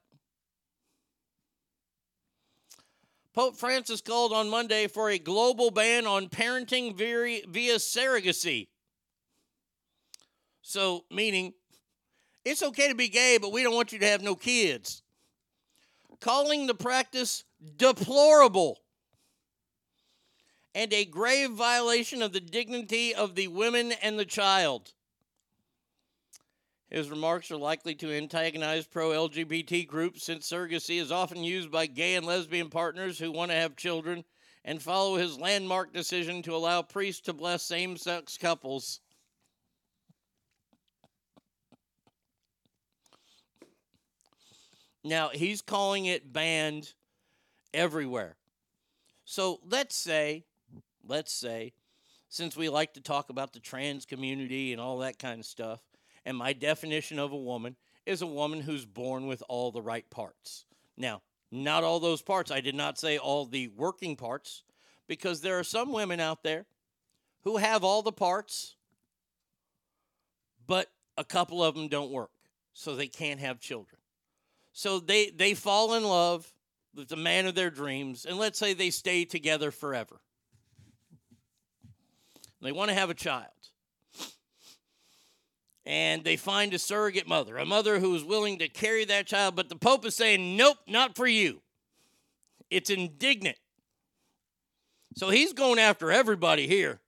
Pope 3.33 3.57
Francis 3.57 3.99
called 3.99 4.31
on 4.31 4.47
Monday 4.47 4.87
for 4.87 5.09
a 5.09 5.17
global 5.17 5.71
ban 5.71 6.05
on 6.05 6.29
parenting 6.29 6.95
via, 6.95 7.41
via 7.47 7.75
surrogacy. 7.75 8.67
So, 10.61 11.05
meaning, 11.09 11.53
it's 12.45 12.61
okay 12.61 12.89
to 12.89 12.95
be 12.95 13.09
gay, 13.09 13.39
but 13.41 13.51
we 13.51 13.63
don't 13.63 13.73
want 13.73 13.91
you 13.91 13.97
to 13.99 14.07
have 14.07 14.21
no 14.21 14.35
kids. 14.35 15.01
Calling 16.21 16.67
the 16.67 16.75
practice 16.75 17.43
deplorable 17.75 18.82
and 20.75 20.91
a 20.93 21.05
grave 21.05 21.51
violation 21.51 22.21
of 22.21 22.33
the 22.33 22.39
dignity 22.39 23.13
of 23.13 23.35
the 23.35 23.47
women 23.47 23.91
and 24.01 24.17
the 24.17 24.25
child. 24.25 24.93
His 26.89 27.09
remarks 27.09 27.49
are 27.49 27.57
likely 27.57 27.95
to 27.95 28.11
antagonize 28.11 28.85
pro 28.85 29.09
LGBT 29.09 29.87
groups 29.87 30.23
since 30.23 30.49
surrogacy 30.49 31.01
is 31.01 31.11
often 31.11 31.43
used 31.43 31.71
by 31.71 31.87
gay 31.87 32.15
and 32.15 32.25
lesbian 32.25 32.69
partners 32.69 33.17
who 33.17 33.31
want 33.31 33.49
to 33.49 33.57
have 33.57 33.75
children 33.75 34.23
and 34.63 34.81
follow 34.81 35.17
his 35.17 35.39
landmark 35.39 35.91
decision 35.91 36.41
to 36.43 36.55
allow 36.55 36.81
priests 36.81 37.21
to 37.21 37.33
bless 37.33 37.63
same 37.63 37.97
sex 37.97 38.37
couples. 38.37 38.99
Now, 45.03 45.29
he's 45.29 45.61
calling 45.61 46.05
it 46.05 46.31
banned 46.31 46.93
everywhere. 47.73 48.37
So 49.25 49.59
let's 49.69 49.95
say, 49.95 50.45
let's 51.05 51.33
say, 51.33 51.73
since 52.29 52.55
we 52.55 52.69
like 52.69 52.93
to 52.93 53.01
talk 53.01 53.29
about 53.29 53.53
the 53.53 53.59
trans 53.59 54.05
community 54.05 54.71
and 54.71 54.81
all 54.81 54.99
that 54.99 55.19
kind 55.19 55.39
of 55.39 55.45
stuff, 55.45 55.79
and 56.25 56.37
my 56.37 56.53
definition 56.53 57.19
of 57.19 57.31
a 57.31 57.37
woman 57.37 57.75
is 58.05 58.21
a 58.21 58.27
woman 58.27 58.61
who's 58.61 58.85
born 58.85 59.27
with 59.27 59.43
all 59.47 59.71
the 59.71 59.81
right 59.81 60.09
parts. 60.09 60.65
Now, 60.97 61.21
not 61.51 61.83
all 61.83 61.99
those 61.99 62.21
parts. 62.21 62.51
I 62.51 62.61
did 62.61 62.75
not 62.75 62.97
say 62.97 63.17
all 63.17 63.45
the 63.45 63.67
working 63.69 64.15
parts 64.15 64.63
because 65.07 65.41
there 65.41 65.59
are 65.59 65.63
some 65.63 65.91
women 65.91 66.19
out 66.19 66.43
there 66.43 66.65
who 67.43 67.57
have 67.57 67.83
all 67.83 68.01
the 68.01 68.11
parts, 68.11 68.75
but 70.65 70.89
a 71.17 71.23
couple 71.23 71.63
of 71.63 71.75
them 71.75 71.87
don't 71.87 72.11
work. 72.11 72.31
So 72.73 72.95
they 72.95 73.07
can't 73.07 73.39
have 73.39 73.59
children. 73.59 73.99
So 74.71 74.99
they, 74.99 75.29
they 75.29 75.53
fall 75.53 75.93
in 75.93 76.03
love 76.03 76.51
with 76.95 77.09
the 77.09 77.15
man 77.15 77.45
of 77.45 77.53
their 77.53 77.69
dreams, 77.69 78.25
and 78.25 78.37
let's 78.37 78.57
say 78.57 78.73
they 78.73 78.89
stay 78.89 79.25
together 79.25 79.69
forever. 79.69 80.21
They 82.63 82.71
want 82.71 82.89
to 82.89 82.95
have 82.95 83.09
a 83.09 83.13
child. 83.13 83.47
And 85.85 86.23
they 86.23 86.37
find 86.37 86.73
a 86.73 86.79
surrogate 86.79 87.27
mother, 87.27 87.57
a 87.57 87.65
mother 87.65 87.99
who 87.99 88.15
is 88.15 88.23
willing 88.23 88.59
to 88.59 88.69
carry 88.69 89.03
that 89.05 89.27
child, 89.27 89.55
but 89.55 89.67
the 89.67 89.75
Pope 89.75 90.05
is 90.05 90.15
saying, 90.15 90.55
nope, 90.55 90.77
not 90.87 91.15
for 91.17 91.27
you. 91.27 91.61
It's 92.69 92.89
indignant. 92.89 93.57
So 95.15 95.29
he's 95.29 95.51
going 95.51 95.77
after 95.77 96.09
everybody 96.09 96.67
here. 96.67 97.01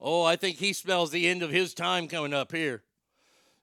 Oh, 0.00 0.22
I 0.22 0.36
think 0.36 0.58
he 0.58 0.72
smells 0.72 1.10
the 1.10 1.26
end 1.26 1.42
of 1.42 1.50
his 1.50 1.74
time 1.74 2.06
coming 2.06 2.32
up 2.32 2.52
here. 2.52 2.84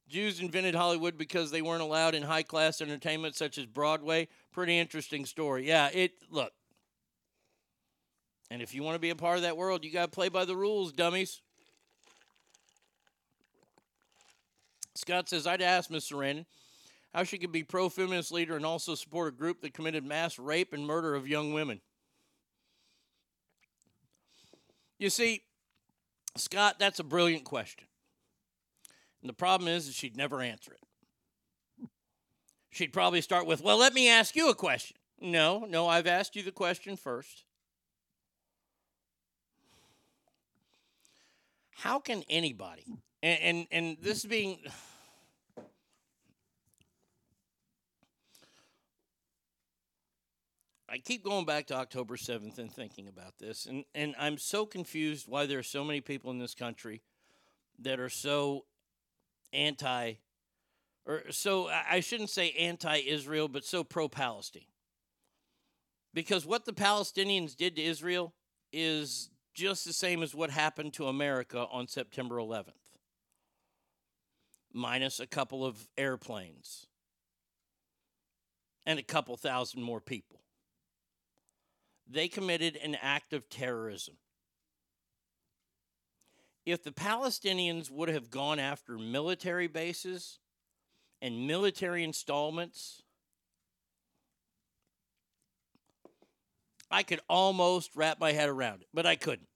Jews 0.10 0.42
invented 0.42 0.76
Hollywood 0.76 1.18
because 1.18 1.50
they 1.50 1.62
weren't 1.62 1.82
allowed 1.82 2.14
in 2.14 2.24
high 2.24 2.44
class 2.44 2.82
entertainment 2.82 3.36
such 3.36 3.58
as 3.58 3.66
Broadway. 3.66 4.28
Pretty 4.52 4.78
interesting 4.78 5.26
story. 5.26 5.66
Yeah, 5.68 5.90
it 5.94 6.12
look. 6.30 6.52
And 8.54 8.62
if 8.62 8.76
you 8.76 8.84
want 8.84 8.94
to 8.94 9.00
be 9.00 9.10
a 9.10 9.16
part 9.16 9.38
of 9.38 9.42
that 9.42 9.58
world, 9.58 9.84
you 9.84 9.92
got 9.92 10.12
to 10.12 10.12
play 10.12 10.30
by 10.30 10.46
the 10.46 10.56
rules, 10.56 10.92
dummies. 10.92 11.42
Scott 14.94 15.28
says, 15.28 15.48
I'd 15.48 15.64
ask 15.64 15.90
Miss 15.90 16.08
Sarandon 16.08 16.46
how 17.16 17.24
she 17.24 17.40
could 17.40 17.52
be 17.52 17.64
pro 17.64 17.90
feminist 17.90 18.32
leader 18.32 18.56
and 18.56 18.64
also 18.64 18.94
support 18.94 19.34
a 19.34 19.36
group 19.36 19.62
that 19.62 19.74
committed 19.74 20.06
mass 20.06 20.38
rape 20.38 20.72
and 20.72 20.86
murder 20.86 21.16
of 21.16 21.28
young 21.28 21.52
women. 21.52 21.82
You 25.00 25.10
see, 25.10 25.42
Scott, 26.38 26.76
that's 26.78 27.00
a 27.00 27.04
brilliant 27.04 27.46
question. 27.46 27.88
And 29.24 29.30
the 29.30 29.34
problem 29.34 29.68
is 29.68 29.88
that 29.88 29.96
she'd 29.96 30.16
never 30.16 30.44
answer 30.44 30.74
it. 30.74 31.90
She'd 32.70 32.94
probably 32.94 33.22
start 33.22 33.48
with, 33.48 33.64
Well, 33.64 33.78
let 33.78 33.96
me 33.96 34.10
ask 34.10 34.36
you 34.36 34.52
a 34.52 34.56
question. 34.56 34.98
No, 35.20 35.66
no, 35.68 35.88
I've 35.88 36.06
asked 36.06 36.36
you 36.36 36.44
the 36.44 36.52
question 36.52 36.96
first. 36.96 37.46
How 41.76 42.00
can 42.00 42.24
anybody, 42.30 42.86
and, 43.22 43.40
and, 43.42 43.68
and 43.72 43.98
this 44.02 44.26
being. 44.26 44.60
I 50.90 51.00
keep 51.00 51.24
going 51.24 51.46
back 51.46 51.66
to 51.68 51.76
October 51.76 52.18
7th 52.18 52.60
and 52.60 52.72
thinking 52.72 53.08
about 53.08 53.40
this, 53.40 53.66
and, 53.66 53.84
and 53.96 54.14
I'm 54.20 54.38
so 54.38 54.66
confused 54.66 55.26
why 55.28 55.48
there 55.48 55.58
are 55.58 55.64
so 55.64 55.84
many 55.84 56.02
people 56.02 56.30
in 56.30 56.38
this 56.38 56.54
country 56.54 57.02
that 57.80 58.00
are 58.00 58.10
so 58.10 58.66
anti, 59.52 60.14
or 61.08 61.24
so 61.32 61.68
I 61.68 62.00
shouldn't 62.02 62.30
say 62.30 62.52
anti 62.52 62.98
Israel, 62.98 63.48
but 63.48 63.66
so 63.66 63.84
pro 63.84 64.08
Palestine. 64.08 64.68
Because 66.14 66.46
what 66.46 66.66
the 66.66 66.74
Palestinians 66.74 67.56
did 67.56 67.76
to 67.78 67.82
Israel 67.82 68.36
is 68.72 69.32
just 69.54 69.86
the 69.86 69.94
same 69.94 70.24
as 70.24 70.34
what 70.34 70.50
happened 70.50 70.94
to 70.94 71.08
America 71.08 71.68
on 71.72 71.88
September 71.88 72.38
11th, 72.38 72.74
minus 74.74 75.20
a 75.20 75.28
couple 75.28 75.66
of 75.66 75.88
airplanes 75.98 76.88
and 78.86 79.00
a 79.00 79.04
couple 79.04 79.38
thousand 79.38 79.84
more 79.84 80.02
people. 80.02 80.40
They 82.10 82.28
committed 82.28 82.76
an 82.78 82.98
act 83.02 83.34
of 83.34 83.50
terrorism. 83.50 84.16
if 86.66 86.84
the 86.84 86.92
Palestinians 86.92 87.92
would 87.92 88.10
have 88.10 88.30
gone 88.32 88.60
after 88.60 88.98
military 88.98 89.68
bases 89.68 90.40
and 91.22 91.46
military 91.48 92.04
installments, 92.04 93.03
I 96.94 97.02
could 97.02 97.22
almost 97.28 97.96
wrap 97.96 98.20
my 98.20 98.34
head 98.34 98.50
around 98.50 98.84
it, 98.84 98.88
but 98.94 99.08
I 99.08 99.16
couldn't. 99.16 99.50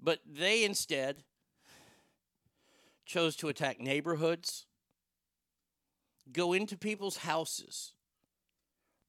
But 0.00 0.20
they 0.26 0.64
instead 0.64 1.22
chose 3.04 3.36
to 3.36 3.48
attack 3.50 3.78
neighborhoods, 3.78 4.64
go 6.32 6.54
into 6.54 6.78
people's 6.78 7.18
houses, 7.18 7.92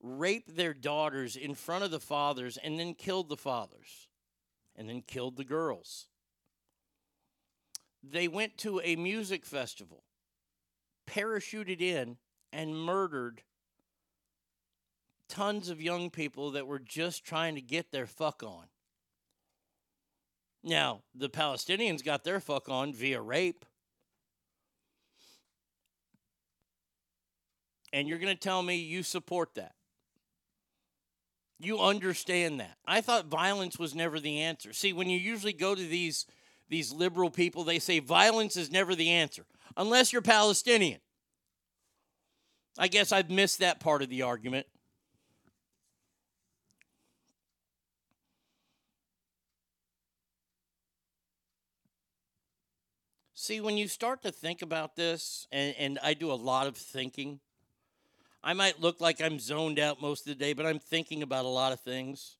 rape 0.01 0.45
their 0.45 0.73
daughters 0.73 1.38
in 1.38 1.55
front 1.55 1.85
of 1.85 1.91
the 1.91 2.01
fathers, 2.01 2.57
and 2.61 2.77
then 2.77 2.95
killed 2.95 3.30
the 3.30 3.38
fathers, 3.38 4.10
and 4.76 4.89
then 4.89 5.03
killed 5.03 5.38
the 5.38 5.45
girls. 5.45 6.07
They 8.03 8.27
went 8.27 8.57
to 8.57 8.81
a 8.84 8.97
music 8.97 9.45
festival, 9.45 10.03
parachuted 11.07 11.80
in, 11.80 12.18
and 12.51 12.76
murdered 12.76 13.43
tons 15.34 15.69
of 15.69 15.81
young 15.81 16.11
people 16.11 16.51
that 16.51 16.68
were 16.68 16.77
just 16.77 17.26
trying 17.26 17.55
to 17.55 17.61
get 17.61 17.91
their 17.91 18.05
fuck 18.05 18.43
on. 18.43 18.65
Now, 20.64 21.01
the 21.15 21.27
Palestinians 21.27 22.05
got 22.05 22.23
their 22.23 22.39
fuck 22.39 22.69
on 22.69 22.93
via 22.93 23.19
rape. 23.19 23.65
And 27.91 28.07
you're 28.07 28.19
going 28.19 28.35
to 28.35 28.39
tell 28.39 28.61
me 28.61 28.76
you 28.76 29.01
support 29.01 29.55
that. 29.55 29.73
You 31.60 31.80
understand 31.80 32.60
that. 32.60 32.77
I 32.85 33.01
thought 33.01 33.26
violence 33.26 33.80
was 33.80 33.95
never 33.95 34.19
the 34.19 34.39
answer. 34.41 34.72
See, 34.72 34.93
when 34.93 35.10
you 35.10 35.18
usually 35.18 35.53
go 35.53 35.73
to 35.73 35.81
these 35.81 36.27
these 36.69 36.91
liberal 36.91 37.30
people, 37.30 37.64
they 37.64 37.77
say 37.80 37.99
violence 37.99 38.55
is 38.55 38.72
never 38.72 38.95
the 38.95 39.10
answer 39.10 39.45
unless 39.76 40.14
you're 40.14 40.22
Palestinian. 40.22 41.01
I 42.77 42.88
guess 42.88 43.11
I've 43.11 43.30
missed 43.30 43.60
that 43.60 43.80
part 43.80 44.01
of 44.01 44.10
the 44.10 44.23
argument. 44.23 44.65
See, 53.44 53.60
when 53.60 53.76
you 53.76 53.90
start 53.90 54.22
to 54.22 54.32
think 54.32 54.61
about 54.61 54.95
this, 54.95 55.49
and, 55.52 55.76
and 55.78 55.99
I 56.02 56.14
do 56.14 56.32
a 56.32 56.34
lot 56.34 56.65
of 56.65 56.78
thinking, 56.78 57.41
I 58.41 58.53
might 58.53 58.80
look 58.80 59.02
like 59.02 59.22
I'm 59.22 59.38
zoned 59.38 59.80
out 59.80 60.02
most 60.02 60.22
of 60.22 60.28
the 60.28 60.36
day, 60.41 60.53
but 60.53 60.65
I'm 60.65 60.80
thinking 60.80 61.22
about 61.22 61.44
a 61.44 61.49
lot 61.49 61.74
of 61.74 61.82
things. 61.82 62.38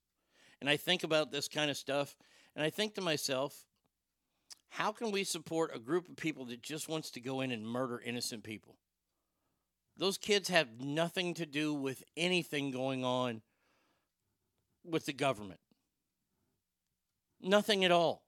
And 0.62 0.70
I 0.70 0.78
think 0.78 1.04
about 1.04 1.30
this 1.30 1.50
kind 1.50 1.70
of 1.70 1.76
stuff. 1.76 2.16
And 2.56 2.64
I 2.64 2.70
think 2.70 2.96
to 2.96 3.02
myself, 3.02 3.66
how 4.70 4.94
can 4.94 5.12
we 5.12 5.26
support 5.26 5.76
a 5.76 5.78
group 5.78 6.08
of 6.08 6.16
people 6.16 6.46
that 6.46 6.62
just 6.62 6.88
wants 6.88 7.12
to 7.12 7.20
go 7.20 7.42
in 7.42 7.52
and 7.52 7.68
murder 7.68 8.02
innocent 8.06 8.46
people? 8.46 8.78
Those 9.98 10.18
kids 10.18 10.48
have 10.48 10.80
nothing 10.80 11.34
to 11.34 11.46
do 11.46 11.74
with 11.74 12.06
anything 12.16 12.72
going 12.72 13.04
on 13.04 13.42
with 14.86 15.06
the 15.06 15.12
government. 15.12 15.60
Nothing 17.42 17.84
at 17.84 17.92
all. 17.92 18.23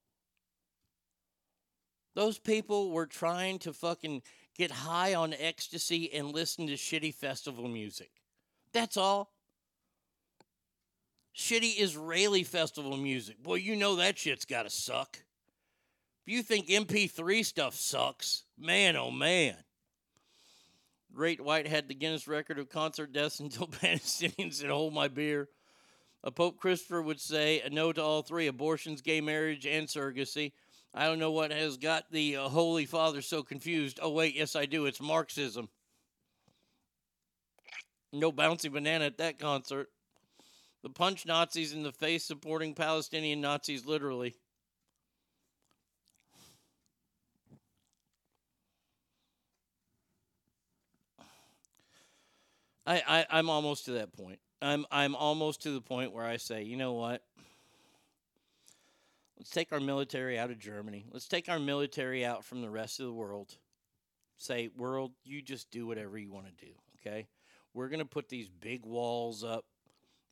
Those 2.15 2.39
people 2.39 2.91
were 2.91 3.05
trying 3.05 3.59
to 3.59 3.73
fucking 3.73 4.23
get 4.57 4.71
high 4.71 5.13
on 5.13 5.33
ecstasy 5.33 6.11
and 6.13 6.31
listen 6.33 6.67
to 6.67 6.73
shitty 6.73 7.13
festival 7.13 7.67
music. 7.67 8.09
That's 8.73 8.97
all. 8.97 9.31
Shitty 11.35 11.79
Israeli 11.79 12.43
festival 12.43 12.95
music. 12.95 13.35
Well, 13.43 13.57
you 13.57 13.75
know 13.75 13.97
that 13.97 14.17
shit's 14.17 14.45
got 14.45 14.63
to 14.63 14.69
suck. 14.69 15.19
If 16.25 16.33
you 16.33 16.41
think 16.41 16.67
MP3 16.67 17.45
stuff 17.45 17.75
sucks, 17.75 18.43
man, 18.57 18.95
oh 18.95 19.11
man. 19.11 19.55
Great 21.13 21.39
White 21.39 21.67
had 21.67 21.87
the 21.87 21.95
Guinness 21.95 22.27
record 22.27 22.59
of 22.59 22.69
concert 22.69 23.13
deaths 23.13 23.41
until 23.41 23.67
Palestinians 23.67 24.55
said, 24.55 24.69
Hold 24.69 24.93
my 24.93 25.09
beer. 25.09 25.49
A 26.23 26.31
Pope 26.31 26.57
Christopher 26.57 27.01
would 27.01 27.21
say 27.21 27.61
a 27.61 27.69
no 27.69 27.93
to 27.93 28.01
all 28.01 28.21
three 28.21 28.47
abortions, 28.47 29.01
gay 29.01 29.21
marriage, 29.21 29.65
and 29.65 29.87
surrogacy. 29.87 30.53
I 30.97 31.07
don't 31.07 31.19
know 31.19 31.31
what 31.31 31.51
has 31.51 31.76
got 31.76 32.09
the 32.09 32.38
uh, 32.38 32.47
Holy 32.47 32.85
Father 32.85 33.22
so 33.22 33.43
confused. 33.43 33.99
Oh, 34.01 34.11
wait, 34.11 34.34
yes, 34.34 34.55
I 34.55 34.65
do. 34.65 34.85
It's 34.85 35.01
Marxism. 35.01 35.67
No 38.13 38.31
bouncy 38.31 38.72
banana 38.72 39.05
at 39.05 39.17
that 39.17 39.38
concert. 39.38 39.89
The 40.84 40.89
punch 40.89 41.26
Nazis 41.26 41.73
in 41.73 41.84
the 41.84 41.91
face 41.91 42.23
supporting 42.23 42.76
Palestinian 42.76 43.41
Nazis, 43.41 43.85
literally. 43.85 44.35
I, 52.85 53.01
I, 53.05 53.26
I'm 53.31 53.49
almost 53.49 53.85
to 53.85 53.91
that 53.93 54.13
point. 54.13 54.39
I'm 54.61 54.85
I'm 54.91 55.15
almost 55.15 55.63
to 55.63 55.72
the 55.72 55.81
point 55.81 56.13
where 56.13 56.26
I 56.26 56.38
say, 56.38 56.63
you 56.63 56.77
know 56.77 56.93
what? 56.93 57.22
Let's 59.38 59.49
take 59.49 59.74
our 59.74 59.80
military 59.80 60.40
out 60.40 60.52
of 60.52 60.60
Germany. 60.60 61.06
Let's 61.12 61.28
take 61.28 61.49
our 61.49 61.60
military 61.60 62.26
out 62.26 62.45
from 62.45 62.62
the 62.62 62.70
rest 62.70 62.99
of 62.99 63.06
the 63.06 63.14
world. 63.14 63.57
Say, 64.38 64.70
world, 64.76 65.12
you 65.24 65.41
just 65.41 65.72
do 65.72 65.88
whatever 65.88 66.18
you 66.18 66.32
want 66.32 66.48
to 66.48 66.66
do, 66.66 66.72
okay? 66.99 67.28
We're 67.74 67.90
going 67.90 67.99
to 67.99 68.06
put 68.06 68.30
these 68.30 68.49
big 68.49 68.86
walls 68.86 69.44
up. 69.44 69.66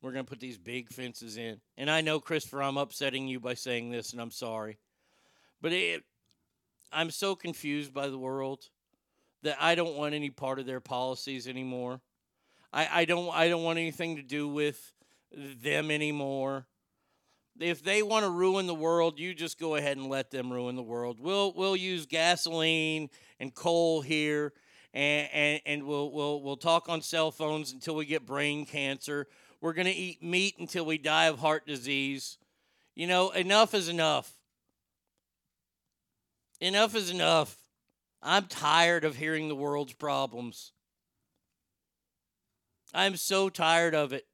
We're 0.02 0.12
going 0.12 0.24
to 0.24 0.28
put 0.28 0.40
these 0.40 0.58
big 0.58 0.90
fences 0.90 1.36
in. 1.36 1.60
And 1.76 1.90
I 1.90 2.00
know, 2.00 2.20
Christopher, 2.20 2.62
I'm 2.62 2.76
upsetting 2.76 3.28
you 3.28 3.40
by 3.40 3.54
saying 3.54 3.90
this, 3.90 4.12
and 4.12 4.20
I'm 4.20 4.30
sorry. 4.30 4.78
But 5.60 5.72
it, 5.72 6.02
I'm 6.92 7.10
so 7.10 7.34
confused 7.34 7.92
by 7.92 8.08
the 8.08 8.18
world 8.18 8.68
that 9.42 9.56
I 9.60 9.74
don't 9.74 9.96
want 9.96 10.14
any 10.14 10.30
part 10.30 10.58
of 10.58 10.66
their 10.66 10.80
policies 10.80 11.46
anymore. 11.46 12.00
I, 12.72 12.88
I 13.00 13.04
don't 13.04 13.32
I 13.34 13.48
don't 13.48 13.62
want 13.62 13.78
anything 13.78 14.16
to 14.16 14.22
do 14.22 14.48
with 14.48 14.92
them 15.32 15.90
anymore. 15.90 16.66
If 17.60 17.84
they 17.84 18.02
want 18.02 18.24
to 18.24 18.30
ruin 18.30 18.66
the 18.66 18.74
world, 18.74 19.18
you 19.18 19.32
just 19.32 19.60
go 19.60 19.76
ahead 19.76 19.96
and 19.96 20.08
let 20.08 20.30
them 20.30 20.52
ruin 20.52 20.74
the 20.74 20.82
world. 20.82 21.18
We'll 21.20 21.52
we'll 21.52 21.76
use 21.76 22.06
gasoline 22.06 23.10
and 23.38 23.54
coal 23.54 24.00
here 24.00 24.52
and, 24.94 25.28
and, 25.32 25.60
and 25.66 25.82
we'll 25.84 26.10
we'll 26.10 26.40
we'll 26.40 26.56
talk 26.56 26.88
on 26.88 27.02
cell 27.02 27.30
phones 27.30 27.72
until 27.72 27.96
we 27.96 28.06
get 28.06 28.24
brain 28.24 28.64
cancer. 28.64 29.26
We're 29.60 29.72
gonna 29.72 29.92
eat 29.94 30.22
meat 30.22 30.54
until 30.58 30.86
we 30.86 30.98
die 30.98 31.26
of 31.26 31.40
heart 31.40 31.66
disease. 31.66 32.38
You 32.94 33.08
know, 33.08 33.30
enough 33.30 33.74
is 33.74 33.88
enough. 33.88 34.32
Enough 36.60 36.94
is 36.94 37.10
enough. 37.10 37.56
I'm 38.22 38.46
tired 38.46 39.04
of 39.04 39.16
hearing 39.16 39.48
the 39.48 39.56
world's 39.56 39.92
problems. 39.92 40.72
I'm 42.94 43.16
so 43.16 43.48
tired 43.48 43.94
of 43.94 44.12
it. 44.12 44.26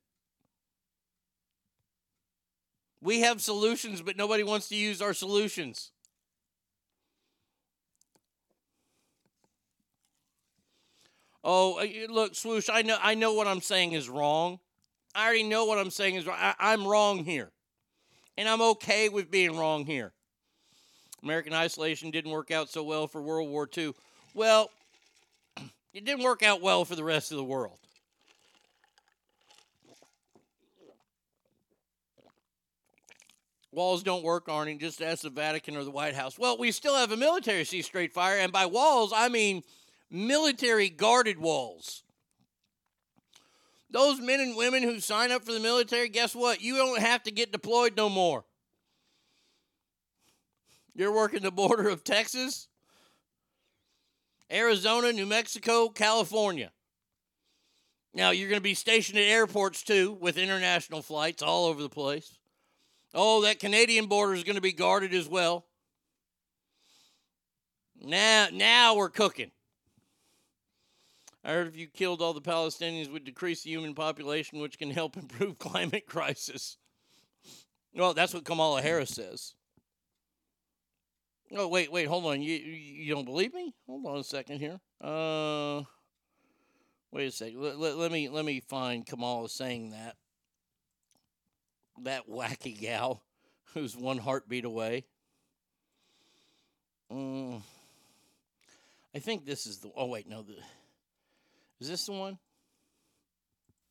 We 3.03 3.21
have 3.21 3.41
solutions, 3.41 4.03
but 4.03 4.17
nobody 4.17 4.43
wants 4.43 4.69
to 4.69 4.77
use 4.77 5.01
our 5.01 5.15
solutions. 5.15 5.91
Oh, 11.43 11.79
uh, 11.79 12.13
look, 12.13 12.35
swoosh. 12.35 12.69
I 12.71 12.83
know. 12.83 12.99
I 13.01 13.15
know 13.15 13.33
what 13.33 13.47
I'm 13.47 13.63
saying 13.63 13.93
is 13.93 14.09
wrong. 14.09 14.59
I 15.15 15.25
already 15.25 15.45
know 15.45 15.65
what 15.65 15.79
I'm 15.79 15.91
saying 15.91 16.17
is 16.17 16.27
wrong. 16.27 16.37
I, 16.39 16.55
I'm 16.59 16.87
wrong 16.87 17.25
here, 17.25 17.51
and 18.37 18.49
I'm 18.49 18.61
okay 18.61 19.09
with 19.09 19.31
being 19.31 19.57
wrong 19.57 19.87
here. 19.87 20.13
American 21.23 21.55
isolation 21.55 22.11
didn't 22.11 22.31
work 22.31 22.51
out 22.51 22.69
so 22.69 22.83
well 22.83 23.07
for 23.07 23.23
World 23.23 23.49
War 23.49 23.69
II. 23.77 23.95
Well, 24.35 24.71
it 25.95 26.05
didn't 26.05 26.23
work 26.23 26.43
out 26.43 26.61
well 26.61 26.85
for 26.85 26.95
the 26.95 27.05
rest 27.05 27.31
of 27.31 27.39
the 27.39 27.45
world. 27.45 27.79
Walls 33.73 34.03
don't 34.03 34.25
work, 34.25 34.47
Arnie. 34.47 34.81
Just 34.81 35.01
ask 35.01 35.23
the 35.23 35.31
Vatican 35.31 35.77
or 35.77 35.85
the 35.85 35.91
White 35.91 36.15
House. 36.15 36.39
Well, 36.39 36.59
we 36.59 36.73
still 36.73 36.97
have 36.97 37.13
a 37.13 37.17
military 37.17 37.65
sea 37.65 37.83
straight 37.83 38.13
fire, 38.13 38.39
and 38.39 38.53
by 38.53 38.67
walls, 38.67 39.13
I 39.15 39.29
mean 39.29 39.63
military 40.11 40.89
guarded 40.89 41.39
walls. 41.39 42.03
Those 43.91 44.21
men 44.21 44.41
and 44.41 44.57
women 44.57 44.83
who 44.83 45.01
sign 45.01 45.31
up 45.33 45.45
for 45.45 45.53
the 45.53 45.61
military, 45.61 46.09
guess 46.09 46.35
what? 46.35 46.61
You 46.61 46.77
don't 46.77 47.01
have 47.01 47.23
to 47.25 47.33
get 47.33 47.53
deployed 47.53 47.97
no 47.97 48.09
more. 48.09 48.45
You're 50.95 51.15
working 51.15 51.43
the 51.43 51.51
border 51.53 51.89
of 51.89 52.05
Texas, 52.05 52.69
Arizona, 54.51 55.13
New 55.13 55.27
Mexico, 55.27 55.89
California. 55.89 56.73
Now, 58.13 58.31
you're 58.31 58.49
going 58.49 58.59
to 58.59 58.63
be 58.63 58.75
stationed 58.75 59.19
at 59.19 59.25
airports 59.25 59.83
too 59.85 60.19
with 60.21 60.37
international 60.37 61.03
flights 61.03 61.43
all 61.43 61.67
over 61.67 61.81
the 61.81 61.89
place. 61.89 62.40
Oh, 63.15 63.43
that 63.43 63.59
Canadian 63.59 64.07
border 64.07 64.35
is 64.35 64.45
going 64.45 64.57
to 64.57 64.63
be 64.63 64.73
guarded 64.73 65.15
as 65.15 65.29
well. 65.29 65.67
Now, 68.01 68.49
now 68.53 68.95
we're 68.95 69.11
cooking. 69.11 69.51
I 71.45 71.53
heard 71.53 71.69
if 71.69 71.77
you 71.77 71.87
killed 71.87 72.21
all 72.21 72.35
the 72.35 72.41
Palestinians 72.41 73.11
would 73.13 73.25
decrease 73.25 73.63
the 73.63 73.71
human 73.71 73.95
population, 73.95 74.61
which 74.61 74.79
can 74.79 74.91
help 74.91 75.17
improve 75.17 75.59
climate 75.59 76.07
crisis. 76.07 76.77
Well, 77.95 78.15
that's 78.15 78.35
what 78.35 78.45
Kamala 78.45 78.83
Harris 78.83 79.11
says. 79.11 79.55
Oh 81.53 81.67
wait, 81.67 81.91
wait, 81.91 82.07
hold 82.07 82.27
on. 82.27 82.41
You 82.41 82.55
you 82.55 83.13
don't 83.13 83.25
believe 83.25 83.53
me? 83.53 83.75
Hold 83.89 84.07
on 84.07 84.19
a 84.19 84.25
second 84.25 84.61
here. 84.61 84.79
Uh, 85.01 85.83
wait 87.11 87.27
a 87.27 87.33
second. 87.33 87.61
Let, 87.61 87.79
let, 87.79 87.97
let 87.97 88.13
me 88.13 88.29
let 88.29 88.45
me 88.45 88.61
find 88.61 89.05
Kamala 89.05 89.49
saying 89.49 89.91
that. 89.91 90.15
That 92.05 92.29
wacky 92.29 92.79
gal, 92.79 93.23
who's 93.75 93.97
one 93.97 94.19
heartbeat 94.19 94.65
away. 94.65 95.05
Mm, 97.13 97.61
I 99.15 99.19
think 99.19 99.45
this 99.45 99.67
is 99.67 99.79
the. 99.79 99.91
Oh 99.97 100.07
wait, 100.07 100.29
no. 100.29 100.43
The, 100.43 100.55
is 101.81 101.89
this 101.89 102.07
the 102.07 102.13
one? 102.13 102.39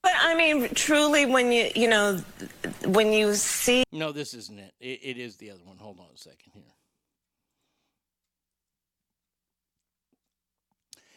But 0.01 0.13
I 0.17 0.35
mean, 0.35 0.69
truly, 0.73 1.25
when 1.25 1.51
you 1.51 1.69
you 1.75 1.89
know, 1.89 2.21
when 2.85 3.11
you 3.11 3.33
see. 3.35 3.83
No, 3.91 4.11
this 4.11 4.33
isn't 4.33 4.57
it. 4.57 4.73
It, 4.79 4.99
it 5.03 5.17
is 5.17 5.37
the 5.37 5.51
other 5.51 5.63
one. 5.63 5.77
Hold 5.77 5.99
on 5.99 6.07
a 6.13 6.17
second 6.17 6.51
here. 6.53 6.63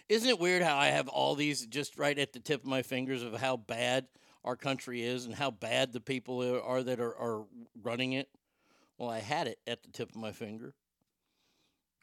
Isn't 0.09 0.28
it 0.28 0.39
weird 0.39 0.62
how 0.62 0.77
I 0.77 0.89
have 0.89 1.09
all 1.09 1.35
these 1.35 1.64
just 1.64 1.97
right 1.97 2.19
at 2.19 2.35
the 2.35 2.40
tip 2.40 2.62
of 2.62 2.66
my 2.66 2.82
fingers 2.82 3.23
of 3.23 3.35
how 3.35 3.56
bad 3.56 4.09
our 4.44 4.56
country 4.56 5.02
is 5.02 5.27
and 5.27 5.35
how 5.35 5.51
bad 5.51 5.93
the 5.93 6.01
people 6.01 6.60
are 6.64 6.82
that 6.82 7.01
are, 7.01 7.16
are 7.16 7.44
running 7.82 8.12
it? 8.12 8.28
Well, 8.98 9.10
I 9.10 9.20
had 9.20 9.47
it 9.47 9.59
at 9.66 9.82
the 9.82 9.90
tip 9.90 10.10
of 10.10 10.16
my 10.16 10.32
finger. 10.32 10.74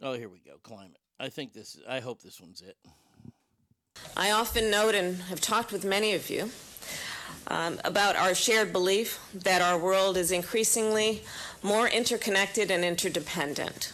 Oh, 0.01 0.13
here 0.13 0.29
we 0.29 0.39
go. 0.39 0.57
Climate. 0.63 0.99
I 1.19 1.29
think 1.29 1.53
this. 1.53 1.77
I 1.87 1.99
hope 1.99 2.21
this 2.21 2.39
one's 2.39 2.61
it. 2.61 2.77
I 4.15 4.31
often 4.31 4.71
note 4.71 4.95
and 4.95 5.17
have 5.23 5.41
talked 5.41 5.71
with 5.71 5.83
many 5.83 6.13
of 6.13 6.29
you 6.29 6.51
um, 7.47 7.79
about 7.83 8.15
our 8.15 8.33
shared 8.33 8.71
belief 8.71 9.19
that 9.33 9.61
our 9.61 9.77
world 9.77 10.15
is 10.15 10.31
increasingly 10.31 11.23
more 11.61 11.87
interconnected 11.87 12.71
and 12.71 12.85
interdependent. 12.85 13.91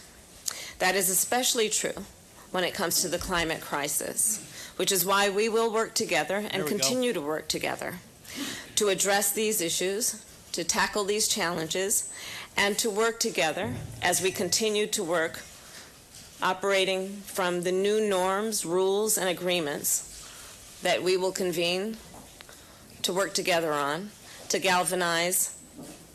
That 0.78 0.94
is 0.94 1.10
especially 1.10 1.68
true 1.68 2.04
when 2.52 2.62
it 2.62 2.74
comes 2.74 3.02
to 3.02 3.08
the 3.08 3.18
climate 3.18 3.60
crisis, 3.60 4.44
which 4.76 4.92
is 4.92 5.04
why 5.04 5.28
we 5.28 5.48
will 5.48 5.72
work 5.72 5.94
together 5.94 6.44
and 6.50 6.66
continue 6.66 7.12
go. 7.12 7.20
to 7.20 7.26
work 7.26 7.48
together 7.48 7.94
to 8.76 8.88
address 8.88 9.32
these 9.32 9.60
issues, 9.60 10.24
to 10.52 10.64
tackle 10.64 11.04
these 11.04 11.28
challenges, 11.28 12.12
and 12.56 12.78
to 12.78 12.90
work 12.90 13.20
together 13.20 13.74
as 14.02 14.22
we 14.22 14.30
continue 14.30 14.86
to 14.86 15.02
work 15.02 15.40
operating 16.42 17.08
from 17.08 17.62
the 17.62 17.72
new 17.72 18.08
norms, 18.08 18.64
rules, 18.64 19.16
and 19.18 19.28
agreements 19.28 20.12
that 20.82 21.02
we 21.02 21.16
will 21.16 21.32
convene 21.32 21.96
to 23.02 23.12
work 23.12 23.34
together 23.34 23.72
on 23.72 24.10
to 24.48 24.58
galvanize 24.58 25.56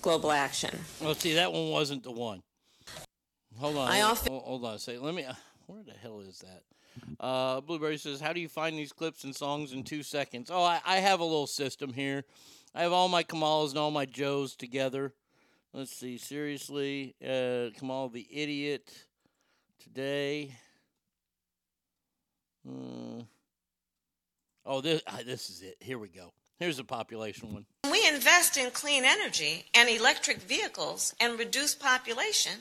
global 0.02 0.32
action. 0.32 0.80
Well, 1.00 1.16
see, 1.16 1.36
that 1.36 1.52
one 1.52 1.70
wasn't 1.70 2.04
the 2.04 2.12
one. 2.12 2.42
Hold 3.58 3.78
on. 3.78 3.92
I 3.92 4.02
often 4.02 4.34
hold, 4.34 4.66
on 4.66 4.76
a 4.76 4.80
second. 4.80 5.04
Let 5.04 5.14
me. 5.14 5.26
Where 5.68 5.84
the 5.84 5.94
hell 6.02 6.22
is 6.22 6.40
that? 6.40 6.64
Uh, 7.20 7.62
Blueberry 7.62 7.98
says, 7.98 8.20
"How 8.20 8.34
do 8.34 8.40
you 8.40 8.50
find 8.50 8.78
these 8.78 8.94
clips 8.94 9.24
and 9.24 9.36
songs 9.36 9.74
in 9.74 9.84
two 9.84 10.04
seconds?" 10.04 10.50
Oh, 10.52 10.64
I, 10.64 10.82
I 10.86 10.98
have 10.98 11.20
a 11.20 11.24
little 11.24 11.48
system 11.48 11.94
here. 11.94 12.24
I 12.74 12.84
have 12.84 12.92
all 12.92 13.08
my 13.08 13.24
Kamalas 13.24 13.70
and 13.70 13.78
all 13.78 13.92
my 13.92 14.06
Joes 14.06 14.56
together. 14.56 15.14
Let's 15.74 15.92
see. 15.92 16.18
Seriously, 16.18 17.16
uh, 17.24 17.70
Kamal 17.78 18.10
the 18.10 18.28
idiot 18.30 18.92
today. 19.80 20.56
Hmm. 22.68 23.22
Oh, 24.66 24.82
this 24.82 25.02
uh, 25.08 25.24
this 25.26 25.50
is 25.50 25.62
it. 25.62 25.78
Here 25.80 25.98
we 25.98 26.10
go. 26.10 26.34
Here's 26.60 26.78
a 26.78 26.84
population 26.84 27.54
one. 27.54 27.66
When 27.82 27.92
we 27.94 28.08
invest 28.08 28.56
in 28.56 28.70
clean 28.70 29.04
energy 29.04 29.66
and 29.74 29.90
electric 29.90 30.38
vehicles 30.38 31.16
and 31.20 31.40
reduce 31.40 31.74
population, 31.74 32.52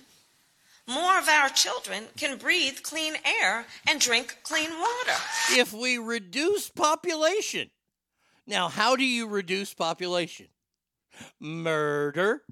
more 0.91 1.19
of 1.19 1.29
our 1.29 1.49
children 1.49 2.05
can 2.17 2.37
breathe 2.37 2.83
clean 2.83 3.15
air 3.25 3.67
and 3.89 4.01
drink 4.01 4.39
clean 4.43 4.71
water. 4.71 5.19
If 5.51 5.73
we 5.73 5.99
reduce 5.99 6.69
population. 6.69 7.71
Now, 8.47 8.69
how 8.69 8.97
do 8.97 9.05
you 9.05 9.29
reduce 9.29 9.73
population? 9.73 10.49
Murder. 11.39 12.43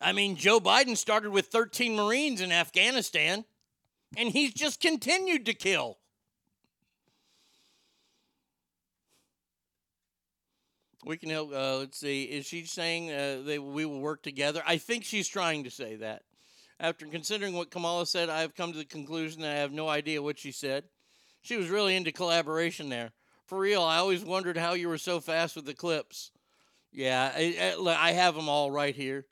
I 0.00 0.12
mean, 0.12 0.36
Joe 0.36 0.60
Biden 0.60 0.96
started 0.96 1.30
with 1.30 1.46
13 1.46 1.96
Marines 1.96 2.40
in 2.40 2.52
Afghanistan, 2.52 3.44
and 4.16 4.30
he's 4.30 4.52
just 4.52 4.80
continued 4.80 5.46
to 5.46 5.54
kill. 5.54 5.98
We 11.04 11.16
can 11.16 11.30
help. 11.30 11.52
Uh, 11.52 11.78
let's 11.78 11.98
see. 11.98 12.24
Is 12.24 12.46
she 12.46 12.64
saying 12.64 13.10
uh, 13.10 13.60
we 13.62 13.84
will 13.86 14.00
work 14.00 14.22
together? 14.22 14.62
I 14.66 14.78
think 14.78 15.04
she's 15.04 15.28
trying 15.28 15.64
to 15.64 15.70
say 15.70 15.96
that. 15.96 16.22
After 16.80 17.06
considering 17.06 17.54
what 17.54 17.70
Kamala 17.70 18.06
said, 18.06 18.28
I 18.28 18.40
have 18.40 18.54
come 18.54 18.72
to 18.72 18.78
the 18.78 18.84
conclusion 18.84 19.42
that 19.42 19.56
I 19.56 19.60
have 19.60 19.72
no 19.72 19.88
idea 19.88 20.22
what 20.22 20.38
she 20.38 20.52
said. 20.52 20.84
She 21.42 21.56
was 21.56 21.68
really 21.68 21.96
into 21.96 22.12
collaboration 22.12 22.88
there. 22.88 23.12
For 23.46 23.58
real, 23.58 23.82
I 23.82 23.96
always 23.96 24.24
wondered 24.24 24.56
how 24.56 24.74
you 24.74 24.88
were 24.88 24.98
so 24.98 25.20
fast 25.20 25.56
with 25.56 25.64
the 25.64 25.74
clips. 25.74 26.30
Yeah, 26.92 27.32
I, 27.34 27.74
I 27.86 28.12
have 28.12 28.34
them 28.34 28.48
all 28.48 28.70
right 28.70 28.94
here. 28.94 29.26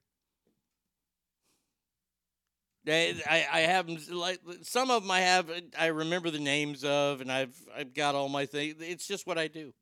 I, 2.89 3.47
I 3.53 3.61
have 3.61 3.87
them 3.87 3.99
like 4.13 4.39
some 4.63 4.91
of 4.91 5.03
them 5.03 5.11
I 5.11 5.21
have 5.21 5.51
I 5.77 5.87
remember 5.87 6.31
the 6.31 6.39
names 6.39 6.85
of 6.85 7.21
and 7.21 7.33
I've 7.33 7.57
I've 7.77 7.95
got 7.95 8.15
all 8.15 8.29
my 8.29 8.47
things. 8.47 8.77
It's 8.81 9.09
just 9.09 9.27
what 9.27 9.39
I 9.39 9.49
do. 9.49 9.73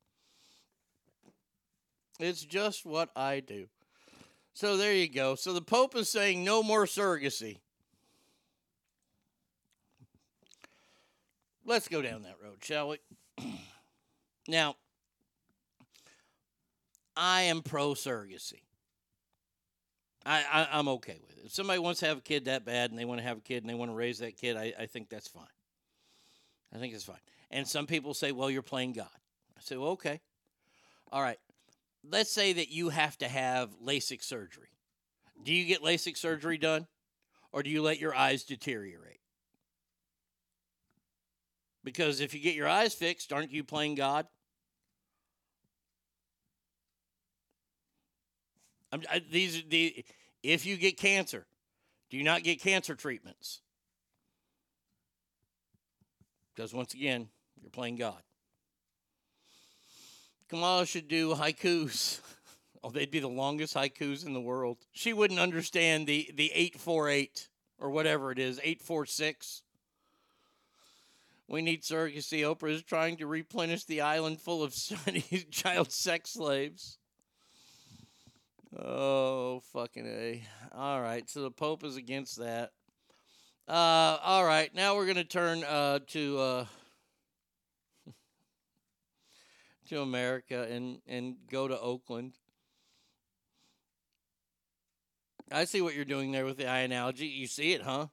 It's 2.18 2.42
just 2.42 2.86
what 2.86 3.10
I 3.14 3.40
do. 3.40 3.66
So 4.54 4.76
there 4.76 4.94
you 4.94 5.08
go. 5.08 5.34
So 5.34 5.52
the 5.52 5.60
Pope 5.60 5.96
is 5.96 6.08
saying 6.08 6.44
no 6.44 6.62
more 6.62 6.86
surrogacy. 6.86 7.58
Let's 11.66 11.88
go 11.88 12.00
down 12.00 12.22
that 12.22 12.36
road, 12.42 12.58
shall 12.62 12.90
we? 12.90 12.98
now, 14.48 14.76
I 17.16 17.42
am 17.42 17.62
pro 17.62 17.94
surrogacy. 17.94 18.60
I, 20.24 20.68
I 20.72 20.78
am 20.78 20.88
okay 20.88 21.18
with 21.26 21.38
it. 21.38 21.46
If 21.46 21.52
somebody 21.52 21.80
wants 21.80 22.00
to 22.00 22.06
have 22.06 22.18
a 22.18 22.22
kid 22.22 22.44
that 22.44 22.64
bad 22.64 22.90
and 22.90 22.98
they 22.98 23.04
want 23.04 23.20
to 23.20 23.26
have 23.26 23.38
a 23.38 23.42
kid 23.42 23.62
and 23.62 23.68
they 23.68 23.74
want 23.74 23.90
to 23.90 23.94
raise 23.94 24.20
that 24.20 24.36
kid, 24.36 24.56
I, 24.56 24.72
I 24.78 24.86
think 24.86 25.08
that's 25.08 25.28
fine. 25.28 25.44
I 26.72 26.78
think 26.78 26.94
it's 26.94 27.04
fine. 27.04 27.16
And 27.50 27.66
some 27.66 27.86
people 27.86 28.14
say, 28.14 28.30
well, 28.30 28.50
you're 28.50 28.62
playing 28.62 28.92
God. 28.92 29.08
I 29.56 29.60
say, 29.60 29.76
well, 29.76 29.90
okay. 29.90 30.20
All 31.10 31.22
right 31.22 31.38
let's 32.10 32.30
say 32.30 32.52
that 32.54 32.70
you 32.70 32.90
have 32.90 33.16
to 33.18 33.28
have 33.28 33.70
LASIK 33.84 34.22
surgery. 34.22 34.68
Do 35.42 35.52
you 35.52 35.64
get 35.66 35.82
LASIK 35.82 36.16
surgery 36.16 36.58
done 36.58 36.86
or 37.52 37.62
do 37.62 37.70
you 37.70 37.82
let 37.82 37.98
your 37.98 38.14
eyes 38.14 38.44
deteriorate? 38.44 39.20
Because 41.82 42.20
if 42.20 42.32
you 42.34 42.40
get 42.40 42.54
your 42.54 42.68
eyes 42.68 42.94
fixed, 42.94 43.32
aren't 43.32 43.50
you 43.50 43.62
playing 43.62 43.94
God? 43.94 44.26
I, 49.10 49.22
these 49.30 49.62
the 49.68 50.04
if 50.42 50.66
you 50.66 50.76
get 50.76 50.96
cancer, 50.96 51.46
do 52.10 52.16
you 52.16 52.22
not 52.22 52.44
get 52.44 52.60
cancer 52.60 52.94
treatments? 52.94 53.60
Because 56.54 56.72
once 56.72 56.94
again, 56.94 57.28
you're 57.60 57.70
playing 57.70 57.96
God. 57.96 58.22
Kamala 60.54 60.86
should 60.86 61.08
do 61.08 61.34
haikus. 61.34 62.20
Oh, 62.86 62.90
they'd 62.90 63.10
be 63.10 63.18
the 63.18 63.28
longest 63.28 63.74
haikus 63.74 64.26
in 64.26 64.34
the 64.34 64.42
world. 64.42 64.76
She 64.92 65.14
wouldn't 65.14 65.40
understand 65.40 66.06
the, 66.06 66.30
the 66.34 66.52
848 66.52 67.48
or 67.78 67.88
whatever 67.88 68.30
it 68.30 68.38
is, 68.38 68.58
846. 68.58 69.62
We 71.48 71.62
need 71.62 71.82
surrogacy. 71.82 72.40
Oprah 72.40 72.72
is 72.72 72.82
trying 72.82 73.16
to 73.16 73.26
replenish 73.26 73.84
the 73.84 74.02
island 74.02 74.38
full 74.38 74.62
of 74.62 74.74
child 75.50 75.92
sex 75.92 76.32
slaves. 76.32 76.98
Oh, 78.78 79.62
fucking 79.72 80.06
A. 80.06 80.42
All 80.76 81.00
right, 81.00 81.26
so 81.30 81.40
the 81.40 81.50
Pope 81.50 81.84
is 81.84 81.96
against 81.96 82.36
that. 82.36 82.72
Uh, 83.66 84.18
all 84.22 84.44
right, 84.44 84.74
now 84.74 84.94
we're 84.94 85.06
going 85.06 85.16
to 85.16 85.24
turn 85.24 85.64
uh, 85.64 86.00
to. 86.08 86.38
Uh, 86.38 86.64
to 89.88 90.00
America 90.00 90.66
and, 90.70 91.00
and 91.06 91.36
go 91.50 91.68
to 91.68 91.78
Oakland. 91.78 92.34
I 95.52 95.64
see 95.64 95.80
what 95.80 95.94
you're 95.94 96.04
doing 96.04 96.32
there 96.32 96.44
with 96.44 96.56
the 96.56 96.66
eye 96.66 96.80
analogy. 96.80 97.26
You 97.26 97.46
see 97.46 97.72
it, 97.72 97.82
huh? 97.82 98.06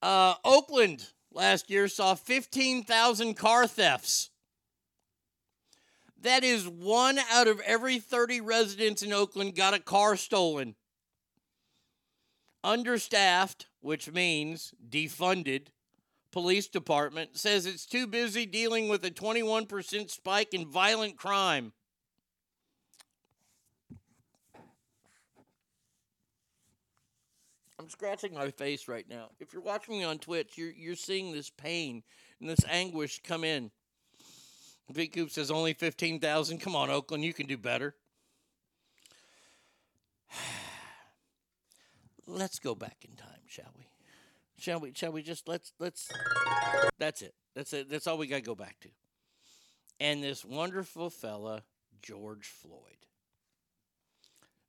Uh, 0.00 0.34
Oakland 0.44 1.06
last 1.32 1.70
year 1.70 1.88
saw 1.88 2.14
15,000 2.14 3.34
car 3.34 3.66
thefts. 3.66 4.30
That 6.22 6.42
is 6.42 6.66
one 6.68 7.18
out 7.30 7.46
of 7.46 7.60
every 7.60 7.98
30 7.98 8.40
residents 8.40 9.02
in 9.02 9.12
Oakland 9.12 9.54
got 9.54 9.74
a 9.74 9.78
car 9.78 10.16
stolen. 10.16 10.74
Understaffed, 12.64 13.66
which 13.80 14.10
means 14.10 14.74
defunded, 14.88 15.68
Police 16.38 16.68
Department 16.68 17.36
says 17.36 17.66
it's 17.66 17.84
too 17.84 18.06
busy 18.06 18.46
dealing 18.46 18.88
with 18.88 19.04
a 19.04 19.10
21% 19.10 20.08
spike 20.08 20.54
in 20.54 20.68
violent 20.68 21.16
crime. 21.16 21.72
I'm 27.76 27.90
scratching 27.90 28.34
my 28.34 28.52
face 28.52 28.86
right 28.86 29.04
now. 29.10 29.30
If 29.40 29.52
you're 29.52 29.62
watching 29.62 29.98
me 29.98 30.04
on 30.04 30.20
Twitch, 30.20 30.56
you're 30.56 30.70
you're 30.70 30.94
seeing 30.94 31.32
this 31.32 31.50
pain 31.50 32.04
and 32.38 32.48
this 32.48 32.64
anguish 32.68 33.20
come 33.24 33.42
in. 33.42 33.72
Big 34.92 35.12
Coop 35.12 35.32
says 35.32 35.50
only 35.50 35.72
fifteen 35.72 36.20
thousand. 36.20 36.58
Come 36.58 36.76
on, 36.76 36.88
Oakland, 36.88 37.24
you 37.24 37.34
can 37.34 37.48
do 37.48 37.58
better. 37.58 37.96
Let's 42.28 42.60
go 42.60 42.76
back 42.76 42.98
in 43.04 43.16
time, 43.16 43.40
shall 43.48 43.72
we? 43.76 43.87
Shall 44.58 44.80
we? 44.80 44.92
Shall 44.94 45.12
we 45.12 45.22
just 45.22 45.48
let's 45.48 45.72
let's. 45.78 46.10
That's 46.98 47.22
it. 47.22 47.34
That's 47.54 47.72
it. 47.72 47.88
That's 47.88 48.06
all 48.06 48.18
we 48.18 48.26
got 48.26 48.36
to 48.36 48.42
go 48.42 48.54
back 48.54 48.78
to. 48.80 48.88
And 50.00 50.22
this 50.22 50.44
wonderful 50.44 51.10
fella, 51.10 51.62
George 52.02 52.46
Floyd. 52.46 52.82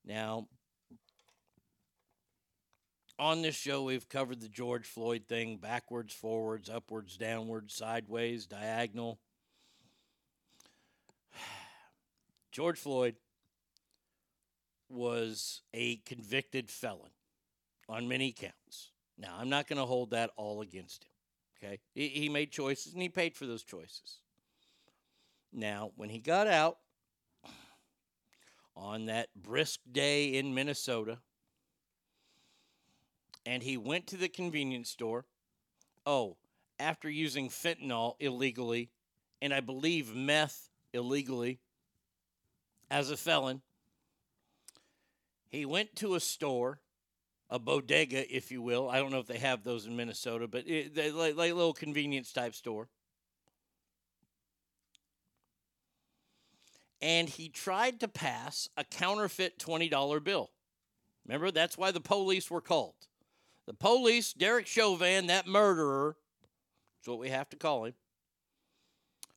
Now, 0.06 0.48
on 3.18 3.42
this 3.42 3.56
show, 3.56 3.84
we've 3.84 4.08
covered 4.08 4.42
the 4.42 4.48
George 4.48 4.86
Floyd 4.86 5.24
thing 5.28 5.58
backwards, 5.58 6.14
forwards, 6.14 6.70
upwards, 6.70 7.18
downwards, 7.18 7.74
sideways, 7.76 8.46
diagonal. 8.46 9.20
George 12.52 12.80
Floyd 12.80 13.16
was 14.88 15.62
a 15.74 15.98
convicted 15.98 16.70
felon 16.70 17.12
on 17.88 18.08
many 18.08 18.32
counts. 18.32 18.92
Now, 19.20 19.36
I'm 19.38 19.50
not 19.50 19.68
going 19.68 19.78
to 19.78 19.86
hold 19.86 20.12
that 20.12 20.32
all 20.38 20.62
against 20.62 21.04
him. 21.04 21.10
Okay? 21.62 21.80
He, 21.94 22.08
he 22.08 22.30
made 22.30 22.52
choices 22.52 22.94
and 22.94 23.02
he 23.02 23.10
paid 23.10 23.36
for 23.36 23.46
those 23.46 23.64
choices. 23.64 24.20
Now, 25.52 25.92
when 25.96 26.10
he 26.10 26.20
got 26.20 26.48
out 26.48 26.78
on 28.76 29.08
that 29.08 29.28
brisk 29.36 29.82
day 29.92 30.36
in 30.36 30.54
Minnesota, 30.54 31.18
and 33.46 33.64
he 33.64 33.78
went 33.78 34.08
to 34.08 34.18
the 34.18 34.30
convenience 34.30 34.90
store. 34.90 35.26
Oh, 36.06 36.38
after 36.80 37.10
using 37.10 37.50
fentanyl 37.50 38.16
illegally, 38.20 38.92
and 39.42 39.54
I 39.54 39.60
believe 39.60 40.16
meth 40.16 40.70
illegally 40.94 41.60
as 42.90 43.10
a 43.10 43.18
felon, 43.18 43.62
he 45.50 45.66
went 45.66 45.96
to 45.98 46.16
a 46.16 46.20
store, 46.20 46.80
a 47.50 47.60
bodega, 47.60 48.34
if 48.34 48.52
you 48.52 48.62
will. 48.62 48.90
I 48.90 49.00
don't 49.00 49.12
know 49.12 49.20
if 49.20 49.28
they 49.28 49.40
have 49.40 49.64
those 49.64 49.86
in 49.86 49.96
Minnesota, 49.96 50.48
but 50.48 50.68
it, 50.68 50.94
they 50.94 51.12
like, 51.12 51.36
like 51.36 51.52
a 51.52 51.56
little 51.56 51.74
convenience 51.74 52.32
type 52.32 52.54
store. 52.54 52.88
And 57.02 57.30
he 57.30 57.50
tried 57.50 58.02
to 58.02 58.08
pass 58.08 58.70
a 58.76 58.84
counterfeit 58.84 59.58
$20 59.58 60.24
bill. 60.24 60.50
Remember, 61.26 61.52
that's 61.52 61.78
why 61.78 61.92
the 61.92 62.02
police 62.02 62.52
were 62.52 62.62
called. 62.62 62.96
The 63.66 63.74
police, 63.74 64.34
Derek 64.34 64.68
Chauvin, 64.68 65.28
that 65.28 65.48
murderer, 65.48 66.18
that's 66.98 67.08
what 67.08 67.20
we 67.20 67.30
have 67.30 67.50
to 67.50 67.56
call 67.56 67.86
him, 67.86 67.94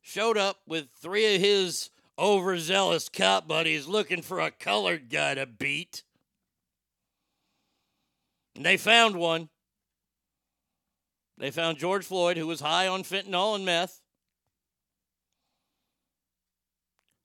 showed 0.01 0.37
up 0.37 0.57
with 0.67 0.87
three 0.99 1.35
of 1.35 1.41
his 1.41 1.89
overzealous 2.17 3.09
cop 3.09 3.47
buddies 3.47 3.87
looking 3.87 4.21
for 4.21 4.39
a 4.39 4.51
colored 4.51 5.09
guy 5.09 5.35
to 5.35 5.45
beat. 5.45 6.03
And 8.55 8.65
they 8.65 8.77
found 8.77 9.15
one. 9.15 9.49
They 11.37 11.51
found 11.51 11.77
George 11.77 12.05
Floyd, 12.05 12.37
who 12.37 12.47
was 12.47 12.61
high 12.61 12.87
on 12.87 13.03
fentanyl 13.03 13.55
and 13.55 13.65
meth, 13.65 14.01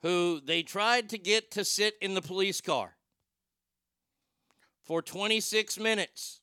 who 0.02 0.40
they 0.40 0.62
tried 0.62 1.10
to 1.10 1.18
get 1.18 1.50
to 1.52 1.64
sit 1.64 1.94
in 2.00 2.14
the 2.14 2.22
police 2.22 2.60
car 2.60 2.96
for 4.84 5.02
26 5.02 5.78
minutes. 5.78 6.40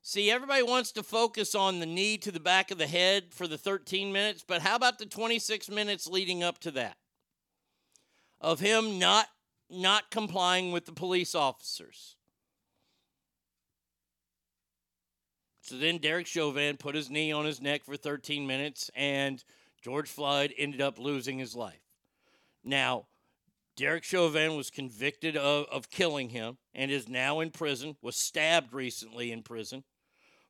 See, 0.00 0.30
everybody 0.30 0.62
wants 0.62 0.92
to 0.92 1.02
focus 1.02 1.54
on 1.54 1.80
the 1.80 1.86
knee 1.86 2.18
to 2.18 2.30
the 2.30 2.40
back 2.40 2.70
of 2.70 2.78
the 2.78 2.86
head 2.86 3.32
for 3.32 3.46
the 3.46 3.58
13 3.58 4.12
minutes, 4.12 4.44
but 4.46 4.62
how 4.62 4.76
about 4.76 4.98
the 4.98 5.06
26 5.06 5.70
minutes 5.70 6.06
leading 6.06 6.42
up 6.42 6.58
to 6.60 6.70
that? 6.72 6.96
Of 8.40 8.60
him 8.60 8.98
not 8.98 9.28
not 9.70 10.10
complying 10.10 10.72
with 10.72 10.84
the 10.84 10.92
police 10.92 11.34
officers. 11.34 12.16
So 15.64 15.78
then 15.78 15.96
Derek 15.96 16.26
Chauvin 16.26 16.76
put 16.76 16.94
his 16.94 17.08
knee 17.08 17.32
on 17.32 17.46
his 17.46 17.58
neck 17.58 17.84
for 17.84 17.96
13 17.96 18.46
minutes, 18.46 18.90
and 18.94 19.42
George 19.80 20.10
Floyd 20.10 20.52
ended 20.58 20.82
up 20.82 20.98
losing 20.98 21.38
his 21.38 21.56
life. 21.56 21.80
Now, 22.62 23.06
Derek 23.74 24.04
Chauvin 24.04 24.56
was 24.56 24.68
convicted 24.68 25.38
of, 25.38 25.64
of 25.72 25.88
killing 25.88 26.28
him 26.28 26.58
and 26.74 26.90
is 26.90 27.08
now 27.08 27.40
in 27.40 27.50
prison, 27.50 27.96
was 28.02 28.14
stabbed 28.14 28.74
recently 28.74 29.32
in 29.32 29.42
prison 29.42 29.84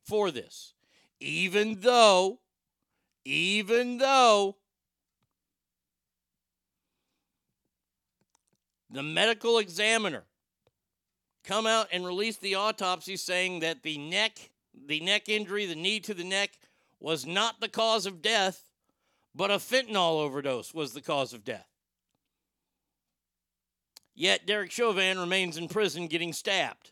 for 0.03 0.31
this. 0.31 0.73
Even 1.21 1.79
though, 1.79 2.39
even 3.23 3.99
though 3.99 4.57
the 8.89 9.01
medical 9.01 9.59
examiner 9.59 10.25
come 11.45 11.65
out 11.65 11.87
and 11.93 12.05
released 12.05 12.41
the 12.41 12.55
autopsy 12.55 13.15
saying 13.15 13.61
that 13.61 13.81
the 13.81 13.97
neck, 13.97 14.51
the 14.87 14.99
neck 14.99 15.29
injury, 15.29 15.65
the 15.65 15.75
knee 15.75 15.99
to 16.01 16.13
the 16.13 16.23
neck 16.23 16.51
was 16.99 17.25
not 17.25 17.59
the 17.59 17.69
cause 17.69 18.05
of 18.05 18.21
death, 18.21 18.69
but 19.33 19.51
a 19.51 19.55
fentanyl 19.55 20.21
overdose 20.21 20.73
was 20.73 20.93
the 20.93 21.01
cause 21.01 21.33
of 21.33 21.43
death. 21.43 21.67
Yet 24.15 24.47
Derek 24.47 24.71
Chauvin 24.71 25.19
remains 25.19 25.57
in 25.57 25.67
prison 25.67 26.07
getting 26.07 26.31
stabbed. 26.31 26.91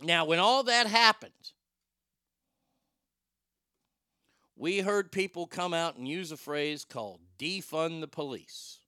Now, 0.00 0.24
when 0.24 0.38
all 0.38 0.62
that 0.62 0.86
happened, 0.86 1.32
we 4.56 4.80
heard 4.80 5.12
people 5.12 5.46
come 5.46 5.74
out 5.74 5.96
and 5.96 6.08
use 6.08 6.32
a 6.32 6.36
phrase 6.36 6.84
called 6.88 7.20
defund 7.38 8.00
the 8.00 8.08
police. 8.08 8.80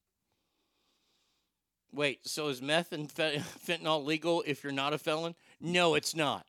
Wait, 1.93 2.25
so 2.27 2.47
is 2.47 2.61
meth 2.61 2.93
and 2.93 3.09
fentanyl 3.13 4.03
legal 4.03 4.43
if 4.47 4.63
you're 4.63 4.73
not 4.73 4.93
a 4.93 4.97
felon? 4.97 5.35
No, 5.61 5.93
it's 5.93 6.15
not. 6.15 6.45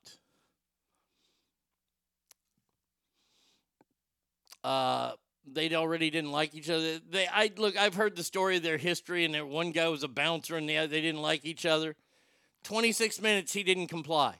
Uh, 4.65 5.13
they 5.47 5.75
already 5.75 6.09
didn't 6.09 6.31
like 6.31 6.55
each 6.55 6.71
other. 6.71 6.99
They, 7.11 7.27
I 7.27 7.51
look, 7.57 7.77
I've 7.77 7.95
heard 7.95 8.17
the 8.17 8.25
story 8.25 8.57
of 8.57 8.63
their 8.63 8.79
history, 8.79 9.25
and 9.25 9.51
one 9.51 9.73
guy 9.73 9.89
was 9.89 10.03
a 10.03 10.09
bouncer, 10.09 10.57
and 10.57 10.69
the 10.69 10.79
other, 10.79 10.87
they 10.87 11.01
didn't 11.01 11.21
like 11.21 11.45
each 11.45 11.67
other. 11.67 11.95
Twenty 12.63 12.93
six 12.93 13.21
minutes, 13.21 13.53
he 13.53 13.63
didn't 13.63 13.89
comply. 13.89 14.37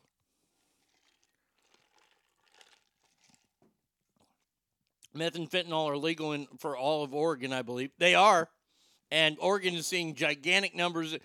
Meth 5.13 5.35
and 5.35 5.51
fentanyl 5.51 5.91
are 5.91 5.97
legal 5.99 6.33
in, 6.33 6.47
for 6.59 6.77
all 6.77 7.05
of 7.05 7.13
Oregon, 7.13 7.53
I 7.53 7.61
believe. 7.61 7.91
They 7.99 8.15
are, 8.15 8.49
and 9.13 9.37
Oregon 9.41 9.75
is 9.75 9.87
seeing 9.87 10.15
gigantic 10.15 10.75
numbers. 10.75 11.17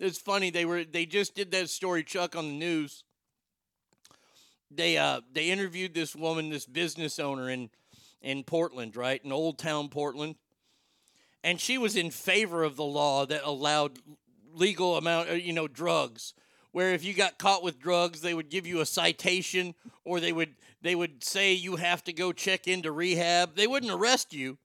It's 0.00 0.18
funny 0.18 0.50
they 0.50 0.64
were 0.64 0.84
they 0.84 1.06
just 1.06 1.36
did 1.36 1.52
that 1.52 1.70
story, 1.70 2.02
Chuck, 2.02 2.34
on 2.34 2.48
the 2.48 2.54
news. 2.54 3.04
They 4.70 4.98
uh 4.98 5.20
they 5.32 5.50
interviewed 5.50 5.94
this 5.94 6.16
woman, 6.16 6.50
this 6.50 6.66
business 6.66 7.20
owner 7.20 7.48
in 7.48 7.70
in 8.20 8.42
Portland, 8.42 8.96
right? 8.96 9.24
In 9.24 9.30
Old 9.30 9.58
Town 9.58 9.88
Portland. 9.88 10.34
And 11.44 11.60
she 11.60 11.78
was 11.78 11.94
in 11.94 12.10
favor 12.10 12.64
of 12.64 12.74
the 12.74 12.84
law 12.84 13.24
that 13.26 13.44
allowed 13.44 14.00
legal 14.52 14.96
amount, 14.96 15.30
uh, 15.30 15.34
you 15.34 15.52
know, 15.52 15.68
drugs. 15.68 16.34
Where 16.72 16.92
if 16.92 17.04
you 17.04 17.14
got 17.14 17.38
caught 17.38 17.62
with 17.62 17.78
drugs, 17.78 18.20
they 18.20 18.34
would 18.34 18.50
give 18.50 18.66
you 18.66 18.80
a 18.80 18.86
citation 18.86 19.76
or 20.04 20.18
they 20.18 20.32
would 20.32 20.56
they 20.82 20.96
would 20.96 21.22
say 21.22 21.52
you 21.52 21.76
have 21.76 22.02
to 22.04 22.12
go 22.12 22.32
check 22.32 22.66
into 22.66 22.90
rehab. 22.90 23.54
They 23.54 23.68
wouldn't 23.68 23.92
arrest 23.92 24.34
you. 24.34 24.58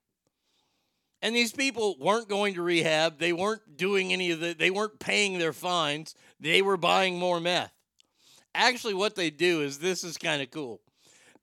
And 1.22 1.36
these 1.36 1.52
people 1.52 1.96
weren't 2.00 2.30
going 2.30 2.56
to 2.56 2.62
rehab. 2.62 3.20
They 3.20 3.34
weren't 3.34 3.78
doing 3.78 4.12
any 4.12 4.32
of 4.32 4.40
the 4.40 4.54
they 4.54 4.72
weren't 4.72 5.00
paying 5.00 5.38
their 5.38 5.54
fines. 5.54 6.16
They 6.40 6.62
were 6.62 6.78
buying 6.78 7.20
more 7.20 7.40
meth. 7.40 7.74
Actually 8.54 8.96
what 8.96 9.16
they 9.16 9.30
do 9.30 9.62
is 9.62 9.80
this 9.80 10.04
is 10.04 10.18
kind 10.18 10.42
of 10.42 10.52
cool 10.52 10.82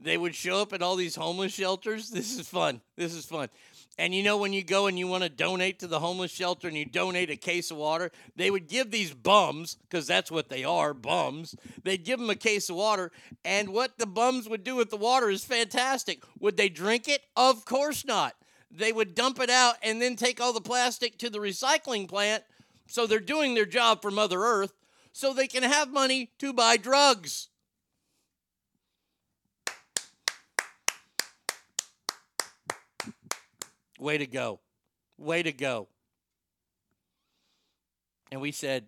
they 0.00 0.16
would 0.16 0.34
show 0.34 0.62
up 0.62 0.72
at 0.72 0.82
all 0.82 0.96
these 0.96 1.16
homeless 1.16 1.52
shelters. 1.52 2.10
This 2.10 2.38
is 2.38 2.48
fun. 2.48 2.80
This 2.96 3.14
is 3.14 3.24
fun. 3.24 3.48
And 4.00 4.14
you 4.14 4.22
know, 4.22 4.36
when 4.36 4.52
you 4.52 4.62
go 4.62 4.86
and 4.86 4.96
you 4.96 5.08
want 5.08 5.24
to 5.24 5.28
donate 5.28 5.80
to 5.80 5.88
the 5.88 5.98
homeless 5.98 6.30
shelter 6.30 6.68
and 6.68 6.76
you 6.76 6.84
donate 6.84 7.30
a 7.30 7.36
case 7.36 7.72
of 7.72 7.78
water, 7.78 8.12
they 8.36 8.48
would 8.48 8.68
give 8.68 8.92
these 8.92 9.12
bums, 9.12 9.76
because 9.82 10.06
that's 10.06 10.30
what 10.30 10.48
they 10.48 10.62
are 10.62 10.94
bums, 10.94 11.56
they'd 11.82 12.04
give 12.04 12.20
them 12.20 12.30
a 12.30 12.36
case 12.36 12.70
of 12.70 12.76
water. 12.76 13.10
And 13.44 13.70
what 13.70 13.98
the 13.98 14.06
bums 14.06 14.48
would 14.48 14.62
do 14.62 14.76
with 14.76 14.90
the 14.90 14.96
water 14.96 15.30
is 15.30 15.44
fantastic. 15.44 16.22
Would 16.38 16.56
they 16.56 16.68
drink 16.68 17.08
it? 17.08 17.22
Of 17.36 17.64
course 17.64 18.04
not. 18.04 18.34
They 18.70 18.92
would 18.92 19.14
dump 19.14 19.40
it 19.40 19.50
out 19.50 19.76
and 19.82 20.00
then 20.00 20.16
take 20.16 20.40
all 20.40 20.52
the 20.52 20.60
plastic 20.60 21.18
to 21.18 21.30
the 21.30 21.38
recycling 21.38 22.08
plant. 22.08 22.44
So 22.86 23.06
they're 23.06 23.20
doing 23.20 23.54
their 23.54 23.66
job 23.66 24.02
for 24.02 24.10
Mother 24.10 24.40
Earth 24.40 24.72
so 25.12 25.32
they 25.32 25.46
can 25.46 25.62
have 25.62 25.92
money 25.92 26.30
to 26.38 26.52
buy 26.52 26.76
drugs. 26.76 27.48
Way 33.98 34.18
to 34.18 34.26
go. 34.26 34.60
Way 35.16 35.42
to 35.42 35.52
go. 35.52 35.88
And 38.30 38.40
we 38.40 38.52
said, 38.52 38.86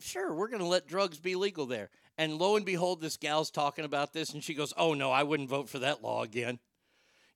sure, 0.00 0.32
we're 0.34 0.48
going 0.48 0.60
to 0.60 0.66
let 0.66 0.86
drugs 0.86 1.18
be 1.18 1.34
legal 1.34 1.66
there. 1.66 1.90
And 2.18 2.38
lo 2.38 2.56
and 2.56 2.64
behold, 2.64 3.00
this 3.00 3.16
gal's 3.16 3.50
talking 3.50 3.84
about 3.84 4.12
this, 4.12 4.34
and 4.34 4.44
she 4.44 4.54
goes, 4.54 4.72
oh 4.76 4.94
no, 4.94 5.10
I 5.10 5.22
wouldn't 5.22 5.48
vote 5.48 5.68
for 5.68 5.78
that 5.80 6.02
law 6.02 6.22
again. 6.22 6.58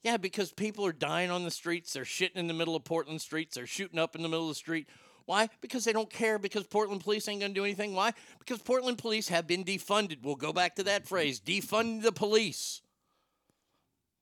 Yeah, 0.06 0.18
because 0.18 0.52
people 0.52 0.86
are 0.86 0.92
dying 0.92 1.32
on 1.32 1.42
the 1.42 1.50
streets. 1.50 1.92
They're 1.92 2.04
shitting 2.04 2.36
in 2.36 2.46
the 2.46 2.54
middle 2.54 2.76
of 2.76 2.84
Portland 2.84 3.20
streets. 3.20 3.56
They're 3.56 3.66
shooting 3.66 3.98
up 3.98 4.14
in 4.14 4.22
the 4.22 4.28
middle 4.28 4.44
of 4.44 4.50
the 4.50 4.54
street. 4.54 4.88
Why? 5.24 5.48
Because 5.60 5.82
they 5.82 5.92
don't 5.92 6.08
care. 6.08 6.38
Because 6.38 6.62
Portland 6.62 7.02
police 7.02 7.26
ain't 7.26 7.40
going 7.40 7.52
to 7.52 7.58
do 7.58 7.64
anything. 7.64 7.92
Why? 7.92 8.12
Because 8.38 8.60
Portland 8.60 8.98
police 8.98 9.26
have 9.30 9.48
been 9.48 9.64
defunded. 9.64 10.18
We'll 10.22 10.36
go 10.36 10.52
back 10.52 10.76
to 10.76 10.84
that 10.84 11.08
phrase 11.08 11.40
defund 11.40 12.02
the 12.02 12.12
police. 12.12 12.82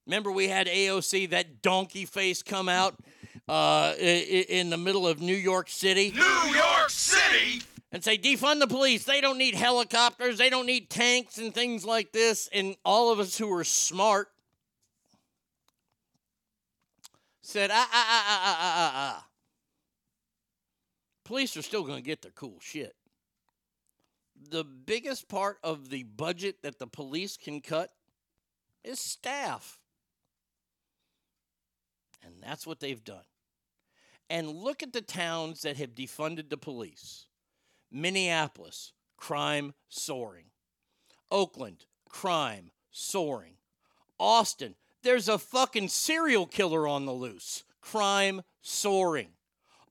Remember, 0.06 0.32
we 0.32 0.48
had 0.48 0.68
AOC, 0.68 1.28
that 1.28 1.60
donkey 1.60 2.06
face, 2.06 2.42
come 2.42 2.70
out 2.70 2.94
uh, 3.46 3.92
in 3.98 4.70
the 4.70 4.78
middle 4.78 5.06
of 5.06 5.20
New 5.20 5.36
York 5.36 5.68
City. 5.68 6.12
New 6.12 6.54
York 6.54 6.88
City! 6.88 7.60
And 7.92 8.02
say, 8.02 8.16
defund 8.16 8.60
the 8.60 8.66
police. 8.66 9.04
They 9.04 9.20
don't 9.20 9.36
need 9.36 9.54
helicopters. 9.54 10.38
They 10.38 10.48
don't 10.48 10.64
need 10.64 10.88
tanks 10.88 11.36
and 11.36 11.52
things 11.52 11.84
like 11.84 12.10
this. 12.12 12.48
And 12.54 12.74
all 12.86 13.12
of 13.12 13.20
us 13.20 13.36
who 13.36 13.52
are 13.52 13.64
smart 13.64 14.30
said, 17.44 17.70
ah, 17.70 17.88
ah, 17.92 18.06
ah, 18.08 18.24
ah, 18.26 18.56
ah, 18.58 18.74
ah, 18.74 18.92
ah. 18.96 19.26
Police 21.24 21.56
are 21.56 21.62
still 21.62 21.84
going 21.84 21.98
to 21.98 22.04
get 22.04 22.22
their 22.22 22.32
cool 22.32 22.58
shit. 22.60 22.94
The 24.50 24.64
biggest 24.64 25.28
part 25.28 25.58
of 25.62 25.90
the 25.90 26.04
budget 26.04 26.62
that 26.62 26.78
the 26.78 26.86
police 26.86 27.36
can 27.36 27.60
cut 27.60 27.90
is 28.82 28.98
staff. 28.98 29.78
And 32.24 32.34
that's 32.42 32.66
what 32.66 32.80
they've 32.80 33.04
done. 33.04 33.24
And 34.30 34.48
look 34.48 34.82
at 34.82 34.94
the 34.94 35.02
towns 35.02 35.62
that 35.62 35.76
have 35.76 35.94
defunded 35.94 36.48
the 36.48 36.56
police 36.56 37.26
Minneapolis, 37.92 38.92
crime 39.18 39.74
soaring. 39.88 40.46
Oakland, 41.30 41.84
crime 42.08 42.70
soaring. 42.90 43.56
Austin, 44.18 44.76
there's 45.04 45.28
a 45.28 45.38
fucking 45.38 45.88
serial 45.88 46.46
killer 46.46 46.88
on 46.88 47.06
the 47.06 47.12
loose. 47.12 47.62
Crime 47.80 48.42
soaring. 48.60 49.28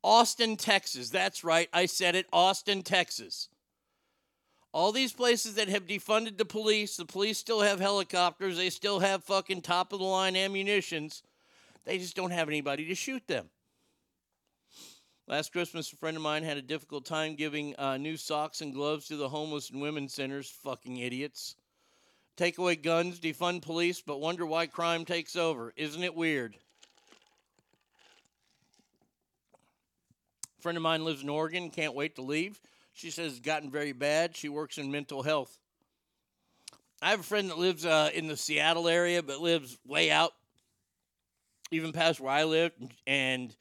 Austin, 0.03 0.57
Texas. 0.57 1.10
That's 1.10 1.44
right. 1.44 1.69
I 1.72 1.85
said 1.85 2.15
it. 2.15 2.27
Austin, 2.34 2.84
Texas. 2.84 3.48
All 4.73 4.91
these 4.91 5.14
places 5.14 5.56
that 5.56 5.69
have 5.69 5.85
defunded 5.85 6.38
the 6.38 6.45
police, 6.45 6.98
the 6.98 7.06
police 7.06 7.38
still 7.38 7.61
have 7.61 7.80
helicopters, 7.80 8.57
they 8.57 8.72
still 8.72 8.99
have 8.99 9.23
fucking 9.23 9.61
top 9.61 9.94
of 9.94 9.99
the 9.99 10.06
line 10.06 10.35
ammunitions. 10.35 11.22
They 11.85 11.99
just 11.99 12.15
don't 12.15 12.31
have 12.31 12.49
anybody 12.49 12.85
to 12.88 12.95
shoot 12.95 13.27
them. 13.27 13.49
Last 15.27 15.52
Christmas, 15.52 15.94
a 15.94 15.95
friend 15.95 16.18
of 16.18 16.23
mine 16.23 16.44
had 16.44 16.57
a 16.57 16.61
difficult 16.61 17.06
time 17.06 17.35
giving 17.35 17.76
uh, 17.77 17.98
new 17.98 18.18
socks 18.18 18.61
and 18.61 18.73
gloves 18.73 19.07
to 19.07 19.15
the 19.15 19.30
homeless 19.30 19.69
and 19.69 19.81
women's 19.81 20.14
centers. 20.14 20.49
Fucking 20.64 20.98
idiots. 20.98 21.56
Take 22.35 22.57
away 22.57 22.76
guns, 22.76 23.19
defund 23.19 23.61
police, 23.61 24.01
but 24.01 24.19
wonder 24.19 24.45
why 24.45 24.65
crime 24.65 25.05
takes 25.05 25.35
over. 25.35 25.72
Isn't 25.76 26.03
it 26.03 26.15
weird? 26.15 26.55
A 30.57 30.61
friend 30.61 30.77
of 30.77 30.81
mine 30.81 31.05
lives 31.05 31.22
in 31.22 31.30
Oregon, 31.30 31.69
can't 31.69 31.93
wait 31.93 32.15
to 32.15 32.23
leave. 32.23 32.60
She 32.93 33.11
says 33.11 33.34
it's 33.34 33.39
gotten 33.39 33.69
very 33.69 33.91
bad. 33.91 34.35
She 34.35 34.49
works 34.49 34.80
in 34.80 34.91
mental 34.91 35.22
health. 35.22 35.60
I 37.03 37.11
have 37.11 37.19
a 37.19 37.23
friend 37.23 37.49
that 37.49 37.60
lives 37.60 37.85
uh, 37.85 38.10
in 38.14 38.27
the 38.27 38.38
Seattle 38.38 38.88
area, 38.88 39.22
but 39.22 39.39
lives 39.39 39.77
way 39.85 40.10
out, 40.10 40.31
even 41.69 41.91
past 41.91 42.19
where 42.19 42.31
I 42.31 42.45
live. 42.45 42.72
And 43.05 43.55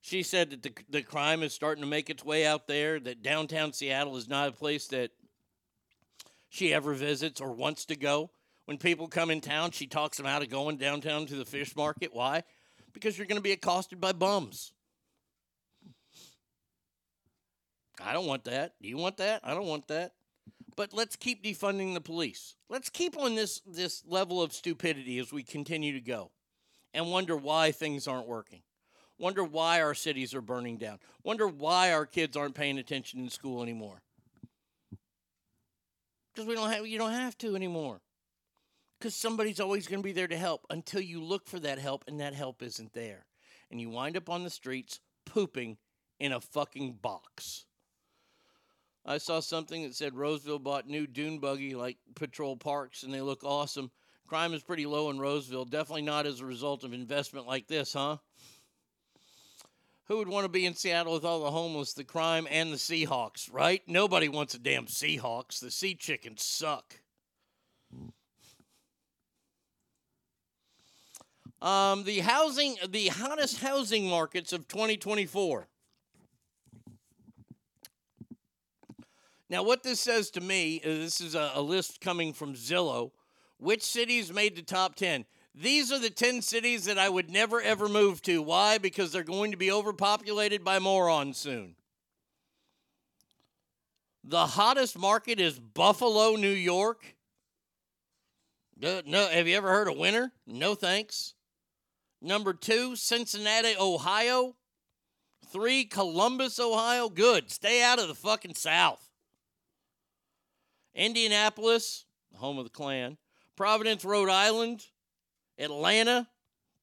she 0.00 0.22
said 0.22 0.50
that 0.50 0.62
the, 0.62 0.72
the 0.88 1.02
crime 1.02 1.42
is 1.42 1.52
starting 1.52 1.82
to 1.82 1.90
make 1.90 2.08
its 2.08 2.24
way 2.24 2.46
out 2.46 2.68
there, 2.68 3.00
that 3.00 3.22
downtown 3.22 3.72
Seattle 3.72 4.16
is 4.16 4.28
not 4.28 4.48
a 4.48 4.52
place 4.52 4.86
that 4.88 5.10
she 6.54 6.72
ever 6.72 6.94
visits 6.94 7.40
or 7.40 7.50
wants 7.50 7.84
to 7.86 7.96
go. 7.96 8.30
When 8.66 8.78
people 8.78 9.08
come 9.08 9.28
in 9.28 9.40
town, 9.40 9.72
she 9.72 9.88
talks 9.88 10.16
them 10.16 10.26
out 10.26 10.40
of 10.40 10.50
going 10.50 10.76
downtown 10.76 11.26
to 11.26 11.34
the 11.34 11.44
fish 11.44 11.74
market. 11.74 12.14
Why? 12.14 12.44
Because 12.92 13.18
you're 13.18 13.26
going 13.26 13.40
to 13.40 13.42
be 13.42 13.50
accosted 13.50 14.00
by 14.00 14.12
bums. 14.12 14.72
I 18.00 18.12
don't 18.12 18.26
want 18.26 18.44
that. 18.44 18.74
Do 18.80 18.88
you 18.88 18.96
want 18.96 19.16
that? 19.16 19.40
I 19.42 19.52
don't 19.52 19.66
want 19.66 19.88
that. 19.88 20.12
But 20.76 20.92
let's 20.92 21.16
keep 21.16 21.42
defunding 21.42 21.92
the 21.92 22.00
police. 22.00 22.54
Let's 22.68 22.88
keep 22.88 23.18
on 23.18 23.34
this 23.34 23.60
this 23.66 24.04
level 24.06 24.40
of 24.40 24.52
stupidity 24.52 25.18
as 25.18 25.32
we 25.32 25.42
continue 25.42 25.92
to 25.92 26.00
go 26.00 26.30
and 26.92 27.10
wonder 27.10 27.36
why 27.36 27.72
things 27.72 28.06
aren't 28.06 28.28
working. 28.28 28.62
Wonder 29.18 29.42
why 29.42 29.82
our 29.82 29.94
cities 29.94 30.34
are 30.34 30.40
burning 30.40 30.76
down. 30.76 30.98
Wonder 31.24 31.48
why 31.48 31.92
our 31.92 32.06
kids 32.06 32.36
aren't 32.36 32.54
paying 32.54 32.78
attention 32.78 33.20
in 33.20 33.30
school 33.30 33.62
anymore. 33.62 34.02
Because 36.34 36.48
we 36.48 36.54
don't 36.54 36.70
have 36.70 36.86
you 36.86 36.98
don't 36.98 37.12
have 37.12 37.38
to 37.38 37.54
anymore. 37.54 38.00
Because 38.98 39.14
somebody's 39.14 39.60
always 39.60 39.86
going 39.86 40.00
to 40.00 40.04
be 40.04 40.12
there 40.12 40.28
to 40.28 40.36
help 40.36 40.66
until 40.70 41.00
you 41.00 41.22
look 41.22 41.46
for 41.46 41.60
that 41.60 41.78
help 41.78 42.04
and 42.08 42.20
that 42.20 42.34
help 42.34 42.62
isn't 42.62 42.92
there. 42.92 43.26
And 43.70 43.80
you 43.80 43.90
wind 43.90 44.16
up 44.16 44.30
on 44.30 44.44
the 44.44 44.50
streets 44.50 45.00
pooping 45.26 45.76
in 46.18 46.32
a 46.32 46.40
fucking 46.40 46.98
box. 47.02 47.66
I 49.04 49.18
saw 49.18 49.40
something 49.40 49.82
that 49.82 49.94
said 49.94 50.16
Roseville 50.16 50.58
bought 50.58 50.86
new 50.86 51.06
dune 51.06 51.38
buggy 51.38 51.74
like 51.74 51.98
patrol 52.14 52.56
parks 52.56 53.02
and 53.02 53.12
they 53.12 53.20
look 53.20 53.44
awesome. 53.44 53.90
Crime 54.26 54.54
is 54.54 54.62
pretty 54.62 54.86
low 54.86 55.10
in 55.10 55.18
Roseville. 55.18 55.66
Definitely 55.66 56.02
not 56.02 56.26
as 56.26 56.40
a 56.40 56.46
result 56.46 56.82
of 56.82 56.94
investment 56.94 57.46
like 57.46 57.66
this, 57.66 57.92
huh? 57.92 58.16
Who 60.08 60.18
would 60.18 60.28
want 60.28 60.44
to 60.44 60.50
be 60.50 60.66
in 60.66 60.74
Seattle 60.74 61.14
with 61.14 61.24
all 61.24 61.40
the 61.40 61.50
homeless, 61.50 61.94
the 61.94 62.04
crime, 62.04 62.46
and 62.50 62.70
the 62.70 62.76
Seahawks, 62.76 63.50
right? 63.50 63.82
Nobody 63.86 64.28
wants 64.28 64.54
a 64.54 64.58
damn 64.58 64.86
Seahawks. 64.86 65.60
The 65.60 65.70
Sea 65.70 65.94
Chickens 65.94 66.44
suck. 66.44 67.00
Um, 71.62 72.04
the 72.04 72.18
housing, 72.18 72.76
the 72.86 73.08
hottest 73.08 73.60
housing 73.60 74.06
markets 74.06 74.52
of 74.52 74.68
2024. 74.68 75.66
Now, 79.48 79.62
what 79.62 79.82
this 79.82 80.00
says 80.00 80.30
to 80.32 80.42
me 80.42 80.80
this 80.84 81.22
is 81.22 81.34
a, 81.34 81.52
a, 81.54 81.62
list 81.62 82.02
coming 82.02 82.34
from 82.34 82.52
Zillow. 82.54 83.12
Which 83.56 83.82
cities 83.82 84.30
made 84.30 84.56
the 84.56 84.62
top 84.62 84.94
10? 84.96 85.24
These 85.54 85.92
are 85.92 86.00
the 86.00 86.10
10 86.10 86.42
cities 86.42 86.84
that 86.86 86.98
I 86.98 87.08
would 87.08 87.30
never 87.30 87.60
ever 87.60 87.88
move 87.88 88.20
to. 88.22 88.42
Why? 88.42 88.78
Because 88.78 89.12
they're 89.12 89.22
going 89.22 89.52
to 89.52 89.56
be 89.56 89.70
overpopulated 89.70 90.64
by 90.64 90.80
morons 90.80 91.38
soon. 91.38 91.76
The 94.24 94.46
hottest 94.46 94.98
market 94.98 95.38
is 95.38 95.58
Buffalo, 95.58 96.34
New 96.34 96.48
York. 96.48 97.14
Uh, 98.82 99.02
no, 99.06 99.28
have 99.28 99.46
you 99.46 99.56
ever 99.56 99.68
heard 99.68 99.86
of 99.86 99.96
winter? 99.96 100.32
No 100.46 100.74
thanks. 100.74 101.34
Number 102.20 102.52
two, 102.52 102.96
Cincinnati, 102.96 103.74
Ohio. 103.78 104.56
Three, 105.52 105.84
Columbus, 105.84 106.58
Ohio. 106.58 107.08
Good. 107.08 107.50
Stay 107.50 107.82
out 107.82 108.00
of 108.00 108.08
the 108.08 108.14
fucking 108.14 108.54
South. 108.54 109.10
Indianapolis, 110.94 112.06
home 112.34 112.58
of 112.58 112.64
the 112.64 112.70
Klan. 112.70 113.18
Providence, 113.56 114.04
Rhode 114.04 114.30
Island. 114.30 114.86
Atlanta. 115.58 116.28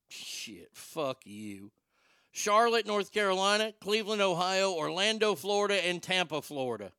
Shit, 0.10 0.70
fuck 0.74 1.26
you. 1.26 1.72
Charlotte, 2.32 2.88
North 2.88 3.12
Carolina. 3.12 3.74
Cleveland, 3.82 4.22
Ohio. 4.22 4.72
Orlando, 4.74 5.36
Florida. 5.36 5.86
And 5.86 6.02
Tampa, 6.02 6.42
Florida. 6.42 6.92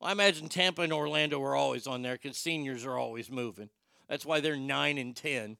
Well, 0.00 0.08
I 0.08 0.12
imagine 0.12 0.48
Tampa 0.48 0.82
and 0.82 0.92
Orlando 0.92 1.42
are 1.42 1.56
always 1.56 1.86
on 1.86 2.02
there 2.02 2.18
because 2.20 2.36
seniors 2.36 2.84
are 2.84 2.98
always 2.98 3.30
moving. 3.30 3.70
That's 4.08 4.26
why 4.26 4.40
they're 4.40 4.56
9 4.56 4.98
and 4.98 5.16
10. 5.16 5.56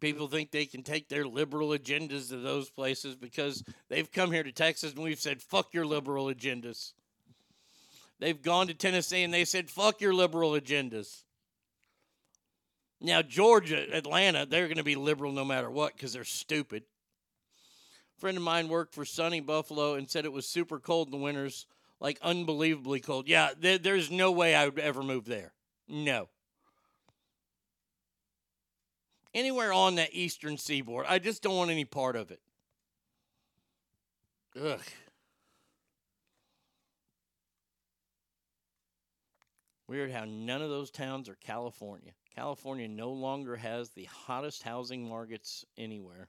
People 0.00 0.28
think 0.28 0.50
they 0.50 0.66
can 0.66 0.82
take 0.82 1.08
their 1.08 1.26
liberal 1.26 1.70
agendas 1.70 2.28
to 2.28 2.36
those 2.36 2.70
places 2.70 3.16
because 3.16 3.64
they've 3.88 4.10
come 4.10 4.30
here 4.30 4.44
to 4.44 4.52
Texas 4.52 4.92
and 4.92 5.02
we've 5.02 5.18
said, 5.18 5.42
fuck 5.42 5.74
your 5.74 5.86
liberal 5.86 6.26
agendas. 6.26 6.92
They've 8.18 8.40
gone 8.40 8.66
to 8.66 8.74
Tennessee 8.74 9.22
and 9.22 9.32
they 9.32 9.44
said, 9.44 9.70
fuck 9.70 10.00
your 10.00 10.14
liberal 10.14 10.52
agendas. 10.52 11.22
Now, 13.00 13.22
Georgia, 13.22 13.86
Atlanta, 13.96 14.44
they're 14.44 14.66
going 14.66 14.78
to 14.78 14.84
be 14.84 14.96
liberal 14.96 15.32
no 15.32 15.44
matter 15.44 15.70
what 15.70 15.94
because 15.94 16.12
they're 16.12 16.24
stupid. 16.24 16.82
A 18.16 18.20
friend 18.20 18.36
of 18.36 18.42
mine 18.42 18.68
worked 18.68 18.94
for 18.94 19.04
sunny 19.04 19.40
Buffalo 19.40 19.94
and 19.94 20.10
said 20.10 20.24
it 20.24 20.32
was 20.32 20.48
super 20.48 20.80
cold 20.80 21.06
in 21.08 21.12
the 21.12 21.18
winters, 21.18 21.66
like 22.00 22.18
unbelievably 22.22 23.00
cold. 23.00 23.28
Yeah, 23.28 23.50
there, 23.56 23.78
there's 23.78 24.10
no 24.10 24.32
way 24.32 24.56
I 24.56 24.64
would 24.64 24.80
ever 24.80 25.04
move 25.04 25.26
there. 25.26 25.52
No 25.86 26.28
anywhere 29.34 29.72
on 29.72 29.96
that 29.96 30.10
eastern 30.12 30.56
seaboard. 30.56 31.06
I 31.08 31.18
just 31.18 31.42
don't 31.42 31.56
want 31.56 31.70
any 31.70 31.84
part 31.84 32.16
of 32.16 32.30
it. 32.30 32.40
Ugh. 34.60 34.80
Weird 39.88 40.10
how 40.10 40.26
none 40.26 40.60
of 40.60 40.68
those 40.68 40.90
towns 40.90 41.30
are 41.30 41.34
California. 41.36 42.12
California 42.34 42.86
no 42.86 43.10
longer 43.10 43.56
has 43.56 43.88
the 43.88 44.04
hottest 44.04 44.62
housing 44.62 45.08
markets 45.08 45.64
anywhere. 45.78 46.28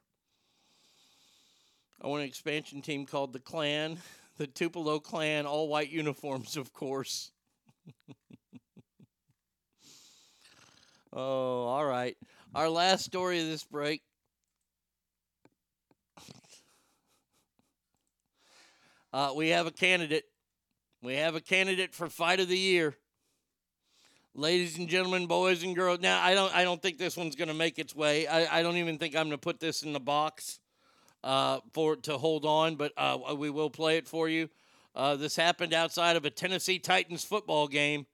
I 2.02 2.08
want 2.08 2.22
an 2.22 2.30
expansion 2.30 2.82
team 2.82 3.06
called 3.06 3.34
the 3.34 3.40
Clan, 3.40 3.98
the 4.38 4.48
Tupelo 4.48 5.00
Clan, 5.00 5.46
all 5.46 5.68
white 5.68 5.90
uniforms, 5.90 6.56
of 6.56 6.72
course. 6.72 7.34
oh, 11.12 11.64
all 11.66 11.86
right. 11.86 12.16
Our 12.56 12.70
last 12.70 13.04
story 13.04 13.42
of 13.42 13.48
this 13.48 13.66
break. 13.66 14.02
Uh, 19.12 19.34
we 19.36 19.50
have 19.50 19.66
a 19.66 19.72
candidate. 19.72 20.26
We 21.02 21.16
have 21.16 21.34
a 21.34 21.42
candidate 21.42 21.96
for 21.96 22.10
fight 22.10 22.40
of 22.40 22.48
the 22.48 22.56
year. 22.56 22.96
Ladies 24.36 24.78
and 24.78 24.88
gentlemen, 24.88 25.26
boys 25.26 25.64
and 25.64 25.76
girls. 25.76 26.00
Now, 26.02 26.22
I 26.22 26.36
don't. 26.36 26.54
I 26.56 26.64
don't 26.64 26.82
think 26.82 26.98
this 26.98 27.18
one's 27.18 27.36
going 27.36 27.48
to 27.48 27.54
make 27.54 27.80
its 27.80 27.96
way. 27.96 28.28
I, 28.28 28.60
I 28.60 28.62
don't 28.62 28.78
even 28.78 28.98
think 28.98 29.16
I'm 29.16 29.24
going 29.26 29.32
to 29.32 29.38
put 29.38 29.60
this 29.60 29.82
in 29.82 29.92
the 29.92 30.00
box 30.00 30.60
uh, 31.24 31.60
for 31.74 31.96
to 31.98 32.18
hold 32.18 32.46
on, 32.46 32.76
but 32.76 32.94
uh, 32.96 33.18
we 33.36 33.50
will 33.50 33.70
play 33.72 33.98
it 33.98 34.08
for 34.08 34.30
you. 34.30 34.50
Uh, 34.96 35.16
this 35.16 35.36
happened 35.36 35.74
outside 35.74 36.16
of 36.16 36.26
a 36.26 36.30
Tennessee 36.30 36.78
Titans 36.80 37.24
football 37.24 37.68
game. 37.68 38.06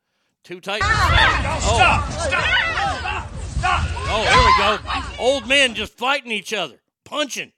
Two 0.44 0.62
Titans. 0.62 0.90
fans- 0.90 1.64
oh. 1.66 1.76
Stop! 1.76 2.12
Stop! 2.12 3.34
Stop! 3.58 3.86
Oh, 4.08 4.24
here 4.32 4.46
we 4.46 5.18
go. 5.18 5.24
Old 5.24 5.48
men 5.48 5.74
just 5.74 5.98
fighting 5.98 6.32
each 6.32 6.54
other, 6.54 6.82
punching. 7.04 7.52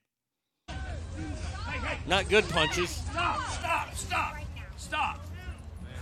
Not 2.08 2.30
good 2.30 2.48
punches. 2.50 2.90
Stop! 2.90 3.42
Stop! 3.50 3.94
Stop! 3.96 4.36
Stop! 4.78 5.28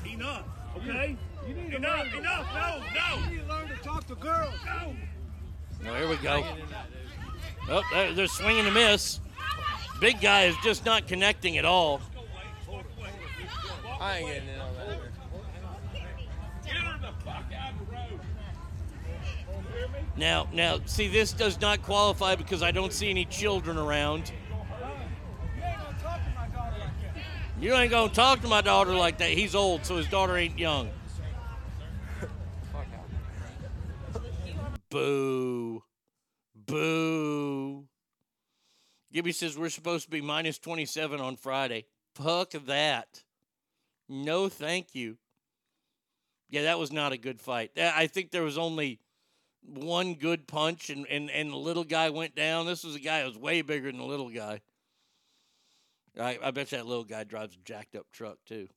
Enough. 0.06 0.46
Okay. 0.78 1.18
You 1.48 1.54
need 1.54 1.74
enough. 1.74 2.14
Enough. 2.14 2.48
No. 2.54 2.84
No. 2.96 3.24
You 3.24 3.38
need 3.38 3.42
to 3.42 3.48
learn 3.48 3.68
to 3.68 3.76
talk 3.76 4.08
to 4.08 4.16
girls. 4.16 4.54
No. 4.66 4.96
Oh, 5.88 5.96
here 5.96 6.10
we 6.10 6.16
go. 6.18 6.44
Oh, 7.70 7.82
they're, 7.92 8.14
they're 8.14 8.28
swinging 8.28 8.66
a 8.66 8.72
miss. 8.72 9.20
Big 10.00 10.20
guy 10.20 10.46
is 10.46 10.56
just 10.64 10.86
not 10.86 11.08
connecting 11.08 11.58
at 11.58 11.66
all. 11.66 12.02
I 14.00 14.18
ain't 14.18 14.28
getting 14.28 14.50
in 14.50 14.60
on 14.60 14.76
that. 14.76 15.00
Now, 20.18 20.48
now, 20.54 20.80
see, 20.86 21.08
this 21.08 21.34
does 21.34 21.60
not 21.60 21.82
qualify 21.82 22.36
because 22.36 22.64
I 22.64 22.72
don't 22.72 22.94
see 22.94 23.10
any 23.10 23.26
children 23.26 23.78
around. 23.78 24.32
You 27.60 27.74
ain't 27.74 27.92
gonna 27.92 28.14
talk 28.14 28.42
to 28.42 28.48
my 28.48 28.62
daughter 28.62 28.94
like 28.94 29.18
that. 29.20 29.32
He's 29.32 29.56
old, 29.56 29.86
so 29.86 29.98
his 29.98 30.08
daughter 30.08 30.38
ain't 30.38 30.58
young. 30.58 30.90
Boo. 34.96 35.84
Boo. 36.56 37.84
Gibby 39.12 39.34
says 39.34 39.58
we're 39.58 39.70
supposed 39.70 40.06
to 40.06 40.10
be 40.10 40.22
minus 40.22 40.58
27 40.58 41.20
on 41.20 41.36
Friday. 41.36 41.84
Fuck 42.16 42.52
that. 42.52 43.24
No, 44.08 44.48
thank 44.48 44.96
you. 44.96 45.18
Yeah, 46.50 46.62
that 46.62 46.80
was 46.80 46.94
not 46.94 47.12
a 47.12 47.18
good 47.18 47.42
fight. 47.42 47.72
I 47.78 48.08
think 48.08 48.32
there 48.32 48.44
was 48.44 48.58
only 48.58 49.02
one 49.66 50.14
good 50.14 50.48
punch, 50.48 50.90
and, 50.90 51.06
and, 51.08 51.30
and 51.30 51.52
the 51.52 51.58
little 51.58 51.84
guy 51.84 52.10
went 52.10 52.34
down. 52.34 52.66
This 52.66 52.86
was 52.86 52.96
a 52.96 53.00
guy 53.02 53.20
who 53.20 53.28
was 53.28 53.38
way 53.38 53.64
bigger 53.64 53.92
than 53.92 54.00
the 54.00 54.06
little 54.06 54.30
guy. 54.30 54.62
I, 56.18 56.40
I 56.42 56.52
bet 56.52 56.70
that 56.70 56.86
little 56.86 57.04
guy 57.04 57.26
drives 57.26 57.56
a 57.56 57.60
jacked 57.66 57.98
up 57.98 58.06
truck, 58.14 58.38
too. 58.46 58.70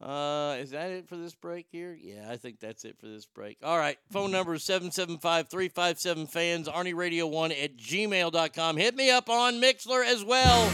Uh, 0.00 0.56
is 0.60 0.70
that 0.70 0.90
it 0.90 1.08
for 1.08 1.16
this 1.16 1.34
break 1.34 1.66
here? 1.70 1.96
Yeah, 1.98 2.28
I 2.30 2.36
think 2.36 2.60
that's 2.60 2.84
it 2.84 2.98
for 3.00 3.06
this 3.06 3.24
break. 3.24 3.56
All 3.62 3.78
right. 3.78 3.98
Phone 4.10 4.30
number 4.30 4.54
is 4.54 4.64
775 4.64 5.48
357 5.48 6.26
fans, 6.26 6.68
Arnie 6.68 6.94
Radio 6.94 7.26
1 7.26 7.52
at 7.52 7.76
gmail.com. 7.76 8.76
Hit 8.76 8.94
me 8.94 9.10
up 9.10 9.30
on 9.30 9.54
Mixlr 9.54 10.04
as 10.04 10.22
well. 10.22 10.70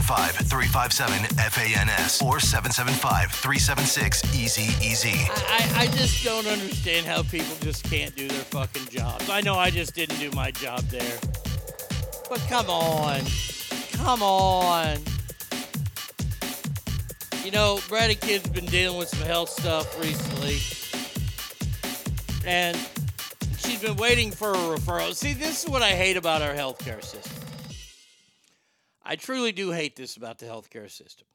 775 0.00 0.48
357 0.48 1.36
FANS 1.50 2.22
or 2.22 2.40
775 2.40 3.30
376 3.32 4.34
Easy 4.34 4.86
Easy. 4.86 5.28
I 5.74 5.86
just 5.92 6.24
don't 6.24 6.46
understand 6.46 7.06
how 7.06 7.22
people 7.22 7.54
just 7.60 7.84
can't 7.84 8.14
do 8.16 8.26
their 8.26 8.44
fucking 8.44 8.86
jobs. 8.88 9.28
I 9.28 9.42
know 9.42 9.56
I 9.56 9.70
just 9.70 9.94
didn't 9.94 10.18
do 10.18 10.30
my 10.30 10.52
job 10.52 10.80
there. 10.84 11.18
But 12.28 12.40
come 12.48 12.70
on. 12.70 13.20
Come 13.92 14.22
on. 14.22 14.96
You 17.44 17.50
know, 17.50 17.80
Brady 17.88 18.14
Kid's 18.14 18.48
been 18.48 18.66
dealing 18.66 18.98
with 18.98 19.08
some 19.08 19.26
health 19.26 19.50
stuff 19.50 20.00
recently. 20.00 20.60
And 22.46 22.76
she's 23.58 23.82
been 23.82 23.96
waiting 23.96 24.30
for 24.30 24.52
a 24.52 24.56
referral. 24.56 25.14
See, 25.14 25.34
this 25.34 25.64
is 25.64 25.68
what 25.68 25.82
I 25.82 25.90
hate 25.90 26.16
about 26.16 26.40
our 26.40 26.54
healthcare 26.54 27.04
system. 27.04 27.39
I 29.10 29.16
truly 29.16 29.50
do 29.50 29.72
hate 29.72 29.96
this 29.96 30.16
about 30.16 30.38
the 30.38 30.46
healthcare 30.46 30.88
system 30.88 31.26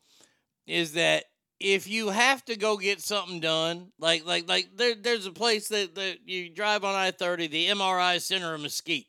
is 0.66 0.94
that 0.94 1.26
if 1.60 1.90
you 1.90 2.08
have 2.08 2.46
to 2.46 2.56
go 2.56 2.78
get 2.78 3.02
something 3.02 3.42
done, 3.42 3.92
like 4.00 4.26
like 4.26 4.48
like 4.48 4.70
there, 4.78 4.96
there's 4.96 5.26
a 5.26 5.32
place 5.34 5.68
that, 5.68 5.94
that 5.96 6.20
you 6.26 6.50
drive 6.50 6.86
on 6.86 6.96
I 6.96 7.12
thirty, 7.12 7.48
the 7.48 7.68
MRI 7.68 8.22
Center 8.22 8.54
of 8.54 8.62
Mesquite, 8.62 9.08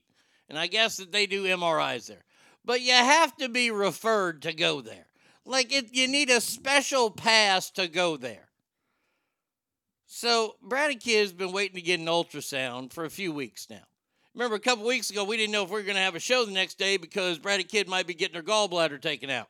and 0.49 0.59
I 0.59 0.67
guess 0.67 0.97
that 0.97 1.13
they 1.13 1.27
do 1.27 1.45
MRIs 1.45 2.09
there, 2.09 2.25
but 2.65 2.81
you 2.81 2.91
have 2.91 3.37
to 3.37 3.49
be 3.49 3.71
referred 3.71 4.43
to 4.43 4.53
go 4.53 4.81
there. 4.81 5.07
Like 5.45 5.73
it, 5.73 5.95
you 5.95 6.09
need 6.09 6.29
a 6.29 6.41
special 6.41 7.09
pass 7.09 7.71
to 7.71 7.87
go 7.87 8.17
there. 8.17 8.49
So 10.07 10.57
Brady 10.61 10.97
Kid's 10.97 11.33
been 11.33 11.53
waiting 11.53 11.77
to 11.77 11.83
get 11.83 12.01
an 12.01 12.07
ultrasound 12.07 12.93
for 12.93 13.05
a 13.05 13.11
few 13.11 13.33
weeks 13.33 13.69
now. 13.71 13.87
Remember, 14.37 14.57
a 14.57 14.61
couple 14.61 14.85
weeks 14.85 15.09
ago, 15.09 15.25
we 15.25 15.39
didn't 15.39 15.53
know 15.53 15.65
if 15.65 15.71
we 15.71 15.77
were 15.77 15.83
going 15.83 15.97
to 15.97 16.03
have 16.03 16.15
a 16.15 16.21
show 16.21 16.45
the 16.45 16.53
next 16.53 16.77
day 16.77 16.99
because 16.99 17.39
Brady 17.39 17.65
Kid 17.65 17.89
might 17.89 18.07
be 18.07 18.13
getting 18.13 18.37
her 18.37 18.43
gallbladder 18.43 19.01
taken 19.01 19.31
out. 19.31 19.49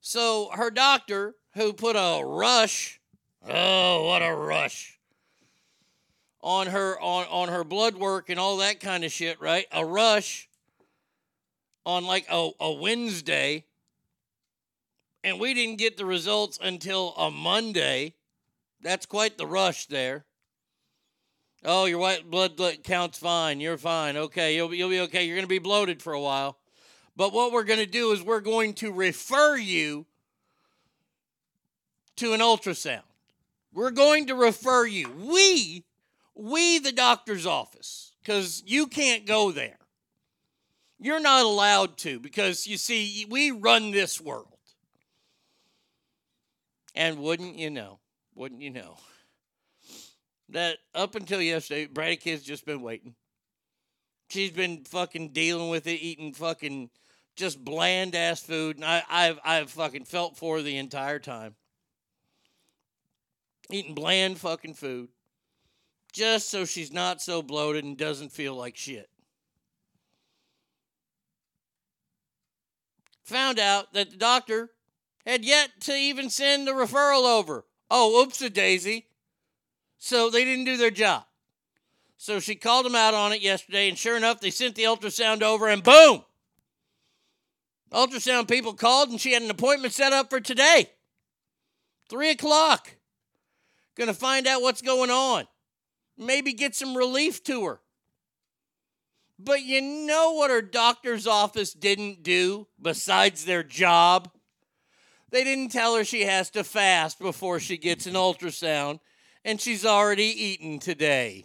So 0.00 0.48
her 0.54 0.70
doctor, 0.70 1.34
who 1.52 1.74
put 1.74 1.94
a 1.94 2.24
rush, 2.24 2.98
oh, 3.46 4.06
what 4.06 4.22
a 4.22 4.34
rush, 4.34 4.98
on 6.40 6.68
her 6.68 6.98
on 6.98 7.26
on 7.26 7.48
her 7.50 7.62
blood 7.62 7.96
work 7.96 8.30
and 8.30 8.40
all 8.40 8.56
that 8.58 8.80
kind 8.80 9.04
of 9.04 9.12
shit, 9.12 9.38
right? 9.38 9.66
A 9.70 9.84
rush 9.84 10.48
on 11.84 12.06
like 12.06 12.24
a, 12.30 12.50
a 12.58 12.72
Wednesday, 12.72 13.64
and 15.22 15.38
we 15.38 15.52
didn't 15.52 15.76
get 15.76 15.98
the 15.98 16.06
results 16.06 16.58
until 16.62 17.14
a 17.16 17.30
Monday. 17.30 18.14
That's 18.80 19.04
quite 19.04 19.36
the 19.36 19.46
rush 19.46 19.86
there. 19.86 20.25
Oh, 21.68 21.86
your 21.86 21.98
white 21.98 22.30
blood 22.30 22.56
count's 22.84 23.18
fine. 23.18 23.58
You're 23.60 23.76
fine. 23.76 24.16
Okay, 24.16 24.54
you'll 24.54 24.68
be, 24.68 24.76
you'll 24.76 24.88
be 24.88 25.00
okay. 25.00 25.24
You're 25.24 25.34
going 25.34 25.44
to 25.44 25.48
be 25.48 25.58
bloated 25.58 26.00
for 26.00 26.12
a 26.12 26.20
while. 26.20 26.58
But 27.16 27.32
what 27.32 27.50
we're 27.50 27.64
going 27.64 27.80
to 27.80 27.86
do 27.86 28.12
is 28.12 28.22
we're 28.22 28.40
going 28.40 28.74
to 28.74 28.92
refer 28.92 29.56
you 29.56 30.06
to 32.16 32.34
an 32.34 32.40
ultrasound. 32.40 33.02
We're 33.72 33.90
going 33.90 34.28
to 34.28 34.36
refer 34.36 34.86
you. 34.86 35.10
We, 35.10 35.84
we, 36.36 36.78
the 36.78 36.92
doctor's 36.92 37.46
office, 37.46 38.12
because 38.22 38.62
you 38.64 38.86
can't 38.86 39.26
go 39.26 39.50
there. 39.50 39.78
You're 41.00 41.20
not 41.20 41.44
allowed 41.44 41.98
to 41.98 42.20
because 42.20 42.66
you 42.66 42.76
see, 42.76 43.26
we 43.28 43.50
run 43.50 43.90
this 43.90 44.20
world. 44.20 44.46
And 46.94 47.18
wouldn't 47.18 47.58
you 47.58 47.70
know, 47.70 47.98
wouldn't 48.34 48.62
you 48.62 48.70
know, 48.70 48.96
that 50.50 50.78
up 50.94 51.14
until 51.14 51.42
yesterday, 51.42 51.86
Brady 51.86 52.16
Kid's 52.16 52.42
just 52.42 52.64
been 52.64 52.82
waiting. 52.82 53.14
She's 54.30 54.50
been 54.50 54.84
fucking 54.84 55.30
dealing 55.30 55.70
with 55.70 55.86
it, 55.86 56.00
eating 56.00 56.32
fucking 56.32 56.90
just 57.36 57.64
bland 57.64 58.14
ass 58.14 58.40
food, 58.40 58.76
and 58.76 58.84
I, 58.84 59.02
I've 59.08 59.38
I've 59.44 59.70
fucking 59.70 60.04
felt 60.04 60.36
for 60.36 60.56
her 60.56 60.62
the 60.62 60.78
entire 60.78 61.18
time. 61.18 61.54
Eating 63.70 63.94
bland 63.94 64.38
fucking 64.38 64.74
food, 64.74 65.08
just 66.12 66.50
so 66.50 66.64
she's 66.64 66.92
not 66.92 67.20
so 67.20 67.42
bloated 67.42 67.84
and 67.84 67.96
doesn't 67.96 68.32
feel 68.32 68.54
like 68.54 68.76
shit. 68.76 69.08
Found 73.24 73.58
out 73.58 73.92
that 73.92 74.10
the 74.10 74.16
doctor 74.16 74.70
had 75.26 75.44
yet 75.44 75.70
to 75.80 75.92
even 75.92 76.30
send 76.30 76.66
the 76.66 76.72
referral 76.72 77.24
over. 77.24 77.64
Oh, 77.90 78.22
oops 78.22 78.40
a 78.40 78.48
daisy. 78.48 79.06
So 79.98 80.30
they 80.30 80.44
didn't 80.44 80.64
do 80.64 80.76
their 80.76 80.90
job. 80.90 81.24
So 82.16 82.40
she 82.40 82.54
called 82.54 82.86
them 82.86 82.94
out 82.94 83.14
on 83.14 83.32
it 83.32 83.42
yesterday, 83.42 83.88
and 83.88 83.98
sure 83.98 84.16
enough, 84.16 84.40
they 84.40 84.50
sent 84.50 84.74
the 84.74 84.84
ultrasound 84.84 85.42
over, 85.42 85.68
and 85.68 85.82
boom! 85.82 86.24
Ultrasound 87.92 88.48
people 88.48 88.74
called, 88.74 89.10
and 89.10 89.20
she 89.20 89.32
had 89.32 89.42
an 89.42 89.50
appointment 89.50 89.92
set 89.92 90.12
up 90.12 90.30
for 90.30 90.40
today. 90.40 90.90
Three 92.08 92.30
o'clock. 92.30 92.96
Gonna 93.96 94.14
find 94.14 94.46
out 94.46 94.62
what's 94.62 94.82
going 94.82 95.10
on. 95.10 95.46
Maybe 96.18 96.52
get 96.52 96.74
some 96.74 96.96
relief 96.96 97.42
to 97.44 97.64
her. 97.66 97.80
But 99.38 99.62
you 99.62 99.82
know 99.82 100.32
what 100.32 100.50
her 100.50 100.62
doctor's 100.62 101.26
office 101.26 101.72
didn't 101.72 102.22
do 102.22 102.68
besides 102.80 103.44
their 103.44 103.62
job? 103.62 104.30
They 105.30 105.44
didn't 105.44 105.72
tell 105.72 105.96
her 105.96 106.04
she 106.04 106.22
has 106.22 106.50
to 106.50 106.64
fast 106.64 107.18
before 107.18 107.60
she 107.60 107.76
gets 107.76 108.06
an 108.06 108.14
ultrasound, 108.14 109.00
and 109.46 109.60
she's 109.60 109.86
already 109.86 110.24
eaten 110.24 110.80
today. 110.80 111.44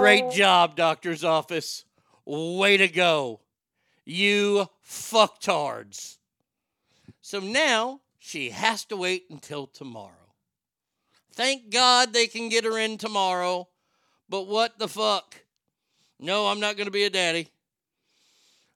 Great 0.00 0.30
job, 0.32 0.74
doctor's 0.74 1.22
office. 1.22 1.84
Way 2.26 2.76
to 2.78 2.88
go. 2.88 3.40
You 4.04 4.68
fucktards. 4.86 6.18
So 7.22 7.38
now 7.38 8.00
she 8.18 8.50
has 8.50 8.84
to 8.86 8.96
wait 8.96 9.26
until 9.30 9.68
tomorrow. 9.68 10.10
Thank 11.32 11.70
God 11.70 12.12
they 12.12 12.26
can 12.26 12.48
get 12.48 12.64
her 12.64 12.76
in 12.76 12.98
tomorrow, 12.98 13.68
but 14.28 14.48
what 14.48 14.78
the 14.78 14.88
fuck? 14.88 15.36
No, 16.18 16.48
I'm 16.48 16.60
not 16.60 16.76
going 16.76 16.86
to 16.86 16.92
be 16.92 17.04
a 17.04 17.10
daddy. 17.10 17.48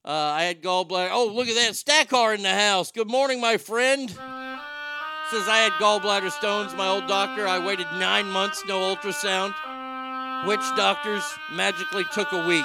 Uh, 0.05 0.11
I 0.11 0.45
had 0.45 0.63
gallbladder. 0.63 1.11
Oh, 1.11 1.27
look 1.27 1.49
at 1.49 1.55
that. 1.57 1.73
Stackar 1.73 2.35
in 2.35 2.43
the 2.43 2.55
house. 2.55 2.93
Good 2.93 3.11
morning, 3.11 3.41
my 3.41 3.57
friend. 3.57 4.17
Says 5.31 5.47
I 5.47 5.59
had 5.59 5.73
gallbladder 5.73 6.31
stones. 6.31 6.75
My 6.75 6.89
old 6.89 7.07
doctor. 7.07 7.47
I 7.47 7.59
waited 7.59 7.87
nine 7.99 8.31
months, 8.31 8.65
no 8.67 8.79
ultrasound. 8.79 9.55
Witch 10.47 10.61
doctors 10.75 11.23
magically 11.53 12.05
took 12.15 12.33
a 12.33 12.47
week. 12.47 12.65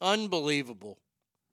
Unbelievable. 0.00 0.98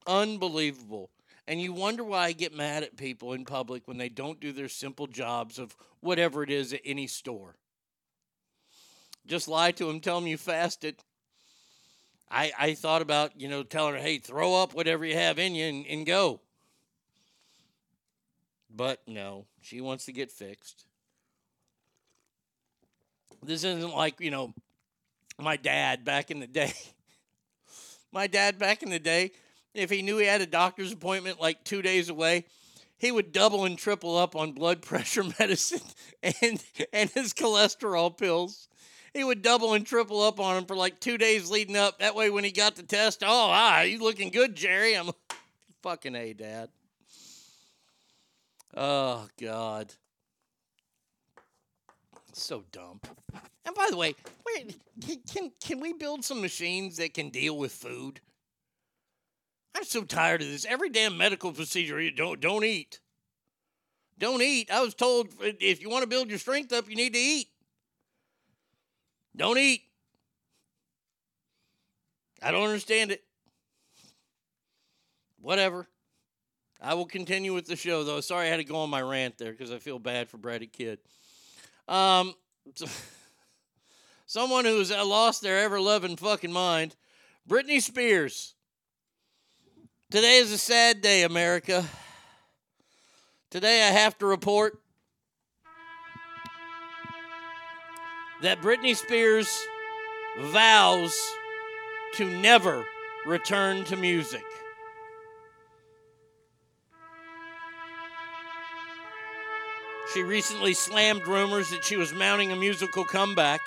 Unbelievable. 0.05 1.09
And 1.47 1.59
you 1.59 1.73
wonder 1.73 2.03
why 2.03 2.25
I 2.25 2.31
get 2.33 2.55
mad 2.55 2.83
at 2.83 2.97
people 2.97 3.33
in 3.33 3.45
public 3.45 3.87
when 3.87 3.97
they 3.97 4.09
don't 4.09 4.39
do 4.39 4.51
their 4.51 4.69
simple 4.69 5.07
jobs 5.07 5.57
of 5.57 5.75
whatever 6.01 6.43
it 6.43 6.51
is 6.51 6.71
at 6.71 6.81
any 6.85 7.07
store. 7.07 7.55
Just 9.25 9.47
lie 9.47 9.71
to 9.71 9.85
them, 9.85 10.01
tell 10.01 10.19
them 10.19 10.27
you 10.27 10.37
fasted. 10.37 10.97
I, 12.29 12.51
I 12.59 12.73
thought 12.75 13.01
about, 13.01 13.39
you 13.41 13.49
know, 13.49 13.63
telling 13.63 13.95
her, 13.95 13.99
hey, 13.99 14.19
throw 14.19 14.53
up 14.61 14.75
whatever 14.75 15.03
you 15.03 15.15
have 15.15 15.39
in 15.39 15.55
you 15.55 15.65
and, 15.65 15.85
and 15.87 16.05
go. 16.05 16.41
But 18.73 19.01
no, 19.07 19.45
she 19.61 19.81
wants 19.81 20.05
to 20.05 20.13
get 20.13 20.31
fixed. 20.31 20.85
This 23.43 23.63
isn't 23.63 23.95
like, 23.95 24.19
you 24.19 24.31
know, 24.31 24.53
my 25.39 25.57
dad 25.57 26.05
back 26.05 26.31
in 26.31 26.39
the 26.39 26.47
day. 26.47 26.73
my 28.11 28.27
dad 28.27 28.59
back 28.59 28.83
in 28.83 28.89
the 28.89 28.99
day, 28.99 29.31
if 29.73 29.89
he 29.89 30.01
knew 30.01 30.17
he 30.17 30.25
had 30.25 30.41
a 30.41 30.45
doctor's 30.45 30.91
appointment 30.91 31.41
like 31.41 31.63
two 31.63 31.81
days 31.81 32.09
away, 32.09 32.45
he 32.97 33.11
would 33.11 33.31
double 33.31 33.65
and 33.65 33.77
triple 33.77 34.15
up 34.17 34.35
on 34.35 34.51
blood 34.51 34.81
pressure 34.83 35.23
medicine 35.39 35.81
and 36.21 36.63
and 36.93 37.09
his 37.09 37.33
cholesterol 37.33 38.15
pills. 38.15 38.67
He 39.13 39.25
would 39.25 39.41
double 39.41 39.73
and 39.73 39.85
triple 39.85 40.21
up 40.21 40.39
on 40.39 40.55
them 40.55 40.65
for 40.65 40.75
like 40.75 40.99
two 41.01 41.17
days 41.17 41.49
leading 41.49 41.75
up. 41.75 41.99
That 41.99 42.15
way, 42.15 42.29
when 42.29 42.45
he 42.45 42.51
got 42.51 42.75
the 42.75 42.83
test, 42.83 43.23
oh, 43.23 43.49
ah, 43.51 43.81
you 43.81 43.99
looking 43.99 44.29
good, 44.29 44.55
Jerry. 44.55 44.95
I'm 44.95 45.11
fucking 45.81 46.15
a 46.15 46.33
dad. 46.33 46.69
Oh 48.75 49.27
God, 49.39 49.93
so 52.31 52.63
dumb. 52.71 53.01
And 53.65 53.75
by 53.75 53.87
the 53.89 53.97
way, 53.97 54.15
can, 55.05 55.19
can 55.31 55.51
can 55.59 55.79
we 55.79 55.93
build 55.93 56.23
some 56.23 56.41
machines 56.41 56.97
that 56.97 57.13
can 57.13 57.29
deal 57.29 57.57
with 57.57 57.73
food? 57.73 58.21
I'm 59.75 59.83
so 59.83 60.03
tired 60.03 60.41
of 60.41 60.47
this. 60.47 60.65
Every 60.65 60.89
damn 60.89 61.17
medical 61.17 61.51
procedure, 61.51 61.99
you 61.99 62.11
don't 62.11 62.39
don't 62.39 62.63
eat. 62.63 62.99
Don't 64.17 64.41
eat. 64.41 64.69
I 64.71 64.81
was 64.81 64.93
told 64.93 65.29
if 65.41 65.81
you 65.81 65.89
want 65.89 66.03
to 66.03 66.07
build 66.07 66.29
your 66.29 66.39
strength 66.39 66.71
up, 66.71 66.89
you 66.89 66.95
need 66.95 67.13
to 67.13 67.19
eat. 67.19 67.47
Don't 69.35 69.57
eat. 69.57 69.81
I 72.41 72.51
don't 72.51 72.63
understand 72.63 73.11
it. 73.11 73.23
Whatever. 75.41 75.87
I 76.83 76.95
will 76.95 77.05
continue 77.05 77.53
with 77.53 77.67
the 77.67 77.75
show, 77.75 78.03
though. 78.03 78.21
Sorry 78.21 78.47
I 78.47 78.49
had 78.49 78.57
to 78.57 78.63
go 78.63 78.77
on 78.77 78.89
my 78.89 79.03
rant 79.03 79.37
there 79.37 79.51
because 79.51 79.71
I 79.71 79.77
feel 79.77 79.99
bad 79.99 80.29
for 80.29 80.37
Brady 80.37 80.65
Kid. 80.65 80.97
Um, 81.87 82.33
so- 82.73 82.87
someone 84.25 84.65
who's 84.65 84.89
lost 84.89 85.43
their 85.43 85.59
ever 85.59 85.79
loving 85.79 86.15
fucking 86.15 86.51
mind, 86.51 86.95
Britney 87.47 87.81
Spears. 87.81 88.55
Today 90.09 90.37
is 90.37 90.51
a 90.51 90.57
sad 90.57 91.01
day, 91.01 91.21
America. 91.23 91.85
Today 93.51 93.87
I 93.87 93.91
have 93.91 94.17
to 94.17 94.25
report 94.25 94.79
that 98.41 98.59
Britney 98.61 98.95
Spears 98.95 99.55
vows 100.39 101.15
to 102.15 102.25
never 102.25 102.85
return 103.27 103.83
to 103.85 103.95
music. 103.95 104.43
She 110.13 110.23
recently 110.23 110.73
slammed 110.73 111.25
rumors 111.25 111.69
that 111.69 111.85
she 111.85 111.95
was 111.95 112.13
mounting 112.13 112.51
a 112.51 112.55
musical 112.55 113.05
comeback. 113.05 113.61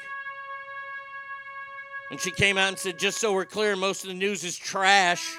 And 2.11 2.21
she 2.21 2.31
came 2.31 2.59
out 2.59 2.69
and 2.69 2.79
said, 2.79 2.99
just 2.99 3.19
so 3.19 3.33
we're 3.33 3.47
clear, 3.47 3.77
most 3.77 4.05
of 4.05 4.09
the 4.09 4.15
news 4.15 4.45
is 4.45 4.57
trash. 4.57 5.35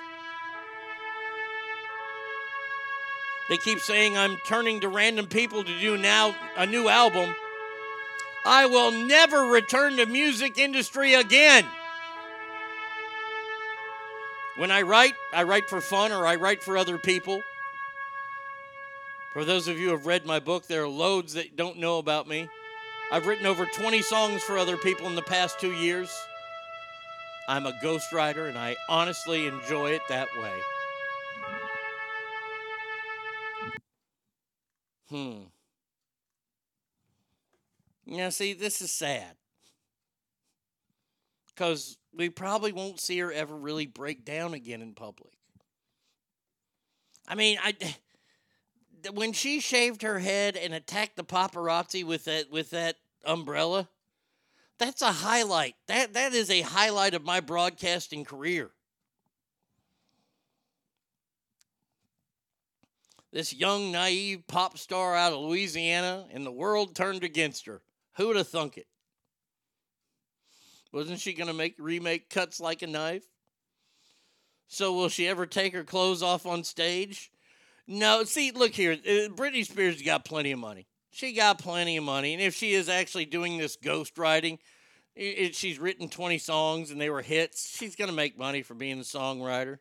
They 3.49 3.57
keep 3.57 3.79
saying 3.79 4.17
I'm 4.17 4.37
turning 4.47 4.81
to 4.81 4.89
random 4.89 5.27
people 5.27 5.63
to 5.63 5.79
do 5.79 5.95
now 5.97 6.33
a 6.57 6.65
new 6.65 6.89
album. 6.89 7.35
I 8.43 8.65
will 8.65 8.91
never 8.91 9.43
return 9.43 9.97
to 9.97 10.07
music 10.07 10.57
industry 10.57 11.13
again. 11.13 11.65
When 14.55 14.71
I 14.71 14.81
write, 14.81 15.13
I 15.31 15.43
write 15.43 15.69
for 15.69 15.81
fun 15.81 16.11
or 16.11 16.25
I 16.25 16.35
write 16.35 16.63
for 16.63 16.77
other 16.77 16.97
people. 16.97 17.43
For 19.35 19.43
those 19.43 19.67
of 19.67 19.77
you 19.77 19.87
who 19.87 19.91
have 19.91 20.05
read 20.05 20.25
my 20.25 20.39
book, 20.39 20.65
there 20.65 20.83
are 20.83 20.87
loads 20.87 21.33
that 21.33 21.57
don't 21.57 21.77
know 21.77 21.97
about 21.97 22.25
me. 22.25 22.47
I've 23.11 23.27
written 23.27 23.45
over 23.45 23.65
20 23.65 24.01
songs 24.01 24.41
for 24.41 24.57
other 24.57 24.77
people 24.77 25.07
in 25.07 25.15
the 25.15 25.21
past 25.21 25.59
two 25.59 25.73
years. 25.73 26.09
I'm 27.49 27.65
a 27.65 27.73
ghostwriter, 27.83 28.47
and 28.47 28.57
I 28.57 28.77
honestly 28.87 29.45
enjoy 29.45 29.91
it 29.91 30.03
that 30.07 30.29
way. 30.41 30.53
Hmm. 35.09 35.33
Now, 38.05 38.29
see, 38.29 38.53
this 38.53 38.81
is 38.81 38.89
sad. 38.89 39.35
Because 41.53 41.97
we 42.13 42.29
probably 42.29 42.71
won't 42.71 43.01
see 43.01 43.19
her 43.19 43.33
ever 43.33 43.53
really 43.53 43.85
break 43.85 44.23
down 44.23 44.53
again 44.53 44.81
in 44.81 44.93
public. 44.93 45.33
I 47.27 47.35
mean, 47.35 47.57
I 47.61 47.75
when 49.13 49.33
she 49.33 49.59
shaved 49.59 50.01
her 50.01 50.19
head 50.19 50.55
and 50.55 50.73
attacked 50.73 51.15
the 51.15 51.23
paparazzi 51.23 52.03
with 52.03 52.25
that 52.25 52.51
with 52.51 52.71
that 52.71 52.95
umbrella, 53.23 53.89
that's 54.77 55.01
a 55.01 55.11
highlight. 55.11 55.75
That 55.87 56.13
that 56.13 56.33
is 56.33 56.49
a 56.49 56.61
highlight 56.61 57.13
of 57.13 57.23
my 57.23 57.39
broadcasting 57.39 58.25
career. 58.25 58.71
This 63.31 63.53
young, 63.53 63.91
naive 63.91 64.47
pop 64.47 64.77
star 64.77 65.13
out 65.13 65.33
of 65.33 65.39
Louisiana, 65.39 66.25
and 66.31 66.45
the 66.45 66.51
world 66.51 66.95
turned 66.95 67.23
against 67.23 67.65
her. 67.65 67.81
Who 68.15 68.27
would 68.27 68.37
have 68.37 68.47
thunk 68.47 68.77
it? 68.77 68.87
Wasn't 70.93 71.19
she 71.19 71.33
going 71.33 71.49
to 71.49 71.53
make 71.53 71.75
remake 71.77 72.29
cuts 72.29 72.61
like 72.61 72.81
a 72.81 72.87
knife? 72.87 73.25
So 74.69 74.93
will 74.93 75.09
she 75.09 75.27
ever 75.27 75.45
take 75.45 75.73
her 75.73 75.83
clothes 75.83 76.23
off 76.23 76.45
on 76.45 76.63
stage? 76.63 77.29
No. 77.87 78.23
See, 78.23 78.51
look 78.51 78.71
here. 78.71 78.93
uh, 78.93 79.29
Britney 79.29 79.65
Spears 79.65 80.01
got 80.01 80.25
plenty 80.25 80.51
of 80.51 80.59
money. 80.59 80.87
She 81.11 81.33
got 81.33 81.59
plenty 81.59 81.95
of 81.95 82.03
money, 82.03 82.33
and 82.33 82.41
if 82.41 82.53
she 82.55 82.73
is 82.73 82.89
actually 82.89 83.25
doing 83.25 83.57
this 83.57 83.77
ghost 83.77 84.17
writing, 84.17 84.59
she's 85.15 85.79
written 85.79 86.09
20 86.09 86.37
songs 86.37 86.91
and 86.91 86.99
they 86.99 87.09
were 87.09 87.21
hits. 87.21 87.77
She's 87.77 87.95
going 87.95 88.09
to 88.09 88.15
make 88.15 88.37
money 88.37 88.61
for 88.61 88.73
being 88.73 88.99
a 88.99 89.03
songwriter. 89.03 89.77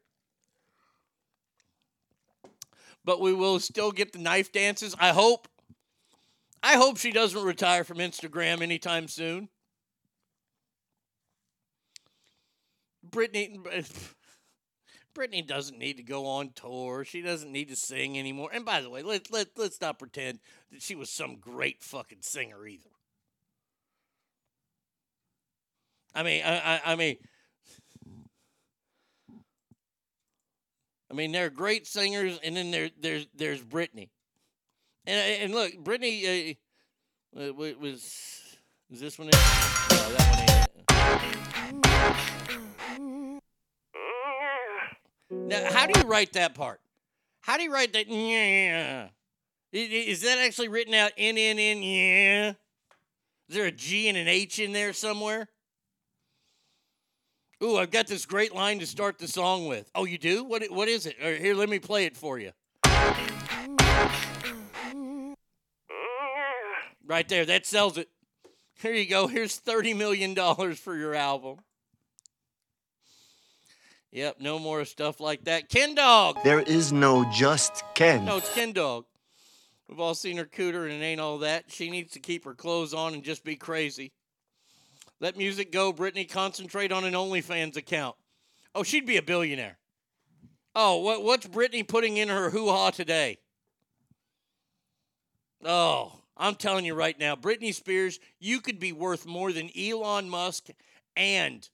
But 3.05 3.21
we 3.21 3.33
will 3.33 3.59
still 3.61 3.91
get 3.91 4.13
the 4.13 4.19
knife 4.19 4.53
dances. 4.53 4.95
I 4.99 5.11
hope. 5.11 5.49
I 6.63 6.77
hope 6.77 6.97
she 6.97 7.13
doesn't 7.13 7.43
retire 7.43 7.85
from 7.85 7.99
Instagram 7.99 8.63
anytime 8.63 9.09
soon. 9.09 9.49
Brittany 13.03 13.59
Brittany 15.15 15.43
doesn't 15.43 15.79
need 15.79 15.97
to 15.97 16.03
go 16.03 16.27
on 16.27 16.51
tour. 16.55 17.05
She 17.05 17.23
doesn't 17.23 17.53
need 17.53 17.69
to 17.69 17.77
sing 17.77 18.19
anymore. 18.19 18.51
And 18.53 18.65
by 18.65 18.81
the 18.81 18.91
way, 18.91 19.03
let, 19.03 19.31
let, 19.31 19.49
let's 19.57 19.81
not 19.81 19.99
pretend 19.99 20.41
that 20.73 20.83
she 20.83 20.95
was 20.95 21.11
some 21.11 21.37
great 21.37 21.83
fucking 21.83 22.23
singer 22.23 22.67
either. 22.67 22.91
I 26.15 26.23
mean, 26.23 26.43
I, 26.45 26.59
I, 26.59 26.81
I 26.87 26.95
mean, 26.97 27.17
I 31.11 31.15
mean, 31.15 31.33
there 31.33 31.47
are 31.47 31.51
great 31.51 31.87
singers, 31.87 32.39
and 32.43 32.57
then 32.57 32.71
there, 32.71 32.91
there's 33.01 33.27
there's 33.35 33.63
Brittany, 33.63 34.11
and 35.07 35.43
and 35.43 35.55
look, 35.55 35.77
Brittany 35.79 36.59
uh, 37.37 37.41
uh, 37.41 37.53
was 37.53 38.41
is 38.91 39.01
this 39.01 39.19
one? 39.19 39.29
No, 39.29 39.31
that 39.33 40.29
one 40.31 40.39
ain't. 42.39 42.44
Now, 45.47 45.71
how 45.71 45.87
do 45.87 45.99
you 45.99 46.07
write 46.07 46.33
that 46.33 46.55
part? 46.55 46.81
How 47.41 47.57
do 47.57 47.63
you 47.63 47.73
write 47.73 47.93
that? 47.93 48.09
Yeah. 48.09 49.09
Is 49.73 50.23
that 50.23 50.39
actually 50.39 50.69
written 50.69 50.95
out 50.95 51.13
N 51.19 51.37
N 51.37 51.59
N? 51.59 51.83
Yeah. 51.83 52.49
Is 53.49 53.57
there 53.57 53.67
a 53.67 53.73
G 53.73 54.09
and 54.09 54.17
an 54.17 54.29
H 54.29 54.59
in 54.59 54.73
there 54.73 54.93
somewhere? 54.93 55.49
Ooh, 57.63 57.77
I've 57.77 57.91
got 57.91 58.07
this 58.07 58.25
great 58.27 58.55
line 58.55 58.79
to 58.79 58.87
start 58.87 59.19
the 59.19 59.29
song 59.29 59.67
with. 59.67 59.91
Oh, 59.95 60.05
you 60.05 60.19
do? 60.19 60.45
What? 60.45 60.63
What 60.71 60.89
is 60.89 61.07
it? 61.07 61.17
Or 61.23 61.35
here, 61.35 61.55
let 61.55 61.69
me 61.69 61.79
play 61.79 62.05
it 62.05 62.17
for 62.17 62.39
you. 62.39 62.53
Right 67.07 67.29
there, 67.29 67.45
that 67.45 67.67
sells 67.67 67.99
it. 67.99 68.09
Here 68.81 68.95
you 68.95 69.07
go. 69.07 69.27
Here's 69.27 69.57
thirty 69.57 69.93
million 69.93 70.35
dollars 70.35 70.79
for 70.79 70.97
your 70.97 71.15
album. 71.15 71.59
Yep, 74.15 74.37
no 74.39 74.61
more 74.61 74.85
stuff 74.85 75.19
like 75.19 75.43
that. 75.47 75.69
Ken 75.69 75.97
Dog. 75.97 76.39
There 76.45 76.61
is 76.61 76.93
no 76.93 77.29
just 77.33 77.83
Ken. 77.95 78.25
No, 78.25 78.37
it's 78.37 78.55
Ken 78.55 78.73
Dog. 78.73 79.07
We've 79.89 79.99
all 79.99 80.15
seen 80.15 80.37
her 80.37 80.45
cooter, 80.45 80.85
and 80.85 80.93
it 80.93 81.05
ain't 81.05 81.21
all 81.21 81.39
that. 81.39 81.65
She 81.73 81.91
needs 81.91 82.13
to 82.13 82.21
keep 82.21 82.45
her 82.45 82.55
clothes 82.55 82.95
on 82.95 83.13
and 83.13 83.25
just 83.25 83.43
be 83.43 83.57
crazy. 83.57 84.13
Let 85.19 85.37
music 85.37 85.73
go, 85.73 85.93
Brittany. 85.93 86.27
Concentrate 86.27 86.93
on 86.93 87.05
an 87.05 87.15
OnlyFans 87.15 87.77
account. 87.77 88.15
Oh, 88.73 88.85
she'd 88.85 89.05
be 89.05 89.17
a 89.17 89.23
billionaire. 89.23 89.79
Oh, 90.77 90.99
what 90.99 91.25
what's 91.25 91.49
Brittany 91.49 91.83
putting 91.83 92.17
in 92.17 92.29
her 92.29 92.51
hoo 92.51 92.69
ha 92.69 92.91
today? 92.91 93.39
Oh, 95.65 96.21
I'm 96.37 96.55
telling 96.55 96.85
you 96.85 96.95
right 96.95 97.19
now, 97.19 97.35
Britney 97.35 97.75
Spears, 97.75 98.21
you 98.39 98.61
could 98.61 98.79
be 98.79 98.93
worth 98.93 99.27
more 99.27 99.51
than 99.51 99.71
Elon 99.77 100.31
Musk 100.31 100.69
and 101.17 101.69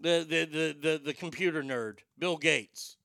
the 0.00 0.26
the 0.28 0.44
the 0.44 0.76
the, 0.80 1.00
the 1.06 1.14
computer 1.14 1.62
nerd, 1.62 1.98
Bill 2.18 2.36
Gates. 2.36 2.96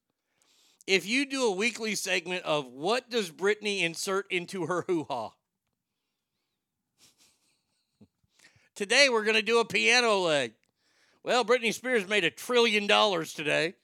If 0.86 1.06
you 1.06 1.26
do 1.26 1.46
a 1.46 1.56
weekly 1.56 1.96
segment 1.96 2.44
of 2.44 2.68
what 2.68 3.10
does 3.10 3.32
Britney 3.32 3.82
insert 3.82 4.30
into 4.30 4.66
her 4.66 4.84
hoo 4.88 5.06
ha? 5.10 5.30
Today 8.76 9.08
we're 9.10 9.24
going 9.24 9.36
to 9.36 9.42
do 9.42 9.60
a 9.60 9.66
piano 9.66 10.20
leg. 10.20 10.54
Well, 11.24 11.46
Britney 11.46 11.74
Spears 11.74 12.08
made 12.08 12.26
a 12.26 12.30
trillion 12.30 12.86
dollars 12.86 13.34
today. 13.34 13.76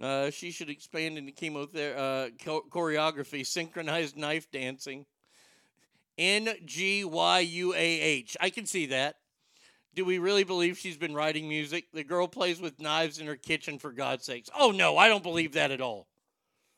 Uh, 0.00 0.30
she 0.30 0.50
should 0.50 0.70
expand 0.70 1.18
into 1.18 1.30
chemotherapy, 1.30 1.98
uh, 1.98 2.30
cho- 2.42 2.64
choreography, 2.70 3.46
synchronized 3.46 4.16
knife 4.16 4.50
dancing. 4.50 5.06
N 6.18 6.54
G 6.64 7.04
Y 7.04 7.40
U 7.40 7.74
A 7.74 7.76
H. 7.76 8.36
I 8.40 8.50
can 8.50 8.66
see 8.66 8.86
that. 8.86 9.16
Do 9.94 10.04
we 10.04 10.18
really 10.18 10.44
believe 10.44 10.76
she's 10.76 10.96
been 10.96 11.14
writing 11.14 11.48
music? 11.48 11.86
The 11.92 12.02
girl 12.02 12.26
plays 12.26 12.60
with 12.60 12.80
knives 12.80 13.18
in 13.18 13.26
her 13.26 13.36
kitchen, 13.36 13.78
for 13.78 13.92
God's 13.92 14.24
sakes. 14.24 14.50
Oh, 14.58 14.72
no, 14.72 14.96
I 14.96 15.08
don't 15.08 15.22
believe 15.22 15.52
that 15.52 15.70
at 15.70 15.80
all. 15.80 16.08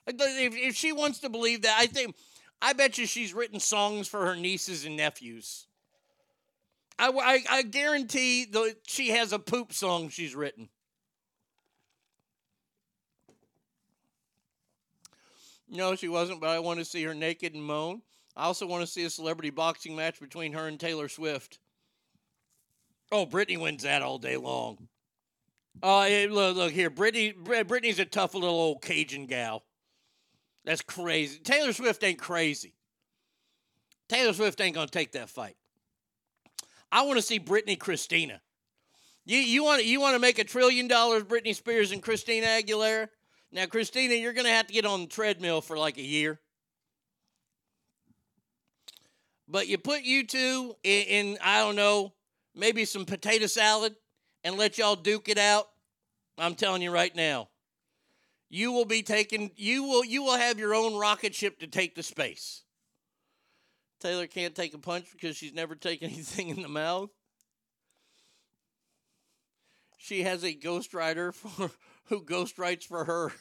If, 0.06 0.54
if 0.54 0.76
she 0.76 0.92
wants 0.92 1.20
to 1.20 1.30
believe 1.30 1.62
that, 1.62 1.78
I 1.80 1.86
think, 1.86 2.14
I 2.60 2.74
bet 2.74 2.98
you 2.98 3.06
she's 3.06 3.32
written 3.32 3.58
songs 3.58 4.06
for 4.06 4.26
her 4.26 4.36
nieces 4.36 4.84
and 4.84 4.96
nephews. 4.96 5.66
I, 6.98 7.08
I, 7.08 7.58
I 7.58 7.62
guarantee 7.62 8.44
that 8.46 8.76
she 8.86 9.08
has 9.10 9.32
a 9.32 9.38
poop 9.38 9.72
song 9.72 10.10
she's 10.10 10.34
written. 10.34 10.68
No, 15.68 15.96
she 15.96 16.08
wasn't, 16.08 16.40
but 16.40 16.50
I 16.50 16.58
want 16.58 16.78
to 16.78 16.84
see 16.84 17.02
her 17.02 17.14
naked 17.14 17.54
and 17.54 17.64
moan. 17.64 18.02
I 18.36 18.44
also 18.44 18.66
want 18.66 18.84
to 18.84 18.86
see 18.86 19.04
a 19.04 19.10
celebrity 19.10 19.50
boxing 19.50 19.96
match 19.96 20.20
between 20.20 20.52
her 20.52 20.68
and 20.68 20.78
Taylor 20.78 21.08
Swift. 21.08 21.58
Oh, 23.10 23.24
Brittany 23.24 23.56
wins 23.56 23.84
that 23.84 24.02
all 24.02 24.18
day 24.18 24.36
long. 24.36 24.88
Oh, 25.82 26.26
look, 26.30 26.56
look 26.56 26.72
here. 26.72 26.90
Brittany, 26.90 27.32
Br- 27.32 27.64
Brittany's 27.64 27.98
a 27.98 28.04
tough 28.04 28.34
little 28.34 28.48
old 28.48 28.82
Cajun 28.82 29.26
gal. 29.26 29.62
That's 30.64 30.82
crazy. 30.82 31.38
Taylor 31.38 31.72
Swift 31.72 32.02
ain't 32.02 32.18
crazy. 32.18 32.74
Taylor 34.08 34.32
Swift 34.32 34.60
ain't 34.60 34.74
gonna 34.74 34.88
take 34.88 35.12
that 35.12 35.30
fight. 35.30 35.56
I 36.90 37.02
want 37.02 37.18
to 37.18 37.22
see 37.22 37.38
Brittany 37.38 37.76
Christina. 37.76 38.40
You 39.24 39.38
you 39.38 39.64
want 39.64 39.84
you 39.84 40.00
want 40.00 40.14
to 40.14 40.20
make 40.20 40.38
a 40.38 40.44
trillion 40.44 40.88
dollars, 40.88 41.24
Britney 41.24 41.54
Spears 41.54 41.92
and 41.92 42.02
Christina 42.02 42.46
Aguilera? 42.46 43.08
Now, 43.52 43.66
Christina, 43.66 44.14
you're 44.14 44.32
gonna 44.32 44.50
have 44.50 44.66
to 44.66 44.72
get 44.72 44.86
on 44.86 45.02
the 45.02 45.06
treadmill 45.06 45.60
for 45.60 45.76
like 45.76 45.98
a 45.98 46.02
year. 46.02 46.40
But 49.48 49.68
you 49.68 49.78
put 49.78 50.02
you 50.02 50.26
two 50.26 50.74
in, 50.82 51.02
in 51.02 51.38
I 51.42 51.60
don't 51.60 51.76
know, 51.76 52.12
maybe 52.54 52.84
some 52.84 53.04
potato 53.04 53.46
salad 53.46 53.94
and 54.42 54.56
let 54.56 54.78
y'all 54.78 54.96
duke 54.96 55.28
it 55.28 55.38
out. 55.38 55.68
I'm 56.38 56.54
telling 56.54 56.82
you 56.82 56.90
right 56.90 57.14
now. 57.14 57.48
You 58.48 58.72
will 58.72 58.84
be 58.84 59.02
taking 59.02 59.50
you 59.56 59.84
will 59.84 60.04
you 60.04 60.22
will 60.22 60.36
have 60.36 60.58
your 60.58 60.74
own 60.74 60.96
rocket 60.96 61.34
ship 61.34 61.60
to 61.60 61.66
take 61.66 61.96
to 61.96 62.02
space. 62.02 62.62
Taylor 64.00 64.26
can't 64.26 64.54
take 64.54 64.74
a 64.74 64.78
punch 64.78 65.06
because 65.12 65.36
she's 65.36 65.54
never 65.54 65.74
taken 65.74 66.10
anything 66.12 66.48
in 66.48 66.62
the 66.62 66.68
mouth. 66.68 67.10
She 69.98 70.22
has 70.22 70.44
a 70.44 70.54
ghostwriter 70.54 71.34
for 71.34 71.70
who 72.04 72.22
ghostwrites 72.22 72.84
for 72.84 73.04
her. 73.04 73.32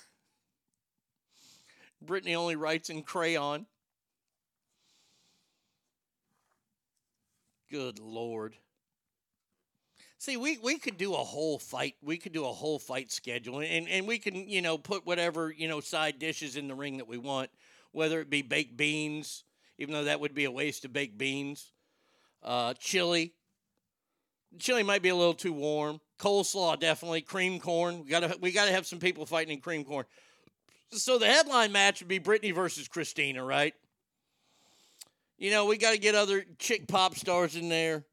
Brittany 2.02 2.36
only 2.36 2.56
writes 2.56 2.90
in 2.90 3.04
crayon. 3.04 3.68
Good 7.70 8.00
lord. 8.00 8.56
See, 10.18 10.38
we, 10.38 10.58
we 10.58 10.78
could 10.78 10.98
do 10.98 11.14
a 11.14 11.18
whole 11.18 11.60
fight. 11.60 11.96
We 12.02 12.18
could 12.18 12.32
do 12.32 12.46
a 12.46 12.52
whole 12.52 12.80
fight 12.80 13.12
schedule, 13.12 13.60
and, 13.60 13.88
and 13.88 14.08
we 14.08 14.18
can 14.18 14.48
you 14.48 14.62
know 14.62 14.78
put 14.78 15.06
whatever 15.06 15.52
you 15.52 15.68
know 15.68 15.82
side 15.82 16.20
dishes 16.20 16.56
in 16.56 16.68
the 16.68 16.76
ring 16.76 16.98
that 16.98 17.08
we 17.08 17.18
want, 17.18 17.50
whether 17.92 18.22
it 18.22 18.30
be 18.30 18.42
baked 18.42 18.78
beans, 18.78 19.44
even 19.78 19.94
though 19.94 20.06
that 20.06 20.20
would 20.20 20.34
be 20.34 20.46
a 20.46 20.52
waste 20.52 20.86
of 20.86 20.94
baked 20.94 21.18
beans, 21.18 21.72
uh, 22.44 22.74
chili. 22.80 23.34
Chili 24.58 24.84
might 24.84 25.02
be 25.02 25.10
a 25.10 25.16
little 25.16 25.34
too 25.34 25.52
warm. 25.52 26.00
Coleslaw 26.18 26.80
definitely. 26.80 27.22
Cream 27.22 27.60
corn. 27.60 28.04
We 28.04 28.10
gotta 28.10 28.38
we 28.40 28.52
gotta 28.52 28.72
have 28.72 28.86
some 28.86 29.00
people 29.00 29.26
fighting 29.26 29.54
in 29.54 29.62
cream 29.62 29.84
corn. 29.84 30.06
So 30.92 31.18
the 31.18 31.26
headline 31.26 31.72
match 31.72 32.00
would 32.00 32.08
be 32.08 32.20
Brittany 32.20 32.52
versus 32.52 32.88
Christina, 32.88 33.44
right? 33.44 33.74
You 35.38 35.52
know, 35.52 35.66
we 35.66 35.78
got 35.78 35.92
to 35.92 36.00
get 36.00 36.16
other 36.16 36.46
chick 36.60 36.88
pop 36.88 37.16
stars 37.16 37.56
in 37.56 37.68
there. 37.70 38.04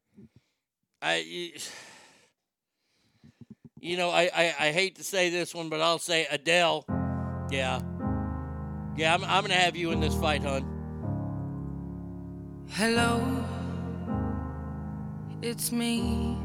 I, 1.01 1.53
you 3.79 3.97
know, 3.97 4.09
I, 4.09 4.29
I, 4.33 4.55
I 4.59 4.71
hate 4.71 4.95
to 4.97 5.03
say 5.03 5.29
this 5.29 5.53
one, 5.53 5.69
but 5.69 5.81
I'll 5.81 5.99
say 5.99 6.27
Adele. 6.29 6.85
Yeah. 7.49 7.79
Yeah, 8.95 9.13
I'm, 9.13 9.23
I'm 9.23 9.41
going 9.41 9.49
to 9.51 9.55
have 9.55 9.75
you 9.75 9.91
in 9.91 9.99
this 9.99 10.15
fight, 10.15 10.43
hun. 10.43 10.69
Hello, 12.71 13.45
it's 15.41 15.71
me. 15.71 16.37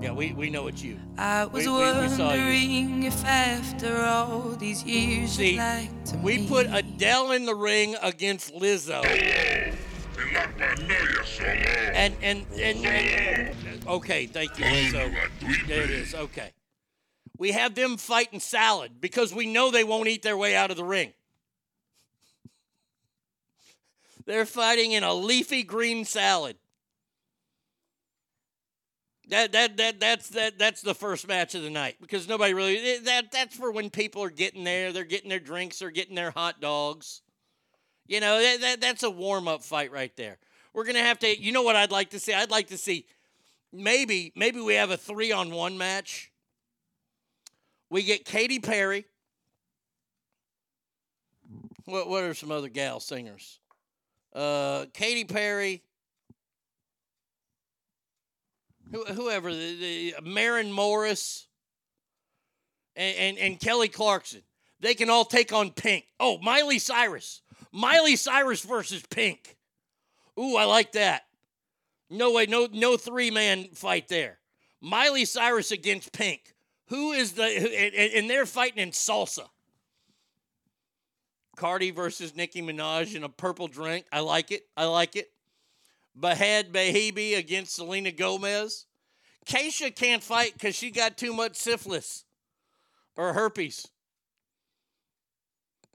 Yeah, 0.00 0.12
we, 0.12 0.32
we 0.32 0.50
know 0.50 0.66
it's 0.66 0.82
you. 0.82 0.98
I 1.16 1.44
was 1.44 1.66
we, 1.66 1.72
we, 1.72 1.78
we 1.78 2.08
saw 2.08 2.32
you. 2.32 2.40
wondering 2.40 3.02
if 3.04 3.24
after 3.24 3.96
all 3.98 4.50
these 4.58 4.82
years 4.82 5.32
See, 5.32 5.52
you'd 5.52 5.58
like 5.58 6.04
to 6.06 6.16
we 6.18 6.38
meet. 6.38 6.48
put 6.48 6.66
Adele 6.72 7.32
in 7.32 7.44
the 7.46 7.54
ring 7.54 7.94
against 8.02 8.52
Lizzo. 8.54 9.02
And 11.94 12.14
and 12.22 12.46
and, 12.58 12.86
and 12.86 13.86
okay, 13.86 14.26
thank 14.26 14.58
you. 14.58 14.90
So 14.90 15.10
there 15.66 15.82
it 15.82 15.90
is. 15.90 16.14
Okay, 16.14 16.50
we 17.38 17.52
have 17.52 17.74
them 17.74 17.96
fighting 17.96 18.40
salad 18.40 19.00
because 19.00 19.34
we 19.34 19.46
know 19.46 19.70
they 19.70 19.84
won't 19.84 20.08
eat 20.08 20.22
their 20.22 20.36
way 20.36 20.54
out 20.54 20.70
of 20.70 20.76
the 20.76 20.84
ring. 20.84 21.12
They're 24.24 24.46
fighting 24.46 24.92
in 24.92 25.02
a 25.02 25.14
leafy 25.14 25.62
green 25.62 26.04
salad. 26.04 26.56
That 29.28 29.52
that 29.52 29.76
that 29.78 30.00
that's 30.00 30.28
that 30.30 30.58
that's 30.58 30.82
the 30.82 30.94
first 30.94 31.26
match 31.26 31.54
of 31.54 31.62
the 31.62 31.70
night 31.70 31.96
because 32.00 32.28
nobody 32.28 32.54
really 32.54 32.98
that 32.98 33.32
that's 33.32 33.56
for 33.56 33.70
when 33.70 33.88
people 33.88 34.22
are 34.22 34.30
getting 34.30 34.64
there, 34.64 34.92
they're 34.92 35.04
getting 35.04 35.30
their 35.30 35.40
drinks, 35.40 35.78
they're 35.78 35.90
getting 35.90 36.14
their 36.14 36.32
hot 36.32 36.60
dogs. 36.60 37.22
You 38.06 38.20
know, 38.20 38.40
that, 38.40 38.60
that 38.60 38.80
that's 38.80 39.02
a 39.02 39.10
warm-up 39.10 39.62
fight 39.62 39.92
right 39.92 40.14
there. 40.16 40.38
We're 40.74 40.84
going 40.84 40.96
to 40.96 41.02
have 41.02 41.18
to 41.20 41.40
you 41.40 41.52
know 41.52 41.62
what 41.62 41.76
I'd 41.76 41.90
like 41.90 42.10
to 42.10 42.18
see? 42.18 42.32
I'd 42.32 42.50
like 42.50 42.68
to 42.68 42.78
see 42.78 43.06
maybe 43.72 44.32
maybe 44.34 44.60
we 44.60 44.74
have 44.74 44.90
a 44.90 44.96
3-on-1 44.96 45.76
match. 45.76 46.30
We 47.90 48.02
get 48.02 48.24
Katy 48.24 48.58
Perry. 48.58 49.04
What 51.84 52.08
what 52.08 52.24
are 52.24 52.34
some 52.34 52.50
other 52.50 52.68
gal 52.68 53.00
singers? 53.00 53.58
Uh 54.34 54.86
Katy 54.94 55.24
Perry, 55.24 55.82
who- 58.90 59.04
whoever 59.04 59.52
the, 59.52 59.74
the 59.76 60.14
Maren 60.22 60.72
Morris 60.72 61.46
and, 62.96 63.16
and 63.16 63.38
and 63.38 63.60
Kelly 63.60 63.88
Clarkson. 63.88 64.42
They 64.80 64.94
can 64.94 65.10
all 65.10 65.24
take 65.24 65.52
on 65.52 65.70
Pink. 65.70 66.06
Oh, 66.18 66.38
Miley 66.38 66.78
Cyrus. 66.78 67.42
Miley 67.72 68.16
Cyrus 68.16 68.62
versus 68.62 69.02
Pink. 69.10 69.56
Ooh, 70.38 70.56
I 70.56 70.64
like 70.64 70.92
that. 70.92 71.22
No 72.10 72.32
way, 72.32 72.46
no 72.46 72.68
no 72.70 72.96
three 72.96 73.30
man 73.30 73.68
fight 73.72 74.08
there. 74.08 74.38
Miley 74.80 75.24
Cyrus 75.24 75.70
against 75.70 76.12
Pink. 76.12 76.54
Who 76.88 77.12
is 77.12 77.32
the 77.32 77.44
and, 77.44 77.94
and- 77.94 78.30
they're 78.30 78.46
fighting 78.46 78.82
in 78.82 78.90
salsa. 78.90 79.48
Cardi 81.56 81.90
versus 81.90 82.34
Nicki 82.34 82.60
Minaj 82.62 83.14
in 83.14 83.24
a 83.24 83.28
purple 83.28 83.68
drink. 83.68 84.06
I 84.12 84.20
like 84.20 84.50
it. 84.50 84.66
I 84.76 84.86
like 84.86 85.16
it. 85.16 85.30
Bhad 86.18 86.72
Bhabie 86.72 87.38
against 87.38 87.76
Selena 87.76 88.10
Gomez. 88.10 88.86
Keisha 89.46 89.94
can't 89.94 90.22
fight 90.22 90.52
because 90.54 90.74
she 90.74 90.90
got 90.90 91.16
too 91.16 91.32
much 91.32 91.56
syphilis 91.56 92.24
or 93.16 93.32
herpes. 93.32 93.88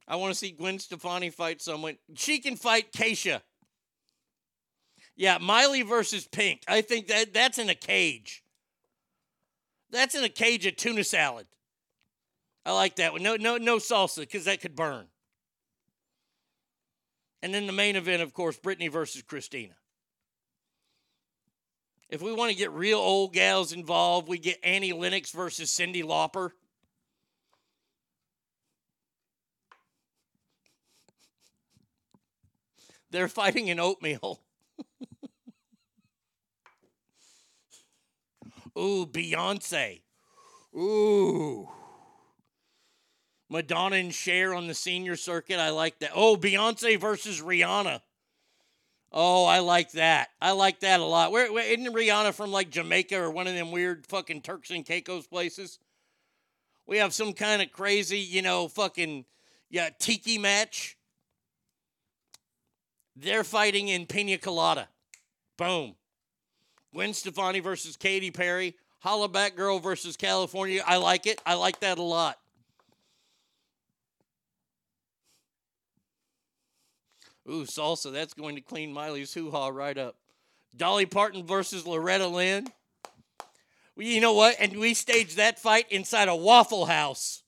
I 0.08 0.16
want 0.16 0.34
to 0.34 0.40
see 0.40 0.52
Gwen 0.52 0.80
Stefani 0.80 1.30
fight 1.30 1.62
someone. 1.62 1.98
She 2.16 2.40
can 2.40 2.56
fight 2.56 2.94
Keisha. 2.94 3.42
Yeah, 5.16 5.38
Miley 5.40 5.82
versus 5.82 6.28
Pink. 6.28 6.62
I 6.68 6.82
think 6.82 7.08
that 7.08 7.34
that's 7.34 7.58
in 7.58 7.70
a 7.70 7.76
cage. 7.76 8.44
That's 9.90 10.16
in 10.16 10.24
a 10.24 10.30
cage 10.30 10.66
of 10.66 10.76
tuna 10.76 11.04
salad. 11.04 11.48
I 12.66 12.74
like 12.74 12.98
that 12.98 13.14
one. 13.14 13.24
No, 13.24 13.36
no, 13.36 13.58
no 13.58 13.78
salsa 13.78 14.20
because 14.20 14.46
that 14.46 14.62
could 14.62 14.76
burn. 14.76 15.08
And 17.42 17.54
then 17.54 17.66
the 17.66 17.74
main 17.74 17.96
event, 17.96 18.22
of 18.22 18.34
course, 18.34 18.58
Brittany 18.58 18.90
versus 18.90 19.22
Christina. 19.22 19.74
If 22.10 22.22
we 22.22 22.34
want 22.34 22.52
to 22.52 22.58
get 22.58 22.72
real 22.72 23.00
old 23.00 23.34
gals 23.34 23.74
involved, 23.74 24.28
we 24.28 24.38
get 24.38 24.60
Annie 24.64 24.94
Lennox 24.94 25.32
versus 25.32 25.70
Cyndi 25.70 26.04
Lauper. 26.04 26.52
They're 33.18 33.28
fighting 33.28 33.68
in 33.68 33.80
oatmeal. 33.80 34.44
Ooh, 38.78 39.08
Beyonce. 39.08 40.02
Ooh. 40.76 41.68
Madonna 43.50 43.96
and 43.96 44.14
Cher 44.14 44.54
on 44.54 44.68
the 44.68 44.76
senior 44.76 45.16
circuit. 45.16 45.58
I 45.58 45.72
like 45.72 45.98
that. 45.98 46.12
Oh, 46.14 46.38
Beyonce 46.38 47.00
versus 47.00 47.42
Rihanna. 47.42 48.02
Oh, 49.12 49.46
I 49.46 49.62
like 49.62 49.94
that. 49.94 50.30
I 50.40 50.52
like 50.52 50.82
that 50.82 51.00
a 51.00 51.04
lot. 51.04 51.32
Where, 51.32 51.52
where 51.52 51.66
isn't 51.66 51.92
Rihanna 51.92 52.36
from 52.36 52.52
like 52.52 52.70
Jamaica 52.70 53.20
or 53.20 53.32
one 53.32 53.48
of 53.48 53.56
them 53.56 53.72
weird 53.72 54.06
fucking 54.06 54.42
Turks 54.42 54.70
and 54.70 54.86
Caicos 54.86 55.26
places? 55.26 55.80
We 56.86 56.98
have 56.98 57.16
some 57.16 57.34
kind 57.34 57.64
of 57.64 57.72
crazy, 57.72 58.20
you 58.20 58.44
know, 58.44 58.68
fucking 58.68 59.26
yeah, 59.72 59.90
tiki 59.98 60.38
match. 60.38 60.97
They're 63.20 63.44
fighting 63.44 63.88
in 63.88 64.06
Pina 64.06 64.38
Colada. 64.38 64.90
Boom. 65.58 65.96
Gwen 66.94 67.14
Stefani 67.14 67.60
versus 67.60 67.98
Katy 67.98 68.30
Perry. 68.30 68.76
Hollaback 69.04 69.56
Girl 69.56 69.80
versus 69.80 70.16
California. 70.16 70.84
I 70.86 70.98
like 70.98 71.26
it. 71.26 71.42
I 71.46 71.56
like 71.56 71.80
that 71.80 71.98
a 71.98 72.04
lot. 72.04 72.38
Ooh, 77.50 77.64
salsa. 77.64 78.12
That's 78.12 78.34
going 78.34 78.56
to 78.56 78.62
clean 78.62 78.94
Miley's 78.94 79.34
hoo 79.34 79.50
ha 79.50 79.70
right 79.70 79.98
up. 79.98 80.16
Dolly 80.76 81.08
Parton 81.08 81.44
versus 81.44 81.88
Loretta 81.88 82.28
Lynn. 82.28 82.68
Well, 83.96 84.06
you 84.06 84.22
know 84.22 84.34
what? 84.34 84.58
And 84.60 84.78
we 84.78 84.94
staged 84.94 85.38
that 85.38 85.58
fight 85.58 85.92
inside 85.92 86.28
a 86.28 86.36
Waffle 86.36 86.86
House. 86.86 87.42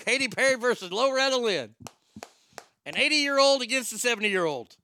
Katy 0.00 0.28
Perry 0.28 0.56
versus 0.56 0.90
Loretta 0.90 1.36
Lynn. 1.36 1.74
An 2.86 2.96
80 2.96 3.14
year 3.16 3.38
old 3.38 3.62
against 3.62 3.92
a 3.92 3.98
70 3.98 4.28
year 4.28 4.44
old. 4.44 4.76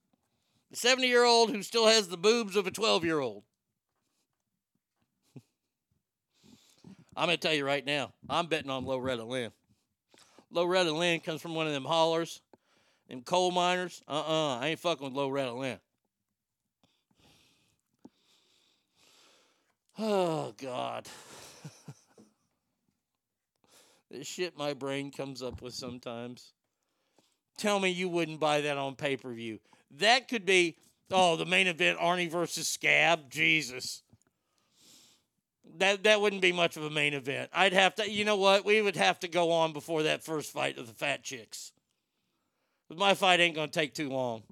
The 0.71 0.77
70 0.77 1.07
year 1.07 1.23
old 1.23 1.49
who 1.49 1.63
still 1.63 1.87
has 1.87 2.07
the 2.07 2.17
boobs 2.17 2.55
of 2.55 2.67
a 2.67 2.71
12 2.71 3.03
year 3.03 3.19
old. 3.19 3.43
I'm 7.15 7.27
going 7.27 7.37
to 7.37 7.41
tell 7.41 7.53
you 7.55 7.65
right 7.65 7.85
now, 7.85 8.13
I'm 8.29 8.47
betting 8.47 8.69
on 8.69 8.85
Loretta 8.85 9.23
Lynn. 9.23 9.51
Loretta 10.51 10.91
Lynn 10.91 11.19
comes 11.19 11.41
from 11.41 11.55
one 11.55 11.67
of 11.67 11.73
them 11.73 11.85
haulers, 11.85 12.41
them 13.09 13.21
coal 13.21 13.51
miners. 13.51 14.01
Uh 14.07 14.23
uh 14.25 14.57
I 14.59 14.67
ain't 14.69 14.79
fucking 14.79 15.03
with 15.05 15.13
Loretta 15.13 15.53
Lynn. 15.53 15.79
Oh, 19.99 20.53
God. 20.61 21.07
This 24.09 24.27
shit 24.27 24.57
my 24.57 24.73
brain 24.73 25.11
comes 25.11 25.41
up 25.41 25.61
with 25.61 25.73
sometimes. 25.73 26.53
Tell 27.57 27.79
me 27.79 27.89
you 27.89 28.07
wouldn't 28.07 28.39
buy 28.39 28.61
that 28.61 28.77
on 28.77 28.95
pay 28.95 29.17
per 29.17 29.33
view. 29.33 29.59
That 29.99 30.27
could 30.27 30.45
be, 30.45 30.77
oh, 31.11 31.35
the 31.35 31.45
main 31.45 31.67
event 31.67 31.99
Arnie 31.99 32.29
versus 32.29 32.67
Scab. 32.67 33.29
Jesus. 33.29 34.03
That, 35.77 36.03
that 36.03 36.21
wouldn't 36.21 36.41
be 36.41 36.51
much 36.51 36.77
of 36.77 36.83
a 36.83 36.89
main 36.89 37.13
event. 37.13 37.49
I'd 37.53 37.73
have 37.73 37.95
to, 37.95 38.09
you 38.09 38.25
know 38.25 38.37
what? 38.37 38.65
We 38.65 38.81
would 38.81 38.95
have 38.95 39.19
to 39.21 39.27
go 39.27 39.51
on 39.51 39.73
before 39.73 40.03
that 40.03 40.23
first 40.23 40.51
fight 40.51 40.77
of 40.77 40.87
the 40.87 40.93
Fat 40.93 41.23
Chicks. 41.23 41.71
My 42.95 43.13
fight 43.13 43.39
ain't 43.39 43.55
going 43.55 43.69
to 43.69 43.79
take 43.79 43.93
too 43.93 44.09
long. 44.09 44.43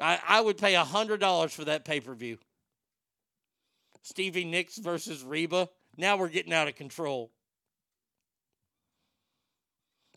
I, 0.00 0.18
I 0.28 0.40
would 0.40 0.58
pay 0.58 0.74
$100 0.74 1.50
for 1.50 1.64
that 1.64 1.84
pay 1.84 2.00
per 2.00 2.14
view. 2.14 2.38
Stevie 4.02 4.44
Nicks 4.44 4.78
versus 4.78 5.22
Reba. 5.22 5.68
Now 5.96 6.16
we're 6.16 6.28
getting 6.28 6.52
out 6.52 6.68
of 6.68 6.76
control. 6.76 7.30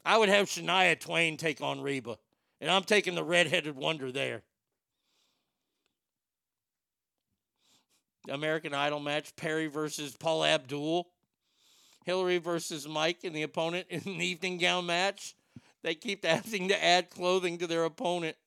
I 0.03 0.17
would 0.17 0.29
have 0.29 0.47
Shania 0.47 0.99
Twain 0.99 1.37
take 1.37 1.61
on 1.61 1.81
Reba. 1.81 2.17
And 2.59 2.69
I'm 2.69 2.83
taking 2.83 3.15
the 3.15 3.23
redheaded 3.23 3.75
wonder 3.75 4.11
there. 4.11 4.43
American 8.29 8.73
Idol 8.73 8.99
match 8.99 9.35
Perry 9.35 9.67
versus 9.67 10.15
Paula 10.15 10.49
Abdul. 10.49 11.07
Hillary 12.05 12.37
versus 12.37 12.87
Mike 12.87 13.23
and 13.23 13.35
the 13.35 13.43
opponent 13.43 13.87
in 13.89 14.01
an 14.05 14.21
evening 14.21 14.57
gown 14.57 14.85
match. 14.85 15.35
They 15.83 15.95
keep 15.95 16.25
having 16.25 16.67
to 16.67 16.83
add 16.83 17.09
clothing 17.09 17.57
to 17.59 17.67
their 17.67 17.83
opponent. 17.83 18.37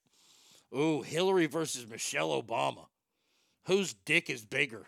Ooh, 0.77 1.03
Hillary 1.03 1.47
versus 1.47 1.87
Michelle 1.87 2.41
Obama. 2.41 2.87
Whose 3.67 3.95
dick 3.95 4.29
is 4.29 4.45
bigger? 4.45 4.87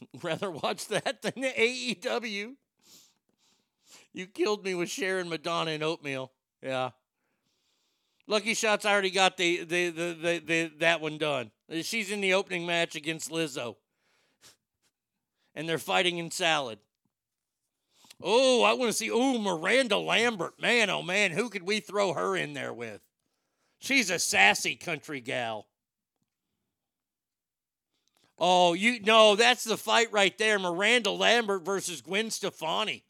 Rather 0.22 0.50
watch 0.50 0.88
that 0.88 1.22
than 1.22 1.34
the 1.36 1.48
AEW. 1.48 2.54
You 4.12 4.26
killed 4.26 4.64
me 4.64 4.74
with 4.74 4.88
Sharon 4.88 5.28
Madonna 5.28 5.72
and 5.72 5.82
oatmeal. 5.82 6.32
Yeah. 6.62 6.90
Lucky 8.26 8.54
Shots 8.54 8.84
I 8.84 8.92
already 8.92 9.10
got 9.10 9.36
the, 9.36 9.64
the, 9.64 9.90
the, 9.90 10.16
the, 10.20 10.38
the 10.44 10.72
that 10.80 11.00
one 11.00 11.18
done. 11.18 11.50
She's 11.82 12.10
in 12.10 12.20
the 12.20 12.34
opening 12.34 12.66
match 12.66 12.94
against 12.94 13.30
Lizzo. 13.30 13.76
And 15.54 15.68
they're 15.68 15.78
fighting 15.78 16.18
in 16.18 16.30
salad. 16.30 16.78
Oh, 18.22 18.64
I 18.64 18.72
want 18.72 18.90
to 18.90 18.96
see. 18.96 19.10
Oh, 19.10 19.38
Miranda 19.38 19.96
Lambert. 19.96 20.60
Man, 20.60 20.90
oh 20.90 21.02
man, 21.02 21.30
who 21.30 21.48
could 21.48 21.62
we 21.62 21.80
throw 21.80 22.12
her 22.12 22.36
in 22.36 22.52
there 22.52 22.72
with? 22.72 23.00
She's 23.78 24.10
a 24.10 24.18
sassy 24.18 24.74
country 24.74 25.20
gal. 25.20 25.67
Oh, 28.38 28.72
you 28.72 29.00
no, 29.00 29.34
that's 29.34 29.64
the 29.64 29.76
fight 29.76 30.12
right 30.12 30.36
there. 30.38 30.58
Miranda 30.58 31.10
Lambert 31.10 31.64
versus 31.64 32.00
Gwen 32.00 32.30
Stefani. 32.30 33.04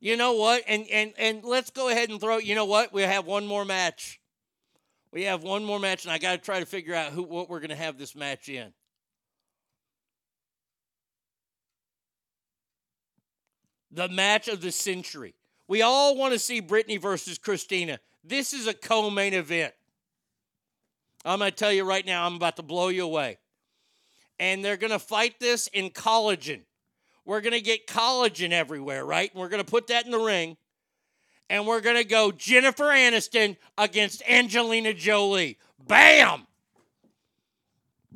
You 0.00 0.16
know 0.16 0.32
what? 0.32 0.62
And 0.66 0.86
and 0.90 1.12
and 1.18 1.44
let's 1.44 1.70
go 1.70 1.88
ahead 1.88 2.08
and 2.08 2.20
throw. 2.20 2.38
You 2.38 2.54
know 2.54 2.64
what? 2.64 2.92
We 2.92 3.02
have 3.02 3.26
one 3.26 3.46
more 3.46 3.64
match. 3.64 4.20
We 5.12 5.24
have 5.24 5.42
one 5.42 5.64
more 5.64 5.78
match, 5.78 6.04
and 6.04 6.12
I 6.12 6.18
got 6.18 6.32
to 6.32 6.38
try 6.38 6.60
to 6.60 6.66
figure 6.66 6.94
out 6.94 7.12
who 7.12 7.22
what 7.22 7.50
we're 7.50 7.60
going 7.60 7.70
to 7.70 7.76
have 7.76 7.98
this 7.98 8.14
match 8.14 8.48
in. 8.48 8.72
The 13.90 14.08
match 14.08 14.48
of 14.48 14.60
the 14.60 14.72
century. 14.72 15.34
We 15.68 15.82
all 15.82 16.16
want 16.16 16.32
to 16.32 16.38
see 16.38 16.60
Brittany 16.60 16.96
versus 16.96 17.38
Christina. 17.38 17.98
This 18.22 18.52
is 18.52 18.66
a 18.66 18.74
co-main 18.74 19.34
event. 19.34 19.72
I'm 21.24 21.40
going 21.40 21.50
to 21.50 21.56
tell 21.56 21.72
you 21.72 21.84
right 21.84 22.04
now. 22.04 22.26
I'm 22.26 22.36
about 22.36 22.56
to 22.56 22.62
blow 22.62 22.88
you 22.88 23.04
away. 23.04 23.38
And 24.38 24.64
they're 24.64 24.76
going 24.76 24.92
to 24.92 24.98
fight 24.98 25.40
this 25.40 25.66
in 25.68 25.90
collagen. 25.90 26.60
We're 27.24 27.40
going 27.40 27.54
to 27.54 27.60
get 27.60 27.86
collagen 27.86 28.52
everywhere, 28.52 29.04
right? 29.04 29.30
And 29.32 29.40
we're 29.40 29.48
going 29.48 29.64
to 29.64 29.70
put 29.70 29.88
that 29.88 30.04
in 30.04 30.10
the 30.12 30.18
ring. 30.18 30.56
And 31.48 31.66
we're 31.66 31.80
going 31.80 31.96
to 31.96 32.04
go 32.04 32.32
Jennifer 32.32 32.84
Aniston 32.84 33.56
against 33.78 34.22
Angelina 34.28 34.92
Jolie. 34.92 35.58
Bam! 35.86 36.46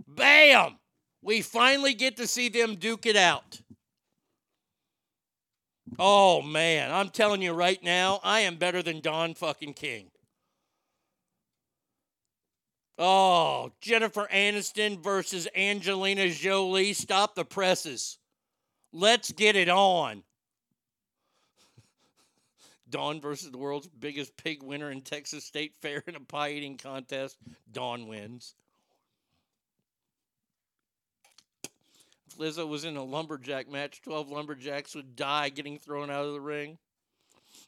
Bam! 0.06 0.76
We 1.22 1.42
finally 1.42 1.94
get 1.94 2.16
to 2.16 2.26
see 2.26 2.48
them 2.48 2.76
duke 2.76 3.06
it 3.06 3.16
out. 3.16 3.60
Oh, 5.98 6.40
man. 6.42 6.92
I'm 6.92 7.10
telling 7.10 7.42
you 7.42 7.52
right 7.52 7.82
now, 7.82 8.20
I 8.22 8.40
am 8.40 8.56
better 8.56 8.82
than 8.82 9.00
Don 9.00 9.34
fucking 9.34 9.74
King. 9.74 10.10
Oh, 13.02 13.72
Jennifer 13.80 14.28
Aniston 14.30 15.02
versus 15.02 15.48
Angelina 15.56 16.28
Jolie. 16.28 16.92
Stop 16.92 17.34
the 17.34 17.46
presses. 17.46 18.18
Let's 18.92 19.32
get 19.32 19.56
it 19.56 19.70
on. 19.70 20.22
Dawn 22.90 23.18
versus 23.22 23.50
the 23.50 23.56
world's 23.56 23.88
biggest 23.88 24.36
pig 24.36 24.62
winner 24.62 24.90
in 24.90 25.00
Texas 25.00 25.44
State 25.44 25.74
Fair 25.80 26.04
in 26.06 26.14
a 26.14 26.20
pie 26.20 26.50
eating 26.50 26.76
contest. 26.76 27.38
Dawn 27.72 28.06
wins. 28.06 28.54
If 32.28 32.36
Lizzo 32.36 32.68
was 32.68 32.84
in 32.84 32.98
a 32.98 33.02
lumberjack 33.02 33.66
match, 33.66 34.02
12 34.02 34.28
lumberjacks 34.28 34.94
would 34.94 35.16
die 35.16 35.48
getting 35.48 35.78
thrown 35.78 36.10
out 36.10 36.26
of 36.26 36.34
the 36.34 36.40
ring. 36.40 36.76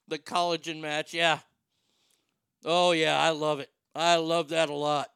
The 0.09 0.19
collagen 0.19 0.83
match, 0.83 1.15
yeah. 1.15 1.39
Oh, 2.67 2.93
yeah, 2.93 3.19
I 3.19 3.31
love 3.31 3.61
it. 3.61 3.70
I 3.94 4.17
love 4.17 4.51
that 4.51 4.69
a 4.69 4.75
lot. 4.75 5.09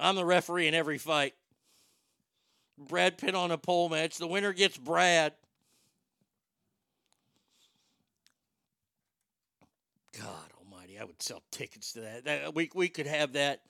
I'm 0.00 0.16
the 0.16 0.24
referee 0.24 0.66
in 0.66 0.74
every 0.74 0.98
fight. 0.98 1.34
Brad 2.78 3.18
Pitt 3.18 3.34
on 3.34 3.50
a 3.50 3.58
pole 3.58 3.88
match. 3.88 4.16
The 4.16 4.26
winner 4.26 4.52
gets 4.52 4.78
Brad. 4.78 5.34
God 10.18 10.50
almighty, 10.58 10.98
I 10.98 11.04
would 11.04 11.22
sell 11.22 11.42
tickets 11.50 11.92
to 11.92 12.00
that. 12.00 12.24
that 12.24 12.54
we, 12.54 12.70
we 12.74 12.88
could 12.88 13.06
have 13.06 13.34
that. 13.34 13.60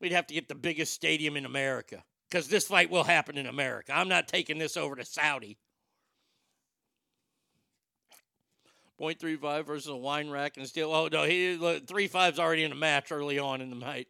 We'd 0.00 0.12
have 0.12 0.26
to 0.28 0.34
get 0.34 0.48
the 0.48 0.54
biggest 0.54 0.92
stadium 0.92 1.36
in 1.36 1.44
America 1.44 2.02
because 2.28 2.48
this 2.48 2.66
fight 2.66 2.90
will 2.90 3.04
happen 3.04 3.38
in 3.38 3.46
America. 3.46 3.92
I'm 3.94 4.08
not 4.08 4.28
taking 4.28 4.58
this 4.58 4.76
over 4.76 4.96
to 4.96 5.04
Saudi. 5.04 5.58
Point 8.98 9.18
three 9.18 9.36
five 9.36 9.66
versus 9.66 9.88
a 9.88 9.96
wine 9.96 10.30
rack 10.30 10.56
and 10.56 10.66
steel. 10.66 10.90
Oh 10.90 11.08
no, 11.08 11.24
he 11.24 11.58
three 11.86 12.08
five's 12.08 12.38
already 12.38 12.64
in 12.64 12.72
a 12.72 12.76
match 12.76 13.12
early 13.12 13.38
on 13.38 13.60
in 13.60 13.68
the 13.68 13.76
night. 13.76 14.08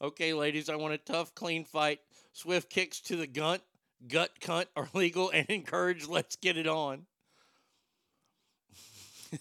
Okay, 0.00 0.34
ladies, 0.34 0.68
I 0.68 0.76
want 0.76 0.92
a 0.94 0.98
tough, 0.98 1.34
clean 1.34 1.64
fight. 1.64 2.00
Swift 2.32 2.68
kicks 2.68 3.00
to 3.02 3.16
the 3.16 3.26
gut, 3.26 3.62
gut 4.08 4.30
cunt 4.40 4.66
are 4.76 4.88
legal 4.94 5.30
and 5.30 5.46
encouraged. 5.48 6.08
Let's 6.08 6.36
get 6.36 6.58
it 6.58 6.66
on. 6.66 7.06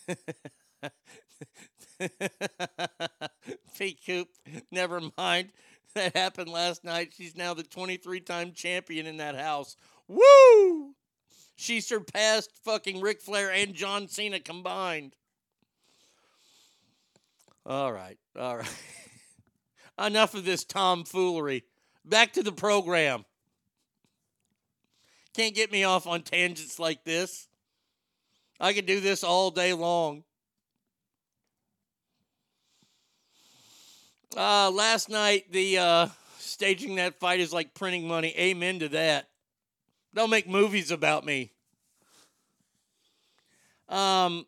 P. 3.78 3.98
Coop, 4.06 4.30
never 4.72 5.02
mind. 5.18 5.50
That 5.94 6.16
happened 6.16 6.50
last 6.50 6.84
night. 6.84 7.14
She's 7.16 7.36
now 7.36 7.54
the 7.54 7.64
23 7.64 8.20
time 8.22 8.52
champion 8.54 9.08
in 9.08 9.18
that 9.18 9.36
house. 9.36 9.76
Woo! 10.08 10.94
She 11.56 11.82
surpassed 11.82 12.52
fucking 12.64 13.02
Ric 13.02 13.22
Flair 13.22 13.52
and 13.52 13.74
John 13.74 14.08
Cena 14.08 14.40
combined. 14.40 15.16
All 17.66 17.92
right, 17.92 18.18
all 18.38 18.58
right. 18.58 18.68
Enough 19.98 20.36
of 20.36 20.46
this 20.46 20.64
tomfoolery. 20.64 21.64
Back 22.04 22.34
to 22.34 22.44
the 22.44 22.52
program. 22.52 23.26
Can't 25.34 25.56
get 25.56 25.72
me 25.72 25.84
off 25.84 26.08
on 26.08 26.22
tangents 26.22 26.80
like 26.80 27.04
this. 27.04 27.48
I 28.60 28.74
could 28.74 28.86
do 28.86 29.00
this 29.00 29.24
all 29.24 29.52
day 29.52 29.74
long. 29.74 30.24
Uh, 34.36 34.70
last 34.70 35.10
night, 35.10 35.52
the 35.52 35.78
uh, 35.78 36.08
staging 36.40 36.96
that 36.96 37.20
fight 37.20 37.40
is 37.40 37.54
like 37.54 37.74
printing 37.74 38.08
money. 38.08 38.34
Amen 38.38 38.80
to 38.80 38.90
that. 38.90 39.30
They'll 40.14 40.28
make 40.28 40.48
movies 40.48 40.92
about 40.92 41.26
me. 41.26 41.52
Um, 43.90 44.46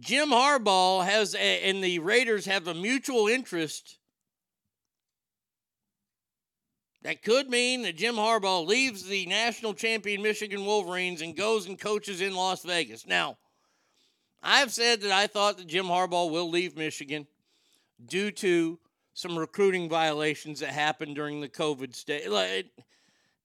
Jim 0.00 0.28
Harbaugh 0.28 1.04
has, 1.04 1.34
a, 1.34 1.38
and 1.38 1.82
the 1.82 2.00
Raiders 2.00 2.46
have 2.46 2.66
a 2.66 2.74
mutual 2.74 3.28
interest. 3.28 3.98
That 7.06 7.22
could 7.22 7.48
mean 7.48 7.82
that 7.82 7.94
Jim 7.94 8.16
Harbaugh 8.16 8.66
leaves 8.66 9.04
the 9.04 9.26
national 9.26 9.74
champion 9.74 10.22
Michigan 10.22 10.64
Wolverines 10.64 11.22
and 11.22 11.36
goes 11.36 11.66
and 11.66 11.78
coaches 11.78 12.20
in 12.20 12.34
Las 12.34 12.64
Vegas. 12.64 13.06
Now, 13.06 13.36
I've 14.42 14.72
said 14.72 15.02
that 15.02 15.12
I 15.12 15.28
thought 15.28 15.56
that 15.58 15.68
Jim 15.68 15.86
Harbaugh 15.86 16.28
will 16.28 16.50
leave 16.50 16.76
Michigan 16.76 17.28
due 18.04 18.32
to 18.32 18.80
some 19.14 19.38
recruiting 19.38 19.88
violations 19.88 20.58
that 20.58 20.70
happened 20.70 21.14
during 21.14 21.40
the 21.40 21.48
COVID 21.48 21.94
state. 21.94 22.28
Like, 22.28 22.66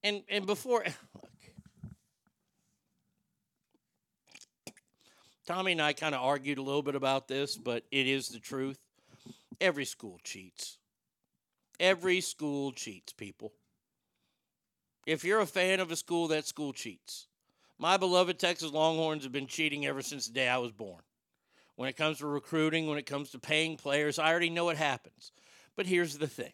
and 0.03 0.23
and 0.27 0.47
before, 0.47 0.83
look, 1.13 1.29
Tommy 5.45 5.73
and 5.73 5.81
I 5.83 5.93
kind 5.93 6.15
of 6.15 6.21
argued 6.23 6.57
a 6.57 6.63
little 6.63 6.81
bit 6.81 6.95
about 6.95 7.27
this, 7.27 7.57
but 7.57 7.83
it 7.91 8.07
is 8.07 8.29
the 8.29 8.39
truth. 8.39 8.79
Every 9.59 9.85
school 9.85 10.19
cheats. 10.23 10.79
Every 11.81 12.21
school 12.21 12.71
cheats, 12.71 13.11
people. 13.11 13.53
If 15.07 15.23
you're 15.23 15.39
a 15.39 15.47
fan 15.47 15.79
of 15.79 15.89
a 15.89 15.95
school, 15.95 16.27
that 16.27 16.45
school 16.45 16.73
cheats. 16.73 17.25
My 17.79 17.97
beloved 17.97 18.37
Texas 18.37 18.71
Longhorns 18.71 19.23
have 19.23 19.31
been 19.31 19.47
cheating 19.47 19.87
ever 19.87 20.03
since 20.03 20.27
the 20.27 20.33
day 20.33 20.47
I 20.47 20.59
was 20.59 20.71
born. 20.71 21.01
When 21.77 21.89
it 21.89 21.97
comes 21.97 22.19
to 22.19 22.27
recruiting, 22.27 22.85
when 22.85 22.99
it 22.99 23.07
comes 23.07 23.31
to 23.31 23.39
paying 23.39 23.77
players, 23.77 24.19
I 24.19 24.29
already 24.29 24.51
know 24.51 24.65
what 24.65 24.77
happens. 24.77 25.31
But 25.75 25.87
here's 25.87 26.19
the 26.19 26.27
thing 26.27 26.53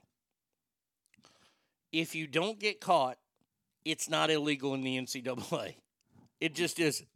if 1.92 2.16
you 2.16 2.26
don't 2.26 2.58
get 2.58 2.80
caught, 2.80 3.18
it's 3.84 4.10
not 4.10 4.32
illegal 4.32 4.74
in 4.76 4.82
the 4.82 4.98
NCAA. 4.98 5.76
It 6.40 6.56
just 6.56 6.80
isn't. 6.80 7.10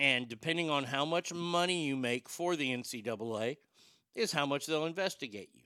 And 0.00 0.28
depending 0.28 0.68
on 0.68 0.82
how 0.82 1.04
much 1.04 1.32
money 1.32 1.86
you 1.86 1.94
make 1.94 2.28
for 2.28 2.56
the 2.56 2.72
NCAA, 2.72 3.58
is 4.16 4.32
how 4.32 4.46
much 4.46 4.66
they'll 4.66 4.86
investigate 4.86 5.50
you. 5.54 5.65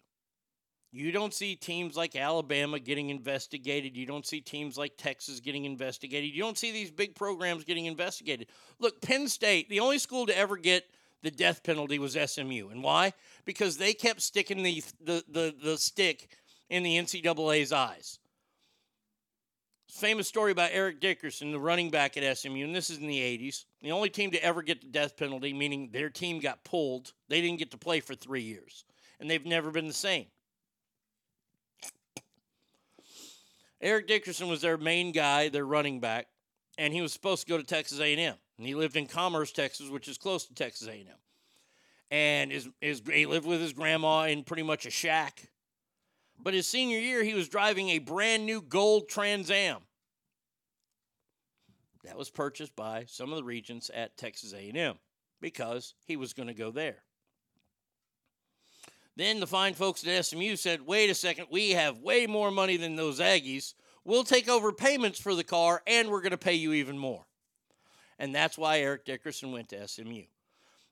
You 0.93 1.13
don't 1.13 1.33
see 1.33 1.55
teams 1.55 1.97
like 1.97 2.17
Alabama 2.17 2.81
getting 2.81 3.11
investigated. 3.11 3.97
You 3.97 4.07
don't 4.07 4.27
see 4.27 4.41
teams 4.41 4.77
like 4.77 4.97
Texas 4.97 5.39
getting 5.39 5.65
investigated. 5.65 6.35
You 6.35 6.43
don't 6.43 6.59
see 6.59 6.73
these 6.73 6.91
big 6.91 7.15
programs 7.15 7.63
getting 7.63 7.85
investigated. 7.85 8.49
Look, 8.81 9.01
Penn 9.01 9.29
State, 9.29 9.69
the 9.69 9.81
only 9.81 9.99
school 9.99 10.27
to 10.27 10.37
ever 10.37 10.57
get 10.57 10.85
the 11.23 11.31
death 11.31 11.63
penalty 11.63 11.99
was 11.99 12.15
SMU. 12.15 12.71
And 12.71 12.83
why? 12.83 13.13
Because 13.45 13.77
they 13.77 13.93
kept 13.93 14.21
sticking 14.21 14.63
the 14.63 14.83
the 15.01 15.25
the, 15.29 15.55
the 15.63 15.79
stick 15.79 16.29
in 16.69 16.83
the 16.83 16.97
NCAA's 16.97 17.73
eyes. 17.73 18.19
Famous 19.89 20.29
story 20.29 20.53
about 20.53 20.71
Eric 20.73 21.01
Dickerson, 21.01 21.51
the 21.51 21.59
running 21.59 21.91
back 21.91 22.17
at 22.17 22.39
SMU, 22.39 22.65
and 22.65 22.75
this 22.75 22.91
is 22.91 22.99
in 22.99 23.09
the 23.09 23.19
80s. 23.19 23.65
The 23.83 23.91
only 23.91 24.09
team 24.09 24.31
to 24.31 24.43
ever 24.43 24.63
get 24.63 24.81
the 24.81 24.87
death 24.87 25.17
penalty, 25.17 25.53
meaning 25.53 25.91
their 25.91 26.09
team 26.11 26.39
got 26.39 26.63
pulled. 26.63 27.13
They 27.29 27.41
didn't 27.41 27.59
get 27.59 27.73
to 27.73 27.77
play 27.77 27.99
for 27.99 28.15
three 28.15 28.43
years, 28.43 28.85
and 29.19 29.29
they've 29.29 29.45
never 29.45 29.73
been 29.73 29.89
the 29.89 29.93
same. 29.93 30.27
Eric 33.81 34.07
Dickerson 34.07 34.49
was 34.49 34.61
their 34.61 34.77
main 34.77 35.13
guy, 35.13 35.49
their 35.49 35.65
running 35.65 36.01
back, 36.01 36.27
and 36.77 36.93
he 36.93 37.01
was 37.01 37.13
supposed 37.13 37.47
to 37.47 37.51
go 37.51 37.57
to 37.57 37.65
Texas 37.65 38.01
A&M. 38.01 38.35
And 38.59 38.67
he 38.67 38.75
lived 38.75 38.97
in 38.97 39.07
Commerce, 39.07 39.53
Texas, 39.53 39.89
which 39.89 40.07
is 40.07 40.19
close 40.19 40.47
to 40.47 40.55
Texas 40.55 40.87
A&M. 40.87 41.07
And 42.11 42.53
his, 42.53 42.69
his, 42.81 43.03
he 43.11 43.25
lived 43.25 43.47
with 43.47 43.61
his 43.61 43.73
grandma 43.73 44.25
in 44.25 44.45
pretty 44.45 44.63
much 44.63 44.85
a 44.85 44.91
shack. 44.91 45.49
But 46.39 46.55
his 46.55 46.67
senior 46.67 46.99
year, 46.99 47.23
he 47.23 47.35
was 47.35 47.49
driving 47.49 47.91
a 47.91 47.99
brand 47.99 48.45
new 48.45 48.61
gold 48.61 49.09
Trans 49.09 49.51
Am. 49.51 49.79
That 52.05 52.19
was 52.19 52.31
purchased 52.31 52.75
by 52.75 53.05
some 53.07 53.31
of 53.31 53.37
the 53.37 53.45
regents 53.45 53.91
at 53.95 54.17
Texas 54.17 54.53
A&M 54.53 54.99
because 55.41 55.95
he 56.07 56.17
was 56.17 56.33
going 56.33 56.49
to 56.49 56.55
go 56.55 56.71
there. 56.71 57.03
Then 59.21 59.39
the 59.39 59.47
fine 59.47 59.75
folks 59.75 60.07
at 60.07 60.25
SMU 60.25 60.57
said, 60.57 60.87
wait 60.87 61.11
a 61.11 61.15
second, 61.15 61.49
we 61.51 61.73
have 61.73 61.99
way 61.99 62.27
more 62.27 62.51
money 62.51 62.79
than 62.79 62.97
those 62.97 63.21
Aggies. 63.21 63.75
We'll 64.03 64.25
take 64.25 64.49
over 64.49 64.73
payments 64.73 65.21
for 65.21 65.35
the 65.35 65.45
car 65.45 65.83
and 65.87 66.09
we're 66.09 66.23
going 66.23 66.31
to 66.31 66.39
pay 66.39 66.55
you 66.55 66.73
even 66.73 66.97
more. 66.97 67.27
And 68.19 68.35
that's 68.35 68.57
why 68.57 68.79
Eric 68.79 69.05
Dickerson 69.05 69.53
went 69.53 69.69
to 69.69 69.87
SMU. 69.87 70.23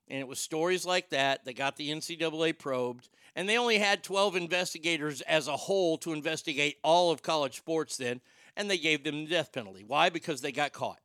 And 0.09 0.21
it 0.21 0.29
was 0.29 0.39
stories 0.39 0.85
like 0.85 1.09
that 1.09 1.47
that 1.47 1.57
got 1.57 1.77
the 1.77 1.89
NCAA 1.89 2.59
probed. 2.59 3.09
And 3.35 3.49
they 3.49 3.57
only 3.57 3.79
had 3.79 4.03
12 4.03 4.37
investigators 4.37 5.23
as 5.23 5.49
a 5.49 5.57
whole 5.57 5.97
to 5.97 6.13
investigate 6.13 6.77
all 6.85 7.11
of 7.11 7.23
college 7.23 7.57
sports 7.57 7.97
then. 7.97 8.21
And 8.59 8.69
they 8.69 8.77
gave 8.77 9.05
them 9.05 9.25
the 9.25 9.31
death 9.31 9.53
penalty. 9.53 9.85
Why? 9.87 10.11
Because 10.11 10.43
they 10.43 10.53
got 10.53 10.75
caught. 10.75 11.01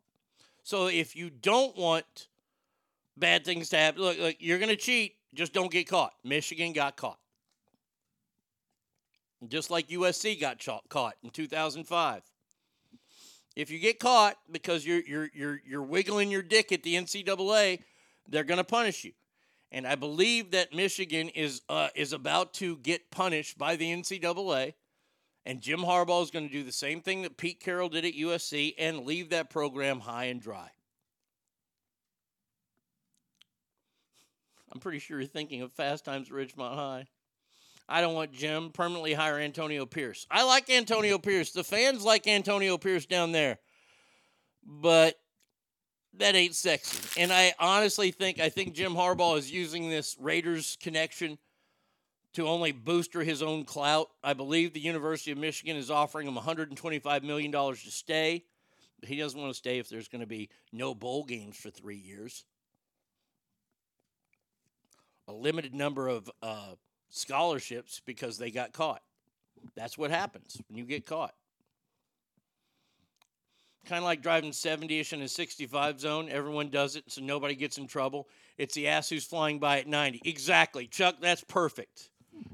So 0.64 0.88
if 0.88 1.16
you 1.16 1.30
don't 1.30 1.78
want 1.78 2.28
bad 3.16 3.46
things 3.46 3.70
to 3.70 3.78
happen, 3.78 4.02
look, 4.02 4.20
look 4.20 4.36
you're 4.40 4.60
going 4.60 4.68
to 4.68 4.76
cheat, 4.76 5.16
just 5.34 5.54
don't 5.54 5.72
get 5.72 5.88
caught. 5.88 6.14
Michigan 6.24 6.74
got 6.74 6.96
caught. 6.96 7.20
Just 9.48 9.70
like 9.70 9.90
USC 9.90 10.40
got 10.40 10.66
caught 10.90 11.16
in 11.24 11.30
2005. 11.30 12.22
If 13.56 13.70
you 13.70 13.80
get 13.80 14.00
caught 14.00 14.38
because 14.52 14.86
you're 14.86 15.02
you're 15.02 15.30
you're 15.34 15.62
you're 15.66 15.84
wiggling 15.84 16.32
your 16.32 16.42
dick 16.42 16.72
at 16.72 16.84
the 16.84 16.96
NCAA, 16.96 17.80
they're 18.28 18.44
going 18.44 18.58
to 18.58 18.64
punish 18.64 19.04
you. 19.04 19.12
And 19.72 19.86
I 19.88 19.96
believe 19.96 20.52
that 20.52 20.74
Michigan 20.74 21.30
is 21.30 21.62
uh, 21.70 21.90
is 21.96 22.14
about 22.14 22.54
to 22.56 22.78
get 22.78 23.12
punished 23.12 23.58
by 23.58 23.76
the 23.76 23.92
NCAA. 23.92 24.74
And 25.46 25.60
Jim 25.60 25.80
Harbaugh 25.80 26.24
is 26.24 26.32
going 26.32 26.48
to 26.48 26.54
do 26.54 26.64
the 26.64 26.72
same 26.72 27.02
thing 27.02 27.24
that 27.24 27.36
Pete 27.36 27.60
Carroll 27.60 27.90
did 27.90 28.06
at 28.06 28.14
USC 28.14 28.76
and 28.78 29.06
leave 29.06 29.30
that 29.32 29.50
program 29.50 30.00
high 30.00 30.26
and 30.26 30.42
dry. 30.42 30.70
I'm 34.74 34.80
pretty 34.80 35.00
sure 35.00 35.20
you're 35.20 35.28
thinking 35.28 35.62
of 35.62 35.72
Fast 35.72 36.04
Times 36.04 36.30
at 36.30 36.34
Ridgemont 36.34 36.76
High. 36.76 37.06
I 37.88 38.02
don't 38.02 38.16
want 38.16 38.32
Jim 38.32 38.72
permanently 38.72 39.14
hire 39.14 39.38
Antonio 39.38 39.86
Pierce. 39.86 40.26
I 40.32 40.44
like 40.46 40.70
Antonio 40.70 41.18
Pierce. 41.20 41.52
The 41.52 41.64
fans 41.64 42.04
like 42.04 42.28
Antonio 42.28 42.78
Pierce 42.78 43.06
down 43.06 43.34
there. 43.34 43.60
But 44.66 45.16
that 46.18 46.36
ain't 46.36 46.56
sexy. 46.56 47.22
And 47.22 47.32
I 47.32 47.54
honestly 47.60 48.12
think 48.12 48.40
I 48.40 48.50
think 48.50 48.74
Jim 48.74 48.94
Harbaugh 48.94 49.38
is 49.38 49.52
using 49.52 49.90
this 49.90 50.16
Raiders 50.20 50.78
connection 50.82 51.38
to 52.34 52.48
only 52.48 52.72
booster 52.72 53.22
his 53.22 53.44
own 53.44 53.66
clout. 53.66 54.10
I 54.24 54.34
believe 54.34 54.74
the 54.74 54.80
University 54.80 55.32
of 55.32 55.38
Michigan 55.38 55.76
is 55.76 55.92
offering 55.92 56.28
him 56.28 56.36
$125 56.36 57.24
million 57.24 57.52
to 57.52 57.76
stay. 57.76 58.44
He 59.06 59.18
doesn't 59.18 59.40
want 59.40 59.52
to 59.54 59.58
stay 59.58 59.80
if 59.80 59.90
there's 59.90 60.08
going 60.08 60.22
to 60.22 60.28
be 60.28 60.50
no 60.72 60.96
bowl 60.96 61.26
games 61.26 61.58
for 61.58 61.70
three 61.70 61.98
years. 61.98 62.46
A 65.28 65.34
limited 65.34 65.74
number 65.74 66.08
of 66.08 66.30
uh, 66.42 66.76
scholarships 67.10 68.02
because 68.06 68.38
they 68.38 68.52
got 68.52 68.74
caught. 68.74 69.02
That's 69.76 69.98
what 69.98 70.12
happens 70.12 70.58
when 70.68 70.78
you 70.78 70.86
get 70.86 71.06
caught. 71.06 71.34
Kind 73.86 74.00
of 74.00 74.06
like 74.06 74.22
driving 74.22 74.54
70 74.54 75.00
ish 75.00 75.14
in 75.14 75.22
a 75.22 75.28
65 75.28 76.00
zone. 76.00 76.30
Everyone 76.30 76.70
does 76.70 76.96
it, 76.96 77.04
so 77.08 77.22
nobody 77.22 77.54
gets 77.54 77.78
in 77.78 77.88
trouble. 77.88 78.30
It's 78.58 78.76
the 78.76 78.88
ass 78.88 79.10
who's 79.10 79.26
flying 79.26 79.60
by 79.60 79.80
at 79.80 79.88
90. 79.88 80.22
Exactly. 80.24 80.88
Chuck, 80.88 81.16
that's 81.20 81.44
perfect. 81.44 82.10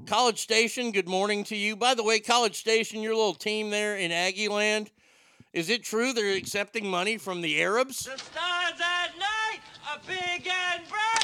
College 0.06 0.40
Station, 0.40 0.90
good 0.90 1.08
morning 1.08 1.44
to 1.44 1.56
you. 1.56 1.76
By 1.76 1.94
the 1.94 2.02
way, 2.02 2.18
College 2.18 2.56
Station, 2.56 3.00
your 3.00 3.14
little 3.14 3.34
team 3.34 3.70
there 3.70 3.96
in 3.96 4.10
Aggie 4.10 4.48
Land, 4.48 4.90
is 5.52 5.68
it 5.68 5.84
true 5.84 6.12
they're 6.12 6.36
accepting 6.36 6.86
money 6.86 7.16
from 7.16 7.40
the 7.40 7.62
Arabs? 7.62 8.04
The 8.04 8.18
stars 8.18 8.80
at 8.80 9.18
night 9.18 9.60
are 9.88 10.00
big 10.06 10.46
and 10.46 10.88
bright. 10.88 11.19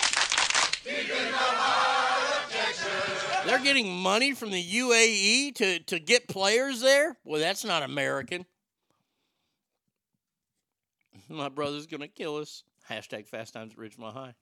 They're 3.47 3.62
getting 3.62 3.97
money 3.97 4.34
from 4.34 4.50
the 4.50 4.62
UAE 4.62 5.55
to, 5.55 5.78
to 5.81 6.00
get 6.00 6.26
players 6.26 6.81
there? 6.81 7.16
Well, 7.25 7.41
that's 7.41 7.65
not 7.65 7.84
American. 7.84 8.44
My 11.28 11.49
brother's 11.49 11.86
going 11.86 12.00
to 12.00 12.08
kill 12.08 12.36
us. 12.36 12.65
Hashtag 12.91 13.26
Fast 13.26 13.55
Times 13.55 13.73
at 13.73 13.78
Ridgemont 13.78 14.15
High. 14.15 14.34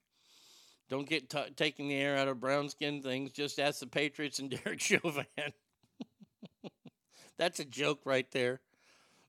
Don't 0.89 1.09
get 1.09 1.31
t- 1.31 1.51
taking 1.57 1.89
the 1.89 1.97
air 1.97 2.17
out 2.17 2.29
of 2.29 2.41
brown 2.41 2.69
skin 2.69 3.03
things. 3.03 3.33
Just 3.33 3.59
ask 3.59 3.81
the 3.81 3.87
Patriots 3.87 4.39
and 4.39 4.51
Derek 4.65 4.81
Chauvin. 4.81 5.27
That's 7.39 7.61
a 7.61 7.65
joke 7.65 8.01
right 8.05 8.31
there. 8.33 8.61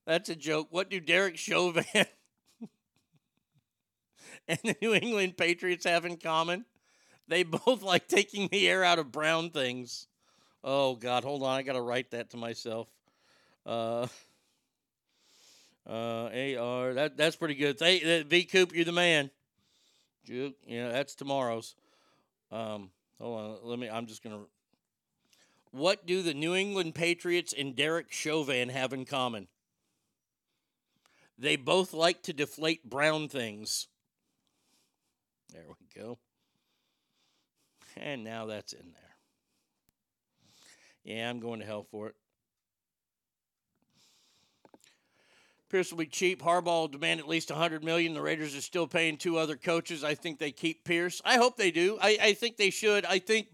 That's 0.06 0.28
a 0.28 0.36
joke. 0.36 0.68
What 0.70 0.90
do 0.90 1.00
Derek 1.00 1.36
Chauvin 1.36 1.84
and 4.48 4.58
the 4.62 4.76
New 4.80 4.94
England 4.94 5.36
Patriots 5.36 5.84
have 5.84 6.04
in 6.04 6.16
common? 6.16 6.64
They 7.28 7.42
both 7.44 7.82
like 7.82 8.08
taking 8.08 8.48
the 8.48 8.68
air 8.68 8.84
out 8.84 8.98
of 8.98 9.12
brown 9.12 9.50
things. 9.50 10.06
Oh 10.62 10.94
God, 10.96 11.24
hold 11.24 11.42
on, 11.42 11.56
I 11.56 11.62
gotta 11.62 11.80
write 11.80 12.10
that 12.10 12.30
to 12.30 12.36
myself. 12.36 12.88
Uh, 13.64 14.06
uh, 15.88 16.28
AR, 16.58 16.94
that 16.94 17.16
that's 17.16 17.36
pretty 17.36 17.54
good. 17.54 17.76
Hey, 17.78 18.22
V 18.22 18.44
Coop, 18.44 18.74
you're 18.74 18.84
the 18.84 18.92
man. 18.92 19.30
Juke, 20.24 20.56
yeah, 20.66 20.88
that's 20.88 21.14
tomorrow's. 21.14 21.76
Um, 22.50 22.90
hold 23.20 23.40
on, 23.40 23.56
let 23.62 23.78
me. 23.78 23.88
I'm 23.88 24.06
just 24.06 24.22
gonna. 24.22 24.40
What 25.70 26.06
do 26.06 26.22
the 26.22 26.34
New 26.34 26.54
England 26.54 26.94
Patriots 26.94 27.54
and 27.56 27.76
Derek 27.76 28.10
Chauvin 28.10 28.70
have 28.70 28.92
in 28.92 29.04
common? 29.04 29.46
They 31.38 31.56
both 31.56 31.92
like 31.92 32.22
to 32.22 32.32
deflate 32.32 32.88
brown 32.88 33.28
things. 33.28 33.88
There 35.52 35.64
we 35.68 36.02
go. 36.02 36.18
And 37.96 38.24
now 38.24 38.46
that's 38.46 38.72
in 38.72 38.92
there. 38.92 39.16
Yeah, 41.04 41.30
I'm 41.30 41.40
going 41.40 41.60
to 41.60 41.66
hell 41.66 41.86
for 41.90 42.08
it. 42.08 42.14
Pierce 45.68 45.90
will 45.90 45.98
be 45.98 46.06
cheap. 46.06 46.42
Harbaugh 46.42 46.64
will 46.82 46.88
demand 46.88 47.20
at 47.20 47.28
least 47.28 47.50
100 47.50 47.82
million. 47.82 48.14
The 48.14 48.22
Raiders 48.22 48.54
are 48.56 48.60
still 48.60 48.86
paying 48.86 49.16
two 49.16 49.36
other 49.36 49.56
coaches. 49.56 50.04
I 50.04 50.14
think 50.14 50.38
they 50.38 50.52
keep 50.52 50.84
Pierce. 50.84 51.20
I 51.24 51.36
hope 51.36 51.56
they 51.56 51.70
do. 51.70 51.98
I, 52.00 52.18
I 52.20 52.32
think 52.34 52.56
they 52.56 52.70
should. 52.70 53.04
I 53.04 53.18
think 53.18 53.48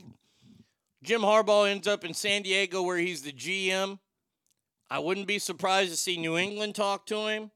Jim 1.02 1.22
Harbaugh 1.22 1.70
ends 1.70 1.88
up 1.88 2.04
in 2.04 2.12
San 2.12 2.42
Diego 2.42 2.82
where 2.82 2.98
he's 2.98 3.22
the 3.22 3.32
GM. 3.32 3.98
I 4.90 4.98
wouldn't 4.98 5.26
be 5.26 5.38
surprised 5.38 5.90
to 5.90 5.96
see 5.96 6.18
New 6.18 6.36
England 6.36 6.74
talk 6.74 7.06
to 7.06 7.26
him. 7.28 7.50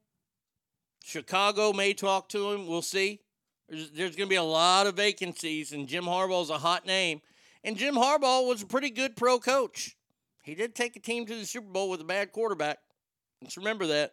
Chicago 1.05 1.73
may 1.73 1.93
talk 1.93 2.29
to 2.31 2.51
him. 2.53 2.67
We'll 2.67 2.83
see. 2.83 3.21
There's, 3.69 3.91
there's 3.91 4.17
going 4.17 4.29
to 4.29 4.33
be 4.33 4.37
a 4.37 4.43
lot 4.43 4.87
of 4.87 4.95
vacancies, 4.95 5.73
and 5.73 5.89
Jim 5.89 6.05
Harbaugh's 6.05 6.51
a 6.51 6.59
hot 6.59 6.87
name. 6.87 7.21
And 7.65 7.77
Jim 7.77 7.97
Harbaugh 7.97 8.47
was 8.47 8.63
a 8.63 8.67
pretty 8.67 8.91
good 8.91 9.17
pro 9.17 9.39
coach. 9.41 9.97
He 10.45 10.55
did 10.55 10.77
take 10.77 10.95
a 10.95 11.01
team 11.01 11.27
to 11.27 11.35
the 11.35 11.45
Super 11.45 11.69
Bowl 11.69 11.91
with 11.91 12.01
a 12.01 12.05
bad 12.05 12.31
quarterback. 12.31 12.79
Let's 13.43 13.57
remember 13.57 13.89
that. 13.89 14.13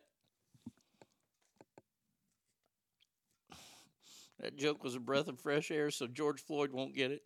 That 4.39 4.57
joke 4.57 4.83
was 4.83 4.95
a 4.95 4.99
breath 4.99 5.27
of 5.27 5.39
fresh 5.39 5.69
air, 5.69 5.91
so 5.91 6.07
George 6.07 6.41
Floyd 6.41 6.71
won't 6.73 6.95
get 6.95 7.11
it. 7.11 7.21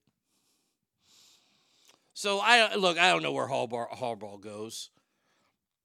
So 2.13 2.39
I 2.43 2.75
look. 2.75 2.97
I 2.97 3.11
don't 3.11 3.23
know 3.23 3.31
where 3.31 3.47
Harbaugh, 3.47 3.89
Harbaugh 3.97 4.41
goes. 4.41 4.89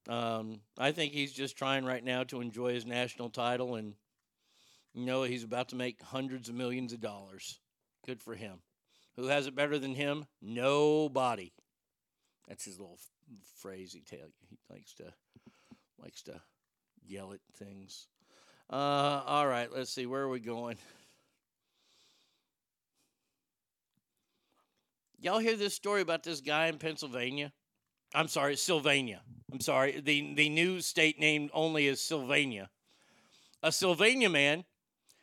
Um, 0.09 0.61
I 0.77 0.91
think 0.93 1.13
he's 1.13 1.33
just 1.33 1.57
trying 1.57 1.85
right 1.85 2.05
now 2.05 2.25
to 2.25 2.41
enjoy 2.41 2.75
his 2.75 2.85
national 2.85 3.31
title, 3.31 3.77
and 3.77 3.95
you 4.95 5.05
know 5.05 5.23
he's 5.23 5.45
about 5.45 5.69
to 5.71 5.77
make 5.77 6.03
hundreds 6.03 6.49
of 6.49 6.55
millions 6.55 6.93
of 6.93 7.01
dollars. 7.01 7.59
Good 8.07 8.23
for 8.23 8.35
him. 8.35 8.59
Who 9.17 9.27
has 9.27 9.47
it 9.47 9.55
better 9.55 9.79
than 9.79 9.95
him? 9.95 10.27
Nobody. 10.41 11.53
That's 12.49 12.65
his 12.65 12.79
little 12.79 12.99
phrase 13.59 13.93
he 13.93 14.01
tell 14.01 14.27
you. 14.27 14.33
He 14.51 14.59
likes 14.71 14.95
to 14.95 15.13
likes 16.03 16.23
to 16.23 16.41
yell 17.07 17.33
at 17.33 17.41
things. 17.57 18.09
Uh, 18.71 19.23
all 19.27 19.47
right, 19.47 19.71
let's 19.73 19.93
see. 19.93 20.07
Where 20.07 20.23
are 20.23 20.29
we 20.29 20.41
going? 20.41 20.77
Y'all 25.21 25.39
hear 25.39 25.57
this 25.57 25.75
story 25.75 26.01
about 26.01 26.25
this 26.25 26.41
guy 26.41 26.67
in 26.67 26.79
Pennsylvania? 26.79 27.53
I'm 28.15 28.29
sorry, 28.29 28.57
Sylvania. 28.57 29.23
I'm 29.53 29.61
sorry. 29.61 30.01
The 30.01 30.35
the 30.35 30.49
new 30.49 30.81
state 30.81 31.21
name 31.21 31.49
only 31.53 31.87
is 31.87 32.01
Sylvania. 32.01 32.71
A 33.63 33.71
Sylvania 33.71 34.29
man 34.29 34.65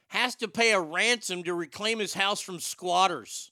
has 0.09 0.35
to 0.35 0.47
pay 0.47 0.73
a 0.73 0.79
ransom 0.79 1.43
to 1.43 1.53
reclaim 1.53 1.99
his 1.99 2.13
house 2.13 2.41
from 2.41 2.59
squatters. 2.59 3.51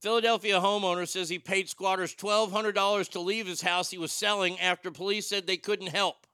Philadelphia 0.00 0.58
homeowner 0.58 1.06
says 1.06 1.28
he 1.28 1.38
paid 1.38 1.68
squatters 1.68 2.14
$1,200 2.14 3.08
to 3.10 3.20
leave 3.20 3.46
his 3.46 3.60
house 3.60 3.90
he 3.90 3.98
was 3.98 4.12
selling 4.12 4.58
after 4.58 4.90
police 4.90 5.26
said 5.26 5.46
they 5.46 5.58
couldn't 5.58 5.88
help. 5.88 6.26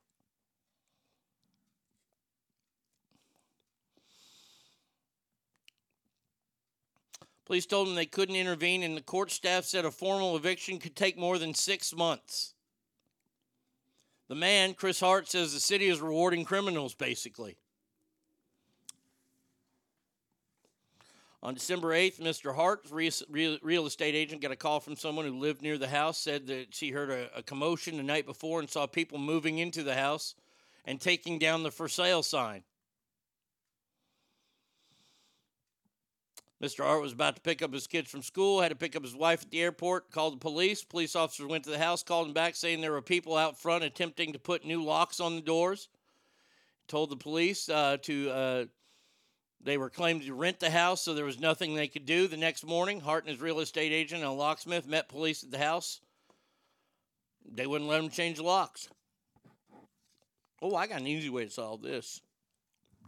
Police 7.44 7.66
told 7.66 7.88
him 7.88 7.94
they 7.94 8.06
couldn't 8.06 8.34
intervene, 8.34 8.82
and 8.82 8.96
the 8.96 9.02
court 9.02 9.30
staff 9.30 9.64
said 9.64 9.84
a 9.84 9.90
formal 9.90 10.36
eviction 10.36 10.78
could 10.78 10.96
take 10.96 11.16
more 11.16 11.38
than 11.38 11.54
six 11.54 11.94
months. 11.94 12.54
The 14.28 14.34
man, 14.34 14.74
Chris 14.74 14.98
Hart, 14.98 15.28
says 15.28 15.52
the 15.52 15.60
city 15.60 15.86
is 15.86 16.00
rewarding 16.00 16.44
criminals, 16.44 16.94
basically. 16.94 17.56
On 21.42 21.54
December 21.54 21.88
8th, 21.88 22.20
Mr. 22.20 22.54
Hart, 22.54 22.86
real, 22.90 23.58
real 23.62 23.86
estate 23.86 24.14
agent, 24.14 24.42
got 24.42 24.50
a 24.50 24.56
call 24.56 24.80
from 24.80 24.96
someone 24.96 25.26
who 25.26 25.38
lived 25.38 25.62
near 25.62 25.78
the 25.78 25.88
house, 25.88 26.18
said 26.18 26.46
that 26.46 26.74
she 26.74 26.90
heard 26.90 27.10
a, 27.10 27.28
a 27.36 27.42
commotion 27.42 27.96
the 27.96 28.02
night 28.02 28.26
before 28.26 28.58
and 28.58 28.68
saw 28.68 28.86
people 28.86 29.18
moving 29.18 29.58
into 29.58 29.82
the 29.82 29.94
house 29.94 30.34
and 30.84 31.00
taking 31.00 31.38
down 31.38 31.62
the 31.62 31.70
for 31.70 31.88
sale 31.88 32.22
sign. 32.22 32.62
Mr. 36.62 36.84
Hart 36.84 37.02
was 37.02 37.12
about 37.12 37.36
to 37.36 37.42
pick 37.42 37.60
up 37.60 37.72
his 37.72 37.86
kids 37.86 38.10
from 38.10 38.22
school, 38.22 38.62
had 38.62 38.70
to 38.70 38.74
pick 38.74 38.96
up 38.96 39.02
his 39.02 39.14
wife 39.14 39.42
at 39.42 39.50
the 39.50 39.60
airport, 39.60 40.10
called 40.10 40.32
the 40.34 40.38
police. 40.38 40.82
Police 40.82 41.14
officers 41.14 41.46
went 41.46 41.64
to 41.64 41.70
the 41.70 41.78
house, 41.78 42.02
called 42.02 42.28
him 42.28 42.32
back, 42.32 42.56
saying 42.56 42.80
there 42.80 42.92
were 42.92 43.02
people 43.02 43.36
out 43.36 43.60
front 43.60 43.84
attempting 43.84 44.32
to 44.32 44.38
put 44.38 44.64
new 44.64 44.82
locks 44.82 45.20
on 45.20 45.36
the 45.36 45.42
doors. 45.42 45.88
Told 46.88 47.10
the 47.10 47.16
police 47.16 47.68
uh, 47.68 47.98
to, 48.02 48.30
uh, 48.30 48.64
they 49.66 49.78
were 49.78 49.90
claimed 49.90 50.22
to 50.22 50.32
rent 50.32 50.60
the 50.60 50.70
house, 50.70 51.02
so 51.02 51.12
there 51.12 51.24
was 51.24 51.40
nothing 51.40 51.74
they 51.74 51.88
could 51.88 52.06
do. 52.06 52.28
The 52.28 52.36
next 52.36 52.64
morning, 52.64 53.00
Hart 53.00 53.24
and 53.24 53.32
his 53.32 53.40
real 53.40 53.58
estate 53.58 53.90
agent 53.90 54.22
and 54.22 54.32
locksmith 54.38 54.86
met 54.86 55.08
police 55.08 55.42
at 55.42 55.50
the 55.50 55.58
house. 55.58 56.00
They 57.52 57.66
wouldn't 57.66 57.90
let 57.90 58.00
him 58.00 58.08
change 58.08 58.36
the 58.36 58.44
locks. 58.44 58.88
Oh, 60.62 60.76
I 60.76 60.86
got 60.86 61.00
an 61.00 61.08
easy 61.08 61.30
way 61.30 61.46
to 61.46 61.50
solve 61.50 61.82
this. 61.82 62.20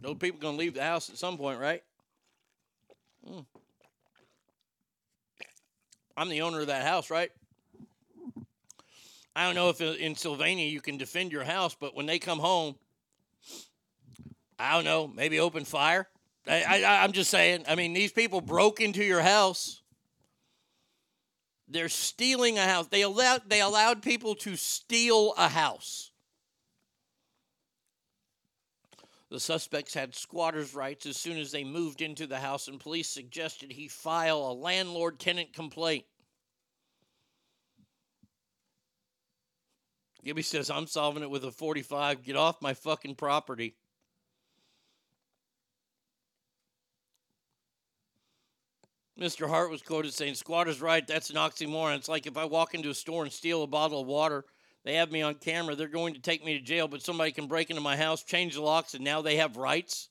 Those 0.01 0.17
people 0.17 0.41
to 0.41 0.49
leave 0.49 0.73
the 0.73 0.83
house 0.83 1.09
at 1.09 1.17
some 1.17 1.37
point, 1.37 1.61
right? 1.61 1.81
Hmm. 3.25 3.39
I'm 6.17 6.27
the 6.27 6.41
owner 6.41 6.59
of 6.59 6.67
that 6.67 6.85
house, 6.85 7.09
right? 7.09 7.31
I 9.33 9.45
don't 9.45 9.55
know 9.55 9.69
if 9.69 9.79
in 9.79 10.13
Sylvania 10.13 10.67
you 10.67 10.81
can 10.81 10.97
defend 10.97 11.31
your 11.31 11.45
house, 11.45 11.73
but 11.79 11.95
when 11.95 12.05
they 12.05 12.19
come 12.19 12.39
home, 12.39 12.75
I 14.59 14.73
don't 14.73 14.83
know, 14.83 15.07
maybe 15.07 15.39
open 15.39 15.63
fire. 15.63 16.09
I, 16.47 16.83
I, 16.83 17.03
I'm 17.03 17.11
just 17.11 17.29
saying. 17.29 17.65
I 17.67 17.75
mean, 17.75 17.93
these 17.93 18.11
people 18.11 18.41
broke 18.41 18.81
into 18.81 19.03
your 19.03 19.21
house. 19.21 19.81
They're 21.67 21.89
stealing 21.89 22.57
a 22.57 22.65
house. 22.65 22.87
They 22.87 23.03
allowed 23.03 23.43
they 23.47 23.61
allowed 23.61 24.01
people 24.01 24.35
to 24.35 24.55
steal 24.55 25.33
a 25.37 25.47
house. 25.47 26.11
The 29.29 29.39
suspects 29.39 29.93
had 29.93 30.15
squatters' 30.15 30.73
rights 30.73 31.05
as 31.05 31.15
soon 31.15 31.37
as 31.37 31.51
they 31.51 31.63
moved 31.63 32.01
into 32.01 32.25
the 32.25 32.39
house, 32.39 32.67
and 32.67 32.79
police 32.79 33.07
suggested 33.07 33.71
he 33.71 33.87
file 33.87 34.39
a 34.39 34.53
landlord 34.53 35.19
tenant 35.19 35.53
complaint. 35.53 36.05
Gibby 40.23 40.41
says, 40.41 40.71
I'm 40.71 40.87
solving 40.87 41.23
it 41.23 41.29
with 41.29 41.45
a 41.45 41.51
45. 41.51 42.23
Get 42.23 42.35
off 42.35 42.61
my 42.61 42.73
fucking 42.73 43.15
property. 43.15 43.75
Mr. 49.19 49.49
Hart 49.49 49.69
was 49.69 49.81
quoted 49.81 50.13
saying, 50.13 50.35
Squatter's 50.35 50.81
right. 50.81 51.05
That's 51.05 51.29
an 51.29 51.35
oxymoron. 51.35 51.97
It's 51.97 52.07
like 52.07 52.25
if 52.25 52.37
I 52.37 52.45
walk 52.45 52.73
into 52.73 52.89
a 52.89 52.93
store 52.93 53.23
and 53.23 53.31
steal 53.31 53.63
a 53.63 53.67
bottle 53.67 54.01
of 54.01 54.07
water, 54.07 54.45
they 54.85 54.95
have 54.95 55.11
me 55.11 55.21
on 55.21 55.35
camera. 55.35 55.75
They're 55.75 55.87
going 55.87 56.13
to 56.13 56.21
take 56.21 56.43
me 56.43 56.57
to 56.57 56.63
jail, 56.63 56.87
but 56.87 57.01
somebody 57.01 57.31
can 57.31 57.47
break 57.47 57.69
into 57.69 57.81
my 57.81 57.97
house, 57.97 58.23
change 58.23 58.55
the 58.55 58.61
locks, 58.61 58.93
and 58.93 59.03
now 59.03 59.21
they 59.21 59.35
have 59.35 59.57
rights. 59.57 60.07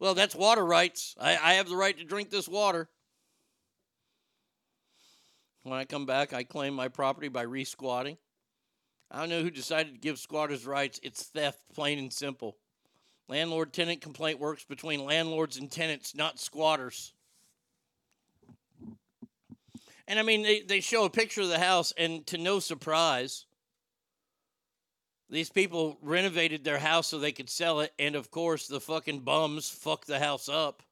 Well, 0.00 0.14
that's 0.14 0.34
water 0.34 0.64
rights. 0.64 1.14
I, 1.20 1.36
I 1.36 1.54
have 1.54 1.68
the 1.68 1.76
right 1.76 1.96
to 1.96 2.04
drink 2.04 2.30
this 2.30 2.48
water. 2.48 2.88
When 5.62 5.78
I 5.78 5.84
come 5.84 6.04
back, 6.04 6.32
I 6.32 6.42
claim 6.42 6.74
my 6.74 6.88
property 6.88 7.28
by 7.28 7.42
re 7.42 7.64
squatting. 7.64 8.18
I 9.10 9.20
don't 9.20 9.30
know 9.30 9.42
who 9.42 9.50
decided 9.50 9.94
to 9.94 10.00
give 10.00 10.18
squatters 10.18 10.66
rights. 10.66 10.98
It's 11.02 11.22
theft, 11.22 11.60
plain 11.72 11.98
and 11.98 12.12
simple. 12.12 12.56
Landlord 13.28 13.72
tenant 13.72 14.02
complaint 14.02 14.40
works 14.40 14.64
between 14.64 15.04
landlords 15.04 15.56
and 15.56 15.70
tenants, 15.70 16.14
not 16.14 16.38
squatters. 16.38 17.13
And 20.06 20.18
I 20.18 20.22
mean, 20.22 20.42
they, 20.42 20.60
they 20.60 20.80
show 20.80 21.04
a 21.04 21.10
picture 21.10 21.40
of 21.40 21.48
the 21.48 21.58
house, 21.58 21.92
and 21.96 22.26
to 22.26 22.36
no 22.36 22.58
surprise, 22.60 23.46
these 25.30 25.48
people 25.48 25.98
renovated 26.02 26.62
their 26.62 26.78
house 26.78 27.08
so 27.08 27.18
they 27.18 27.32
could 27.32 27.48
sell 27.48 27.80
it. 27.80 27.92
And 27.98 28.14
of 28.14 28.30
course, 28.30 28.68
the 28.68 28.80
fucking 28.80 29.20
bums 29.20 29.70
fucked 29.70 30.06
the 30.06 30.18
house 30.18 30.48
up. 30.48 30.82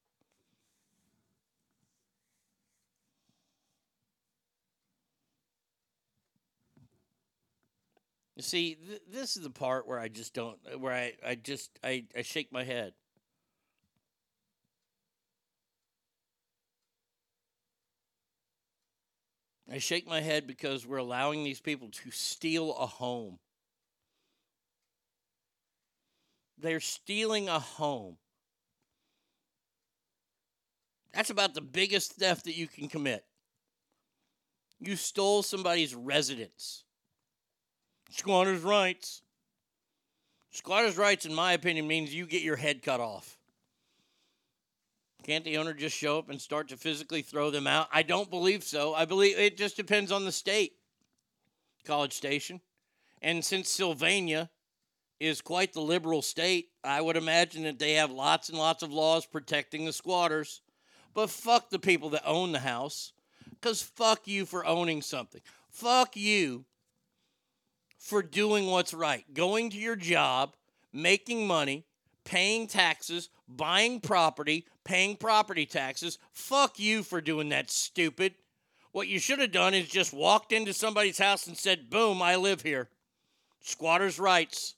You 8.35 8.43
see, 8.43 8.75
th- 8.75 9.03
this 9.09 9.37
is 9.37 9.43
the 9.43 9.51
part 9.51 9.87
where 9.87 9.99
I 9.99 10.09
just 10.09 10.33
don't, 10.33 10.59
where 10.81 10.95
I, 10.95 11.13
I 11.25 11.35
just, 11.35 11.79
I, 11.85 12.07
I 12.17 12.23
shake 12.23 12.51
my 12.51 12.65
head. 12.65 12.95
I 19.73 19.78
shake 19.78 20.07
my 20.07 20.20
head 20.20 20.47
because 20.47 20.86
we're 20.86 20.99
allowing 20.99 21.44
these 21.44 21.60
people 21.60 21.89
to 21.89 22.10
steal 22.10 22.75
a 22.75 22.84
home. 22.84 23.39
They're 26.59 26.78
stealing 26.78 27.49
a 27.49 27.59
home. 27.59 28.18
That's 31.15 31.31
about 31.31 31.55
the 31.55 31.62
biggest 31.62 32.12
theft 32.12 32.44
that 32.44 32.57
you 32.57 32.67
can 32.67 32.89
commit. 32.89 33.25
You 34.78 34.94
stole 34.94 35.42
somebody's 35.42 35.94
residence. 35.94 36.84
Squatter's 38.10 38.60
rights. 38.60 39.23
Squatter's 40.51 40.99
rights, 40.99 41.25
in 41.25 41.33
my 41.33 41.55
opinion, 41.55 41.86
means 41.86 42.15
you 42.15 42.26
get 42.26 42.42
your 42.42 42.57
head 42.57 42.83
cut 42.83 43.01
off. 43.01 43.39
Can't 45.23 45.44
the 45.44 45.57
owner 45.57 45.73
just 45.73 45.97
show 45.97 46.18
up 46.18 46.28
and 46.28 46.41
start 46.41 46.68
to 46.68 46.76
physically 46.76 47.23
throw 47.23 47.51
them 47.51 47.67
out? 47.67 47.89
I 47.92 48.02
don't 48.02 48.31
believe 48.31 48.65
so. 48.65 48.94
I 48.94 49.05
believe 49.05 49.39
it 49.39 49.57
just 49.57 49.76
depends 49.76 50.10
on 50.10 50.25
the 50.25 50.33
state, 50.33 50.73
College 51.84 52.12
Station. 52.12 52.60
And 53.20 53.44
since 53.44 53.70
Sylvania 53.70 54.51
is 55.20 55.41
quite 55.41 55.73
the 55.73 55.81
liberal 55.81 56.23
state, 56.23 56.70
I 56.83 57.01
would 57.01 57.17
imagine 57.17 57.62
that 57.62 57.78
they 57.78 57.92
have 57.94 58.10
lots 58.10 58.49
and 58.49 58.59
lots 58.59 58.83
of 58.83 58.92
laws 58.92 59.25
protecting 59.25 59.84
the 59.84 59.92
squatters. 59.92 60.60
But 61.15 61.31
fuck 61.31 61.70
the 61.70 61.78
people 61.78 62.10
that 62.10 62.26
own 62.26 62.52
the 62.52 62.59
house, 62.59 63.12
because 63.51 63.83
fuck 63.83 64.26
you 64.26 64.44
for 64.44 64.67
owning 64.67 65.02
something. 65.02 65.41
Fuck 65.70 66.17
you 66.17 66.65
for 67.99 68.23
doing 68.23 68.67
what's 68.67 68.92
right, 68.92 69.25
going 69.33 69.70
to 69.70 69.78
your 69.78 69.94
job, 69.94 70.57
making 70.92 71.47
money, 71.47 71.86
paying 72.25 72.67
taxes, 72.67 73.28
buying 73.49 74.01
property, 74.01 74.67
paying 74.84 75.17
property 75.17 75.67
taxes. 75.67 76.18
Fuck 76.33 76.78
you 76.78 77.02
for 77.02 77.20
doing 77.20 77.49
that, 77.51 77.70
stupid. 77.70 78.34
What 78.92 79.09
you 79.09 79.18
should 79.18 79.39
have 79.39 79.52
done 79.52 79.75
is 79.75 79.89
just 79.89 80.12
walked 80.12 80.52
into 80.52 80.73
somebody's 80.73 81.18
house 81.18 81.47
and 81.47 81.57
said, 81.57 81.91
boom, 81.91 82.20
I 82.20 82.36
live 82.36 82.62
here. 82.62 82.89
Squatters' 83.60 84.18
rights. 84.18 84.75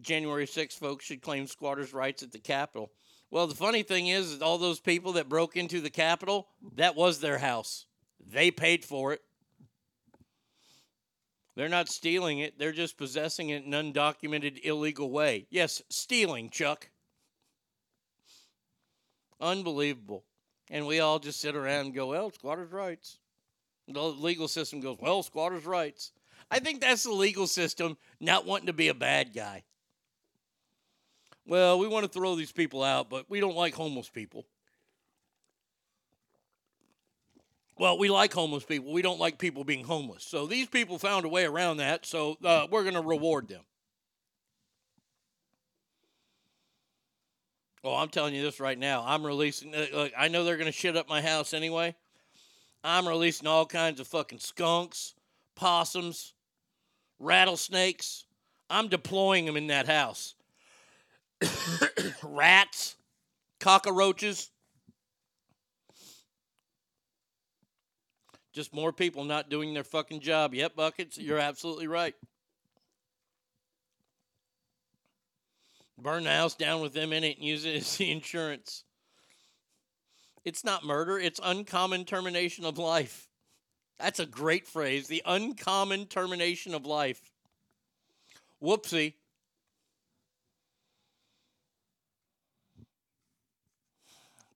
January 0.00 0.46
6th, 0.46 0.78
folks 0.78 1.04
should 1.04 1.22
claim 1.22 1.46
squatters' 1.46 1.94
rights 1.94 2.22
at 2.22 2.32
the 2.32 2.38
Capitol. 2.38 2.90
Well, 3.30 3.46
the 3.46 3.54
funny 3.54 3.82
thing 3.82 4.08
is, 4.08 4.30
is 4.30 4.42
all 4.42 4.58
those 4.58 4.80
people 4.80 5.12
that 5.12 5.28
broke 5.28 5.56
into 5.56 5.80
the 5.80 5.90
Capitol, 5.90 6.48
that 6.74 6.96
was 6.96 7.20
their 7.20 7.38
house. 7.38 7.86
They 8.24 8.50
paid 8.50 8.84
for 8.84 9.14
it. 9.14 9.22
They're 11.54 11.68
not 11.68 11.88
stealing 11.88 12.38
it, 12.38 12.58
they're 12.58 12.72
just 12.72 12.96
possessing 12.96 13.50
it 13.50 13.64
in 13.64 13.74
an 13.74 13.92
undocumented, 13.92 14.64
illegal 14.64 15.10
way. 15.10 15.46
Yes, 15.50 15.82
stealing, 15.90 16.48
Chuck. 16.48 16.88
Unbelievable. 19.40 20.24
And 20.70 20.86
we 20.86 21.00
all 21.00 21.18
just 21.18 21.40
sit 21.40 21.54
around 21.54 21.86
and 21.86 21.94
go, 21.94 22.08
well, 22.08 22.30
squatters' 22.30 22.72
rights. 22.72 23.18
The 23.88 24.00
legal 24.00 24.48
system 24.48 24.80
goes, 24.80 24.96
well, 25.00 25.22
squatters' 25.22 25.66
rights. 25.66 26.12
I 26.50 26.58
think 26.60 26.80
that's 26.80 27.02
the 27.02 27.12
legal 27.12 27.46
system 27.46 27.98
not 28.20 28.46
wanting 28.46 28.68
to 28.68 28.72
be 28.72 28.88
a 28.88 28.94
bad 28.94 29.34
guy. 29.34 29.64
Well, 31.46 31.78
we 31.78 31.88
want 31.88 32.04
to 32.04 32.10
throw 32.10 32.36
these 32.36 32.52
people 32.52 32.82
out, 32.82 33.10
but 33.10 33.28
we 33.28 33.40
don't 33.40 33.56
like 33.56 33.74
homeless 33.74 34.08
people. 34.08 34.46
Well, 37.82 37.98
we 37.98 38.10
like 38.10 38.32
homeless 38.32 38.62
people. 38.62 38.92
We 38.92 39.02
don't 39.02 39.18
like 39.18 39.38
people 39.38 39.64
being 39.64 39.82
homeless. 39.82 40.22
So 40.22 40.46
these 40.46 40.68
people 40.68 41.00
found 41.00 41.24
a 41.24 41.28
way 41.28 41.44
around 41.44 41.78
that. 41.78 42.06
So 42.06 42.36
uh, 42.44 42.68
we're 42.70 42.84
going 42.84 42.94
to 42.94 43.00
reward 43.00 43.48
them. 43.48 43.62
Oh, 47.82 47.96
I'm 47.96 48.08
telling 48.08 48.36
you 48.36 48.42
this 48.44 48.60
right 48.60 48.78
now. 48.78 49.02
I'm 49.04 49.26
releasing. 49.26 49.74
uh, 49.74 49.86
Look, 49.92 50.12
I 50.16 50.28
know 50.28 50.44
they're 50.44 50.58
going 50.58 50.66
to 50.66 50.70
shit 50.70 50.96
up 50.96 51.08
my 51.08 51.20
house 51.20 51.52
anyway. 51.52 51.96
I'm 52.84 53.08
releasing 53.08 53.48
all 53.48 53.66
kinds 53.66 53.98
of 53.98 54.06
fucking 54.06 54.38
skunks, 54.38 55.14
possums, 55.56 56.34
rattlesnakes. 57.18 58.26
I'm 58.70 58.86
deploying 58.86 59.44
them 59.44 59.56
in 59.56 59.66
that 59.66 59.88
house. 59.88 60.36
Rats, 62.22 62.94
cockroaches. 63.58 64.51
Just 68.52 68.74
more 68.74 68.92
people 68.92 69.24
not 69.24 69.48
doing 69.48 69.72
their 69.72 69.84
fucking 69.84 70.20
job. 70.20 70.54
Yep, 70.54 70.76
buckets. 70.76 71.18
You're 71.18 71.38
absolutely 71.38 71.86
right. 71.86 72.14
Burn 75.98 76.24
the 76.24 76.30
house 76.30 76.54
down 76.54 76.80
with 76.80 76.92
them 76.92 77.12
in 77.12 77.24
it 77.24 77.38
and 77.38 77.46
use 77.46 77.64
it 77.64 77.76
as 77.76 77.96
the 77.96 78.10
insurance. 78.10 78.84
It's 80.44 80.64
not 80.64 80.84
murder, 80.84 81.18
it's 81.18 81.40
uncommon 81.42 82.04
termination 82.04 82.64
of 82.64 82.76
life. 82.76 83.28
That's 83.98 84.18
a 84.18 84.26
great 84.26 84.66
phrase. 84.66 85.06
The 85.06 85.22
uncommon 85.24 86.06
termination 86.06 86.74
of 86.74 86.84
life. 86.84 87.30
Whoopsie. 88.60 89.14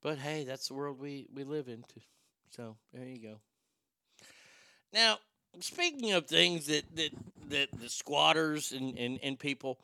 But 0.03 0.19
hey, 0.19 0.45
that's 0.45 0.69
the 0.69 0.75
world 0.75 1.01
we, 1.01 1.29
we 1.33 1.45
live 1.45 1.69
into. 1.69 2.01
So 2.51 2.77
there 2.93 3.07
you 3.07 3.19
go. 3.19 3.37
Now, 4.93 5.19
speaking 5.61 6.13
of 6.13 6.27
things 6.27 6.67
that 6.67 6.85
that, 6.97 7.11
that 7.49 7.69
the 7.81 7.89
squatters 7.89 8.73
and, 8.73 8.97
and, 8.99 9.19
and 9.23 9.39
people, 9.39 9.79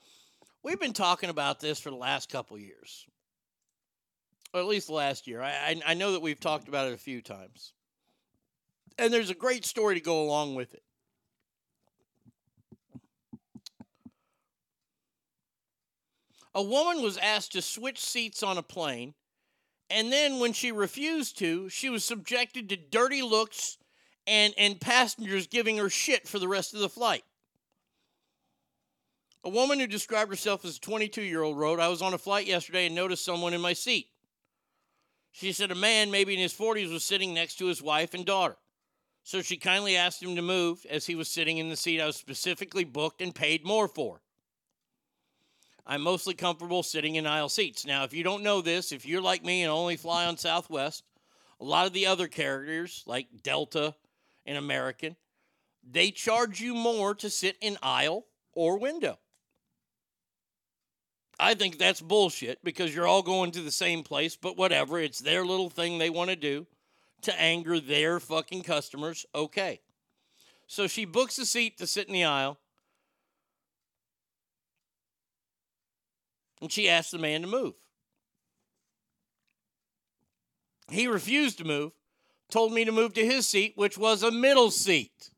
we've 0.63 0.81
been 0.81 0.93
talking 0.93 1.31
about 1.31 1.61
this 1.61 1.81
for 1.81 1.91
the 1.91 1.97
last 1.97 2.31
couple 2.31 2.59
years. 2.59 3.07
Or 4.55 4.61
at 4.61 4.67
least 4.67 4.91
last 4.91 5.27
year. 5.27 5.41
I, 5.43 5.51
I 5.51 5.81
I 5.89 5.95
know 5.95 6.13
that 6.13 6.23
we've 6.23 6.41
talked 6.41 6.69
about 6.69 6.89
it 6.89 6.95
a 6.95 6.99
few 6.99 7.23
times. 7.23 7.73
And 8.99 9.13
there's 9.13 9.31
a 9.31 9.35
great 9.35 9.65
story 9.65 9.95
to 9.95 10.01
go 10.01 10.23
along 10.23 10.55
with 10.55 10.75
it. 10.75 10.83
A 16.55 16.63
woman 16.63 17.03
was 17.03 17.17
asked 17.17 17.53
to 17.53 17.63
switch 17.63 17.99
seats 17.99 18.43
on 18.43 18.59
a 18.59 18.63
plane, 18.63 19.15
and 19.89 20.13
then 20.13 20.39
when 20.39 20.53
she 20.53 20.71
refused 20.71 21.39
to, 21.39 21.71
she 21.71 21.89
was 21.89 22.05
subjected 22.05 22.69
to 22.69 22.77
dirty 22.77 23.23
looks 23.23 23.79
and, 24.27 24.55
and 24.57 24.81
passengers 24.81 25.47
giving 25.47 25.77
her 25.79 25.91
shit 25.91 26.29
for 26.29 26.39
the 26.39 26.49
rest 26.49 26.75
of 26.75 26.81
the 26.81 26.89
flight. 26.89 27.25
A 29.45 29.49
woman 29.49 29.81
who 29.81 29.87
described 29.87 30.31
herself 30.31 30.65
as 30.65 30.77
a 30.77 30.81
22 30.81 31.23
year 31.23 31.43
old 31.43 31.59
wrote, 31.59 31.81
I 31.81 31.89
was 31.89 32.03
on 32.03 32.15
a 32.15 32.19
flight 32.19 32.47
yesterday 32.47 32.87
and 32.87 32.95
noticed 32.95 33.25
someone 33.25 33.55
in 33.55 33.61
my 33.61 33.73
seat. 33.73 34.09
She 35.33 35.53
said 35.53 35.71
a 35.71 35.75
man, 35.75 36.11
maybe 36.11 36.35
in 36.35 36.41
his 36.41 36.55
40s, 36.55 36.93
was 36.93 37.05
sitting 37.05 37.35
next 37.35 37.57
to 37.57 37.67
his 37.67 37.83
wife 37.83 38.15
and 38.15 38.25
daughter. 38.25 38.57
So 39.25 39.41
she 39.41 39.57
kindly 39.57 39.97
asked 39.97 40.23
him 40.23 40.37
to 40.37 40.43
move 40.43 40.85
as 40.89 41.07
he 41.07 41.15
was 41.15 41.29
sitting 41.29 41.59
in 41.59 41.69
the 41.69 41.77
seat 41.77 42.01
I 42.01 42.07
was 42.07 42.17
specifically 42.17 42.85
booked 42.85 43.23
and 43.23 43.35
paid 43.35 43.65
more 43.65 43.89
for. 43.89 44.21
I'm 45.87 46.03
mostly 46.03 46.35
comfortable 46.35 46.83
sitting 46.83 47.17
in 47.17 47.27
aisle 47.27 47.49
seats. 47.49 47.85
Now, 47.85 48.05
if 48.05 48.15
you 48.15 48.23
don't 48.23 48.43
know 48.43 48.61
this, 48.61 48.93
if 48.93 49.07
you're 49.07 49.23
like 49.23 49.45
me 49.45 49.63
and 49.63 49.71
only 49.71 49.97
fly 49.97 50.27
on 50.27 50.37
Southwest, 50.37 51.03
a 51.61 51.65
lot 51.65 51.87
of 51.87 51.93
the 51.93 52.07
other 52.07 52.29
carriers, 52.29 53.03
like 53.07 53.27
Delta 53.43 53.95
and 54.47 54.57
American, 54.57 55.17
they 55.83 56.11
charge 56.11 56.61
you 56.61 56.75
more 56.75 57.15
to 57.15 57.31
sit 57.31 57.57
in 57.61 57.79
aisle 57.83 58.27
or 58.53 58.79
window. 58.79 59.19
I 61.39 61.55
think 61.55 61.79
that's 61.79 62.01
bullshit 62.01 62.63
because 62.63 62.95
you're 62.95 63.07
all 63.07 63.23
going 63.23 63.51
to 63.53 63.63
the 63.63 63.73
same 63.73 64.03
place, 64.03 64.37
but 64.37 64.57
whatever. 64.57 64.99
It's 64.99 65.19
their 65.19 65.45
little 65.45 65.71
thing 65.71 65.99
they 65.99 66.11
want 66.11 66.31
to 66.31 66.37
do 66.37 66.67
to 67.23 67.41
anger 67.41 67.81
their 67.81 68.21
fucking 68.21 68.63
customers. 68.63 69.27
Okay. 69.35 69.81
So 70.67 70.87
she 70.87 71.05
books 71.05 71.39
a 71.39 71.47
seat 71.47 71.79
to 71.79 71.87
sit 71.87 72.07
in 72.07 72.13
the 72.13 72.25
aisle. 72.25 72.59
And 76.61 76.71
she 76.71 76.89
asks 76.89 77.11
the 77.11 77.19
man 77.19 77.43
to 77.43 77.49
move. 77.49 77.75
He 80.91 81.09
refused 81.09 81.59
to 81.59 81.65
move, 81.65 81.93
told 82.53 82.73
me 82.73 82.85
to 82.85 82.93
move 82.93 83.15
to 83.15 83.25
his 83.25 83.47
seat, 83.47 83.73
which 83.77 83.97
was 83.97 84.23
a 84.23 84.31
middle 84.31 84.71
seat. 84.71 85.31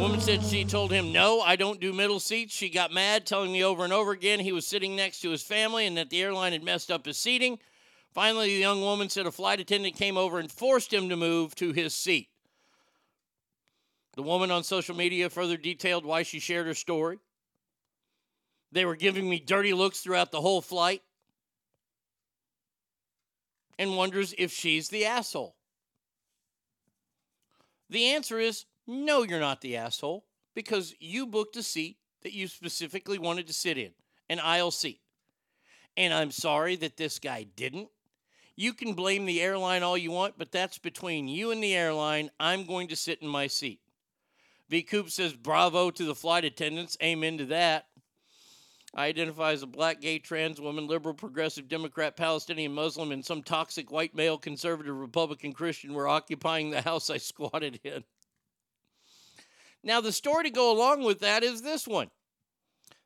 Woman 0.00 0.20
said 0.20 0.42
she 0.42 0.64
told 0.64 0.90
him, 0.90 1.12
No, 1.12 1.40
I 1.40 1.54
don't 1.54 1.80
do 1.80 1.92
middle 1.92 2.18
seats. 2.18 2.52
She 2.52 2.68
got 2.68 2.92
mad, 2.92 3.24
telling 3.24 3.52
me 3.52 3.62
over 3.62 3.84
and 3.84 3.92
over 3.92 4.10
again 4.10 4.40
he 4.40 4.50
was 4.50 4.66
sitting 4.66 4.96
next 4.96 5.20
to 5.20 5.30
his 5.30 5.44
family 5.44 5.86
and 5.86 5.96
that 5.96 6.10
the 6.10 6.20
airline 6.20 6.52
had 6.52 6.64
messed 6.64 6.90
up 6.90 7.06
his 7.06 7.16
seating. 7.16 7.60
Finally, 8.12 8.48
the 8.48 8.60
young 8.60 8.80
woman 8.80 9.08
said 9.08 9.26
a 9.26 9.30
flight 9.30 9.60
attendant 9.60 9.94
came 9.94 10.16
over 10.16 10.40
and 10.40 10.50
forced 10.50 10.92
him 10.92 11.08
to 11.08 11.16
move 11.16 11.54
to 11.54 11.70
his 11.72 11.94
seat. 11.94 12.28
The 14.16 14.22
woman 14.24 14.50
on 14.50 14.64
social 14.64 14.96
media 14.96 15.30
further 15.30 15.56
detailed 15.56 16.04
why 16.04 16.24
she 16.24 16.40
shared 16.40 16.66
her 16.66 16.74
story. 16.74 17.20
They 18.72 18.84
were 18.84 18.96
giving 18.96 19.28
me 19.28 19.40
dirty 19.40 19.72
looks 19.72 20.00
throughout 20.00 20.30
the 20.30 20.40
whole 20.40 20.60
flight 20.60 21.02
and 23.78 23.96
wonders 23.96 24.34
if 24.38 24.52
she's 24.52 24.88
the 24.88 25.06
asshole. 25.06 25.56
The 27.88 28.06
answer 28.06 28.38
is 28.38 28.66
no, 28.86 29.22
you're 29.22 29.40
not 29.40 29.60
the 29.60 29.76
asshole 29.76 30.24
because 30.54 30.94
you 31.00 31.26
booked 31.26 31.56
a 31.56 31.62
seat 31.62 31.96
that 32.22 32.34
you 32.34 32.46
specifically 32.46 33.18
wanted 33.18 33.46
to 33.46 33.52
sit 33.52 33.78
in, 33.78 33.92
an 34.28 34.38
aisle 34.38 34.70
seat. 34.70 35.00
And 35.96 36.14
I'm 36.14 36.30
sorry 36.30 36.76
that 36.76 36.96
this 36.96 37.18
guy 37.18 37.46
didn't. 37.56 37.88
You 38.56 38.74
can 38.74 38.92
blame 38.92 39.24
the 39.24 39.40
airline 39.40 39.82
all 39.82 39.96
you 39.96 40.10
want, 40.10 40.34
but 40.36 40.52
that's 40.52 40.78
between 40.78 41.28
you 41.28 41.50
and 41.50 41.62
the 41.62 41.74
airline. 41.74 42.30
I'm 42.38 42.64
going 42.64 42.88
to 42.88 42.96
sit 42.96 43.22
in 43.22 43.28
my 43.28 43.46
seat. 43.46 43.80
V. 44.68 44.82
Coop 44.82 45.10
says, 45.10 45.32
bravo 45.32 45.90
to 45.90 46.04
the 46.04 46.14
flight 46.14 46.44
attendants. 46.44 46.96
Amen 47.02 47.38
to 47.38 47.46
that. 47.46 47.86
I 48.92 49.06
identify 49.06 49.52
as 49.52 49.62
a 49.62 49.68
black, 49.68 50.00
gay, 50.00 50.18
trans 50.18 50.60
woman, 50.60 50.88
liberal, 50.88 51.14
progressive, 51.14 51.68
Democrat, 51.68 52.16
Palestinian, 52.16 52.74
Muslim, 52.74 53.12
and 53.12 53.24
some 53.24 53.42
toxic 53.42 53.92
white 53.92 54.16
male, 54.16 54.36
conservative, 54.36 54.96
Republican, 54.96 55.52
Christian 55.52 55.94
were 55.94 56.08
occupying 56.08 56.70
the 56.70 56.80
house 56.80 57.08
I 57.08 57.16
squatted 57.18 57.78
in. 57.84 58.02
Now, 59.82 60.00
the 60.00 60.12
story 60.12 60.44
to 60.44 60.50
go 60.50 60.72
along 60.72 61.04
with 61.04 61.20
that 61.20 61.42
is 61.42 61.62
this 61.62 61.86
one. 61.86 62.10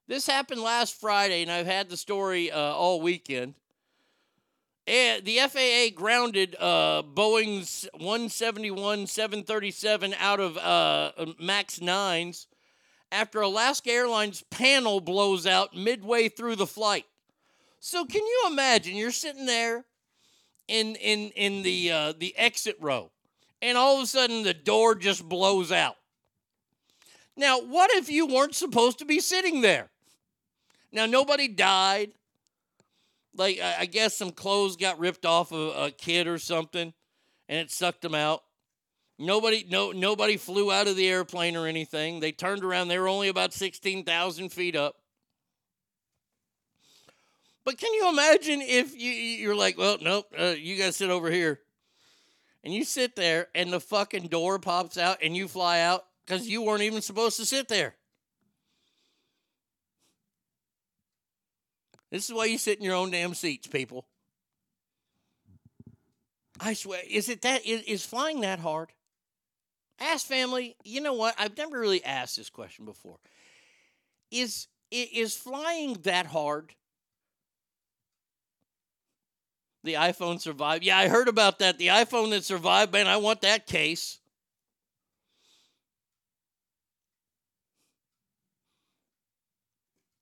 This 0.08 0.26
happened 0.26 0.60
last 0.60 0.98
Friday, 1.00 1.42
and 1.42 1.50
I've 1.50 1.66
had 1.66 1.88
the 1.88 1.96
story 1.96 2.50
uh, 2.50 2.58
all 2.58 3.00
weekend. 3.00 3.54
And 4.86 5.24
the 5.24 5.38
FAA 5.38 5.94
grounded 5.94 6.56
uh, 6.58 7.02
Boeing's 7.02 7.88
171 7.94 9.06
737 9.06 10.14
out 10.18 10.40
of 10.40 10.58
uh, 10.58 11.12
MAX 11.38 11.78
9s 11.78 12.46
after 13.14 13.40
Alaska 13.40 13.90
Airlines 13.90 14.42
panel 14.50 15.00
blows 15.00 15.46
out 15.46 15.74
midway 15.74 16.28
through 16.28 16.56
the 16.56 16.66
flight. 16.66 17.06
So, 17.78 18.04
can 18.04 18.22
you 18.22 18.44
imagine? 18.48 18.96
You're 18.96 19.12
sitting 19.12 19.46
there 19.46 19.84
in, 20.66 20.96
in, 20.96 21.30
in 21.30 21.62
the, 21.62 21.92
uh, 21.92 22.12
the 22.18 22.36
exit 22.36 22.76
row, 22.80 23.12
and 23.62 23.78
all 23.78 23.96
of 23.98 24.02
a 24.02 24.06
sudden 24.06 24.42
the 24.42 24.54
door 24.54 24.94
just 24.94 25.28
blows 25.28 25.70
out. 25.70 25.96
Now, 27.36 27.60
what 27.60 27.90
if 27.92 28.10
you 28.10 28.26
weren't 28.26 28.54
supposed 28.54 28.98
to 28.98 29.04
be 29.04 29.20
sitting 29.20 29.60
there? 29.60 29.90
Now, 30.92 31.06
nobody 31.06 31.46
died. 31.48 32.12
Like, 33.36 33.60
I 33.60 33.76
I 33.80 33.86
guess 33.86 34.16
some 34.16 34.30
clothes 34.30 34.76
got 34.76 34.98
ripped 34.98 35.26
off 35.26 35.52
of 35.52 35.76
a 35.76 35.90
kid 35.90 36.26
or 36.26 36.38
something, 36.38 36.92
and 37.48 37.58
it 37.60 37.70
sucked 37.70 38.02
them 38.02 38.14
out. 38.14 38.42
Nobody, 39.18 39.64
no, 39.70 39.92
nobody 39.92 40.36
flew 40.36 40.72
out 40.72 40.88
of 40.88 40.96
the 40.96 41.08
airplane 41.08 41.56
or 41.56 41.66
anything. 41.66 42.18
They 42.18 42.32
turned 42.32 42.64
around. 42.64 42.88
They 42.88 42.98
were 42.98 43.08
only 43.08 43.28
about 43.28 43.52
sixteen 43.52 44.04
thousand 44.04 44.50
feet 44.50 44.74
up. 44.74 44.96
But 47.64 47.78
can 47.78 47.94
you 47.94 48.08
imagine 48.08 48.60
if 48.60 48.92
you 48.92 49.10
you're 49.10 49.54
like, 49.54 49.78
well, 49.78 49.98
nope, 50.02 50.26
uh, 50.36 50.54
you 50.58 50.76
to 50.76 50.92
sit 50.92 51.10
over 51.10 51.30
here, 51.30 51.60
and 52.64 52.74
you 52.74 52.84
sit 52.84 53.14
there, 53.14 53.46
and 53.54 53.72
the 53.72 53.80
fucking 53.80 54.26
door 54.26 54.58
pops 54.58 54.98
out, 54.98 55.18
and 55.22 55.36
you 55.36 55.46
fly 55.46 55.80
out 55.80 56.04
because 56.26 56.48
you 56.48 56.62
weren't 56.62 56.82
even 56.82 57.00
supposed 57.00 57.36
to 57.36 57.46
sit 57.46 57.68
there. 57.68 57.94
This 62.10 62.28
is 62.28 62.34
why 62.34 62.46
you 62.46 62.58
sit 62.58 62.78
in 62.78 62.84
your 62.84 62.96
own 62.96 63.12
damn 63.12 63.34
seats, 63.34 63.68
people. 63.68 64.06
I 66.60 66.74
swear, 66.74 67.00
is 67.08 67.28
it 67.28 67.42
that 67.42 67.64
is, 67.64 67.82
is 67.82 68.04
flying 68.04 68.40
that 68.42 68.58
hard? 68.58 68.90
Ask 70.00 70.26
family. 70.26 70.76
You 70.84 71.00
know 71.00 71.14
what? 71.14 71.34
I've 71.38 71.56
never 71.56 71.78
really 71.78 72.04
asked 72.04 72.36
this 72.36 72.50
question 72.50 72.84
before. 72.84 73.18
Is 74.30 74.66
is 74.90 75.36
flying 75.36 75.94
that 76.02 76.26
hard? 76.26 76.74
The 79.82 79.94
iPhone 79.94 80.40
survived. 80.40 80.82
Yeah, 80.82 80.96
I 80.96 81.08
heard 81.08 81.28
about 81.28 81.58
that. 81.58 81.78
The 81.78 81.88
iPhone 81.88 82.30
that 82.30 82.44
survived, 82.44 82.92
man, 82.92 83.06
I 83.06 83.18
want 83.18 83.42
that 83.42 83.66
case. 83.66 84.18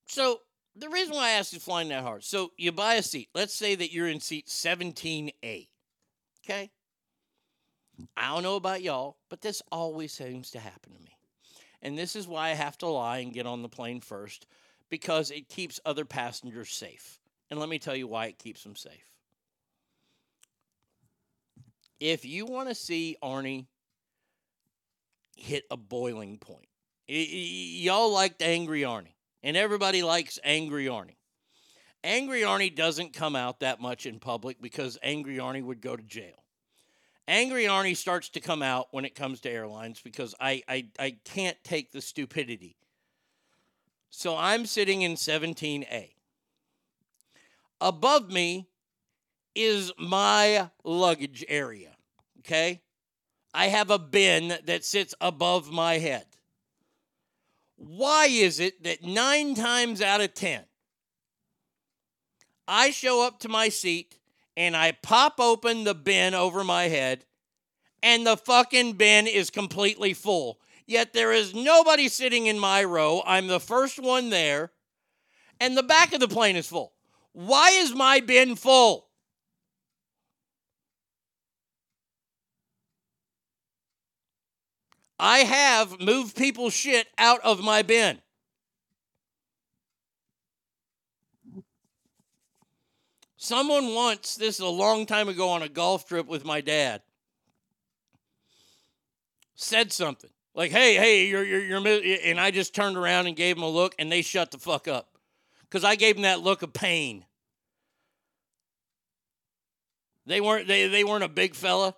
So 0.07 0.41
the 0.77 0.89
reason 0.89 1.15
why 1.15 1.29
I 1.29 1.31
asked 1.33 1.55
is 1.55 1.63
flying 1.63 1.89
that 1.89 2.03
hard. 2.03 2.25
So 2.25 2.53
you 2.59 2.73
buy 2.73 2.95
a 2.95 3.03
seat. 3.03 3.29
Let's 3.35 3.55
say 3.55 3.75
that 3.75 3.93
you're 3.93 4.09
in 4.09 4.21
seat 4.21 4.49
17A. 4.49 5.69
Okay? 6.45 6.71
I 8.17 8.29
don't 8.29 8.43
know 8.43 8.57
about 8.57 8.83
y'all, 8.83 9.17
but 9.29 9.41
this 9.41 9.63
always 9.71 10.13
seems 10.13 10.51
to 10.53 10.59
happen 10.59 10.93
to 10.93 11.01
me. 11.01 11.17
And 11.83 11.99
this 11.99 12.17
is 12.17 12.29
why 12.29 12.51
I 12.51 12.55
have 12.55 12.79
to 12.79 12.87
lie 12.87 13.19
and 13.19 13.33
get 13.33 13.47
on 13.47 13.63
the 13.63 13.69
plane 13.69 14.01
first 14.01 14.47
because 14.89 15.31
it 15.31 15.49
keeps 15.49 15.81
other 15.85 16.05
passengers 16.05 16.71
safe. 16.71 17.19
And 17.51 17.59
let 17.59 17.69
me 17.69 17.79
tell 17.79 17.97
you 17.97 18.07
why 18.07 18.27
it 18.27 18.39
keeps 18.39 18.63
them 18.63 18.77
safe. 18.77 19.11
If 22.01 22.25
you 22.25 22.47
want 22.47 22.69
to 22.69 22.75
see 22.75 23.17
Arnie 23.23 23.67
hit 25.37 25.65
a 25.71 25.77
boiling 25.77 26.39
point, 26.39 26.69
y- 27.09 27.15
y- 27.31 27.81
y'all 27.85 28.13
liked 28.13 28.43
Angry 28.43 28.83
Arnie, 28.83 29.15
and 29.43 29.57
everybody 29.57 30.03
likes 30.03 30.39
Angry 30.45 30.87
Arnie. 30.87 31.17
Angry 32.05 32.41
Arnie 32.41 32.75
doesn't 32.75 33.13
come 33.13 33.37
out 33.37 33.61
that 33.61 33.81
much 33.81 34.07
in 34.07 34.19
public 34.19 34.61
because 34.61 34.99
Angry 35.03 35.37
Arnie 35.37 35.63
would 35.63 35.81
go 35.81 35.97
to 35.97 36.03
jail. 36.03 36.42
Angry 37.33 37.65
Arnie 37.65 37.97
starts 37.97 38.29
to 38.29 38.41
come 38.41 38.63
out 38.63 38.89
when 38.91 39.07
it 39.07 39.15
comes 39.15 39.41
to 39.41 39.51
airlines 39.51 40.03
because 40.03 40.35
I, 40.39 40.63
I, 40.69 40.85
I 40.99 41.17
can't 41.25 41.57
take 41.65 41.91
the 41.91 42.03
stupidity. 42.03 42.77
So 44.11 44.37
I'm 44.37 44.67
sitting 44.67 45.01
in 45.01 45.15
17A. 45.15 46.11
Above 47.81 48.31
me 48.31 48.69
is 49.55 49.93
my 49.99 50.69
luggage 50.85 51.43
area. 51.49 51.97
Okay? 52.41 52.83
I 53.55 53.69
have 53.69 53.91
a 53.91 53.99
bin 53.99 54.53
that 54.67 54.85
sits 54.85 55.15
above 55.19 55.73
my 55.73 55.97
head. 55.97 56.27
Why 57.77 58.27
is 58.27 58.61
it 58.61 58.85
that 58.85 59.05
nine 59.05 59.55
times 59.55 60.03
out 60.03 60.21
of 60.21 60.35
10, 60.35 60.65
I 62.69 62.91
show 62.91 63.27
up 63.27 63.39
to 63.41 63.49
my 63.49 63.71
seat 63.71 64.19
and 64.57 64.77
I 64.77 64.93
pop 64.93 65.41
open 65.41 65.85
the 65.85 65.95
bin 65.95 66.35
over 66.35 66.65
my 66.65 66.85
head, 66.85 67.25
and 68.03 68.27
the 68.27 68.37
fucking 68.37 68.95
bin 68.95 69.27
is 69.27 69.51
completely 69.51 70.15
full. 70.15 70.59
Yet 70.87 71.13
there 71.13 71.33
is 71.33 71.55
nobody 71.55 72.09
sitting 72.09 72.47
in 72.47 72.59
my 72.59 72.83
row. 72.85 73.23
I'm 73.25 73.47
the 73.47 73.61
first 73.61 73.99
one 73.99 74.31
there, 74.31 74.73
and 75.61 75.77
the 75.77 75.83
back 75.83 76.13
of 76.13 76.21
the 76.21 76.29
plane 76.29 76.57
is 76.57 76.67
full. 76.67 76.93
Why 77.33 77.71
is 77.71 77.95
my 77.95 78.21
bin 78.21 78.57
full? 78.57 79.09
I 85.19 85.39
have 85.39 86.01
moved 86.01 86.37
people's 86.37 86.75
shit 86.75 87.07
out 87.17 87.41
of 87.43 87.63
my 87.63 87.83
bin. 87.83 88.21
Someone 93.43 93.93
once, 93.93 94.37
this 94.37 94.55
is 94.55 94.61
a 94.61 94.69
long 94.69 95.05
time 95.05 95.29
ago 95.29 95.49
on 95.49 95.63
a 95.63 95.69
golf 95.69 96.07
trip 96.07 96.29
with 96.29 96.45
my 96.45 96.61
dad, 96.61 97.03
said 99.57 99.91
something 99.91 100.31
like, 100.55 100.71
"Hey, 100.71 100.95
hey, 100.95 101.27
you're 101.27 101.43
you're, 101.43 101.81
you're," 101.81 102.19
and 102.25 102.39
I 102.39 102.53
just 102.53 102.73
turned 102.73 102.97
around 102.97 103.27
and 103.27 103.35
gave 103.35 103.57
him 103.57 103.65
a 103.65 103.69
look, 103.69 103.97
and 103.99 104.13
they 104.13 104.23
shut 104.23 104.53
the 104.53 104.59
fuck 104.59 104.87
up 104.87 105.19
because 105.63 105.83
I 105.83 105.97
gave 105.97 106.15
him 106.15 106.23
that 106.23 106.39
look 106.39 106.63
of 106.63 106.73
pain. 106.73 107.25
They 110.25 110.41
weren't 110.41 110.69
they 110.69 110.87
they 110.87 111.03
weren't 111.03 111.25
a 111.25 111.29
big 111.29 111.57
fella. 111.57 111.97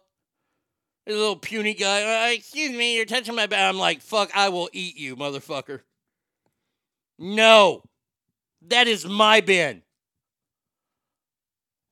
A 1.06 1.12
little 1.12 1.36
puny 1.36 1.74
guy. 1.74 2.30
"Uh, 2.30 2.32
excuse 2.32 2.70
me, 2.70 2.96
you're 2.96 3.04
touching 3.04 3.34
my 3.34 3.46
back. 3.46 3.68
I'm 3.68 3.78
like, 3.78 4.00
fuck, 4.00 4.34
I 4.34 4.48
will 4.48 4.70
eat 4.72 4.96
you, 4.96 5.14
motherfucker. 5.14 5.80
No, 7.18 7.82
that 8.62 8.88
is 8.88 9.06
my 9.06 9.42
bin. 9.42 9.83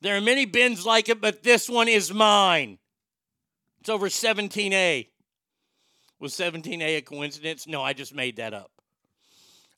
There 0.02 0.16
are 0.16 0.20
many 0.20 0.46
bins 0.46 0.84
like 0.84 1.08
it, 1.08 1.20
but 1.20 1.44
this 1.44 1.68
one 1.68 1.86
is 1.86 2.12
mine. 2.12 2.78
It's 3.80 3.88
over 3.88 4.08
17A. 4.08 5.06
Was 6.18 6.34
17A 6.34 6.98
a 6.98 7.02
coincidence? 7.02 7.68
No, 7.68 7.82
I 7.82 7.92
just 7.92 8.12
made 8.14 8.36
that 8.36 8.52
up. 8.52 8.70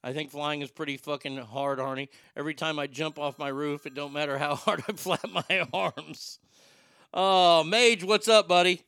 I 0.02 0.12
think 0.14 0.30
flying 0.30 0.62
is 0.62 0.70
pretty 0.70 0.96
fucking 0.96 1.36
hard, 1.36 1.78
Arnie. 1.78 2.08
Every 2.36 2.54
time 2.54 2.78
I 2.78 2.86
jump 2.86 3.18
off 3.18 3.38
my 3.38 3.48
roof, 3.48 3.84
it 3.86 3.94
don't 3.94 4.12
matter 4.14 4.38
how 4.38 4.54
hard 4.54 4.82
I 4.88 4.92
flap 4.92 5.26
my 5.30 5.66
arms. 5.72 6.38
Oh, 7.12 7.62
Mage, 7.62 8.02
what's 8.02 8.28
up, 8.28 8.48
buddy? 8.48 8.82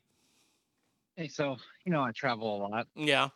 Hey, 1.17 1.29
so 1.29 1.57
you 1.85 1.93
know 1.93 2.03
I 2.03 2.13
travel 2.13 2.57
a 2.57 2.59
lot, 2.67 2.87
Yeah. 2.95 3.29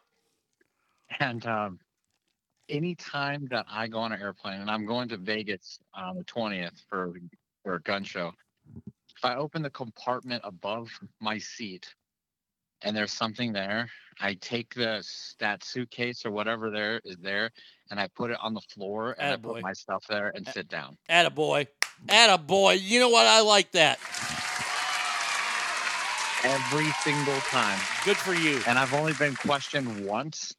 and 1.18 1.44
um, 1.46 1.80
anytime 2.68 3.46
that 3.50 3.64
I 3.70 3.88
go 3.88 3.98
on 4.00 4.12
an 4.12 4.20
airplane, 4.20 4.60
and 4.60 4.70
I'm 4.70 4.84
going 4.86 5.08
to 5.10 5.16
Vegas 5.16 5.78
on 5.94 6.16
the 6.16 6.24
twentieth 6.24 6.82
for 6.90 7.12
for 7.62 7.74
a 7.74 7.80
gun 7.82 8.04
show, 8.04 8.32
if 8.76 9.24
I 9.24 9.36
open 9.36 9.62
the 9.62 9.70
compartment 9.70 10.42
above 10.44 10.88
my 11.20 11.38
seat, 11.38 11.94
and 12.82 12.96
there's 12.96 13.12
something 13.12 13.52
there, 13.52 13.88
I 14.20 14.34
take 14.34 14.74
the 14.74 15.06
that 15.38 15.62
suitcase 15.64 16.24
or 16.24 16.30
whatever 16.30 16.70
there 16.70 17.00
is 17.04 17.16
there, 17.18 17.50
and 17.90 18.00
I 18.00 18.08
put 18.08 18.30
it 18.30 18.38
on 18.40 18.54
the 18.54 18.62
floor, 18.62 19.14
and 19.18 19.34
I 19.34 19.36
put 19.36 19.62
my 19.62 19.72
stuff 19.72 20.04
there 20.08 20.32
and 20.34 20.46
sit 20.48 20.68
down. 20.68 20.96
Attaboy. 21.10 21.66
Attaboy. 22.06 22.78
You 22.80 23.00
know 23.00 23.10
what? 23.10 23.26
I 23.26 23.40
like 23.40 23.72
that. 23.72 23.98
every 26.44 26.90
single 27.02 27.38
time. 27.50 27.78
Good 28.04 28.16
for 28.16 28.34
you. 28.34 28.62
And 28.66 28.78
I've 28.78 28.94
only 28.94 29.12
been 29.14 29.34
questioned 29.34 30.06
once. 30.06 30.54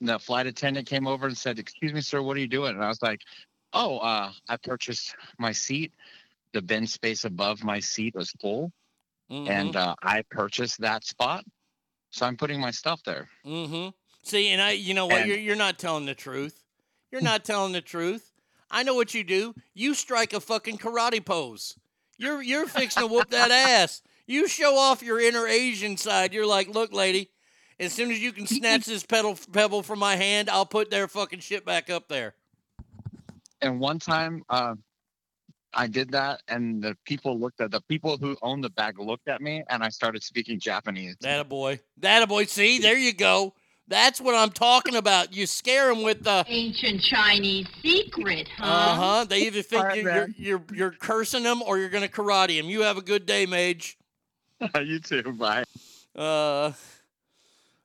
The 0.00 0.18
flight 0.18 0.46
attendant 0.46 0.88
came 0.88 1.06
over 1.06 1.26
and 1.26 1.36
said, 1.36 1.58
"Excuse 1.58 1.92
me, 1.92 2.00
sir, 2.00 2.22
what 2.22 2.36
are 2.36 2.40
you 2.40 2.48
doing?" 2.48 2.74
And 2.74 2.82
I 2.82 2.88
was 2.88 3.02
like, 3.02 3.20
"Oh, 3.72 3.98
uh, 3.98 4.32
I 4.48 4.56
purchased 4.56 5.14
my 5.38 5.52
seat. 5.52 5.92
The 6.52 6.62
bin 6.62 6.86
space 6.86 7.24
above 7.24 7.64
my 7.64 7.80
seat 7.80 8.14
was 8.14 8.30
full, 8.40 8.72
and 9.30 9.74
Mhm. 9.74 9.76
uh, 9.76 9.94
I 10.02 10.22
purchased 10.30 10.80
that 10.80 11.04
spot, 11.04 11.44
so 12.10 12.26
I'm 12.26 12.36
putting 12.36 12.60
my 12.60 12.70
stuff 12.70 13.02
there." 13.04 13.28
Mm-hmm. 13.44 13.88
See, 14.22 14.48
and 14.48 14.60
I, 14.60 14.72
you 14.72 14.94
know 14.94 15.06
what? 15.06 15.22
And- 15.22 15.28
You're 15.28 15.38
you're 15.38 15.56
not 15.56 15.78
telling 15.78 16.06
the 16.06 16.14
truth. 16.14 16.62
You're 17.10 17.22
not 17.22 17.44
telling 17.44 17.72
the 17.72 17.80
truth. 17.80 18.32
I 18.70 18.82
know 18.82 18.94
what 18.94 19.12
you 19.14 19.24
do. 19.24 19.54
You 19.74 19.94
strike 19.94 20.32
a 20.32 20.40
fucking 20.40 20.78
karate 20.78 21.24
pose. 21.24 21.76
You're 22.18 22.42
you're 22.42 22.66
fixing 22.66 23.02
to 23.02 23.06
whoop 23.06 23.30
that 23.30 23.50
ass. 23.68 24.02
You 24.26 24.46
show 24.48 24.76
off 24.78 25.02
your 25.02 25.18
inner 25.20 25.46
Asian 25.46 25.96
side. 25.96 26.32
You're 26.32 26.46
like, 26.46 26.68
look, 26.68 26.92
lady. 26.92 27.30
As 27.80 27.92
soon 27.92 28.12
as 28.12 28.20
you 28.20 28.32
can 28.32 28.46
snatch 28.46 28.84
this 28.84 29.04
pedal 29.04 29.36
pebble 29.52 29.82
from 29.82 29.98
my 29.98 30.14
hand, 30.16 30.48
I'll 30.48 30.66
put 30.66 30.90
their 30.90 31.08
fucking 31.08 31.40
shit 31.40 31.64
back 31.64 31.90
up 31.90 32.06
there. 32.08 32.34
And 33.60 33.80
one 33.80 33.98
time, 33.98 34.44
uh, 34.48 34.74
I 35.74 35.86
did 35.86 36.10
that, 36.12 36.42
and 36.48 36.82
the 36.82 36.96
people 37.04 37.38
looked 37.38 37.60
at 37.60 37.70
the 37.70 37.80
people 37.82 38.16
who 38.18 38.36
owned 38.42 38.64
the 38.64 38.70
bag 38.70 38.98
looked 38.98 39.28
at 39.28 39.40
me, 39.40 39.64
and 39.68 39.82
I 39.82 39.88
started 39.88 40.22
speaking 40.22 40.60
Japanese. 40.60 41.16
That 41.20 41.40
a 41.40 41.44
boy. 41.44 41.80
That 41.98 42.22
a 42.22 42.26
boy. 42.26 42.44
See, 42.44 42.78
there 42.78 42.98
you 42.98 43.12
go. 43.12 43.54
That's 43.88 44.20
what 44.20 44.34
I'm 44.34 44.50
talking 44.50 44.96
about. 44.96 45.34
You 45.34 45.46
scare 45.46 45.92
them 45.92 46.02
with 46.02 46.24
the 46.24 46.44
Ancient 46.48 47.02
Chinese 47.02 47.66
secret, 47.82 48.48
huh? 48.56 48.64
Uh 48.64 48.94
huh. 48.94 49.24
They 49.24 49.46
either 49.46 49.62
think 49.62 49.82
All 49.82 49.88
right, 49.88 50.02
you're, 50.02 50.12
you're 50.12 50.28
you're 50.36 50.62
you're 50.72 50.90
cursing 50.92 51.42
them 51.42 51.62
or 51.62 51.78
you're 51.78 51.88
gonna 51.88 52.08
karate 52.08 52.60
them. 52.60 52.70
You 52.70 52.82
have 52.82 52.96
a 52.96 53.02
good 53.02 53.26
day, 53.26 53.44
Mage. 53.46 53.98
you 54.82 55.00
too. 55.00 55.32
Bye. 55.32 55.64
Uh, 56.14 56.72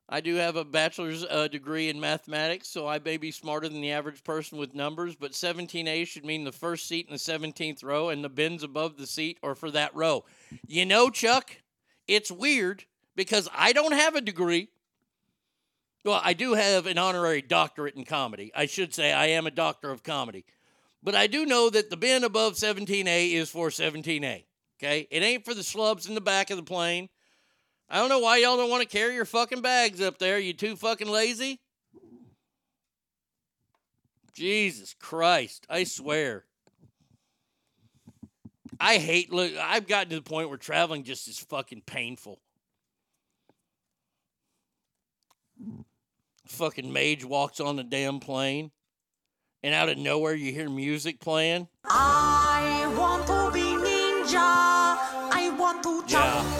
I 0.09 0.21
do 0.21 0.35
have 0.35 0.55
a 0.55 0.63
bachelor's 0.63 1.25
uh, 1.25 1.49
degree 1.49 1.89
in 1.89 1.99
mathematics, 1.99 2.69
so 2.69 2.87
I 2.87 2.97
may 2.99 3.17
be 3.17 3.29
smarter 3.29 3.67
than 3.67 3.81
the 3.81 3.91
average 3.91 4.23
person 4.23 4.57
with 4.57 4.73
numbers. 4.73 5.17
But 5.17 5.33
17A 5.33 6.07
should 6.07 6.23
mean 6.23 6.45
the 6.45 6.51
first 6.53 6.87
seat 6.87 7.07
in 7.07 7.13
the 7.13 7.19
17th 7.19 7.83
row, 7.83 8.07
and 8.09 8.23
the 8.23 8.29
bins 8.29 8.63
above 8.63 8.95
the 8.95 9.05
seat 9.05 9.37
are 9.43 9.55
for 9.55 9.69
that 9.71 9.93
row. 9.93 10.23
You 10.65 10.85
know, 10.85 11.09
Chuck, 11.09 11.57
it's 12.07 12.31
weird 12.31 12.85
because 13.17 13.49
I 13.53 13.73
don't 13.73 13.93
have 13.93 14.15
a 14.15 14.21
degree. 14.21 14.69
Well, 16.05 16.21
I 16.23 16.31
do 16.31 16.53
have 16.53 16.85
an 16.85 16.97
honorary 16.97 17.41
doctorate 17.41 17.95
in 17.95 18.05
comedy. 18.05 18.49
I 18.55 18.65
should 18.65 18.93
say 18.93 19.11
I 19.11 19.27
am 19.27 19.45
a 19.45 19.51
doctor 19.51 19.91
of 19.91 20.03
comedy. 20.03 20.45
But 21.03 21.15
I 21.15 21.27
do 21.27 21.45
know 21.45 21.69
that 21.69 21.89
the 21.89 21.97
bin 21.97 22.23
above 22.23 22.53
17A 22.53 23.33
is 23.33 23.49
for 23.49 23.69
17A. 23.69 24.45
Okay? 24.79 25.07
It 25.11 25.21
ain't 25.21 25.43
for 25.43 25.53
the 25.53 25.63
slubs 25.63 26.07
in 26.07 26.15
the 26.15 26.21
back 26.21 26.49
of 26.49 26.55
the 26.55 26.63
plane. 26.63 27.09
I 27.89 27.99
don't 27.99 28.09
know 28.09 28.19
why 28.19 28.37
y'all 28.37 28.57
don't 28.57 28.69
want 28.69 28.83
to 28.83 28.89
carry 28.89 29.13
your 29.15 29.25
fucking 29.25 29.61
bags 29.61 30.01
up 30.01 30.17
there. 30.19 30.39
You 30.39 30.53
too 30.53 30.75
fucking 30.75 31.07
lazy? 31.07 31.61
Jesus 34.33 34.93
Christ. 34.99 35.65
I 35.69 35.83
swear. 35.85 36.43
I 38.79 38.97
hate 38.97 39.31
look. 39.33 39.53
I've 39.59 39.87
gotten 39.87 40.09
to 40.09 40.17
the 40.17 40.21
point 40.21 40.49
where 40.49 40.57
traveling 40.57 41.03
just 41.03 41.27
is 41.27 41.39
fucking 41.39 41.81
painful. 41.85 42.39
Fucking 46.45 46.91
mage 46.93 47.25
walks 47.25 47.59
on 47.59 47.75
the 47.77 47.83
damn 47.83 48.19
plane, 48.19 48.71
and 49.63 49.73
out 49.73 49.89
of 49.89 49.97
nowhere 49.97 50.35
you 50.35 50.53
hear 50.53 50.69
music 50.69 51.19
playing. 51.19 51.67
I 51.83 52.93
want 52.97 53.25
to 53.27 53.51
be 53.51 53.61
ninja. 53.61 54.37
I 54.37 55.55
want 55.57 55.81
to 55.83 56.03
chop, 56.05 56.45
Yeah. 56.45 56.56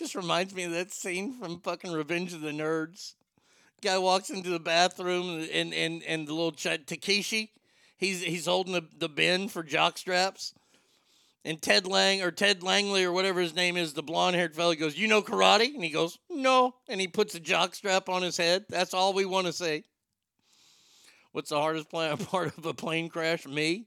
Just 0.00 0.14
reminds 0.14 0.54
me 0.54 0.62
of 0.62 0.72
that 0.72 0.94
scene 0.94 1.34
from 1.38 1.60
fucking 1.60 1.92
Revenge 1.92 2.32
of 2.32 2.40
the 2.40 2.52
Nerds. 2.52 3.16
Guy 3.82 3.98
walks 3.98 4.30
into 4.30 4.48
the 4.48 4.58
bathroom 4.58 5.46
and 5.52 5.74
and 5.74 6.02
and 6.04 6.26
the 6.26 6.32
little 6.32 6.52
ch- 6.52 6.86
Takeshi, 6.86 7.52
he's 7.98 8.22
he's 8.22 8.46
holding 8.46 8.72
the, 8.72 8.86
the 8.96 9.10
bin 9.10 9.46
for 9.46 9.62
jock 9.62 9.98
straps. 9.98 10.54
And 11.44 11.60
Ted 11.60 11.86
Lang 11.86 12.22
or 12.22 12.30
Ted 12.30 12.62
Langley 12.62 13.04
or 13.04 13.12
whatever 13.12 13.42
his 13.42 13.54
name 13.54 13.76
is, 13.76 13.92
the 13.92 14.02
blonde 14.02 14.36
haired 14.36 14.56
fella 14.56 14.74
goes, 14.74 14.96
You 14.96 15.06
know 15.06 15.20
karate? 15.20 15.74
And 15.74 15.84
he 15.84 15.90
goes, 15.90 16.18
No. 16.30 16.76
And 16.88 16.98
he 16.98 17.06
puts 17.06 17.34
a 17.34 17.40
jock 17.40 17.74
strap 17.74 18.08
on 18.08 18.22
his 18.22 18.38
head. 18.38 18.64
That's 18.70 18.94
all 18.94 19.12
we 19.12 19.26
want 19.26 19.48
to 19.48 19.52
say. 19.52 19.84
What's 21.32 21.50
the 21.50 21.60
hardest 21.60 21.90
part 21.90 22.56
of 22.56 22.64
a 22.64 22.72
plane 22.72 23.10
crash? 23.10 23.46
Me. 23.46 23.84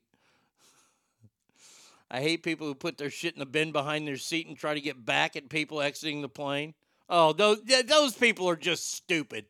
I 2.09 2.21
hate 2.21 2.43
people 2.43 2.67
who 2.67 2.75
put 2.75 2.97
their 2.97 3.09
shit 3.09 3.33
in 3.33 3.39
the 3.39 3.45
bin 3.45 3.71
behind 3.71 4.07
their 4.07 4.17
seat 4.17 4.47
and 4.47 4.57
try 4.57 4.73
to 4.73 4.81
get 4.81 5.05
back 5.05 5.35
at 5.35 5.49
people 5.49 5.81
exiting 5.81 6.21
the 6.21 6.29
plane. 6.29 6.73
Oh, 7.09 7.33
those 7.33 7.61
those 7.85 8.13
people 8.15 8.47
are 8.49 8.55
just 8.55 8.93
stupid. 8.93 9.45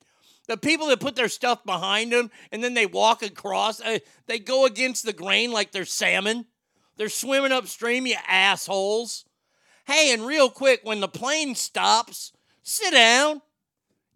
The 0.48 0.58
people 0.58 0.88
that 0.88 1.00
put 1.00 1.16
their 1.16 1.30
stuff 1.30 1.64
behind 1.64 2.12
them 2.12 2.30
and 2.52 2.64
then 2.64 2.74
they 2.74 2.86
walk 2.86 3.24
across, 3.24 3.80
uh, 3.80 4.00
they 4.28 4.40
go 4.40 4.66
against 4.66 5.06
the 5.06 5.14
grain 5.14 5.52
like 5.52 5.72
they're 5.72 5.86
salmon. 5.86 6.46
They're 6.98 7.10
swimming 7.10 7.52
upstream, 7.52 8.06
you 8.06 8.18
assholes. 8.28 9.26
Hey, 9.86 10.14
and 10.14 10.26
real 10.26 10.50
quick, 10.50 10.82
when 10.84 11.00
the 11.00 11.08
plane 11.08 11.56
stops, 11.56 12.34
sit 12.62 12.92
down. 12.92 13.42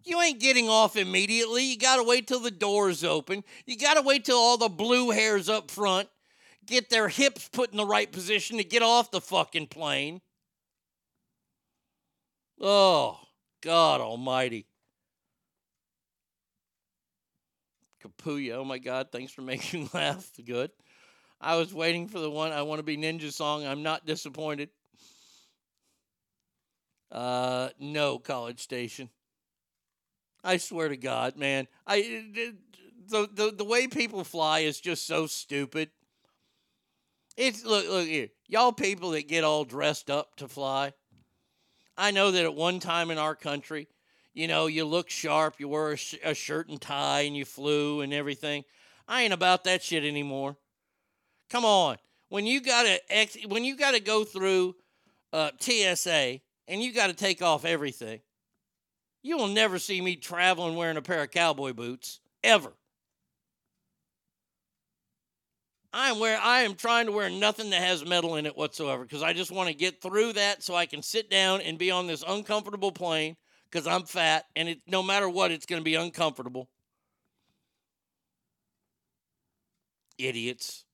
You 0.04 0.20
ain't 0.22 0.40
getting 0.40 0.68
off 0.68 0.96
immediately. 0.96 1.64
You 1.64 1.76
got 1.76 1.96
to 1.96 2.02
wait 2.02 2.26
till 2.26 2.40
the 2.40 2.50
doors 2.50 3.04
open. 3.04 3.44
You 3.66 3.76
got 3.76 3.94
to 3.94 4.02
wait 4.02 4.24
till 4.24 4.38
all 4.38 4.56
the 4.56 4.68
blue 4.68 5.10
hairs 5.10 5.50
up 5.50 5.70
front 5.70 6.08
get 6.68 6.90
their 6.90 7.08
hips 7.08 7.48
put 7.48 7.70
in 7.70 7.76
the 7.76 7.86
right 7.86 8.10
position 8.10 8.58
to 8.58 8.64
get 8.64 8.82
off 8.82 9.10
the 9.10 9.20
fucking 9.20 9.66
plane. 9.66 10.20
Oh, 12.60 13.18
God 13.62 14.00
almighty. 14.00 14.66
Kapuya, 18.04 18.56
oh 18.56 18.64
my 18.64 18.78
God, 18.78 19.08
thanks 19.10 19.32
for 19.32 19.42
making 19.42 19.84
me 19.84 19.90
laugh. 19.92 20.30
Good. 20.44 20.70
I 21.40 21.56
was 21.56 21.72
waiting 21.72 22.08
for 22.08 22.18
the 22.18 22.30
one 22.30 22.52
I 22.52 22.62
want 22.62 22.80
to 22.80 22.82
be 22.84 22.96
ninja 22.96 23.32
song. 23.32 23.66
I'm 23.66 23.82
not 23.82 24.06
disappointed. 24.06 24.70
Uh, 27.10 27.70
no, 27.78 28.18
College 28.18 28.60
Station. 28.60 29.08
I 30.44 30.56
swear 30.58 30.88
to 30.88 30.96
God, 30.96 31.36
man. 31.36 31.68
I 31.86 32.54
the 33.08 33.28
the, 33.32 33.52
the 33.56 33.64
way 33.64 33.86
people 33.86 34.24
fly 34.24 34.60
is 34.60 34.80
just 34.80 35.06
so 35.06 35.26
stupid. 35.26 35.90
It's 37.38 37.64
look 37.64 37.88
look 37.88 38.08
here, 38.08 38.30
y'all 38.48 38.72
people 38.72 39.12
that 39.12 39.28
get 39.28 39.44
all 39.44 39.64
dressed 39.64 40.10
up 40.10 40.34
to 40.36 40.48
fly. 40.48 40.92
I 41.96 42.10
know 42.10 42.32
that 42.32 42.42
at 42.44 42.54
one 42.54 42.80
time 42.80 43.12
in 43.12 43.18
our 43.18 43.36
country, 43.36 43.86
you 44.34 44.48
know, 44.48 44.66
you 44.66 44.84
look 44.84 45.08
sharp, 45.08 45.60
you 45.60 45.68
wear 45.68 45.92
a, 45.92 45.96
sh- 45.96 46.16
a 46.24 46.34
shirt 46.34 46.68
and 46.68 46.80
tie, 46.80 47.20
and 47.20 47.36
you 47.36 47.44
flew 47.44 48.00
and 48.00 48.12
everything. 48.12 48.64
I 49.06 49.22
ain't 49.22 49.32
about 49.32 49.62
that 49.64 49.84
shit 49.84 50.02
anymore. 50.02 50.56
Come 51.48 51.64
on, 51.64 51.98
when 52.28 52.44
you 52.44 52.60
gotta 52.60 53.00
ex- 53.08 53.46
when 53.46 53.62
you 53.62 53.76
gotta 53.76 54.00
go 54.00 54.24
through 54.24 54.74
uh, 55.32 55.52
TSA 55.60 56.40
and 56.66 56.82
you 56.82 56.92
gotta 56.92 57.14
take 57.14 57.40
off 57.40 57.64
everything, 57.64 58.18
you 59.22 59.36
will 59.36 59.46
never 59.46 59.78
see 59.78 60.00
me 60.00 60.16
traveling 60.16 60.74
wearing 60.74 60.96
a 60.96 61.02
pair 61.02 61.22
of 61.22 61.30
cowboy 61.30 61.72
boots 61.72 62.18
ever. 62.42 62.72
I 65.92 66.10
am 66.10 66.18
wear 66.18 66.38
I 66.40 66.60
am 66.60 66.74
trying 66.74 67.06
to 67.06 67.12
wear 67.12 67.30
nothing 67.30 67.70
that 67.70 67.82
has 67.82 68.04
metal 68.04 68.36
in 68.36 68.46
it 68.46 68.56
whatsoever 68.56 69.04
because 69.04 69.22
I 69.22 69.32
just 69.32 69.50
want 69.50 69.68
to 69.68 69.74
get 69.74 70.02
through 70.02 70.34
that 70.34 70.62
so 70.62 70.74
I 70.74 70.86
can 70.86 71.02
sit 71.02 71.30
down 71.30 71.62
and 71.62 71.78
be 71.78 71.90
on 71.90 72.06
this 72.06 72.22
uncomfortable 72.26 72.92
plane 72.92 73.36
because 73.70 73.86
I'm 73.86 74.02
fat 74.02 74.44
and 74.54 74.68
it 74.68 74.80
no 74.86 75.02
matter 75.02 75.28
what 75.28 75.50
it's 75.50 75.66
going 75.66 75.80
to 75.80 75.84
be 75.84 75.94
uncomfortable. 75.94 76.68
Idiots. 80.18 80.84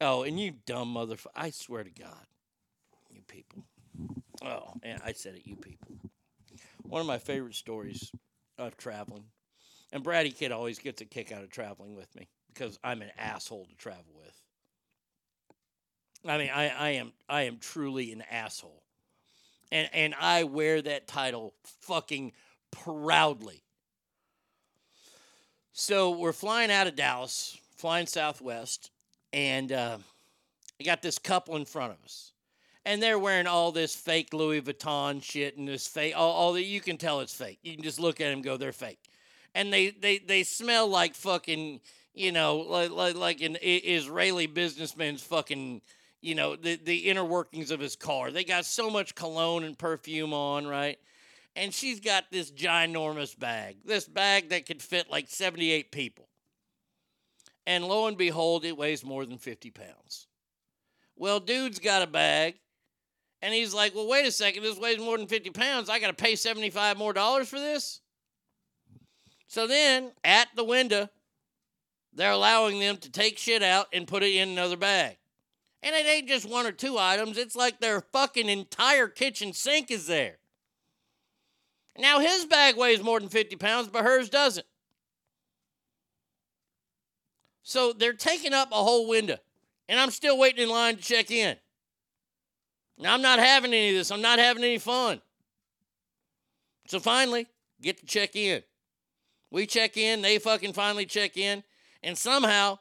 Oh, 0.00 0.22
and 0.22 0.38
you 0.38 0.52
dumb 0.64 0.94
motherfucker. 0.94 1.26
I 1.34 1.50
swear 1.50 1.84
to 1.84 1.90
God. 1.90 2.26
You 3.10 3.22
people. 3.26 3.64
Oh, 4.42 4.74
yeah, 4.84 4.98
I 5.04 5.12
said 5.12 5.34
it, 5.34 5.42
you 5.44 5.56
people. 5.56 5.96
One 6.82 7.00
of 7.00 7.06
my 7.06 7.18
favorite 7.18 7.54
stories 7.54 8.12
of 8.58 8.76
traveling, 8.76 9.24
and 9.92 10.04
Brady 10.04 10.30
Kid 10.30 10.52
always 10.52 10.78
gets 10.78 11.00
a 11.00 11.04
kick 11.04 11.32
out 11.32 11.42
of 11.42 11.50
traveling 11.50 11.96
with 11.96 12.14
me 12.14 12.28
because 12.56 12.78
I'm 12.82 13.02
an 13.02 13.10
asshole 13.18 13.66
to 13.66 13.74
travel 13.76 14.04
with. 14.16 14.42
I 16.28 16.38
mean, 16.38 16.50
I, 16.52 16.68
I 16.68 16.88
am 16.90 17.12
I 17.28 17.42
am 17.42 17.58
truly 17.58 18.12
an 18.12 18.22
asshole. 18.30 18.82
And 19.70 19.88
and 19.92 20.14
I 20.20 20.44
wear 20.44 20.82
that 20.82 21.06
title 21.06 21.54
fucking 21.80 22.32
proudly. 22.70 23.62
So 25.72 26.10
we're 26.10 26.32
flying 26.32 26.70
out 26.70 26.86
of 26.86 26.96
Dallas, 26.96 27.58
flying 27.76 28.06
southwest, 28.06 28.90
and 29.32 29.70
uh, 29.72 29.98
I 30.80 30.84
got 30.84 31.02
this 31.02 31.18
couple 31.18 31.56
in 31.56 31.64
front 31.64 31.92
of 31.92 31.98
us. 32.04 32.32
And 32.86 33.02
they're 33.02 33.18
wearing 33.18 33.48
all 33.48 33.72
this 33.72 33.94
fake 33.94 34.32
Louis 34.32 34.62
Vuitton 34.62 35.22
shit 35.22 35.58
and 35.58 35.66
this 35.66 35.88
fake 35.88 36.14
all, 36.16 36.32
all 36.32 36.52
that 36.54 36.62
you 36.62 36.80
can 36.80 36.96
tell 36.96 37.20
it's 37.20 37.34
fake. 37.34 37.58
You 37.62 37.74
can 37.74 37.82
just 37.82 38.00
look 38.00 38.20
at 38.20 38.30
them 38.30 38.42
go, 38.42 38.56
they're 38.56 38.72
fake. 38.72 39.00
And 39.54 39.72
they 39.72 39.90
they 39.90 40.18
they 40.18 40.42
smell 40.44 40.86
like 40.88 41.14
fucking 41.14 41.80
you 42.16 42.32
know, 42.32 42.56
like 42.56 42.90
like, 42.90 43.14
like 43.14 43.40
an 43.42 43.58
Israeli 43.62 44.46
businessman's 44.46 45.22
fucking, 45.22 45.82
you 46.22 46.34
know, 46.34 46.56
the 46.56 46.76
the 46.76 46.96
inner 46.96 47.24
workings 47.24 47.70
of 47.70 47.78
his 47.78 47.94
car. 47.94 48.30
They 48.30 48.42
got 48.42 48.64
so 48.64 48.90
much 48.90 49.14
cologne 49.14 49.62
and 49.62 49.78
perfume 49.78 50.32
on, 50.32 50.66
right? 50.66 50.98
And 51.54 51.72
she's 51.72 52.00
got 52.00 52.24
this 52.30 52.50
ginormous 52.50 53.38
bag, 53.38 53.76
this 53.84 54.06
bag 54.08 54.48
that 54.48 54.66
could 54.66 54.82
fit 54.82 55.10
like 55.10 55.28
78 55.28 55.92
people. 55.92 56.28
And 57.66 57.84
lo 57.84 58.06
and 58.06 58.16
behold, 58.16 58.64
it 58.64 58.76
weighs 58.76 59.04
more 59.04 59.26
than 59.26 59.38
50 59.38 59.70
pounds. 59.70 60.26
Well, 61.16 61.40
dude's 61.40 61.78
got 61.78 62.02
a 62.02 62.06
bag, 62.06 62.56
and 63.42 63.54
he's 63.54 63.72
like, 63.74 63.94
well, 63.94 64.06
wait 64.06 64.26
a 64.26 64.30
second, 64.30 64.62
this 64.62 64.78
weighs 64.78 64.98
more 64.98 65.16
than 65.16 65.26
50 65.26 65.50
pounds. 65.50 65.88
I 65.88 65.98
got 65.98 66.08
to 66.08 66.24
pay 66.24 66.36
75 66.36 66.98
more 66.98 67.12
dollars 67.12 67.48
for 67.48 67.58
this? 67.58 68.00
So 69.48 69.66
then, 69.66 70.12
at 70.24 70.48
the 70.54 70.64
window, 70.64 71.08
they're 72.16 72.32
allowing 72.32 72.80
them 72.80 72.96
to 72.96 73.10
take 73.10 73.38
shit 73.38 73.62
out 73.62 73.86
and 73.92 74.08
put 74.08 74.22
it 74.22 74.34
in 74.34 74.48
another 74.48 74.76
bag. 74.76 75.18
And 75.82 75.94
it 75.94 76.06
ain't 76.06 76.28
just 76.28 76.48
one 76.48 76.66
or 76.66 76.72
two 76.72 76.98
items, 76.98 77.38
it's 77.38 77.54
like 77.54 77.78
their 77.78 78.00
fucking 78.00 78.48
entire 78.48 79.06
kitchen 79.06 79.52
sink 79.52 79.90
is 79.90 80.06
there. 80.06 80.38
Now 81.98 82.18
his 82.18 82.46
bag 82.46 82.76
weighs 82.76 83.02
more 83.02 83.20
than 83.20 83.28
50 83.28 83.56
pounds, 83.56 83.88
but 83.88 84.02
hers 84.02 84.28
doesn't. 84.28 84.66
So 87.62 87.92
they're 87.92 88.12
taking 88.12 88.54
up 88.54 88.70
a 88.72 88.76
whole 88.76 89.08
window, 89.08 89.36
and 89.88 90.00
I'm 90.00 90.10
still 90.10 90.38
waiting 90.38 90.64
in 90.64 90.70
line 90.70 90.96
to 90.96 91.02
check 91.02 91.30
in. 91.30 91.56
Now 92.98 93.12
I'm 93.12 93.22
not 93.22 93.38
having 93.38 93.72
any 93.74 93.90
of 93.90 93.96
this, 93.96 94.10
I'm 94.10 94.22
not 94.22 94.38
having 94.38 94.64
any 94.64 94.78
fun. 94.78 95.20
So 96.88 96.98
finally, 96.98 97.46
get 97.82 97.98
to 97.98 98.06
check 98.06 98.36
in. 98.36 98.62
We 99.50 99.66
check 99.66 99.96
in, 99.96 100.22
they 100.22 100.38
fucking 100.38 100.72
finally 100.72 101.06
check 101.06 101.36
in, 101.36 101.62
and 102.02 102.16
somehow 102.16 102.78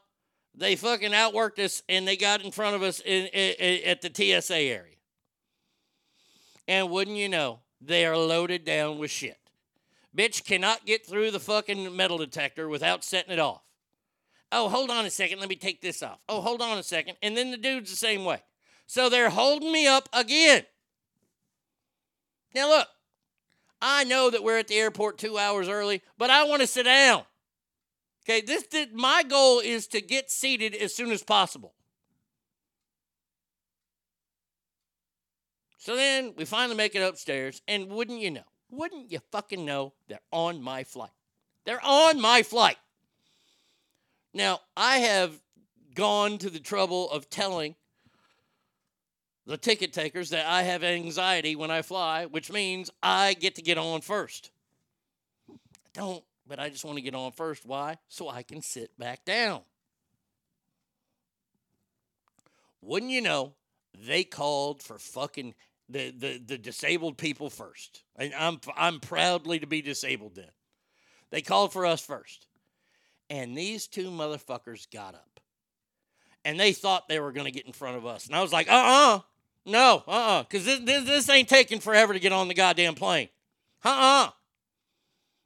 they 0.54 0.76
fucking 0.76 1.12
outworked 1.12 1.60
us 1.60 1.84
and 1.90 2.08
they 2.08 2.18
got 2.18 2.44
in 2.44 2.52
front 2.52 2.76
of 2.76 2.84
us 2.84 3.00
in, 3.00 3.28
in- 3.28 3.84
at 3.86 4.02
the 4.02 4.12
TSA 4.14 4.56
area. 4.56 4.96
And 6.68 6.90
wouldn't 6.90 7.18
you 7.18 7.30
know, 7.30 7.60
they 7.82 8.06
are 8.06 8.18
loaded 8.18 8.66
down 8.66 8.98
with 8.98 9.12
shit. 9.12 9.38
Bitch 10.16 10.46
cannot 10.46 10.86
get 10.86 11.06
through 11.06 11.32
the 11.32 11.40
fucking 11.40 11.96
metal 11.96 12.18
detector 12.18 12.70
without 12.70 13.04
setting 13.04 13.34
it 13.34 13.40
off. 13.40 13.62
Oh, 14.52 14.70
hold 14.70 14.90
on 14.90 15.06
a 15.06 15.10
second, 15.10 15.40
let 15.40 15.50
me 15.50 15.56
take 15.56 15.82
this 15.82 16.02
off. 16.02 16.20
Oh, 16.30 16.40
hold 16.42 16.62
on 16.62 16.78
a 16.78 16.84
second. 16.84 17.18
And 17.22 17.36
then 17.36 17.52
the 17.52 17.58
dude's 17.58 17.90
the 17.90 17.98
same 17.98 18.24
way. 18.24 18.42
So 18.88 19.10
they're 19.10 19.30
holding 19.30 19.72
me 19.72 19.88
up 19.88 20.08
again. 20.14 20.64
Now, 22.54 22.70
look, 22.70 22.88
I 23.82 24.06
know 24.06 24.30
that 24.30 24.44
we're 24.44 24.60
at 24.60 24.68
the 24.68 24.76
airport 24.76 25.18
two 25.18 25.38
hours 25.38 25.68
early, 25.68 26.02
but 26.18 26.30
I 26.30 26.46
want 26.46 26.62
to 26.62 26.68
sit 26.68 26.84
down. 26.84 27.24
Okay, 28.28 28.42
this, 28.42 28.64
this 28.68 28.88
my 28.92 29.24
goal 29.24 29.60
is 29.60 29.88
to 29.88 30.02
get 30.02 30.32
seated 30.32 30.74
as 30.74 30.96
soon 30.96 31.12
as 31.12 31.22
possible. 31.22 31.74
So 35.78 35.96
then 35.96 36.34
we 36.36 36.46
finally 36.46 36.76
make 36.76 36.96
it 36.96 37.02
upstairs, 37.02 37.62
and 37.68 37.90
wouldn't 37.90 38.20
you 38.20 38.32
know? 38.32 38.42
Wouldn't 38.72 39.12
you 39.12 39.20
fucking 39.32 39.64
know 39.64 39.94
they're 40.08 40.20
on 40.32 40.60
my 40.60 40.84
flight? 40.84 41.12
They're 41.66 41.86
on 41.86 42.20
my 42.20 42.42
flight. 42.42 42.78
Now, 44.34 44.62
I 44.76 44.98
have 44.98 45.40
gone 45.94 46.40
to 46.40 46.50
the 46.50 46.60
trouble 46.60 47.10
of 47.12 47.30
telling 47.30 47.76
the 49.46 49.58
ticket 49.58 49.94
takers 49.94 50.32
that 50.32 50.48
I 50.48 50.64
have 50.64 50.84
anxiety 50.84 51.56
when 51.56 51.70
I 51.70 51.84
fly, 51.84 52.26
which 52.26 52.52
means 52.52 52.90
I 53.04 53.36
get 53.36 53.54
to 53.56 53.62
get 53.62 53.78
on 53.78 54.02
first. 54.02 54.50
I 55.48 55.54
don't, 55.94 56.24
but 56.48 56.60
I 56.60 56.70
just 56.70 56.86
want 56.86 56.98
to 56.98 57.02
get 57.02 57.16
on 57.16 57.32
first. 57.32 57.66
Why? 57.66 57.98
So 58.08 58.30
I 58.30 58.44
can 58.44 58.62
sit 58.62 58.98
back 58.98 59.26
down. 59.26 59.62
Wouldn't 62.82 63.12
you 63.12 63.22
know, 63.22 63.54
they 64.00 64.24
called 64.24 64.84
for 64.84 65.00
fucking 65.00 65.56
the, 65.90 66.12
the, 66.12 66.42
the 66.46 66.58
disabled 66.58 67.18
people 67.18 67.50
first. 67.50 68.04
And 68.16 68.34
I'm, 68.34 68.60
I'm 68.76 69.00
proudly 69.00 69.60
to 69.60 69.68
be 69.68 69.82
disabled 69.82 70.36
then. 70.36 70.52
They 71.32 71.42
called 71.42 71.74
for 71.74 71.86
us 71.86 72.02
first. 72.02 72.48
And 73.30 73.58
these 73.58 73.88
two 73.88 74.10
motherfuckers 74.10 74.90
got 74.92 75.16
up. 75.16 75.40
And 76.44 76.60
they 76.60 76.74
thought 76.74 77.08
they 77.08 77.20
were 77.20 77.32
going 77.32 77.46
to 77.46 77.52
get 77.52 77.66
in 77.66 77.74
front 77.74 77.98
of 77.98 78.06
us. 78.06 78.28
And 78.28 78.36
I 78.36 78.42
was 78.42 78.54
like, 78.54 78.70
uh 78.70 78.74
uh 78.74 79.20
No, 79.66 80.04
uh 80.08 80.12
uh 80.12 80.44
Because 80.44 80.66
this, 80.66 80.80
this, 80.82 81.06
this 81.06 81.30
ain't 81.30 81.50
taking 81.50 81.80
forever 81.80 82.14
to 82.14 82.20
get 82.20 82.32
on 82.32 82.48
the 82.48 82.54
goddamn 82.54 82.94
plane. 82.94 83.30
Uh 83.84 84.28
uh 84.28 84.30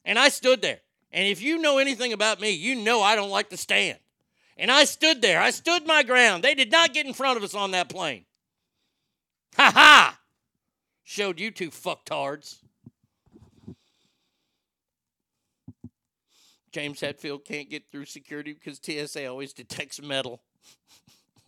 And 0.03 0.19
I 0.19 0.27
stood 0.27 0.61
there. 0.61 0.81
And 1.11 1.27
if 1.27 1.41
you 1.41 1.57
know 1.57 1.77
anything 1.77 2.13
about 2.13 2.39
me, 2.39 2.51
you 2.51 2.75
know 2.75 3.01
I 3.01 3.15
don't 3.15 3.29
like 3.29 3.49
to 3.49 3.57
stand. 3.57 3.97
And 4.57 4.69
I 4.69 4.85
stood 4.85 5.21
there. 5.21 5.41
I 5.41 5.51
stood 5.51 5.87
my 5.87 6.03
ground. 6.03 6.43
They 6.43 6.53
did 6.53 6.71
not 6.71 6.93
get 6.93 7.05
in 7.05 7.13
front 7.13 7.37
of 7.37 7.43
us 7.43 7.55
on 7.55 7.71
that 7.71 7.89
plane. 7.89 8.25
Ha 9.55 9.71
ha! 9.73 10.19
Showed 11.03 11.39
you 11.39 11.49
two 11.49 11.71
fucktards. 11.71 12.57
James 16.71 16.99
Hetfield 16.99 17.45
can't 17.45 17.69
get 17.69 17.89
through 17.91 18.05
security 18.05 18.53
because 18.53 18.79
TSA 18.83 19.27
always 19.27 19.53
detects 19.53 20.01
metal. 20.01 20.41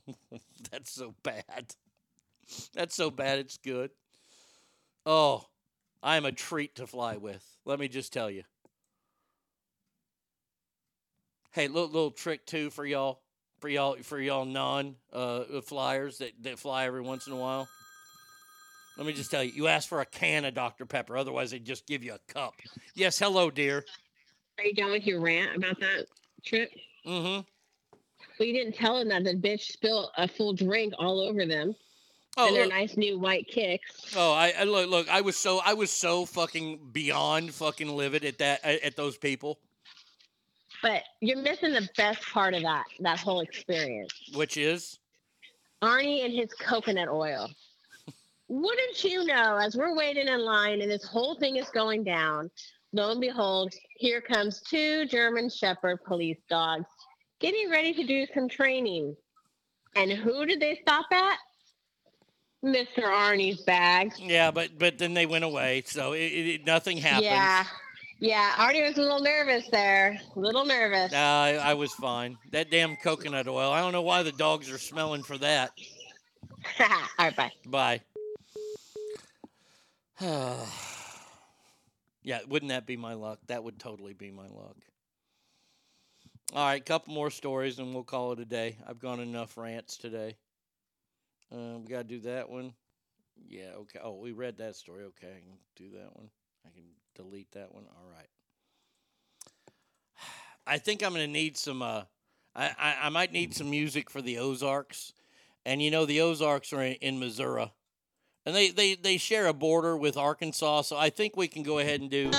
That's 0.72 0.92
so 0.92 1.14
bad. 1.22 1.76
That's 2.74 2.96
so 2.96 3.12
bad 3.12 3.40
it's 3.40 3.58
good. 3.58 3.92
Oh, 5.06 5.46
I'm 6.02 6.26
a 6.26 6.32
treat 6.32 6.76
to 6.76 6.88
fly 6.88 7.18
with. 7.18 7.46
Let 7.66 7.80
me 7.80 7.88
just 7.88 8.12
tell 8.12 8.30
you. 8.30 8.44
Hey, 11.52 11.68
little, 11.68 11.90
little 11.90 12.12
trick 12.12 12.46
too 12.46 12.70
for 12.70 12.86
y'all, 12.86 13.20
for 13.60 13.68
y'all, 13.68 13.98
for 14.04 14.20
y'all 14.20 14.46
non 14.46 14.96
uh, 15.12 15.44
flyers 15.64 16.20
that, 16.20 16.32
that 16.44 16.60
fly 16.60 16.86
every 16.86 17.02
once 17.02 17.28
in 17.28 17.34
a 17.34 17.38
while. 17.38 17.68
Let 18.98 19.08
me 19.08 19.14
just 19.14 19.32
tell 19.32 19.44
you, 19.44 19.52
you 19.54 19.68
ask 19.68 19.88
for 19.90 20.02
a 20.02 20.06
can 20.06 20.46
of 20.46 20.54
Dr. 20.54 20.86
Pepper, 20.86 21.18
otherwise 21.18 21.52
they 21.52 21.60
just 21.60 21.88
give 21.88 22.04
you 22.04 22.14
a 22.14 22.34
cup. 22.34 22.54
Yes, 22.94 23.18
hello, 23.18 23.50
dear. 23.50 23.84
Are 24.58 24.64
you 24.64 24.74
done 24.74 24.92
with 24.92 25.06
your 25.06 25.20
rant 25.20 25.58
about 25.58 25.80
that 25.80 26.06
trip? 26.46 26.70
Mm-hmm. 27.06 27.42
Well, 28.40 28.48
you 28.48 28.54
didn't 28.54 28.76
tell 28.76 29.00
them 29.00 29.10
that 29.10 29.24
the 29.24 29.36
bitch 29.36 29.72
spilled 29.72 30.12
a 30.18 30.28
full 30.28 30.54
drink 30.54 30.94
all 31.00 31.20
over 31.20 31.46
them. 31.46 31.76
Oh, 32.38 32.48
and 32.48 32.56
their 32.56 32.66
look. 32.66 32.74
nice 32.74 32.96
new 32.96 33.20
white 33.20 33.48
kicks. 33.48 34.14
Oh, 34.16 34.32
I, 34.32 34.54
I 34.58 34.64
look, 34.64 34.90
look. 34.90 35.10
I 35.10 35.22
was 35.22 35.36
so, 35.36 35.62
I 35.66 35.74
was 35.74 35.92
so 35.92 36.26
fucking 36.26 36.80
beyond 36.92 37.54
fucking 37.54 37.90
livid 37.90 38.24
at 38.24 38.38
that, 38.38 38.64
at, 38.64 38.82
at 38.82 38.96
those 38.96 39.18
people. 39.18 39.60
But 40.82 41.04
you're 41.20 41.42
missing 41.42 41.74
the 41.74 41.88
best 41.98 42.22
part 42.32 42.54
of 42.54 42.64
that 42.64 42.86
that 43.02 43.20
whole 43.20 43.42
experience. 43.42 44.12
Which 44.34 44.58
is, 44.58 45.00
Arnie 45.82 46.26
and 46.26 46.34
his 46.34 46.54
coconut 46.54 47.10
oil. 47.10 47.50
Wouldn't 48.48 49.04
you 49.04 49.26
know, 49.26 49.58
as 49.58 49.76
we're 49.76 49.96
waiting 49.96 50.28
in 50.28 50.42
line 50.42 50.82
and 50.82 50.92
this 50.92 51.06
whole 51.06 51.36
thing 51.36 51.56
is 51.56 51.70
going 51.70 52.04
down, 52.04 52.50
lo 52.94 53.12
and 53.12 53.22
behold, 53.22 53.74
here 53.96 54.22
comes 54.22 54.62
two 54.62 55.06
German 55.06 55.50
Shepherd 55.50 56.04
police 56.04 56.40
dogs 56.50 56.86
getting 57.40 57.70
ready 57.70 57.94
to 57.94 58.04
do 58.06 58.26
some 58.34 58.48
training. 58.48 59.16
And 59.96 60.12
who 60.12 60.46
did 60.46 60.60
they 60.60 60.80
stop 60.82 61.08
at? 61.12 61.38
Mr. 62.64 63.00
Arnie's 63.00 63.62
bag. 63.62 64.14
yeah, 64.20 64.52
but 64.52 64.78
but 64.78 65.00
then 65.00 65.16
they 65.16 65.26
went 65.26 65.44
away, 65.44 65.82
so 65.86 66.14
it, 66.14 66.20
it, 66.20 66.66
nothing 66.66 66.98
happened. 66.98 67.26
Yeah. 67.26 67.66
Yeah, 68.22 68.52
Arnie 68.52 68.88
was 68.88 69.00
a 69.00 69.02
little 69.02 69.20
nervous 69.20 69.68
there. 69.70 70.22
A 70.36 70.40
little 70.40 70.64
nervous. 70.64 71.12
Nah, 71.12 71.42
I, 71.42 71.54
I 71.54 71.74
was 71.74 71.92
fine. 71.94 72.38
That 72.52 72.70
damn 72.70 72.96
coconut 72.96 73.48
oil. 73.48 73.72
I 73.72 73.82
don't 73.82 73.94
know 73.94 74.04
why 74.04 74.22
the 74.22 74.32
dogs 74.32 74.70
are 74.70 74.78
smelling 74.78 75.24
for 75.24 75.40
that. 75.40 75.72
All 76.80 76.88
right, 77.18 77.36
bye. 77.36 77.52
Bye. 77.66 78.02
yeah, 82.22 82.42
wouldn't 82.48 82.70
that 82.70 82.86
be 82.86 82.96
my 82.96 83.16
luck? 83.16 83.40
That 83.48 83.64
would 83.64 83.80
totally 83.80 84.14
be 84.14 84.30
my 84.30 84.46
luck. 84.46 84.78
All 86.54 86.68
right, 86.68 86.86
couple 86.86 87.16
more 87.16 87.32
stories 87.32 87.80
and 87.80 87.92
we'll 87.92 88.04
call 88.04 88.34
it 88.34 88.40
a 88.40 88.46
day. 88.46 88.78
I've 88.88 89.00
gone 89.00 89.20
enough 89.20 89.58
rants 89.58 89.98
today. 89.98 90.38
Uh, 91.52 91.80
we 91.80 91.88
got 91.88 92.04
to 92.04 92.04
do 92.04 92.20
that 92.20 92.52
one. 92.52 92.74
Yeah, 93.50 93.72
okay. 93.78 94.00
Oh, 94.04 94.18
we 94.18 94.32
read 94.32 94.60
that 94.60 94.76
story. 94.76 95.06
Okay, 95.06 95.28
I 95.28 95.40
can 95.40 95.58
do 95.76 95.90
that 95.98 96.16
one. 96.16 96.30
I 96.68 96.70
can 96.70 96.84
delete 97.16 97.52
that 97.52 97.74
one. 97.74 97.86
All 97.88 98.10
right. 98.12 98.28
I 100.68 100.78
think 100.78 101.04
I'm 101.04 101.14
going 101.14 101.26
to 101.26 101.32
need 101.32 101.58
some. 101.58 101.82
Uh, 101.82 102.04
I, 102.56 102.72
I 102.78 102.96
I 103.04 103.10
might 103.10 103.32
need 103.32 103.54
some 103.54 103.70
music 103.70 104.10
for 104.10 104.22
the 104.22 104.38
Ozarks, 104.38 105.14
and 105.66 105.82
you 105.82 105.92
know 105.92 106.06
the 106.06 106.22
Ozarks 106.22 106.72
are 106.74 106.82
in, 106.84 106.94
in 106.96 107.20
Missouri, 107.20 107.72
and 108.46 108.56
they, 108.56 108.70
they 108.70 108.96
they 108.96 109.18
share 109.18 109.48
a 109.48 109.54
border 109.54 109.98
with 109.98 110.18
Arkansas. 110.18 110.84
So 110.84 110.98
I 110.98 111.10
think 111.10 111.36
we 111.36 111.48
can 111.48 111.64
go 111.64 111.80
ahead 111.80 112.02
and 112.02 112.10
do. 112.10 112.32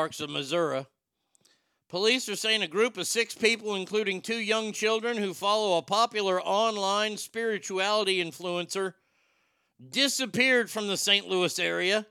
Ozarks 0.00 0.20
of 0.20 0.30
Missouri, 0.30 0.86
police 1.90 2.26
are 2.30 2.34
saying 2.34 2.62
a 2.62 2.66
group 2.66 2.96
of 2.96 3.06
six 3.06 3.34
people, 3.34 3.74
including 3.74 4.22
two 4.22 4.38
young 4.38 4.72
children 4.72 5.18
who 5.18 5.34
follow 5.34 5.76
a 5.76 5.82
popular 5.82 6.40
online 6.40 7.18
spirituality 7.18 8.24
influencer, 8.24 8.94
disappeared 9.90 10.70
from 10.70 10.88
the 10.88 10.96
St. 10.96 11.28
Louis 11.28 11.58
area. 11.58 12.06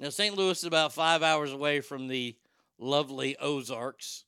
Now, 0.00 0.08
St. 0.08 0.36
Louis 0.36 0.58
is 0.58 0.64
about 0.64 0.92
five 0.92 1.22
hours 1.22 1.52
away 1.52 1.80
from 1.80 2.08
the 2.08 2.34
lovely 2.76 3.36
Ozarks. 3.36 4.24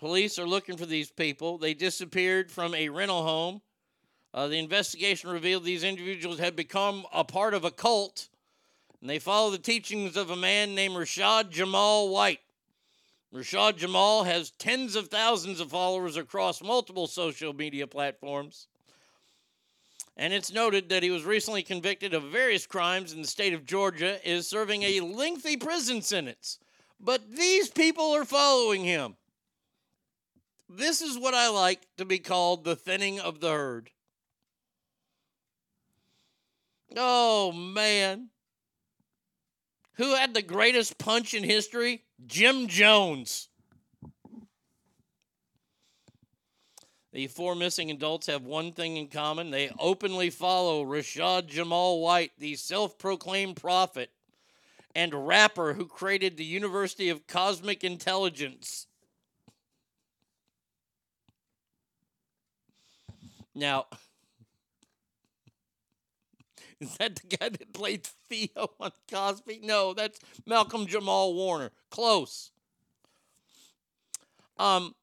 Police 0.00 0.36
are 0.36 0.48
looking 0.48 0.76
for 0.76 0.86
these 0.86 1.12
people. 1.12 1.58
They 1.58 1.74
disappeared 1.74 2.50
from 2.50 2.74
a 2.74 2.88
rental 2.88 3.22
home. 3.22 3.62
Uh, 4.34 4.48
the 4.48 4.58
investigation 4.58 5.30
revealed 5.30 5.62
these 5.62 5.84
individuals 5.84 6.40
had 6.40 6.56
become 6.56 7.06
a 7.14 7.22
part 7.22 7.54
of 7.54 7.64
a 7.64 7.70
cult, 7.70 8.30
and 9.02 9.10
they 9.10 9.18
follow 9.18 9.50
the 9.50 9.58
teachings 9.58 10.16
of 10.16 10.30
a 10.30 10.36
man 10.36 10.76
named 10.76 10.94
Rashad 10.94 11.50
Jamal 11.50 12.08
White. 12.08 12.38
Rashad 13.34 13.76
Jamal 13.76 14.22
has 14.22 14.52
tens 14.52 14.94
of 14.94 15.08
thousands 15.08 15.58
of 15.58 15.70
followers 15.70 16.16
across 16.16 16.62
multiple 16.62 17.08
social 17.08 17.52
media 17.52 17.88
platforms. 17.88 18.68
And 20.16 20.32
it's 20.32 20.52
noted 20.52 20.88
that 20.90 21.02
he 21.02 21.10
was 21.10 21.24
recently 21.24 21.64
convicted 21.64 22.14
of 22.14 22.22
various 22.24 22.64
crimes 22.64 23.12
in 23.12 23.22
the 23.22 23.26
state 23.26 23.54
of 23.54 23.66
Georgia, 23.66 24.20
is 24.28 24.46
serving 24.46 24.84
a 24.84 25.00
lengthy 25.00 25.56
prison 25.56 26.00
sentence. 26.00 26.60
But 27.00 27.34
these 27.34 27.70
people 27.70 28.12
are 28.12 28.24
following 28.24 28.84
him. 28.84 29.16
This 30.68 31.02
is 31.02 31.18
what 31.18 31.34
I 31.34 31.48
like 31.48 31.80
to 31.96 32.04
be 32.04 32.20
called 32.20 32.62
the 32.62 32.76
thinning 32.76 33.18
of 33.18 33.40
the 33.40 33.50
herd. 33.50 33.90
Oh, 36.96 37.50
man. 37.50 38.28
Who 40.02 40.16
had 40.16 40.34
the 40.34 40.42
greatest 40.42 40.98
punch 40.98 41.32
in 41.32 41.44
history? 41.44 42.02
Jim 42.26 42.66
Jones. 42.66 43.48
The 47.12 47.28
four 47.28 47.54
missing 47.54 47.88
adults 47.88 48.26
have 48.26 48.42
one 48.42 48.72
thing 48.72 48.96
in 48.96 49.06
common. 49.06 49.52
They 49.52 49.70
openly 49.78 50.28
follow 50.30 50.84
Rashad 50.84 51.46
Jamal 51.46 52.00
White, 52.00 52.32
the 52.36 52.56
self 52.56 52.98
proclaimed 52.98 53.54
prophet 53.54 54.10
and 54.92 55.28
rapper 55.28 55.74
who 55.74 55.86
created 55.86 56.36
the 56.36 56.44
University 56.44 57.08
of 57.08 57.28
Cosmic 57.28 57.84
Intelligence. 57.84 58.88
Now, 63.54 63.86
is 66.92 66.96
that 66.96 67.16
the 67.16 67.36
guy 67.36 67.48
that 67.48 67.72
played 67.72 68.04
Theo 68.28 68.70
on 68.80 68.90
Cosby? 69.10 69.60
No, 69.62 69.94
that's 69.94 70.18
Malcolm 70.46 70.86
Jamal 70.86 71.34
Warner. 71.34 71.70
Close. 71.90 72.50
Um, 74.58 74.94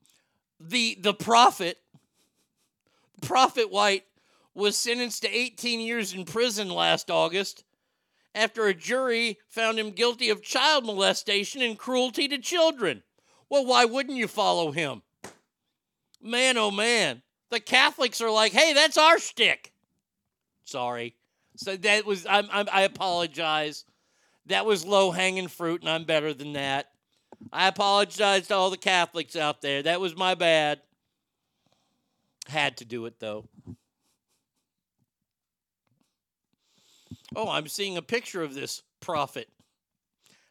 the 0.59 0.98
the 0.99 1.14
prophet, 1.14 1.77
Prophet 3.22 3.72
White, 3.72 4.03
was 4.53 4.77
sentenced 4.77 5.22
to 5.22 5.30
18 5.30 5.80
years 5.80 6.14
in 6.14 6.25
prison 6.25 6.69
last 6.69 7.09
August 7.09 7.64
after 8.35 8.67
a 8.67 8.74
jury 8.74 9.38
found 9.48 9.80
him 9.80 9.91
guilty 9.91 10.30
of 10.30 10.43
child 10.43 10.85
molestation 10.85 11.61
and 11.61 11.77
cruelty 11.77 12.27
to 12.27 12.38
children. 12.38 13.03
Well, 13.49 13.66
why 13.66 13.85
wouldn't 13.85 14.17
you 14.17 14.27
follow 14.27 14.72
him? 14.72 15.01
Man, 16.22 16.58
oh 16.58 16.72
man. 16.72 17.22
The 17.49 17.59
Catholics 17.59 18.22
are 18.22 18.30
like, 18.30 18.51
hey, 18.51 18.74
that's 18.74 18.98
our 18.98 19.17
shtick. 19.17 19.72
Sorry. 20.66 21.16
So 21.59 21.75
that 21.75 22.05
was, 22.05 22.25
I'm, 22.25 22.47
I'm, 22.53 22.69
I 22.71 22.83
apologize. 22.83 23.83
That 24.45 24.65
was 24.65 24.85
low 24.85 25.11
hanging 25.11 25.49
fruit, 25.49 25.81
and 25.81 25.89
I'm 25.89 26.05
better 26.05 26.33
than 26.33 26.53
that. 26.53 26.88
I 27.51 27.67
apologize 27.67 28.47
to 28.47 28.55
all 28.55 28.69
the 28.69 28.77
Catholics 28.77 29.35
out 29.35 29.61
there. 29.61 29.83
That 29.83 29.99
was 29.99 30.15
my 30.15 30.35
bad. 30.35 30.79
Had 32.47 32.77
to 32.77 32.85
do 32.85 33.05
it, 33.07 33.19
though. 33.19 33.49
Oh, 37.35 37.49
I'm 37.49 37.67
seeing 37.67 37.97
a 37.97 38.01
picture 38.01 38.41
of 38.41 38.53
this 38.53 38.81
prophet. 39.01 39.49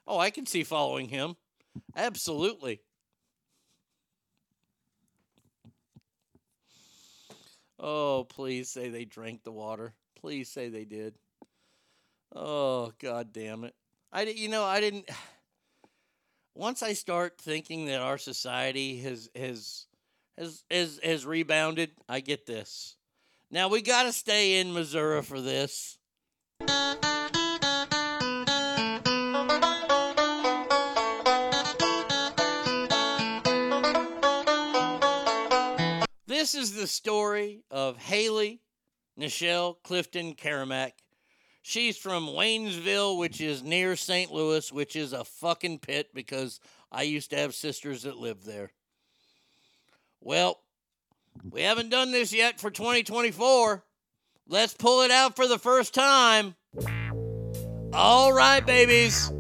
Oh, 0.07 0.19
I 0.19 0.28
can 0.28 0.45
see 0.45 0.62
following 0.62 1.09
him. 1.09 1.37
Absolutely. 1.97 2.83
Oh, 7.78 8.27
please 8.28 8.69
say 8.69 8.91
they 8.91 9.07
drank 9.07 9.43
the 9.43 9.53
water. 9.53 9.95
Please 10.21 10.49
say 10.49 10.69
they 10.69 10.85
did. 10.85 11.15
Oh, 12.35 12.93
god 12.99 13.33
damn 13.33 13.65
it. 13.65 13.75
I 14.13 14.25
di- 14.25 14.33
you 14.33 14.49
know, 14.49 14.65
I 14.65 14.81
didn't 14.81 15.09
once 16.55 16.83
I 16.83 16.93
start 16.93 17.41
thinking 17.41 17.87
that 17.87 18.01
our 18.01 18.19
society 18.19 18.99
has 18.99 19.31
has 19.35 19.87
has 20.37 20.65
has, 20.71 21.01
has 21.05 21.25
rebounded, 21.25 21.93
I 22.09 22.21
get 22.21 22.47
this. 22.47 22.97
Now 23.51 23.69
we 23.69 23.81
got 23.81 24.03
to 24.03 24.13
stay 24.13 24.61
in 24.61 24.75
Missouri 24.75 25.23
for 25.23 25.41
this. 25.41 25.99
This 36.27 36.55
is 36.55 36.75
the 36.75 36.87
story 36.87 37.63
of 37.71 37.97
Hailey 37.97 38.61
Nichelle 39.19 39.77
Clifton 39.83 40.35
Carmack. 40.35 40.95
She's 41.63 41.99
from 41.99 42.29
Waynesville, 42.29 43.19
which 43.19 43.41
is 43.41 43.63
near 43.63 43.97
St. 43.97 44.33
Louis, 44.33 44.73
which 44.73 44.97
is 44.97 45.13
a 45.13 45.25
fucking 45.25 45.81
pit 45.81 46.15
because 46.15 46.61
I 46.91 47.03
used 47.03 47.31
to 47.31 47.37
have 47.37 47.55
sisters 47.55 48.05
that 48.05 48.17
lived 48.17 48.47
there. 48.47 48.71
Well, 50.21 50.61
we 51.51 51.63
haven't 51.63 51.91
done 51.91 52.11
this 52.11 52.33
yet 52.33 52.59
for 52.61 52.71
2024. 52.71 53.85
Let's 54.47 54.75
pull 54.75 55.03
it 55.03 55.11
out 55.11 55.37
for 55.37 55.47
the 55.47 55.59
first 55.59 55.93
time. 55.93 56.55
All 57.93 58.33
right, 58.33 58.65
babies. 58.65 59.31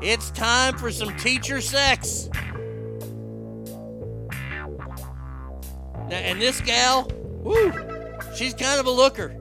It's 0.00 0.30
time 0.30 0.76
for 0.78 0.90
some 0.90 1.16
teacher 1.16 1.60
sex. 1.60 2.28
Now, 6.08 6.18
and 6.18 6.40
this 6.40 6.60
gal, 6.60 7.10
woo, 7.42 7.91
she's 8.34 8.54
kind 8.54 8.80
of 8.80 8.86
a 8.86 8.90
looker. 8.90 9.36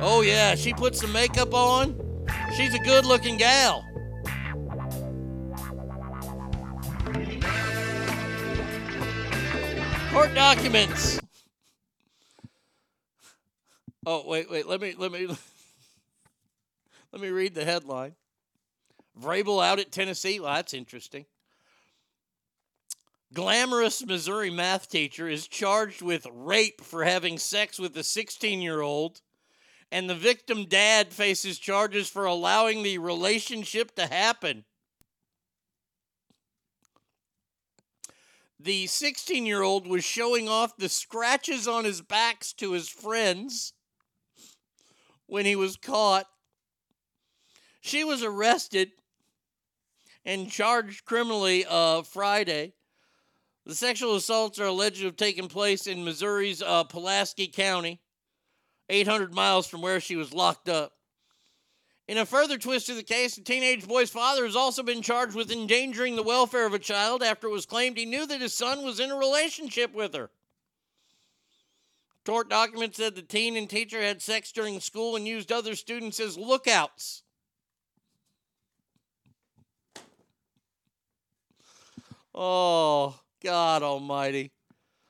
Oh, 0.00 0.22
yeah, 0.22 0.54
she 0.54 0.72
puts 0.72 1.00
some 1.00 1.12
makeup 1.12 1.54
on. 1.54 1.98
She's 2.56 2.74
a 2.74 2.78
good 2.78 3.04
looking 3.04 3.36
gal. 3.36 3.84
Court 10.10 10.34
documents. 10.34 11.20
Oh, 14.06 14.24
wait, 14.26 14.50
wait, 14.50 14.66
let 14.66 14.80
me 14.80 14.94
let 14.96 15.10
me 15.10 15.26
let 17.12 17.22
me 17.22 17.28
read 17.28 17.54
the 17.54 17.64
headline. 17.64 18.14
Vrabel 19.20 19.64
out 19.64 19.78
at 19.78 19.90
Tennessee. 19.90 20.40
Well, 20.40 20.54
that's 20.54 20.74
interesting. 20.74 21.26
Glamorous 23.34 24.06
Missouri 24.06 24.48
math 24.48 24.88
teacher 24.88 25.28
is 25.28 25.48
charged 25.48 26.00
with 26.00 26.24
rape 26.32 26.80
for 26.80 27.04
having 27.04 27.36
sex 27.36 27.80
with 27.80 27.96
a 27.96 28.04
16 28.04 28.62
year 28.62 28.80
old, 28.80 29.20
and 29.90 30.08
the 30.08 30.14
victim 30.14 30.66
dad 30.66 31.12
faces 31.12 31.58
charges 31.58 32.08
for 32.08 32.26
allowing 32.26 32.84
the 32.84 32.98
relationship 32.98 33.96
to 33.96 34.06
happen. 34.06 34.64
The 38.60 38.86
16 38.86 39.44
year 39.44 39.62
old 39.62 39.88
was 39.88 40.04
showing 40.04 40.48
off 40.48 40.76
the 40.76 40.88
scratches 40.88 41.66
on 41.66 41.84
his 41.84 42.00
backs 42.00 42.52
to 42.54 42.70
his 42.72 42.88
friends 42.88 43.72
when 45.26 45.44
he 45.44 45.56
was 45.56 45.76
caught. 45.76 46.26
She 47.80 48.04
was 48.04 48.22
arrested 48.22 48.92
and 50.24 50.48
charged 50.48 51.04
criminally 51.04 51.66
uh, 51.68 52.02
Friday. 52.02 52.74
The 53.66 53.74
sexual 53.74 54.16
assaults 54.16 54.58
are 54.58 54.66
alleged 54.66 54.98
to 54.98 55.06
have 55.06 55.16
taken 55.16 55.48
place 55.48 55.86
in 55.86 56.04
Missouri's 56.04 56.60
uh, 56.60 56.84
Pulaski 56.84 57.46
County, 57.46 58.00
800 58.90 59.32
miles 59.32 59.66
from 59.66 59.80
where 59.80 60.00
she 60.00 60.16
was 60.16 60.34
locked 60.34 60.68
up. 60.68 60.92
In 62.06 62.18
a 62.18 62.26
further 62.26 62.58
twist 62.58 62.86
to 62.86 62.94
the 62.94 63.02
case, 63.02 63.36
the 63.36 63.42
teenage 63.42 63.88
boy's 63.88 64.10
father 64.10 64.44
has 64.44 64.54
also 64.54 64.82
been 64.82 65.00
charged 65.00 65.34
with 65.34 65.50
endangering 65.50 66.16
the 66.16 66.22
welfare 66.22 66.66
of 66.66 66.74
a 66.74 66.78
child 66.78 67.22
after 67.22 67.46
it 67.46 67.52
was 67.52 67.64
claimed 67.64 67.96
he 67.96 68.04
knew 68.04 68.26
that 68.26 68.42
his 68.42 68.52
son 68.52 68.84
was 68.84 69.00
in 69.00 69.10
a 69.10 69.16
relationship 69.16 69.94
with 69.94 70.12
her. 70.12 70.30
Court 72.26 72.50
documents 72.50 72.98
said 72.98 73.14
the 73.14 73.22
teen 73.22 73.56
and 73.56 73.68
teacher 73.68 74.00
had 74.02 74.20
sex 74.20 74.52
during 74.52 74.80
school 74.80 75.16
and 75.16 75.26
used 75.26 75.50
other 75.50 75.74
students 75.74 76.20
as 76.20 76.36
lookouts. 76.36 77.22
Oh, 82.34 83.18
God 83.44 83.82
Almighty. 83.82 84.50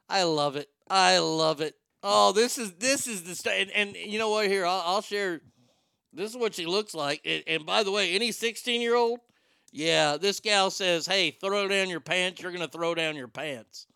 I 0.09 0.25
love 0.25 0.57
it. 0.57 0.69
I 0.91 1.19
love 1.19 1.61
it. 1.61 1.75
Oh, 2.03 2.33
this 2.33 2.59
is 2.59 2.75
this 2.75 3.07
is 3.07 3.23
the 3.23 3.35
st- 3.35 3.71
and, 3.75 3.95
and 3.95 3.97
you 3.97 4.19
know 4.19 4.29
what? 4.29 4.49
Here, 4.49 4.67
I'll, 4.67 4.83
I'll 4.85 5.01
share. 5.01 5.41
This 6.13 6.31
is 6.31 6.37
what 6.37 6.55
she 6.55 6.67
looks 6.67 6.95
like. 6.95 7.23
And, 7.25 7.43
and 7.47 7.65
by 7.65 7.83
the 7.83 7.91
way, 7.91 8.13
any 8.13 8.31
sixteen 8.31 8.83
year 8.83 8.95
old, 8.95 9.21
yeah, 9.73 10.19
this 10.19 10.41
gal 10.41 10.71
says, 10.71 11.07
"Hey, 11.07 11.31
throw 11.31 11.67
down 11.69 11.89
your 11.89 12.01
pants. 12.01 12.43
You're 12.43 12.53
gonna 12.53 12.69
throw 12.69 12.95
down 12.95 13.17
your 13.17 13.29
pants." 13.29 13.87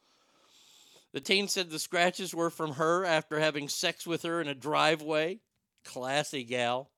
The 1.13 1.21
teen 1.21 1.49
said 1.49 1.71
the 1.71 1.79
scratches 1.79 2.35
were 2.35 2.51
from 2.51 2.73
her 2.73 3.05
after 3.05 3.41
having 3.41 3.69
sex 3.69 4.07
with 4.07 4.23
her 4.23 4.41
in 4.41 4.49
a 4.49 4.55
driveway. 4.55 5.41
Classy 5.85 6.45
gal. 6.45 6.91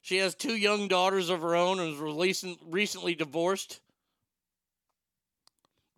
She 0.00 0.18
has 0.18 0.36
two 0.36 0.54
young 0.54 0.86
daughters 0.86 1.28
of 1.28 1.40
her 1.42 1.56
own 1.56 1.80
and 1.80 2.00
was 2.00 2.56
recently 2.64 3.16
divorced. 3.16 3.80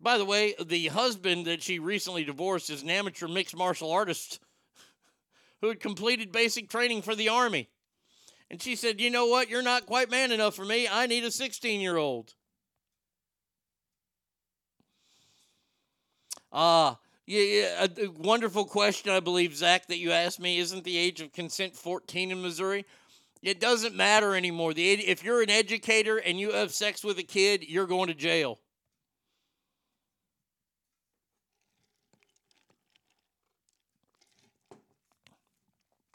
By 0.01 0.17
the 0.17 0.25
way, 0.25 0.55
the 0.63 0.87
husband 0.87 1.45
that 1.45 1.61
she 1.61 1.79
recently 1.79 2.23
divorced 2.23 2.69
is 2.69 2.83
an 2.83 2.89
amateur 2.89 3.27
mixed 3.27 3.55
martial 3.55 3.91
artist 3.91 4.39
who 5.61 5.67
had 5.67 5.79
completed 5.79 6.31
basic 6.31 6.69
training 6.69 7.01
for 7.01 7.15
the 7.15 7.29
Army. 7.29 7.69
And 8.49 8.61
she 8.61 8.75
said, 8.75 9.01
You 9.01 9.09
know 9.09 9.27
what? 9.27 9.49
You're 9.49 9.61
not 9.61 9.85
quite 9.85 10.09
man 10.09 10.31
enough 10.31 10.55
for 10.55 10.65
me. 10.65 10.87
I 10.87 11.05
need 11.05 11.23
a 11.23 11.31
16 11.31 11.81
year 11.81 11.97
old. 11.97 12.33
Ah, 16.51 16.97
yeah, 17.27 17.43
yeah. 17.43 17.85
A, 17.85 18.05
a 18.05 18.11
wonderful 18.11 18.65
question, 18.65 19.11
I 19.11 19.19
believe, 19.19 19.55
Zach, 19.55 19.85
that 19.87 19.99
you 19.99 20.11
asked 20.11 20.39
me. 20.39 20.57
Isn't 20.57 20.83
the 20.83 20.97
age 20.97 21.21
of 21.21 21.31
consent 21.31 21.75
14 21.75 22.31
in 22.31 22.41
Missouri? 22.41 22.85
It 23.43 23.59
doesn't 23.59 23.95
matter 23.95 24.35
anymore. 24.35 24.73
The 24.73 24.93
if 24.93 25.23
you're 25.23 25.43
an 25.43 25.49
educator 25.49 26.17
and 26.17 26.39
you 26.39 26.51
have 26.51 26.73
sex 26.73 27.03
with 27.03 27.19
a 27.19 27.23
kid, 27.23 27.63
you're 27.67 27.85
going 27.85 28.07
to 28.07 28.15
jail. 28.15 28.59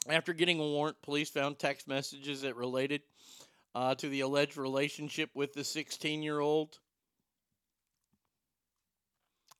After 0.07 0.33
getting 0.33 0.59
a 0.59 0.63
warrant, 0.63 1.01
police 1.01 1.29
found 1.29 1.57
text 1.57 1.87
messages 1.87 2.41
that 2.41 2.55
related 2.55 3.01
uh, 3.73 3.95
to 3.95 4.07
the 4.07 4.21
alleged 4.21 4.55
relationship 4.55 5.31
with 5.33 5.53
the 5.53 5.63
16 5.63 6.21
year 6.21 6.39
old. 6.39 6.79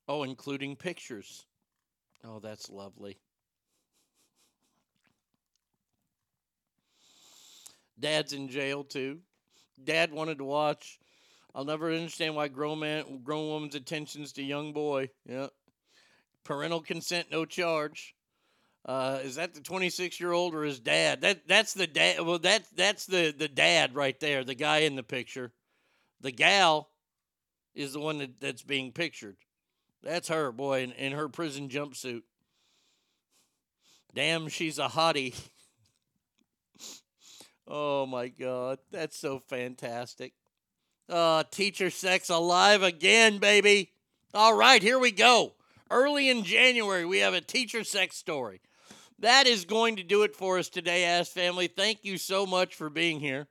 Oh, 0.08 0.24
including 0.24 0.76
pictures. 0.76 1.46
Oh, 2.24 2.40
that's 2.40 2.70
lovely. 2.70 3.18
Dad's 8.00 8.34
in 8.34 8.50
jail 8.50 8.84
too. 8.84 9.20
Dad 9.84 10.12
wanted 10.12 10.38
to 10.38 10.44
watch. 10.44 11.00
I'll 11.54 11.66
never 11.66 11.92
understand 11.92 12.36
why 12.36 12.50
grown 12.50 12.80
man, 12.80 13.22
grown 13.24 13.48
woman's 13.48 13.76
attentions 13.76 14.34
to 14.34 14.44
young 14.44 14.74
boy. 14.74 15.10
Yeah. 15.28 15.48
Parental 16.44 16.82
consent, 16.82 17.28
no 17.32 17.46
charge. 17.46 18.15
Uh, 18.86 19.20
is 19.24 19.36
that 19.36 19.56
the 19.56 19.62
26 19.62 20.20
year 20.20 20.32
old 20.32 20.54
or 20.54 20.64
his 20.64 20.80
dad? 20.80 21.22
That 21.22 21.48
that's 21.48 21.74
the 21.74 21.88
dad. 21.88 22.22
Well, 22.22 22.38
that 22.40 22.64
that's 22.76 23.08
the 23.08 23.34
the 23.36 23.48
dad 23.48 23.96
right 23.96 24.20
there, 24.20 24.44
the 24.44 24.54
guy 24.54 24.80
in 24.80 24.96
the 24.96 25.04
picture. 25.04 25.52
The 26.22 26.32
gal 26.32 26.90
is 27.74 27.94
the 27.94 28.00
one 28.00 28.20
that, 28.20 28.40
that's 28.40 28.62
being 28.62 28.92
pictured. 28.92 29.38
That's 30.04 30.28
her, 30.28 30.52
boy, 30.52 30.84
in, 30.84 30.92
in 30.94 31.12
her 31.14 31.28
prison 31.28 31.68
jumpsuit. 31.68 32.22
Damn, 34.14 34.48
she's 34.48 34.80
a 34.80 34.88
hottie. 34.88 35.36
Oh 37.68 38.06
my 38.06 38.28
God, 38.28 38.78
that's 38.92 39.18
so 39.18 39.40
fantastic. 39.40 40.34
Uh, 41.10 41.44
teacher 41.50 41.90
sex 41.90 42.30
alive 42.30 42.84
again, 42.84 43.40
baby. 43.40 43.90
All 44.36 44.56
right, 44.56 44.84
here 44.84 45.00
we 45.00 45.10
go. 45.10 45.54
Early 45.90 46.30
in 46.30 46.44
January, 46.44 47.06
we 47.06 47.18
have 47.20 47.34
a 47.34 47.42
teacher 47.42 47.84
sex 47.84 48.18
story. 48.18 48.62
That 49.20 49.48
is 49.48 49.64
going 49.66 49.96
to 49.96 50.04
do 50.04 50.24
it 50.24 50.36
for 50.36 50.58
us 50.60 50.68
today, 50.68 51.06
Ask 51.06 51.32
Family. 51.32 51.68
Thank 51.68 52.04
you 52.04 52.18
so 52.18 52.46
much 52.46 52.76
for 52.76 52.90
being 52.90 53.20
here. 53.20 53.48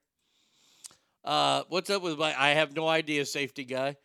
Uh, 1.24 1.62
what's 1.68 1.88
up 1.88 2.02
with 2.02 2.18
my? 2.18 2.34
I 2.38 2.50
have 2.50 2.76
no 2.76 2.86
idea, 2.86 3.24
safety 3.24 3.64
guy. 3.64 3.96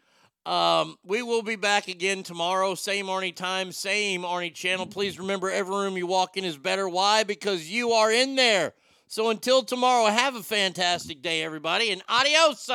Um, 0.46 0.96
we 1.04 1.22
will 1.22 1.44
be 1.44 1.58
back 1.58 1.90
again 1.90 2.24
tomorrow, 2.24 2.76
same 2.76 3.08
Arnie 3.08 3.36
time, 3.36 3.74
same 3.74 4.22
Arnie 4.22 4.54
channel. 4.54 4.86
Please 4.86 5.20
remember, 5.20 5.52
every 5.52 5.76
room 5.76 5.98
you 5.98 6.08
walk 6.08 6.38
in 6.38 6.46
is 6.46 6.58
better. 6.58 6.88
Why? 6.88 7.24
Because 7.24 7.70
you 7.70 7.92
are 7.92 8.12
in 8.12 8.36
there. 8.36 8.74
So 9.08 9.30
until 9.30 9.62
tomorrow, 9.62 10.06
have 10.10 10.36
a 10.36 10.44
fantastic 10.44 11.22
day, 11.22 11.44
everybody, 11.44 11.92
and 11.92 12.02
adios. 12.08 12.70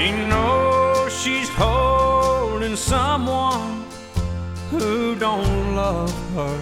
She 0.00 0.12
knows 0.12 1.12
she's 1.12 1.50
holding 1.50 2.74
someone 2.74 3.84
who 4.70 5.14
don't 5.14 5.76
love 5.76 6.10
her. 6.32 6.58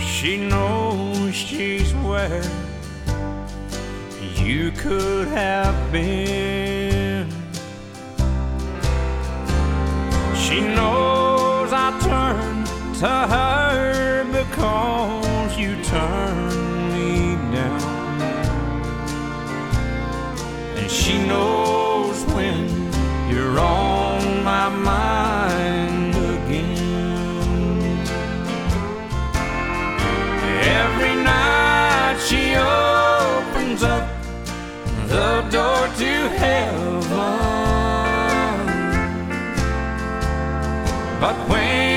She 0.00 0.48
knows 0.48 1.32
she's 1.32 1.94
where 2.08 2.42
you 4.34 4.72
could 4.72 5.28
have 5.28 5.92
been. 5.92 7.30
She 10.34 10.60
knows 10.60 11.72
I 11.72 11.96
turn 12.00 12.64
to 12.98 13.12
her 13.34 14.24
because 14.24 15.56
you 15.56 15.80
turned 15.84 16.33
she 21.04 21.18
knows 21.26 22.24
when 22.34 22.66
you're 23.28 23.60
on 23.60 24.42
my 24.42 24.70
mind 24.70 26.14
again. 26.14 26.78
Every 30.80 31.14
night 31.22 32.16
she 32.26 32.54
opens 32.56 33.82
up 33.82 34.08
the 35.08 35.42
door 35.50 35.82
to 36.00 36.12
heaven. 36.40 37.02
But 41.20 41.36
when 41.50 41.93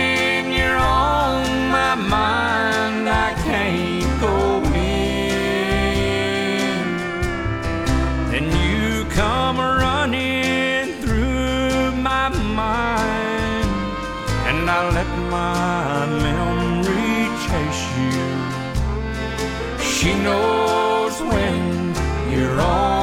knows 20.27 21.22
when 21.22 21.95
you're 22.31 22.59
on 22.59 22.97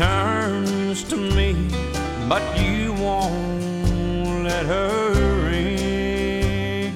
turns 0.00 1.04
to 1.04 1.14
me, 1.14 1.54
but 2.26 2.42
you 2.58 2.94
won't 2.94 4.44
let 4.44 4.64
her 4.64 5.50
in. 5.50 6.90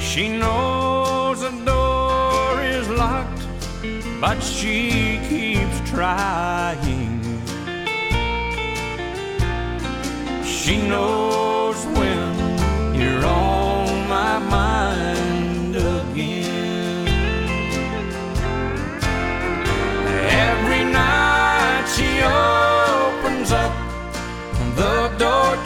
She 0.00 0.38
knows 0.38 1.42
the 1.42 1.52
door 1.66 2.62
is 2.62 2.88
locked, 2.88 3.42
but 4.18 4.40
she 4.40 5.20
keeps 5.28 5.78
trying. 5.90 7.20
She 10.42 10.76
knows 10.88 11.65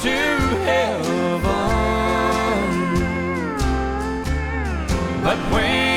To 0.00 0.08
heaven, 0.08 1.42
but 5.22 5.38
when 5.52 5.89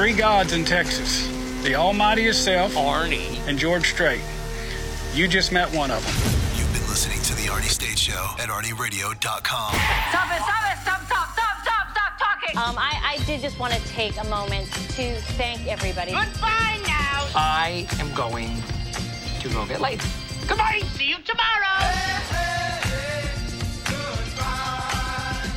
three 0.00 0.14
gods 0.14 0.54
in 0.54 0.64
Texas 0.64 1.28
the 1.62 1.74
Almighty 1.74 2.24
Himself, 2.24 2.74
Arnie, 2.74 3.36
and 3.46 3.58
George 3.58 3.90
Strait. 3.90 4.22
You 5.12 5.28
just 5.28 5.52
met 5.52 5.68
one 5.74 5.90
of 5.90 6.02
them. 6.02 6.58
You've 6.58 6.72
been 6.72 6.88
listening 6.88 7.20
to 7.20 7.34
The 7.34 7.52
Arnie 7.52 7.68
State 7.68 7.98
Show 7.98 8.34
at 8.38 8.48
ArnieRadio.com. 8.48 9.20
Stop 9.20 9.74
it, 9.74 10.40
stop 10.40 10.72
it, 10.72 10.78
stop, 10.80 11.04
stop, 11.04 11.32
stop, 11.34 11.62
stop, 11.62 11.86
stop 11.92 12.18
talking. 12.18 12.56
Um, 12.56 12.78
I, 12.78 13.18
I 13.18 13.24
did 13.26 13.42
just 13.42 13.58
want 13.58 13.74
to 13.74 13.88
take 13.88 14.18
a 14.18 14.24
moment 14.24 14.72
to 14.72 15.20
thank 15.36 15.66
everybody. 15.66 16.12
Goodbye 16.12 16.80
now. 16.86 17.28
I 17.34 17.86
am 17.98 18.10
going 18.14 18.56
to 19.40 19.48
go 19.50 19.66
get 19.66 19.82
laid. 19.82 20.00
Goodbye. 20.48 20.80
See 20.94 21.10
you 21.10 21.16
tomorrow. 21.18 21.90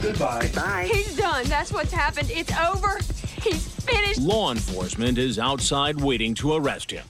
Goodbye. 0.01 0.51
Bye. 0.53 0.89
He's 0.91 1.15
done. 1.15 1.45
That's 1.45 1.72
what's 1.72 1.93
happened. 1.93 2.30
It's 2.30 2.51
over. 2.59 2.99
He's 3.43 3.67
finished. 3.81 4.22
Law 4.22 4.51
enforcement 4.51 5.17
is 5.17 5.38
outside 5.38 5.99
waiting 6.01 6.33
to 6.35 6.53
arrest 6.53 6.91
him. 6.91 7.05